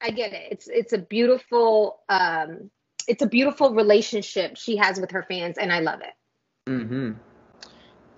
I 0.00 0.10
get 0.10 0.32
it. 0.32 0.48
It's 0.50 0.68
it's 0.68 0.92
a 0.92 0.98
beautiful 0.98 2.00
um 2.08 2.70
it's 3.06 3.22
a 3.22 3.26
beautiful 3.26 3.74
relationship 3.74 4.56
she 4.56 4.76
has 4.76 5.00
with 5.00 5.10
her 5.12 5.22
fans 5.22 5.56
and 5.58 5.72
I 5.72 5.80
love 5.80 6.00
it. 6.00 6.70
Mhm. 6.70 7.16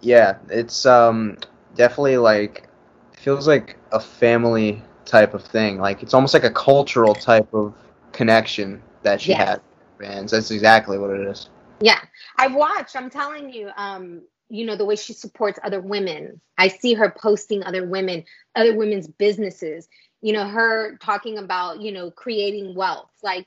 Yeah, 0.01 0.39
it's 0.49 0.87
um 0.87 1.39
definitely 1.75 2.17
like 2.17 2.69
feels 3.13 3.47
like 3.47 3.77
a 3.93 4.01
family 4.01 4.83
type 5.05 5.35
of 5.35 5.45
thing. 5.45 5.79
Like 5.79 6.03
it's 6.03 6.15
almost 6.15 6.35
like 6.35 6.45
a 6.45 6.51
cultural 6.51 7.15
type 7.15 7.53
of 7.55 7.75
connection 8.13 8.83
that 9.03 9.21
she 9.21 9.31
yes. 9.31 9.49
has 9.49 9.61
fans. 9.99 10.31
That's 10.33 10.51
exactly 10.51 10.99
what 10.99 11.11
it 11.11 11.27
is. 11.29 11.49
Yeah. 11.81 12.01
I've 12.39 12.55
watched, 12.55 12.97
I'm 12.97 13.11
telling 13.11 13.53
you, 13.53 13.71
um, 13.77 14.23
you 14.49 14.65
know 14.65 14.77
the 14.77 14.85
way 14.85 14.97
she 14.97 15.13
supports 15.13 15.59
other 15.63 15.81
women. 15.81 16.41
I 16.59 16.69
see 16.69 16.95
her 16.95 17.11
posting 17.11 17.63
other 17.63 17.87
women 17.87 18.25
other 18.55 18.77
women's 18.77 19.07
businesses 19.07 19.89
you 20.23 20.33
know 20.33 20.47
her 20.47 20.97
talking 20.99 21.39
about 21.39 21.81
you 21.81 21.93
know 21.93 22.11
creating 22.11 22.75
wealth. 22.75 23.11
Like 23.23 23.47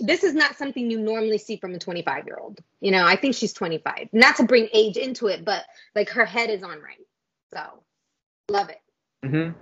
this 0.00 0.22
is 0.22 0.34
not 0.34 0.56
something 0.56 0.90
you 0.90 1.00
normally 1.00 1.38
see 1.38 1.56
from 1.56 1.74
a 1.74 1.78
25 1.78 2.24
year 2.24 2.38
old 2.40 2.60
you 2.80 2.92
know 2.92 3.04
i 3.04 3.16
think 3.16 3.34
she's 3.34 3.52
25 3.52 4.08
not 4.12 4.36
to 4.36 4.44
bring 4.44 4.68
age 4.72 4.96
into 4.96 5.26
it 5.26 5.44
but 5.44 5.64
like 5.96 6.08
her 6.10 6.24
head 6.24 6.50
is 6.50 6.62
on 6.62 6.80
right. 6.80 7.04
So 7.52 7.82
love 8.48 8.68
it. 8.70 8.80
Mm-hmm. 9.24 9.52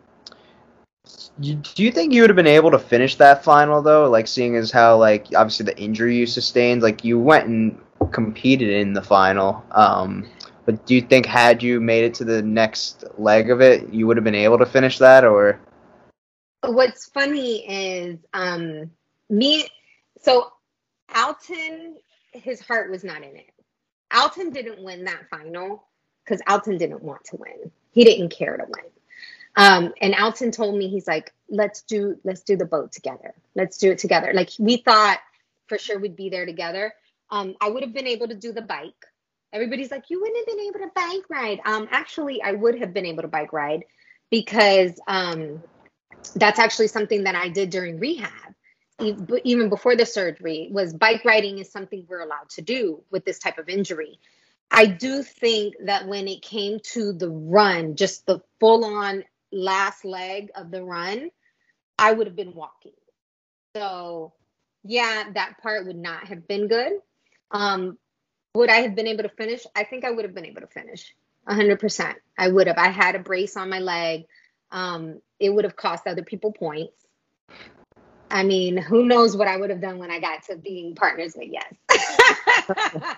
Do 1.41 1.83
you 1.83 1.93
think 1.93 2.13
you 2.13 2.23
would 2.23 2.31
have 2.31 2.37
been 2.37 2.47
able 2.47 2.71
to 2.73 2.79
finish 2.79 3.17
that 3.17 3.45
final 3.45 3.81
though? 3.83 4.11
Like 4.11 4.27
seeing 4.27 4.57
as 4.57 4.71
how 4.71 4.97
like 4.97 5.29
obviously 5.35 5.65
the 5.67 5.79
injury 5.79 6.17
you 6.17 6.27
sustained, 6.27 6.83
like 6.83 7.05
you 7.05 7.19
went 7.19 7.47
and 7.47 7.81
competed 8.13 8.71
in 8.71 8.93
the 8.93 9.03
final. 9.03 9.65
Um, 9.71 10.29
but 10.67 10.85
do 10.85 10.95
you 10.95 11.01
think 11.01 11.25
had 11.25 11.63
you 11.63 11.81
made 11.81 12.05
it 12.05 12.15
to 12.15 12.25
the 12.25 12.43
next 12.43 13.05
leg 13.17 13.51
of 13.51 13.61
it, 13.61 13.95
you 13.95 14.07
would 14.07 14.17
have 14.17 14.25
been 14.25 14.35
able 14.35 14.59
to 14.59 14.67
finish 14.67 14.99
that 14.99 15.25
or? 15.25 15.61
What's 16.63 17.07
funny 17.07 17.65
is 17.67 18.19
um, 18.35 18.91
me. 19.31 19.69
So 20.21 20.53
Alton, 21.15 21.97
his 22.33 22.61
heart 22.61 22.91
was 22.91 23.05
not 23.05 23.19
in 23.19 23.37
it. 23.37 23.51
Alton 24.13 24.51
didn't 24.51 24.83
win 24.83 25.05
that 25.05 25.31
final 25.31 25.85
because 26.25 26.43
Alton 26.49 26.77
didn't 26.79 27.03
want 27.03 27.25
to 27.27 27.37
win. 27.37 27.71
He 27.93 28.05
didn't 28.05 28.31
care 28.31 28.57
to 28.57 28.65
win. 28.65 28.91
Um, 29.57 29.95
and 30.01 30.15
Alton 30.15 30.51
told 30.51 30.77
me 30.77 30.89
he's 30.89 31.07
like, 31.07 31.33
let's 31.49 31.83
do 31.83 32.19
let's 32.25 32.43
do 32.43 32.57
the 32.57 32.67
boat 32.67 32.93
together. 32.93 33.35
Let's 33.55 33.79
do 33.79 33.93
it 33.93 33.99
together. 33.99 34.33
Like 34.35 34.51
we 34.59 34.79
thought 34.79 35.21
for 35.67 35.79
sure 35.79 35.99
we'd 35.99 36.17
be 36.17 36.29
there 36.29 36.45
together. 36.45 36.93
Um, 37.31 37.55
I 37.61 37.71
would 37.71 37.83
have 37.83 37.95
been 37.95 38.07
able 38.07 38.29
to 38.29 38.35
do 38.35 38.53
the 38.53 38.63
bike. 38.63 39.07
Everybody's 39.53 39.91
like, 39.91 40.11
you 40.11 40.21
wouldn't 40.21 40.37
have 40.37 40.47
been 40.47 40.67
able 40.67 40.81
to 40.81 40.91
bike 40.95 41.31
ride. 41.31 41.61
Um, 41.65 41.89
actually, 41.91 42.43
I 42.43 42.53
would 42.53 42.79
have 42.81 42.93
been 42.93 43.07
able 43.07 43.23
to 43.23 43.29
bike 43.29 43.53
ride 43.53 43.85
because 44.31 45.01
um, 45.07 45.63
that's 46.35 46.59
actually 46.59 46.89
something 46.89 47.25
that 47.25 47.35
I 47.35 47.49
did 47.49 47.71
during 47.71 47.99
rehab. 47.99 48.31
Even 49.45 49.69
before 49.69 49.95
the 49.95 50.07
surgery, 50.07 50.69
was 50.73 50.95
bike 50.95 51.25
riding 51.25 51.59
is 51.59 51.71
something 51.71 52.07
we're 52.09 52.21
allowed 52.21 52.49
to 52.51 52.63
do 52.63 53.03
with 53.11 53.25
this 53.25 53.39
type 53.39 53.59
of 53.59 53.69
injury. 53.69 54.19
I 54.71 54.87
do 54.87 55.23
think 55.23 55.75
that 55.85 56.09
when 56.09 56.27
it 56.29 56.43
came 56.43 56.81
to 56.93 57.13
the 57.13 57.29
run, 57.29 57.95
just 57.95 58.27
the 58.27 58.41
full 58.59 58.85
on 58.85 59.23
last 59.53 60.05
leg 60.05 60.51
of 60.55 60.71
the 60.71 60.83
run, 60.83 61.31
I 61.99 62.13
would 62.13 62.27
have 62.27 62.37
been 62.37 62.55
walking. 62.55 62.93
So, 63.77 64.33
yeah, 64.83 65.25
that 65.35 65.59
part 65.63 65.87
would 65.87 65.97
not 65.97 66.29
have 66.29 66.49
been 66.49 66.67
good. 66.67 66.93
Um, 67.51 67.99
would 68.57 68.71
I 68.71 68.77
have 68.77 68.95
been 68.95 69.07
able 69.07 69.23
to 69.23 69.29
finish? 69.29 69.67
I 69.75 69.85
think 69.85 70.05
I 70.05 70.11
would 70.11 70.25
have 70.25 70.35
been 70.35 70.47
able 70.47 70.63
to 70.63 70.67
finish 70.67 71.15
100%. 71.49 72.15
I 72.39 72.49
would 72.49 72.67
have. 72.67 72.79
I 72.79 72.89
had 72.89 73.15
a 73.15 73.21
brace 73.21 73.57
on 73.57 73.71
my 73.71 73.79
leg. 73.79 74.27
Um, 74.71 75.21
it 75.39 75.51
would 75.51 75.65
have 75.65 75.77
cost 75.77 76.07
other 76.07 76.23
people 76.23 76.53
points. 76.53 76.95
I 78.31 78.43
mean, 78.43 78.77
who 78.77 79.05
knows 79.05 79.37
what 79.37 79.47
I 79.49 79.57
would 79.57 79.71
have 79.71 79.81
done 79.81 79.99
when 79.99 80.11
I 80.11 80.19
got 80.19 80.45
to 80.45 80.57
being 80.57 80.95
partners 80.95 81.35
with 81.37 81.49
Yes. 81.51 81.73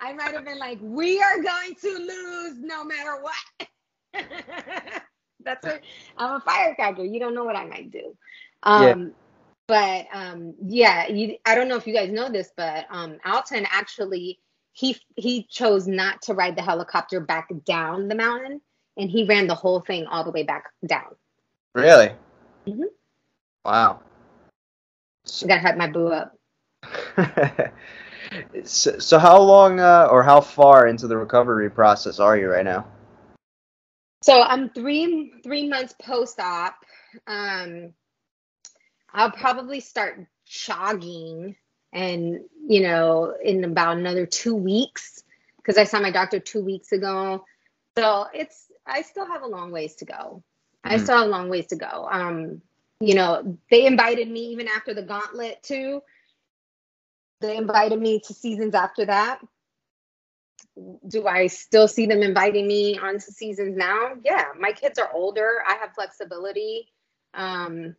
I 0.00 0.12
might 0.12 0.34
have 0.34 0.44
been 0.44 0.58
like, 0.58 0.78
we 0.80 1.20
are 1.20 1.42
going 1.42 1.74
to 1.80 1.98
lose 1.98 2.58
no 2.58 2.84
matter 2.84 3.20
what. 3.20 3.68
That's 5.44 5.66
it. 5.66 5.82
I'm 6.16 6.36
a 6.36 6.40
firecracker. 6.40 7.04
You 7.04 7.20
don't 7.20 7.34
know 7.34 7.44
what 7.44 7.56
I 7.56 7.64
might 7.64 7.90
do. 7.90 8.16
Um, 8.62 8.82
yeah. 8.82 9.06
But 9.66 10.06
um, 10.12 10.54
yeah, 10.62 11.08
you, 11.08 11.36
I 11.46 11.54
don't 11.54 11.68
know 11.68 11.76
if 11.76 11.86
you 11.86 11.94
guys 11.94 12.10
know 12.10 12.30
this, 12.30 12.50
but 12.56 12.86
um, 12.90 13.18
Alton 13.24 13.66
actually 13.70 14.40
he 14.74 14.96
he 15.16 15.44
chose 15.44 15.86
not 15.86 16.20
to 16.22 16.34
ride 16.34 16.56
the 16.56 16.62
helicopter 16.62 17.20
back 17.20 17.48
down 17.64 18.08
the 18.08 18.14
mountain, 18.14 18.60
and 18.96 19.08
he 19.08 19.24
ran 19.24 19.46
the 19.46 19.54
whole 19.54 19.80
thing 19.80 20.06
all 20.06 20.24
the 20.24 20.32
way 20.32 20.42
back 20.42 20.64
down. 20.84 21.14
Really? 21.74 22.10
Mm-hmm. 22.66 22.82
Wow. 23.64 24.00
I 25.42 25.46
gotta 25.46 25.60
hype 25.60 25.76
my 25.76 25.86
boo 25.86 26.08
up. 26.08 26.36
so, 28.64 28.98
so, 28.98 29.18
how 29.18 29.40
long 29.40 29.78
uh, 29.78 30.08
or 30.10 30.24
how 30.24 30.40
far 30.40 30.88
into 30.88 31.06
the 31.06 31.16
recovery 31.16 31.70
process 31.70 32.18
are 32.18 32.36
you 32.36 32.50
right 32.50 32.64
now? 32.64 32.86
So 34.22 34.42
I'm 34.42 34.70
three 34.70 35.34
three 35.44 35.68
months 35.68 35.94
post 36.02 36.40
op. 36.40 36.76
Um, 37.28 37.92
I'll 39.12 39.30
probably 39.30 39.78
start 39.78 40.26
jogging, 40.44 41.54
and 41.94 42.40
you 42.68 42.82
know, 42.82 43.34
in 43.42 43.64
about 43.64 43.96
another 43.96 44.26
two 44.26 44.54
weeks, 44.54 45.22
because 45.56 45.78
I 45.78 45.84
saw 45.84 46.00
my 46.00 46.10
doctor 46.10 46.38
two 46.38 46.62
weeks 46.62 46.92
ago. 46.92 47.44
So 47.96 48.26
it's 48.34 48.66
I 48.86 49.02
still 49.02 49.26
have 49.26 49.42
a 49.42 49.46
long 49.46 49.70
ways 49.70 49.94
to 49.96 50.04
go. 50.04 50.42
Mm. 50.84 50.92
I 50.92 50.98
still 50.98 51.16
have 51.16 51.26
a 51.26 51.30
long 51.30 51.48
ways 51.48 51.68
to 51.68 51.76
go. 51.76 52.08
Um, 52.10 52.60
you 53.00 53.14
know, 53.14 53.58
they 53.70 53.86
invited 53.86 54.28
me 54.28 54.48
even 54.48 54.68
after 54.68 54.92
the 54.92 55.02
gauntlet 55.02 55.62
too. 55.62 56.02
They 57.40 57.56
invited 57.56 57.98
me 57.98 58.20
to 58.20 58.34
seasons 58.34 58.74
after 58.74 59.06
that 59.06 59.40
do 61.06 61.26
I 61.26 61.46
still 61.46 61.88
see 61.88 62.06
them 62.06 62.22
inviting 62.22 62.66
me 62.66 62.98
onto 62.98 63.30
seasons 63.30 63.76
now? 63.76 64.14
Yeah, 64.24 64.46
my 64.58 64.72
kids 64.72 64.98
are 64.98 65.10
older. 65.12 65.62
I 65.66 65.74
have 65.74 65.94
flexibility. 65.94 66.88
Um, 67.32 67.94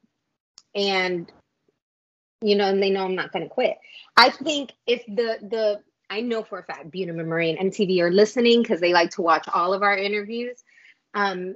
and 0.73 1.31
you 2.45 2.55
know, 2.55 2.69
and 2.69 2.81
they 2.81 2.91
know 2.91 3.05
I'm 3.05 3.15
not 3.15 3.31
going 3.31 3.43
to 3.43 3.49
quit. 3.49 3.77
I 4.15 4.29
think 4.29 4.71
if 4.85 5.03
the 5.07 5.39
the 5.41 5.81
I 6.09 6.21
know 6.21 6.43
for 6.43 6.59
a 6.59 6.63
fact 6.63 6.91
Bunim 6.91 7.19
and 7.19 7.59
and 7.59 7.71
MTV 7.71 7.99
are 8.01 8.11
listening 8.11 8.61
because 8.61 8.79
they 8.79 8.93
like 8.93 9.11
to 9.11 9.23
watch 9.23 9.47
all 9.51 9.73
of 9.73 9.81
our 9.81 9.97
interviews. 9.97 10.63
Um, 11.15 11.55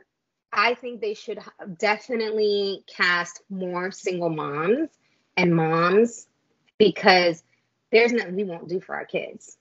I 0.52 0.74
think 0.74 0.99
they 0.99 1.14
should 1.14 1.40
definitely 1.78 2.84
cast 2.88 3.44
more 3.52 3.91
single 3.91 4.30
moms 4.30 4.90
and 5.38 5.56
moms 5.56 6.26
because 6.80 7.44
there's 7.91 8.11
nothing 8.11 8.36
we 8.36 8.44
won't 8.44 8.68
do 8.68 8.80
for 8.80 8.95
our 8.95 9.06
kids 9.06 9.57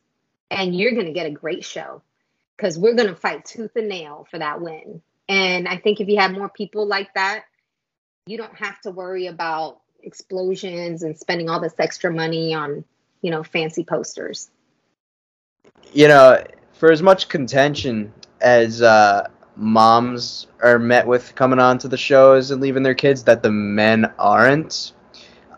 and 0.50 0.74
you're 0.74 0.92
going 0.92 1.06
to 1.06 1.12
get 1.12 1.26
a 1.26 1.30
great 1.30 1.64
show 1.64 2.02
because 2.56 2.78
we're 2.78 2.94
going 2.94 3.08
to 3.08 3.14
fight 3.14 3.44
tooth 3.44 3.76
and 3.76 3.88
nail 3.88 4.26
for 4.30 4.38
that 4.38 4.62
win. 4.62 5.02
And 5.28 5.68
I 5.68 5.76
think 5.76 6.00
if 6.00 6.08
you 6.08 6.18
have 6.18 6.32
more 6.32 6.48
people 6.48 6.86
like 6.86 7.12
that, 7.14 7.44
you 8.26 8.38
don't 8.38 8.56
have 8.56 8.80
to 8.82 8.90
worry 8.90 9.26
about 9.26 9.80
explosions 10.02 11.02
and 11.02 11.18
spending 11.18 11.48
all 11.48 11.60
this 11.60 11.74
extra 11.78 12.12
money 12.12 12.54
on, 12.54 12.84
you 13.22 13.30
know, 13.30 13.42
fancy 13.42 13.84
posters. 13.84 14.50
You 15.92 16.08
know, 16.08 16.42
for 16.72 16.92
as 16.92 17.02
much 17.02 17.28
contention 17.28 18.12
as 18.40 18.82
uh, 18.82 19.28
moms 19.56 20.46
are 20.62 20.78
met 20.78 21.06
with 21.06 21.34
coming 21.34 21.58
on 21.58 21.78
to 21.78 21.88
the 21.88 21.96
shows 21.96 22.50
and 22.50 22.60
leaving 22.60 22.82
their 22.82 22.94
kids 22.94 23.24
that 23.24 23.42
the 23.42 23.50
men 23.50 24.12
aren't, 24.18 24.92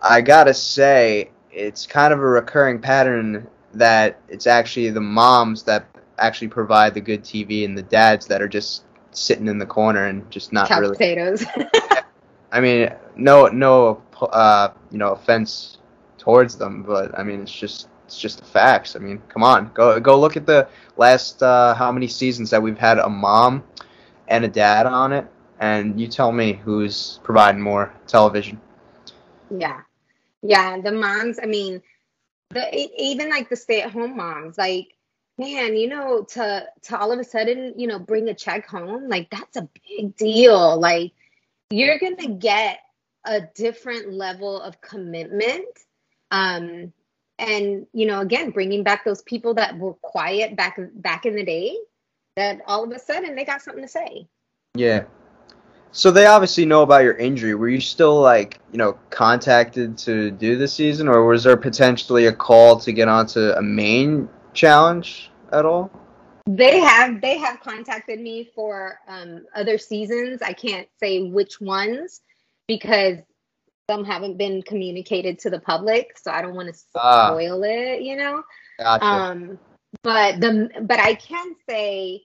I 0.03 0.21
gotta 0.21 0.55
say, 0.55 1.31
it's 1.53 1.87
kind 1.87 2.13
of 2.13 2.21
a 2.21 2.27
recurring 2.27 2.81
pattern 2.81 3.47
that 3.75 4.21
it's 4.29 4.47
actually 4.47 4.91
the 4.91 5.01
moms 5.01 5.63
that 5.65 5.87
actually 6.19 6.49
provide 6.49 6.95
the 6.95 7.01
good 7.01 7.23
TV 7.23 7.65
and 7.65 7.77
the 7.77 7.83
dads 7.83 8.27
that 8.27 8.43
are 8.43 8.49
just 8.49 8.85
sitting 9.13 9.49
in 9.49 9.59
the 9.59 9.67
corner 9.67 10.07
and 10.07 10.29
just 10.31 10.53
not 10.53 10.69
Couch 10.69 10.81
really 10.81 10.97
potatoes. 10.97 11.45
I 12.53 12.61
mean, 12.61 12.91
no, 13.17 13.47
no, 13.47 14.03
uh, 14.27 14.73
you 14.91 14.99
know, 14.99 15.13
offense 15.13 15.79
towards 16.19 16.57
them, 16.57 16.83
but 16.83 17.19
I 17.19 17.23
mean, 17.23 17.41
it's 17.41 17.53
just 17.53 17.89
it's 18.07 18.19
just 18.19 18.39
the 18.39 18.45
facts. 18.45 18.97
I 18.97 18.99
mean, 18.99 19.23
come 19.29 19.43
on, 19.43 19.71
go 19.75 19.99
go 20.01 20.19
look 20.19 20.37
at 20.37 20.47
the 20.47 20.69
last 20.97 21.43
uh, 21.43 21.75
how 21.75 21.91
many 21.93 22.09
seasons 22.09 22.51
that 22.51 22.63
we've 22.63 22.79
had 22.79 22.99
a 22.99 23.09
mom 23.09 23.65
and 24.29 24.45
a 24.45 24.49
dad 24.49 24.87
on 24.87 25.13
it, 25.13 25.27
and 25.59 26.01
you 26.01 26.07
tell 26.07 26.33
me 26.33 26.53
who's 26.53 27.21
providing 27.23 27.61
more 27.61 27.93
television. 28.07 28.61
Yeah, 29.51 29.81
yeah, 30.43 30.81
the 30.81 30.93
moms. 30.93 31.39
I 31.43 31.47
mean, 31.47 31.83
the 32.51 32.91
even 32.99 33.31
like 33.31 33.49
the 33.49 33.57
stay-at-home 33.57 34.17
moms 34.17 34.59
like 34.59 34.95
man 35.39 35.77
you 35.77 35.89
know 35.89 36.23
to 36.23 36.67
to 36.83 36.99
all 36.99 37.13
of 37.13 37.19
a 37.19 37.25
sudden 37.25 37.73
you 37.77 37.87
know 37.87 37.99
bring 37.99 38.29
a 38.29 38.35
check 38.35 38.67
home 38.67 39.09
like 39.09 39.31
that's 39.31 39.57
a 39.57 39.69
big 39.89 40.15
deal 40.17 40.79
like 40.79 41.13
you're 41.71 41.99
gonna 41.99 42.29
get 42.29 42.81
a 43.25 43.41
different 43.55 44.13
level 44.13 44.61
of 44.61 44.81
commitment 44.81 45.67
um 46.31 46.93
and 47.39 47.87
you 47.93 48.07
know 48.07 48.21
again 48.21 48.51
bringing 48.51 48.83
back 48.83 49.05
those 49.05 49.23
people 49.23 49.55
that 49.55 49.79
were 49.79 49.95
quiet 49.95 50.57
back 50.57 50.79
back 50.95 51.27
in 51.27 51.35
the 51.35 51.45
day 51.45 51.77
that 52.37 52.61
all 52.67 52.85
of 52.85 52.91
a 52.91 52.99
sudden 52.99 53.35
they 53.35 53.45
got 53.45 53.61
something 53.61 53.83
to 53.83 53.89
say 53.89 54.27
yeah 54.75 55.05
so 55.93 56.11
they 56.11 56.27
obviously 56.27 56.65
know 56.65 56.83
about 56.83 57.03
your 57.03 57.15
injury. 57.15 57.55
Were 57.55 57.69
you 57.69 57.81
still 57.81 58.21
like, 58.21 58.61
you 58.71 58.79
know, 58.79 58.97
contacted 59.11 59.99
to 59.99 60.31
do 60.31 60.57
the 60.57 60.69
season, 60.69 61.09
or 61.09 61.27
was 61.27 61.43
there 61.43 61.57
potentially 61.57 62.27
a 62.27 62.33
call 62.33 62.79
to 62.81 62.93
get 62.93 63.09
onto 63.09 63.41
a 63.41 63.63
main 63.63 64.29
challenge 64.55 65.31
at 65.53 65.67
all? 65.67 65.91
They 66.47 66.79
have 66.79 67.21
they 67.21 67.39
have 67.39 67.61
contacted 67.61 68.21
me 68.21 68.51
for 68.55 68.99
um, 69.09 69.45
other 69.55 69.79
seasons. 69.79 70.43
I 70.43 70.53
can't 70.53 70.89
say 70.99 71.25
which 71.25 71.61
ones 71.61 72.21
because 72.71 73.19
some 73.91 74.05
haven't 74.05 74.39
been 74.39 74.63
communicated 74.63 75.41
to 75.41 75.51
the 75.51 75.59
public, 75.59 76.17
so 76.17 76.31
I 76.31 76.41
don't 76.41 76.55
want 76.55 76.73
to 76.73 76.81
ah. 76.95 77.31
spoil 77.31 77.65
ah. 77.65 77.67
it. 77.67 78.03
You 78.03 78.15
know. 78.15 78.45
Gotcha. 78.79 79.05
Um, 79.05 79.59
but 80.05 80.41
the 80.41 80.71
but 80.83 81.01
I 81.01 81.15
can 81.15 81.57
say 81.69 82.23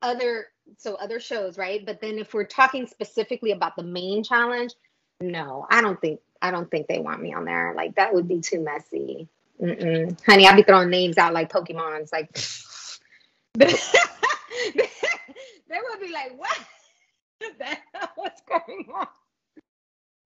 other 0.00 0.46
so 0.78 0.94
other 0.94 1.18
shows, 1.18 1.58
right? 1.58 1.84
But 1.84 2.00
then 2.00 2.18
if 2.18 2.32
we're 2.32 2.44
talking 2.44 2.86
specifically 2.86 3.50
about 3.50 3.74
the 3.74 3.82
main 3.82 4.22
challenge, 4.22 4.74
no, 5.20 5.66
I 5.68 5.80
don't 5.80 6.00
think 6.00 6.20
I 6.40 6.52
don't 6.52 6.70
think 6.70 6.86
they 6.86 7.00
want 7.00 7.20
me 7.20 7.34
on 7.34 7.44
there. 7.44 7.74
Like 7.76 7.96
that 7.96 8.14
would 8.14 8.28
be 8.28 8.40
too 8.40 8.60
messy. 8.60 9.28
Mm-mm. 9.60 10.16
Honey, 10.24 10.46
I'd 10.46 10.54
be 10.54 10.62
throwing 10.62 10.90
names 10.90 11.18
out 11.18 11.34
like 11.34 11.52
Pokemon's. 11.52 12.12
Like 12.12 12.32
they 13.54 13.66
would 15.90 16.00
be 16.00 16.12
like, 16.12 16.38
"What 16.38 16.56
the 17.58 17.64
hell? 17.64 18.12
What's 18.14 18.42
going 18.42 18.86
on?" 18.94 19.08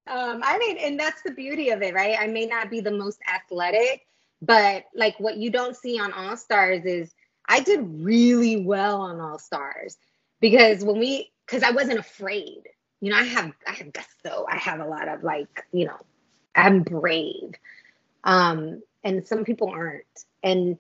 Um, 0.07 0.41
I 0.45 0.59
mean, 0.59 0.79
and 0.79 0.99
that's 0.99 1.23
the 1.23 1.33
beauty 1.33 1.71
of 1.71 1.83
it, 1.83 1.95
right? 1.95 2.17
I 2.19 2.27
may 2.29 2.47
not 2.47 2.71
be 2.71 2.81
the 2.81 2.93
most 2.93 3.19
athletic, 3.33 4.07
but 4.41 4.85
like 4.95 5.19
what 5.19 5.37
you 5.37 5.51
don't 5.51 5.77
see 5.77 5.99
on 5.99 6.13
All 6.13 6.37
Stars 6.37 6.85
is 6.85 7.13
I 7.49 7.61
did 7.61 7.81
really 8.05 8.57
well 8.65 9.01
on 9.01 9.21
All 9.21 9.39
Stars 9.39 9.97
because 10.41 10.85
when 10.85 10.99
we, 10.99 11.33
because 11.47 11.63
I 11.63 11.71
wasn't 11.71 11.99
afraid. 11.99 12.63
You 13.01 13.11
know, 13.11 13.19
I 13.19 13.25
have 13.25 13.53
I 13.67 13.73
have 13.73 13.93
gusto. 13.93 14.47
I 14.49 14.57
have 14.57 14.81
a 14.81 14.87
lot 14.87 15.09
of 15.09 15.23
like, 15.23 15.67
you 15.73 15.85
know, 15.85 15.99
I'm 16.55 16.83
brave. 16.83 17.55
Um, 18.25 18.83
and 19.05 19.27
some 19.27 19.45
people 19.45 19.69
aren't. 19.69 20.05
And 20.43 20.79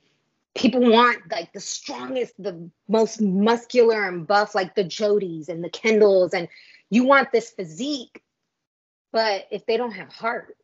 people 0.54 0.80
want 0.80 1.30
like 1.30 1.52
the 1.52 1.60
strongest, 1.60 2.34
the 2.42 2.70
most 2.88 3.20
muscular 3.20 4.08
and 4.08 4.26
buff, 4.26 4.54
like 4.54 4.74
the 4.74 4.84
Jodys 4.84 5.48
and 5.48 5.62
the 5.62 5.70
Kendalls, 5.70 6.32
and 6.32 6.48
you 6.90 7.04
want 7.04 7.30
this 7.32 7.50
physique, 7.50 8.22
but 9.16 9.46
if 9.50 9.64
they 9.64 9.78
don't 9.78 9.92
have 9.92 10.12
heart, 10.12 10.58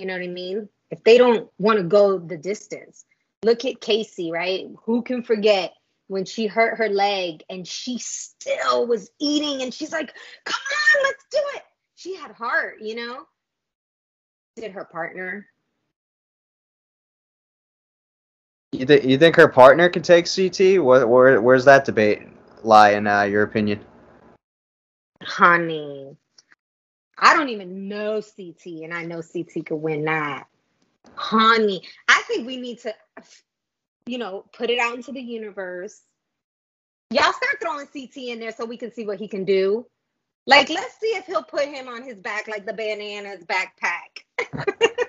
you 0.00 0.06
know 0.06 0.14
what 0.14 0.22
I 0.22 0.26
mean? 0.28 0.66
If 0.90 1.04
they 1.04 1.18
don't 1.18 1.50
want 1.58 1.76
to 1.76 1.82
go 1.82 2.18
the 2.18 2.38
distance, 2.38 3.04
look 3.42 3.66
at 3.66 3.82
Casey, 3.82 4.32
right? 4.32 4.66
Who 4.86 5.02
can 5.02 5.22
forget 5.22 5.74
when 6.06 6.24
she 6.24 6.46
hurt 6.46 6.78
her 6.78 6.88
leg 6.88 7.44
and 7.50 7.68
she 7.68 7.98
still 7.98 8.86
was 8.86 9.10
eating 9.20 9.60
and 9.60 9.74
she's 9.74 9.92
like, 9.92 10.10
come 10.46 10.58
on, 10.58 11.02
let's 11.02 11.24
do 11.30 11.38
it. 11.56 11.64
She 11.94 12.16
had 12.16 12.30
heart, 12.30 12.80
you 12.80 12.94
know? 12.94 13.26
Did 14.56 14.72
her 14.72 14.86
partner 14.86 15.46
You, 18.72 18.86
th- 18.86 19.04
you 19.04 19.18
think 19.18 19.36
her 19.36 19.48
partner 19.48 19.90
could 19.90 20.02
take 20.02 20.24
CT? 20.34 20.82
Where, 20.82 21.06
where 21.06 21.42
where's 21.42 21.66
that 21.66 21.84
debate 21.84 22.22
lie 22.62 22.92
in 22.92 23.06
uh, 23.06 23.24
your 23.24 23.42
opinion? 23.42 23.84
honey. 25.22 26.16
I 27.22 27.36
don't 27.36 27.50
even 27.50 27.86
know 27.86 28.20
CT, 28.20 28.82
and 28.82 28.92
I 28.92 29.04
know 29.04 29.22
CT 29.22 29.64
could 29.64 29.76
win 29.76 30.06
that. 30.06 30.48
Honey, 31.14 31.84
I 32.08 32.20
think 32.26 32.48
we 32.48 32.56
need 32.56 32.80
to, 32.80 32.92
you 34.06 34.18
know, 34.18 34.44
put 34.52 34.70
it 34.70 34.80
out 34.80 34.96
into 34.96 35.12
the 35.12 35.20
universe. 35.20 36.02
Y'all 37.10 37.32
start 37.32 37.60
throwing 37.62 37.86
CT 37.86 38.16
in 38.16 38.40
there 38.40 38.50
so 38.50 38.64
we 38.64 38.76
can 38.76 38.92
see 38.92 39.06
what 39.06 39.20
he 39.20 39.28
can 39.28 39.44
do. 39.44 39.86
Like, 40.48 40.68
let's 40.68 40.98
see 40.98 41.14
if 41.14 41.24
he'll 41.26 41.44
put 41.44 41.66
him 41.66 41.86
on 41.86 42.02
his 42.02 42.16
back 42.16 42.48
like 42.48 42.66
the 42.66 42.72
bananas 42.72 43.44
backpack. 43.44 44.24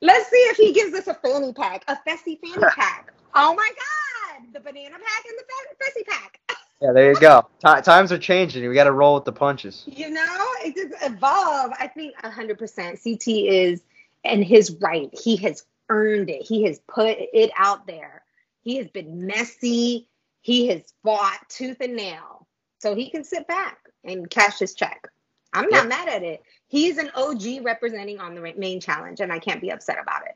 let's 0.00 0.30
see 0.30 0.36
if 0.36 0.56
he 0.56 0.72
gives 0.72 0.94
us 0.94 1.06
a 1.06 1.14
fanny 1.14 1.52
pack, 1.52 1.84
a 1.86 1.98
Fessy 2.08 2.38
fanny 2.40 2.64
pack. 2.74 3.12
Oh 3.34 3.54
my 3.54 3.70
God, 3.76 4.54
the 4.54 4.60
banana 4.60 4.92
pack 4.92 5.24
and 5.28 5.38
the 5.38 5.84
Fessy 5.84 6.06
pack. 6.06 6.40
Yeah, 6.84 6.92
there 6.92 7.12
you 7.12 7.18
go. 7.18 7.48
T- 7.64 7.80
times 7.80 8.12
are 8.12 8.18
changing. 8.18 8.68
We 8.68 8.74
got 8.74 8.84
to 8.84 8.92
roll 8.92 9.14
with 9.14 9.24
the 9.24 9.32
punches. 9.32 9.84
You 9.86 10.10
know, 10.10 10.46
it 10.62 10.76
just 10.76 11.02
evolve. 11.02 11.72
I 11.80 11.86
think 11.86 12.14
100% 12.22 13.02
CT 13.02 13.26
is 13.26 13.80
and 14.22 14.44
his 14.44 14.76
right. 14.82 15.08
He 15.14 15.36
has 15.36 15.64
earned 15.88 16.28
it. 16.28 16.42
He 16.42 16.64
has 16.64 16.80
put 16.86 17.16
it 17.18 17.50
out 17.56 17.86
there. 17.86 18.22
He 18.60 18.76
has 18.76 18.88
been 18.88 19.26
messy. 19.26 20.08
He 20.42 20.66
has 20.68 20.82
fought 21.02 21.38
tooth 21.48 21.78
and 21.80 21.96
nail. 21.96 22.46
So 22.80 22.94
he 22.94 23.08
can 23.08 23.24
sit 23.24 23.48
back 23.48 23.78
and 24.04 24.28
cash 24.28 24.58
his 24.58 24.74
check. 24.74 25.08
I'm 25.54 25.70
not 25.70 25.88
mad 25.88 26.08
at 26.08 26.22
it. 26.22 26.42
He's 26.66 26.98
an 26.98 27.10
OG 27.14 27.64
representing 27.64 28.20
on 28.20 28.34
the 28.34 28.52
main 28.58 28.78
challenge, 28.78 29.20
and 29.20 29.32
I 29.32 29.38
can't 29.38 29.62
be 29.62 29.70
upset 29.70 29.96
about 30.02 30.26
it. 30.26 30.34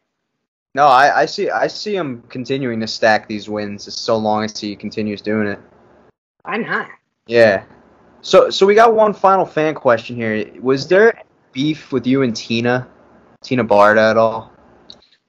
No, 0.74 0.86
I, 0.86 1.22
I 1.22 1.26
see. 1.26 1.50
I 1.50 1.66
see 1.66 1.94
him 1.94 2.22
continuing 2.30 2.80
to 2.80 2.86
stack 2.86 3.28
these 3.28 3.50
wins 3.50 3.92
so 3.92 4.16
long 4.16 4.44
as 4.44 4.58
he 4.58 4.76
continues 4.76 5.20
doing 5.20 5.48
it. 5.48 5.58
Why 6.42 6.56
not? 6.58 6.88
Yeah. 7.26 7.64
So, 8.20 8.50
so 8.50 8.66
we 8.66 8.74
got 8.74 8.94
one 8.94 9.14
final 9.14 9.44
fan 9.44 9.74
question 9.74 10.16
here. 10.16 10.50
Was 10.60 10.88
there 10.88 11.22
beef 11.52 11.92
with 11.92 12.06
you 12.06 12.22
and 12.22 12.34
Tina, 12.34 12.88
Tina 13.42 13.64
Barta 13.64 14.10
at 14.10 14.16
all? 14.16 14.52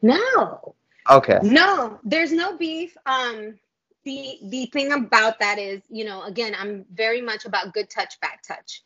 No. 0.01 0.75
Okay. 1.09 1.39
No, 1.43 1.99
there's 2.03 2.31
no 2.31 2.57
beef. 2.57 2.95
Um, 3.05 3.59
the 4.03 4.39
the 4.43 4.65
thing 4.67 4.91
about 4.91 5.39
that 5.39 5.59
is, 5.59 5.81
you 5.89 6.05
know, 6.05 6.23
again, 6.23 6.55
I'm 6.57 6.85
very 6.93 7.21
much 7.21 7.45
about 7.45 7.73
good 7.73 7.89
touch, 7.89 8.19
bad 8.21 8.39
touch. 8.47 8.83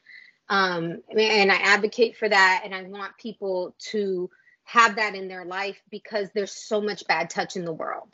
Um, 0.50 1.02
and 1.16 1.52
I 1.52 1.56
advocate 1.56 2.18
for 2.18 2.28
that, 2.28 2.62
and 2.66 2.74
I 2.74 2.84
want 2.84 3.18
people 3.18 3.76
to 3.91 4.30
have 4.66 4.95
that 4.95 5.16
in 5.16 5.28
their 5.28 5.45
life 5.45 5.82
because 5.90 6.30
there's 6.34 6.52
so 6.52 6.82
much 6.82 7.06
bad 7.08 7.30
touch 7.30 7.56
in 7.56 7.66
the 7.66 7.74
world 7.74 8.10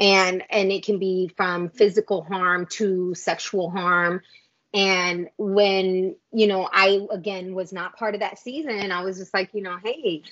and 0.00 0.42
and 0.50 0.72
it 0.72 0.84
can 0.84 0.98
be 0.98 1.30
from 1.36 1.68
physical 1.70 2.22
harm 2.22 2.66
to 2.66 3.14
sexual 3.14 3.70
harm. 3.70 4.22
And 4.74 5.28
when 5.36 6.16
you 6.32 6.46
know 6.46 6.68
i 6.72 7.06
again 7.10 7.54
was 7.54 7.72
not 7.72 7.96
part 7.96 8.14
of 8.14 8.20
that 8.20 8.38
season 8.38 8.90
i 8.90 9.04
was 9.04 9.18
just 9.18 9.34
like 9.34 9.50
you 9.52 9.62
know 9.62 9.76
hey 9.82 10.22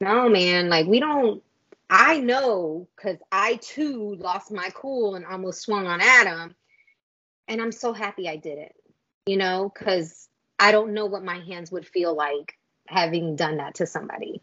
no 0.00 0.28
man 0.28 0.68
like 0.68 0.86
we 0.86 0.98
don't 0.98 1.42
i 1.90 2.18
know 2.18 2.88
because 2.96 3.18
i 3.30 3.56
too 3.56 4.16
lost 4.18 4.50
my 4.50 4.70
cool 4.74 5.14
and 5.14 5.26
almost 5.26 5.60
swung 5.60 5.86
on 5.86 6.00
adam. 6.00 6.54
And 7.48 7.60
i'm 7.60 7.72
so 7.72 7.92
happy 7.92 8.28
i 8.28 8.36
did 8.36 8.58
it 8.58 8.74
you 9.26 9.36
know 9.36 9.70
because 9.72 10.28
i 10.58 10.72
don't 10.72 10.94
know 10.94 11.06
what 11.06 11.22
my 11.22 11.38
hands 11.40 11.70
would 11.70 11.86
feel 11.86 12.14
like 12.14 12.54
having 12.88 13.36
done 13.36 13.58
that 13.58 13.76
to 13.76 13.86
somebody. 13.86 14.42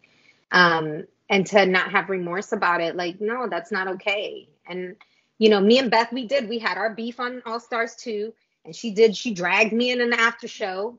Um 0.52 1.04
and 1.28 1.46
to 1.46 1.66
not 1.66 1.90
have 1.90 2.10
remorse 2.10 2.52
about 2.52 2.80
it 2.80 2.96
like 2.96 3.20
no 3.20 3.48
that's 3.48 3.72
not 3.72 3.88
okay. 3.88 4.48
And 4.66 4.96
you 5.38 5.48
know 5.48 5.60
me 5.60 5.78
and 5.78 5.90
beth 5.90 6.12
we 6.12 6.26
did 6.26 6.48
we 6.48 6.58
had 6.58 6.78
our 6.78 6.94
beef 6.94 7.20
on 7.20 7.42
all 7.46 7.60
stars 7.60 7.94
too 7.94 8.32
and 8.64 8.74
she 8.74 8.90
did 8.92 9.16
she 9.16 9.34
dragged 9.34 9.72
me 9.72 9.90
in 9.90 10.00
an 10.00 10.12
after 10.12 10.48
show. 10.48 10.98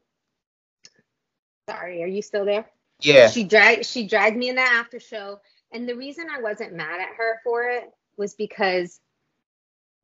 Sorry 1.69 2.03
are 2.03 2.07
you 2.07 2.21
still 2.21 2.45
there? 2.45 2.65
Yeah. 3.01 3.29
she 3.29 3.43
dragged 3.43 3.85
she 3.85 4.07
dragged 4.07 4.37
me 4.37 4.49
in 4.49 4.55
the 4.55 4.61
after 4.61 4.99
show 4.99 5.39
and 5.71 5.87
the 5.87 5.95
reason 5.95 6.27
i 6.33 6.41
wasn't 6.41 6.73
mad 6.73 7.01
at 7.01 7.15
her 7.17 7.39
for 7.43 7.63
it 7.63 7.91
was 8.17 8.33
because 8.35 8.99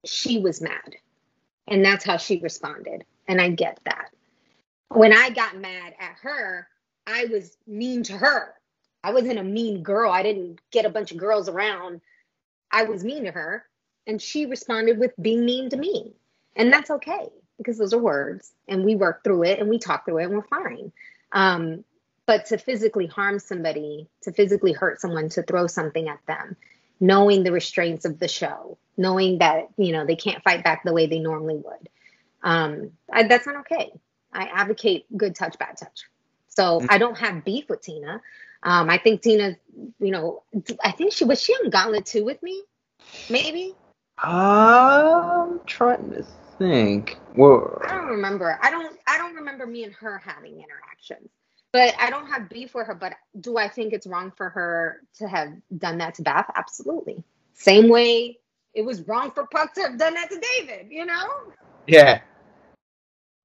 she 0.06 0.40
was 0.40 0.62
mad 0.62 0.96
and 1.68 1.86
that's 1.86 2.04
how 2.04 2.18
she 2.18 2.40
responded 2.40 3.06
and 3.28 3.40
i 3.40 3.50
get 3.50 3.80
that. 3.86 4.10
When 4.90 5.14
i 5.14 5.30
got 5.30 5.58
mad 5.58 5.94
at 6.00 6.18
her 6.22 6.68
i 7.08 7.26
was 7.26 7.56
mean 7.66 8.04
to 8.04 8.14
her 8.14 8.56
I 9.04 9.14
wasn't 9.14 9.40
a 9.40 9.44
mean 9.44 9.84
girl. 9.84 10.12
I 10.12 10.24
didn't 10.24 10.60
get 10.72 10.86
a 10.86 10.90
bunch 10.90 11.12
of 11.12 11.18
girls 11.18 11.50
around. 11.50 12.02
I 12.72 12.84
was 12.84 13.04
mean 13.04 13.24
to 13.26 13.32
her. 13.32 13.66
And 14.08 14.22
she 14.22 14.46
responded 14.46 15.00
with 15.00 15.12
being 15.22 15.46
mean 15.46 15.70
to 15.70 15.78
me. 15.78 16.14
And 16.56 16.72
that's 16.72 16.90
okay 16.90 17.30
because 17.58 17.78
those 17.78 17.94
are 17.94 18.00
words. 18.00 18.52
And 18.68 18.84
we 18.84 18.96
work 18.96 19.24
through 19.24 19.44
it 19.44 19.60
and 19.60 19.70
we 19.70 19.80
talk 19.80 20.06
through 20.06 20.20
it 20.20 20.26
and 20.26 20.34
we're 20.34 20.44
fine. 20.44 20.92
Um, 21.32 21.84
but 22.26 22.46
to 22.48 22.58
physically 22.58 23.08
harm 23.08 23.40
somebody, 23.40 24.08
to 24.22 24.32
physically 24.32 24.74
hurt 24.74 25.02
someone, 25.02 25.30
to 25.30 25.44
throw 25.44 25.68
something 25.68 26.08
at 26.08 26.20
them, 26.28 26.56
knowing 27.00 27.44
the 27.44 27.52
restraints 27.52 28.06
of 28.06 28.20
the 28.20 28.28
show, 28.28 28.78
knowing 28.98 29.40
that, 29.40 29.70
you 29.78 29.92
know, 29.92 30.06
they 30.06 30.16
can't 30.16 30.44
fight 30.44 30.64
back 30.64 30.84
the 30.84 30.94
way 30.94 31.08
they 31.08 31.20
normally 31.20 31.56
would. 31.56 31.90
Um, 32.44 32.92
I, 33.12 33.24
that's 33.24 33.46
not 33.46 33.58
okay. 33.58 33.92
I 34.34 34.46
advocate 34.46 35.06
good 35.18 35.36
touch, 35.36 35.58
bad 35.58 35.78
touch. 35.78 36.04
So 36.48 36.82
I 36.90 36.98
don't 36.98 37.18
have 37.18 37.44
beef 37.46 37.70
with 37.70 37.82
Tina. 37.82 38.22
Um, 38.64 38.90
I 38.90 38.98
think 38.98 39.22
Tina, 39.22 39.58
you 40.00 40.12
know, 40.12 40.44
I 40.84 40.92
think 40.92 41.14
she 41.14 41.26
was 41.26 41.42
she 41.42 41.54
on 41.54 41.70
Gauntlet 41.70 42.06
too 42.06 42.24
with 42.24 42.42
me? 42.44 42.64
Maybe? 43.30 43.76
I'm 44.20 45.60
trying 45.66 46.12
to 46.12 46.26
think. 46.58 47.18
Well, 47.36 47.82
I 47.84 47.96
don't 47.96 48.08
remember. 48.08 48.60
I 48.62 48.70
don't 48.70 48.96
I 49.08 49.18
don't 49.18 49.36
remember 49.36 49.66
me 49.66 49.84
and 49.84 49.94
her 49.94 50.20
having 50.20 50.54
interactions. 50.54 51.30
But 51.74 51.96
I 51.98 52.10
don't 52.10 52.28
have 52.28 52.50
beef 52.50 52.76
with 52.76 52.88
her, 52.88 52.94
but 52.94 53.14
do 53.40 53.58
I 53.58 53.70
think 53.70 53.94
it's 53.94 54.06
wrong 54.06 54.32
for 54.36 54.50
her 54.50 55.02
to 55.20 55.28
have 55.28 55.54
done 55.78 56.00
that 56.00 56.16
to 56.16 56.22
Beth? 56.22 56.52
Absolutely. 56.54 57.24
Same 57.54 57.88
way 57.88 58.40
it 58.74 58.82
was 58.84 59.08
wrong 59.08 59.32
for 59.32 59.48
Puck 59.48 59.74
to 59.76 59.82
have 59.82 59.98
done 59.98 60.14
that 60.16 60.30
to 60.32 60.40
David, 60.40 60.88
you 60.90 61.06
know? 61.06 61.28
yeah. 61.88 62.22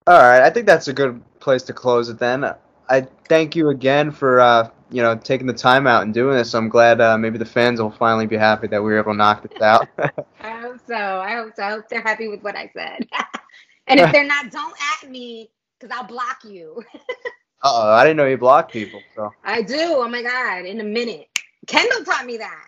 All 0.08 0.18
right, 0.20 0.42
I 0.42 0.50
think 0.50 0.66
that's 0.66 0.88
a 0.88 0.92
good 0.92 1.22
place 1.40 1.62
to 1.64 1.72
close 1.72 2.08
it 2.08 2.18
then. 2.18 2.44
I 2.88 3.00
thank 3.28 3.56
you 3.56 3.70
again 3.70 4.12
for 4.12 4.40
uh, 4.40 4.70
you 4.90 5.02
know 5.02 5.16
taking 5.16 5.46
the 5.46 5.52
time 5.52 5.86
out 5.86 6.02
and 6.02 6.14
doing 6.14 6.36
this. 6.36 6.50
So 6.50 6.58
I'm 6.58 6.68
glad 6.68 7.00
uh, 7.00 7.18
maybe 7.18 7.38
the 7.38 7.44
fans 7.44 7.80
will 7.80 7.90
finally 7.90 8.26
be 8.26 8.36
happy 8.36 8.66
that 8.68 8.82
we 8.82 8.92
were 8.92 8.98
able 8.98 9.12
to 9.12 9.18
knock 9.18 9.48
this 9.48 9.60
out. 9.60 9.88
I 9.98 10.60
hope 10.60 10.80
so. 10.86 10.94
I 10.94 11.34
hope 11.34 11.52
so. 11.56 11.62
I 11.62 11.70
hope 11.70 11.88
they're 11.88 12.02
happy 12.02 12.28
with 12.28 12.42
what 12.42 12.56
I 12.56 12.70
said. 12.74 13.08
and 13.86 14.00
if 14.00 14.12
they're 14.12 14.26
not, 14.26 14.50
don't 14.50 14.74
at 15.02 15.10
me 15.10 15.50
because 15.78 15.96
I'll 15.96 16.06
block 16.06 16.38
you. 16.44 16.82
oh, 17.62 17.92
I 17.92 18.04
didn't 18.04 18.16
know 18.16 18.26
you 18.26 18.38
blocked 18.38 18.72
people. 18.72 19.00
So 19.14 19.32
I 19.44 19.62
do. 19.62 19.76
Oh 19.78 20.08
my 20.08 20.22
God. 20.22 20.66
In 20.66 20.80
a 20.80 20.84
minute. 20.84 21.28
Kendall 21.66 22.04
taught 22.04 22.26
me 22.26 22.36
that. 22.36 22.66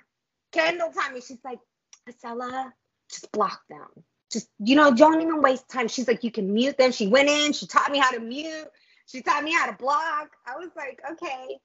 Kendall 0.52 0.90
taught 0.90 1.12
me. 1.12 1.20
She's 1.20 1.38
like, 1.44 1.60
Gisela, 2.06 2.72
just 3.10 3.30
block 3.32 3.60
them. 3.68 3.86
Just, 4.30 4.48
you 4.58 4.76
know, 4.76 4.92
don't 4.92 5.22
even 5.22 5.40
waste 5.40 5.68
time. 5.68 5.88
She's 5.88 6.08
like, 6.08 6.24
you 6.24 6.30
can 6.30 6.52
mute 6.52 6.76
them. 6.76 6.92
She 6.92 7.06
went 7.06 7.28
in. 7.28 7.52
She 7.52 7.66
taught 7.66 7.90
me 7.90 7.98
how 7.98 8.10
to 8.10 8.20
mute. 8.20 8.68
She 9.06 9.22
taught 9.22 9.44
me 9.44 9.52
how 9.52 9.66
to 9.66 9.72
block. 9.72 10.32
I 10.46 10.56
was 10.56 10.70
like, 10.76 11.00
okay. 11.12 11.58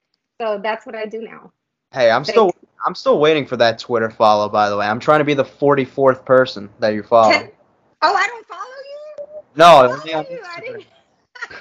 So 0.43 0.59
that's 0.61 0.85
what 0.85 0.93
I 0.93 1.05
do 1.05 1.21
now. 1.21 1.53
Hey, 1.93 2.11
I'm 2.11 2.25
still 2.25 2.53
I'm 2.85 2.95
still 2.95 3.17
waiting 3.17 3.45
for 3.45 3.55
that 3.55 3.79
Twitter 3.79 4.09
follow. 4.09 4.49
By 4.49 4.69
the 4.69 4.75
way, 4.75 4.85
I'm 4.85 4.99
trying 4.99 5.19
to 5.19 5.23
be 5.23 5.33
the 5.33 5.45
44th 5.45 6.25
person 6.25 6.69
that 6.79 6.89
you 6.89 7.01
follow. 7.01 7.47
oh, 8.01 8.13
I 8.13 8.27
don't 8.27 8.45
follow 8.45 8.59
you. 8.59 9.41
No, 9.55 9.65
I, 9.65 9.87
follow 9.87 10.29
you. 10.29 10.41
I, 10.43 10.59
didn't, 10.59 10.85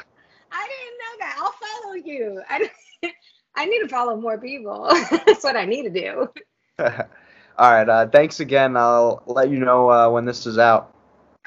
I 0.51 0.69
didn't 0.69 0.99
know 0.99 1.15
that. 1.21 1.37
I'll 1.39 1.53
follow 1.53 1.95
you. 1.95 2.43
I 2.49 2.69
I 3.55 3.67
need 3.67 3.83
to 3.83 3.89
follow 3.89 4.21
more 4.21 4.37
people. 4.37 4.89
that's 5.27 5.45
what 5.45 5.55
I 5.55 5.65
need 5.65 5.85
to 5.85 5.91
do. 5.91 6.29
All 6.81 7.71
right. 7.71 7.89
Uh, 7.89 8.09
thanks 8.09 8.41
again. 8.41 8.77
I'll 8.77 9.23
let 9.27 9.49
you 9.49 9.61
know 9.61 9.93
uh, 9.93 10.11
when 10.11 10.25
this 10.25 10.45
is 10.45 10.59
out. 10.59 10.93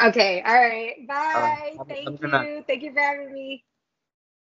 Okay. 0.01 0.41
All 0.41 0.55
right. 0.55 1.05
Bye. 1.05 1.75
Thank 1.89 2.21
you. 2.21 2.63
Thank 2.65 2.83
you 2.83 2.93
for 2.93 3.01
having 3.01 3.33
me. 3.33 3.65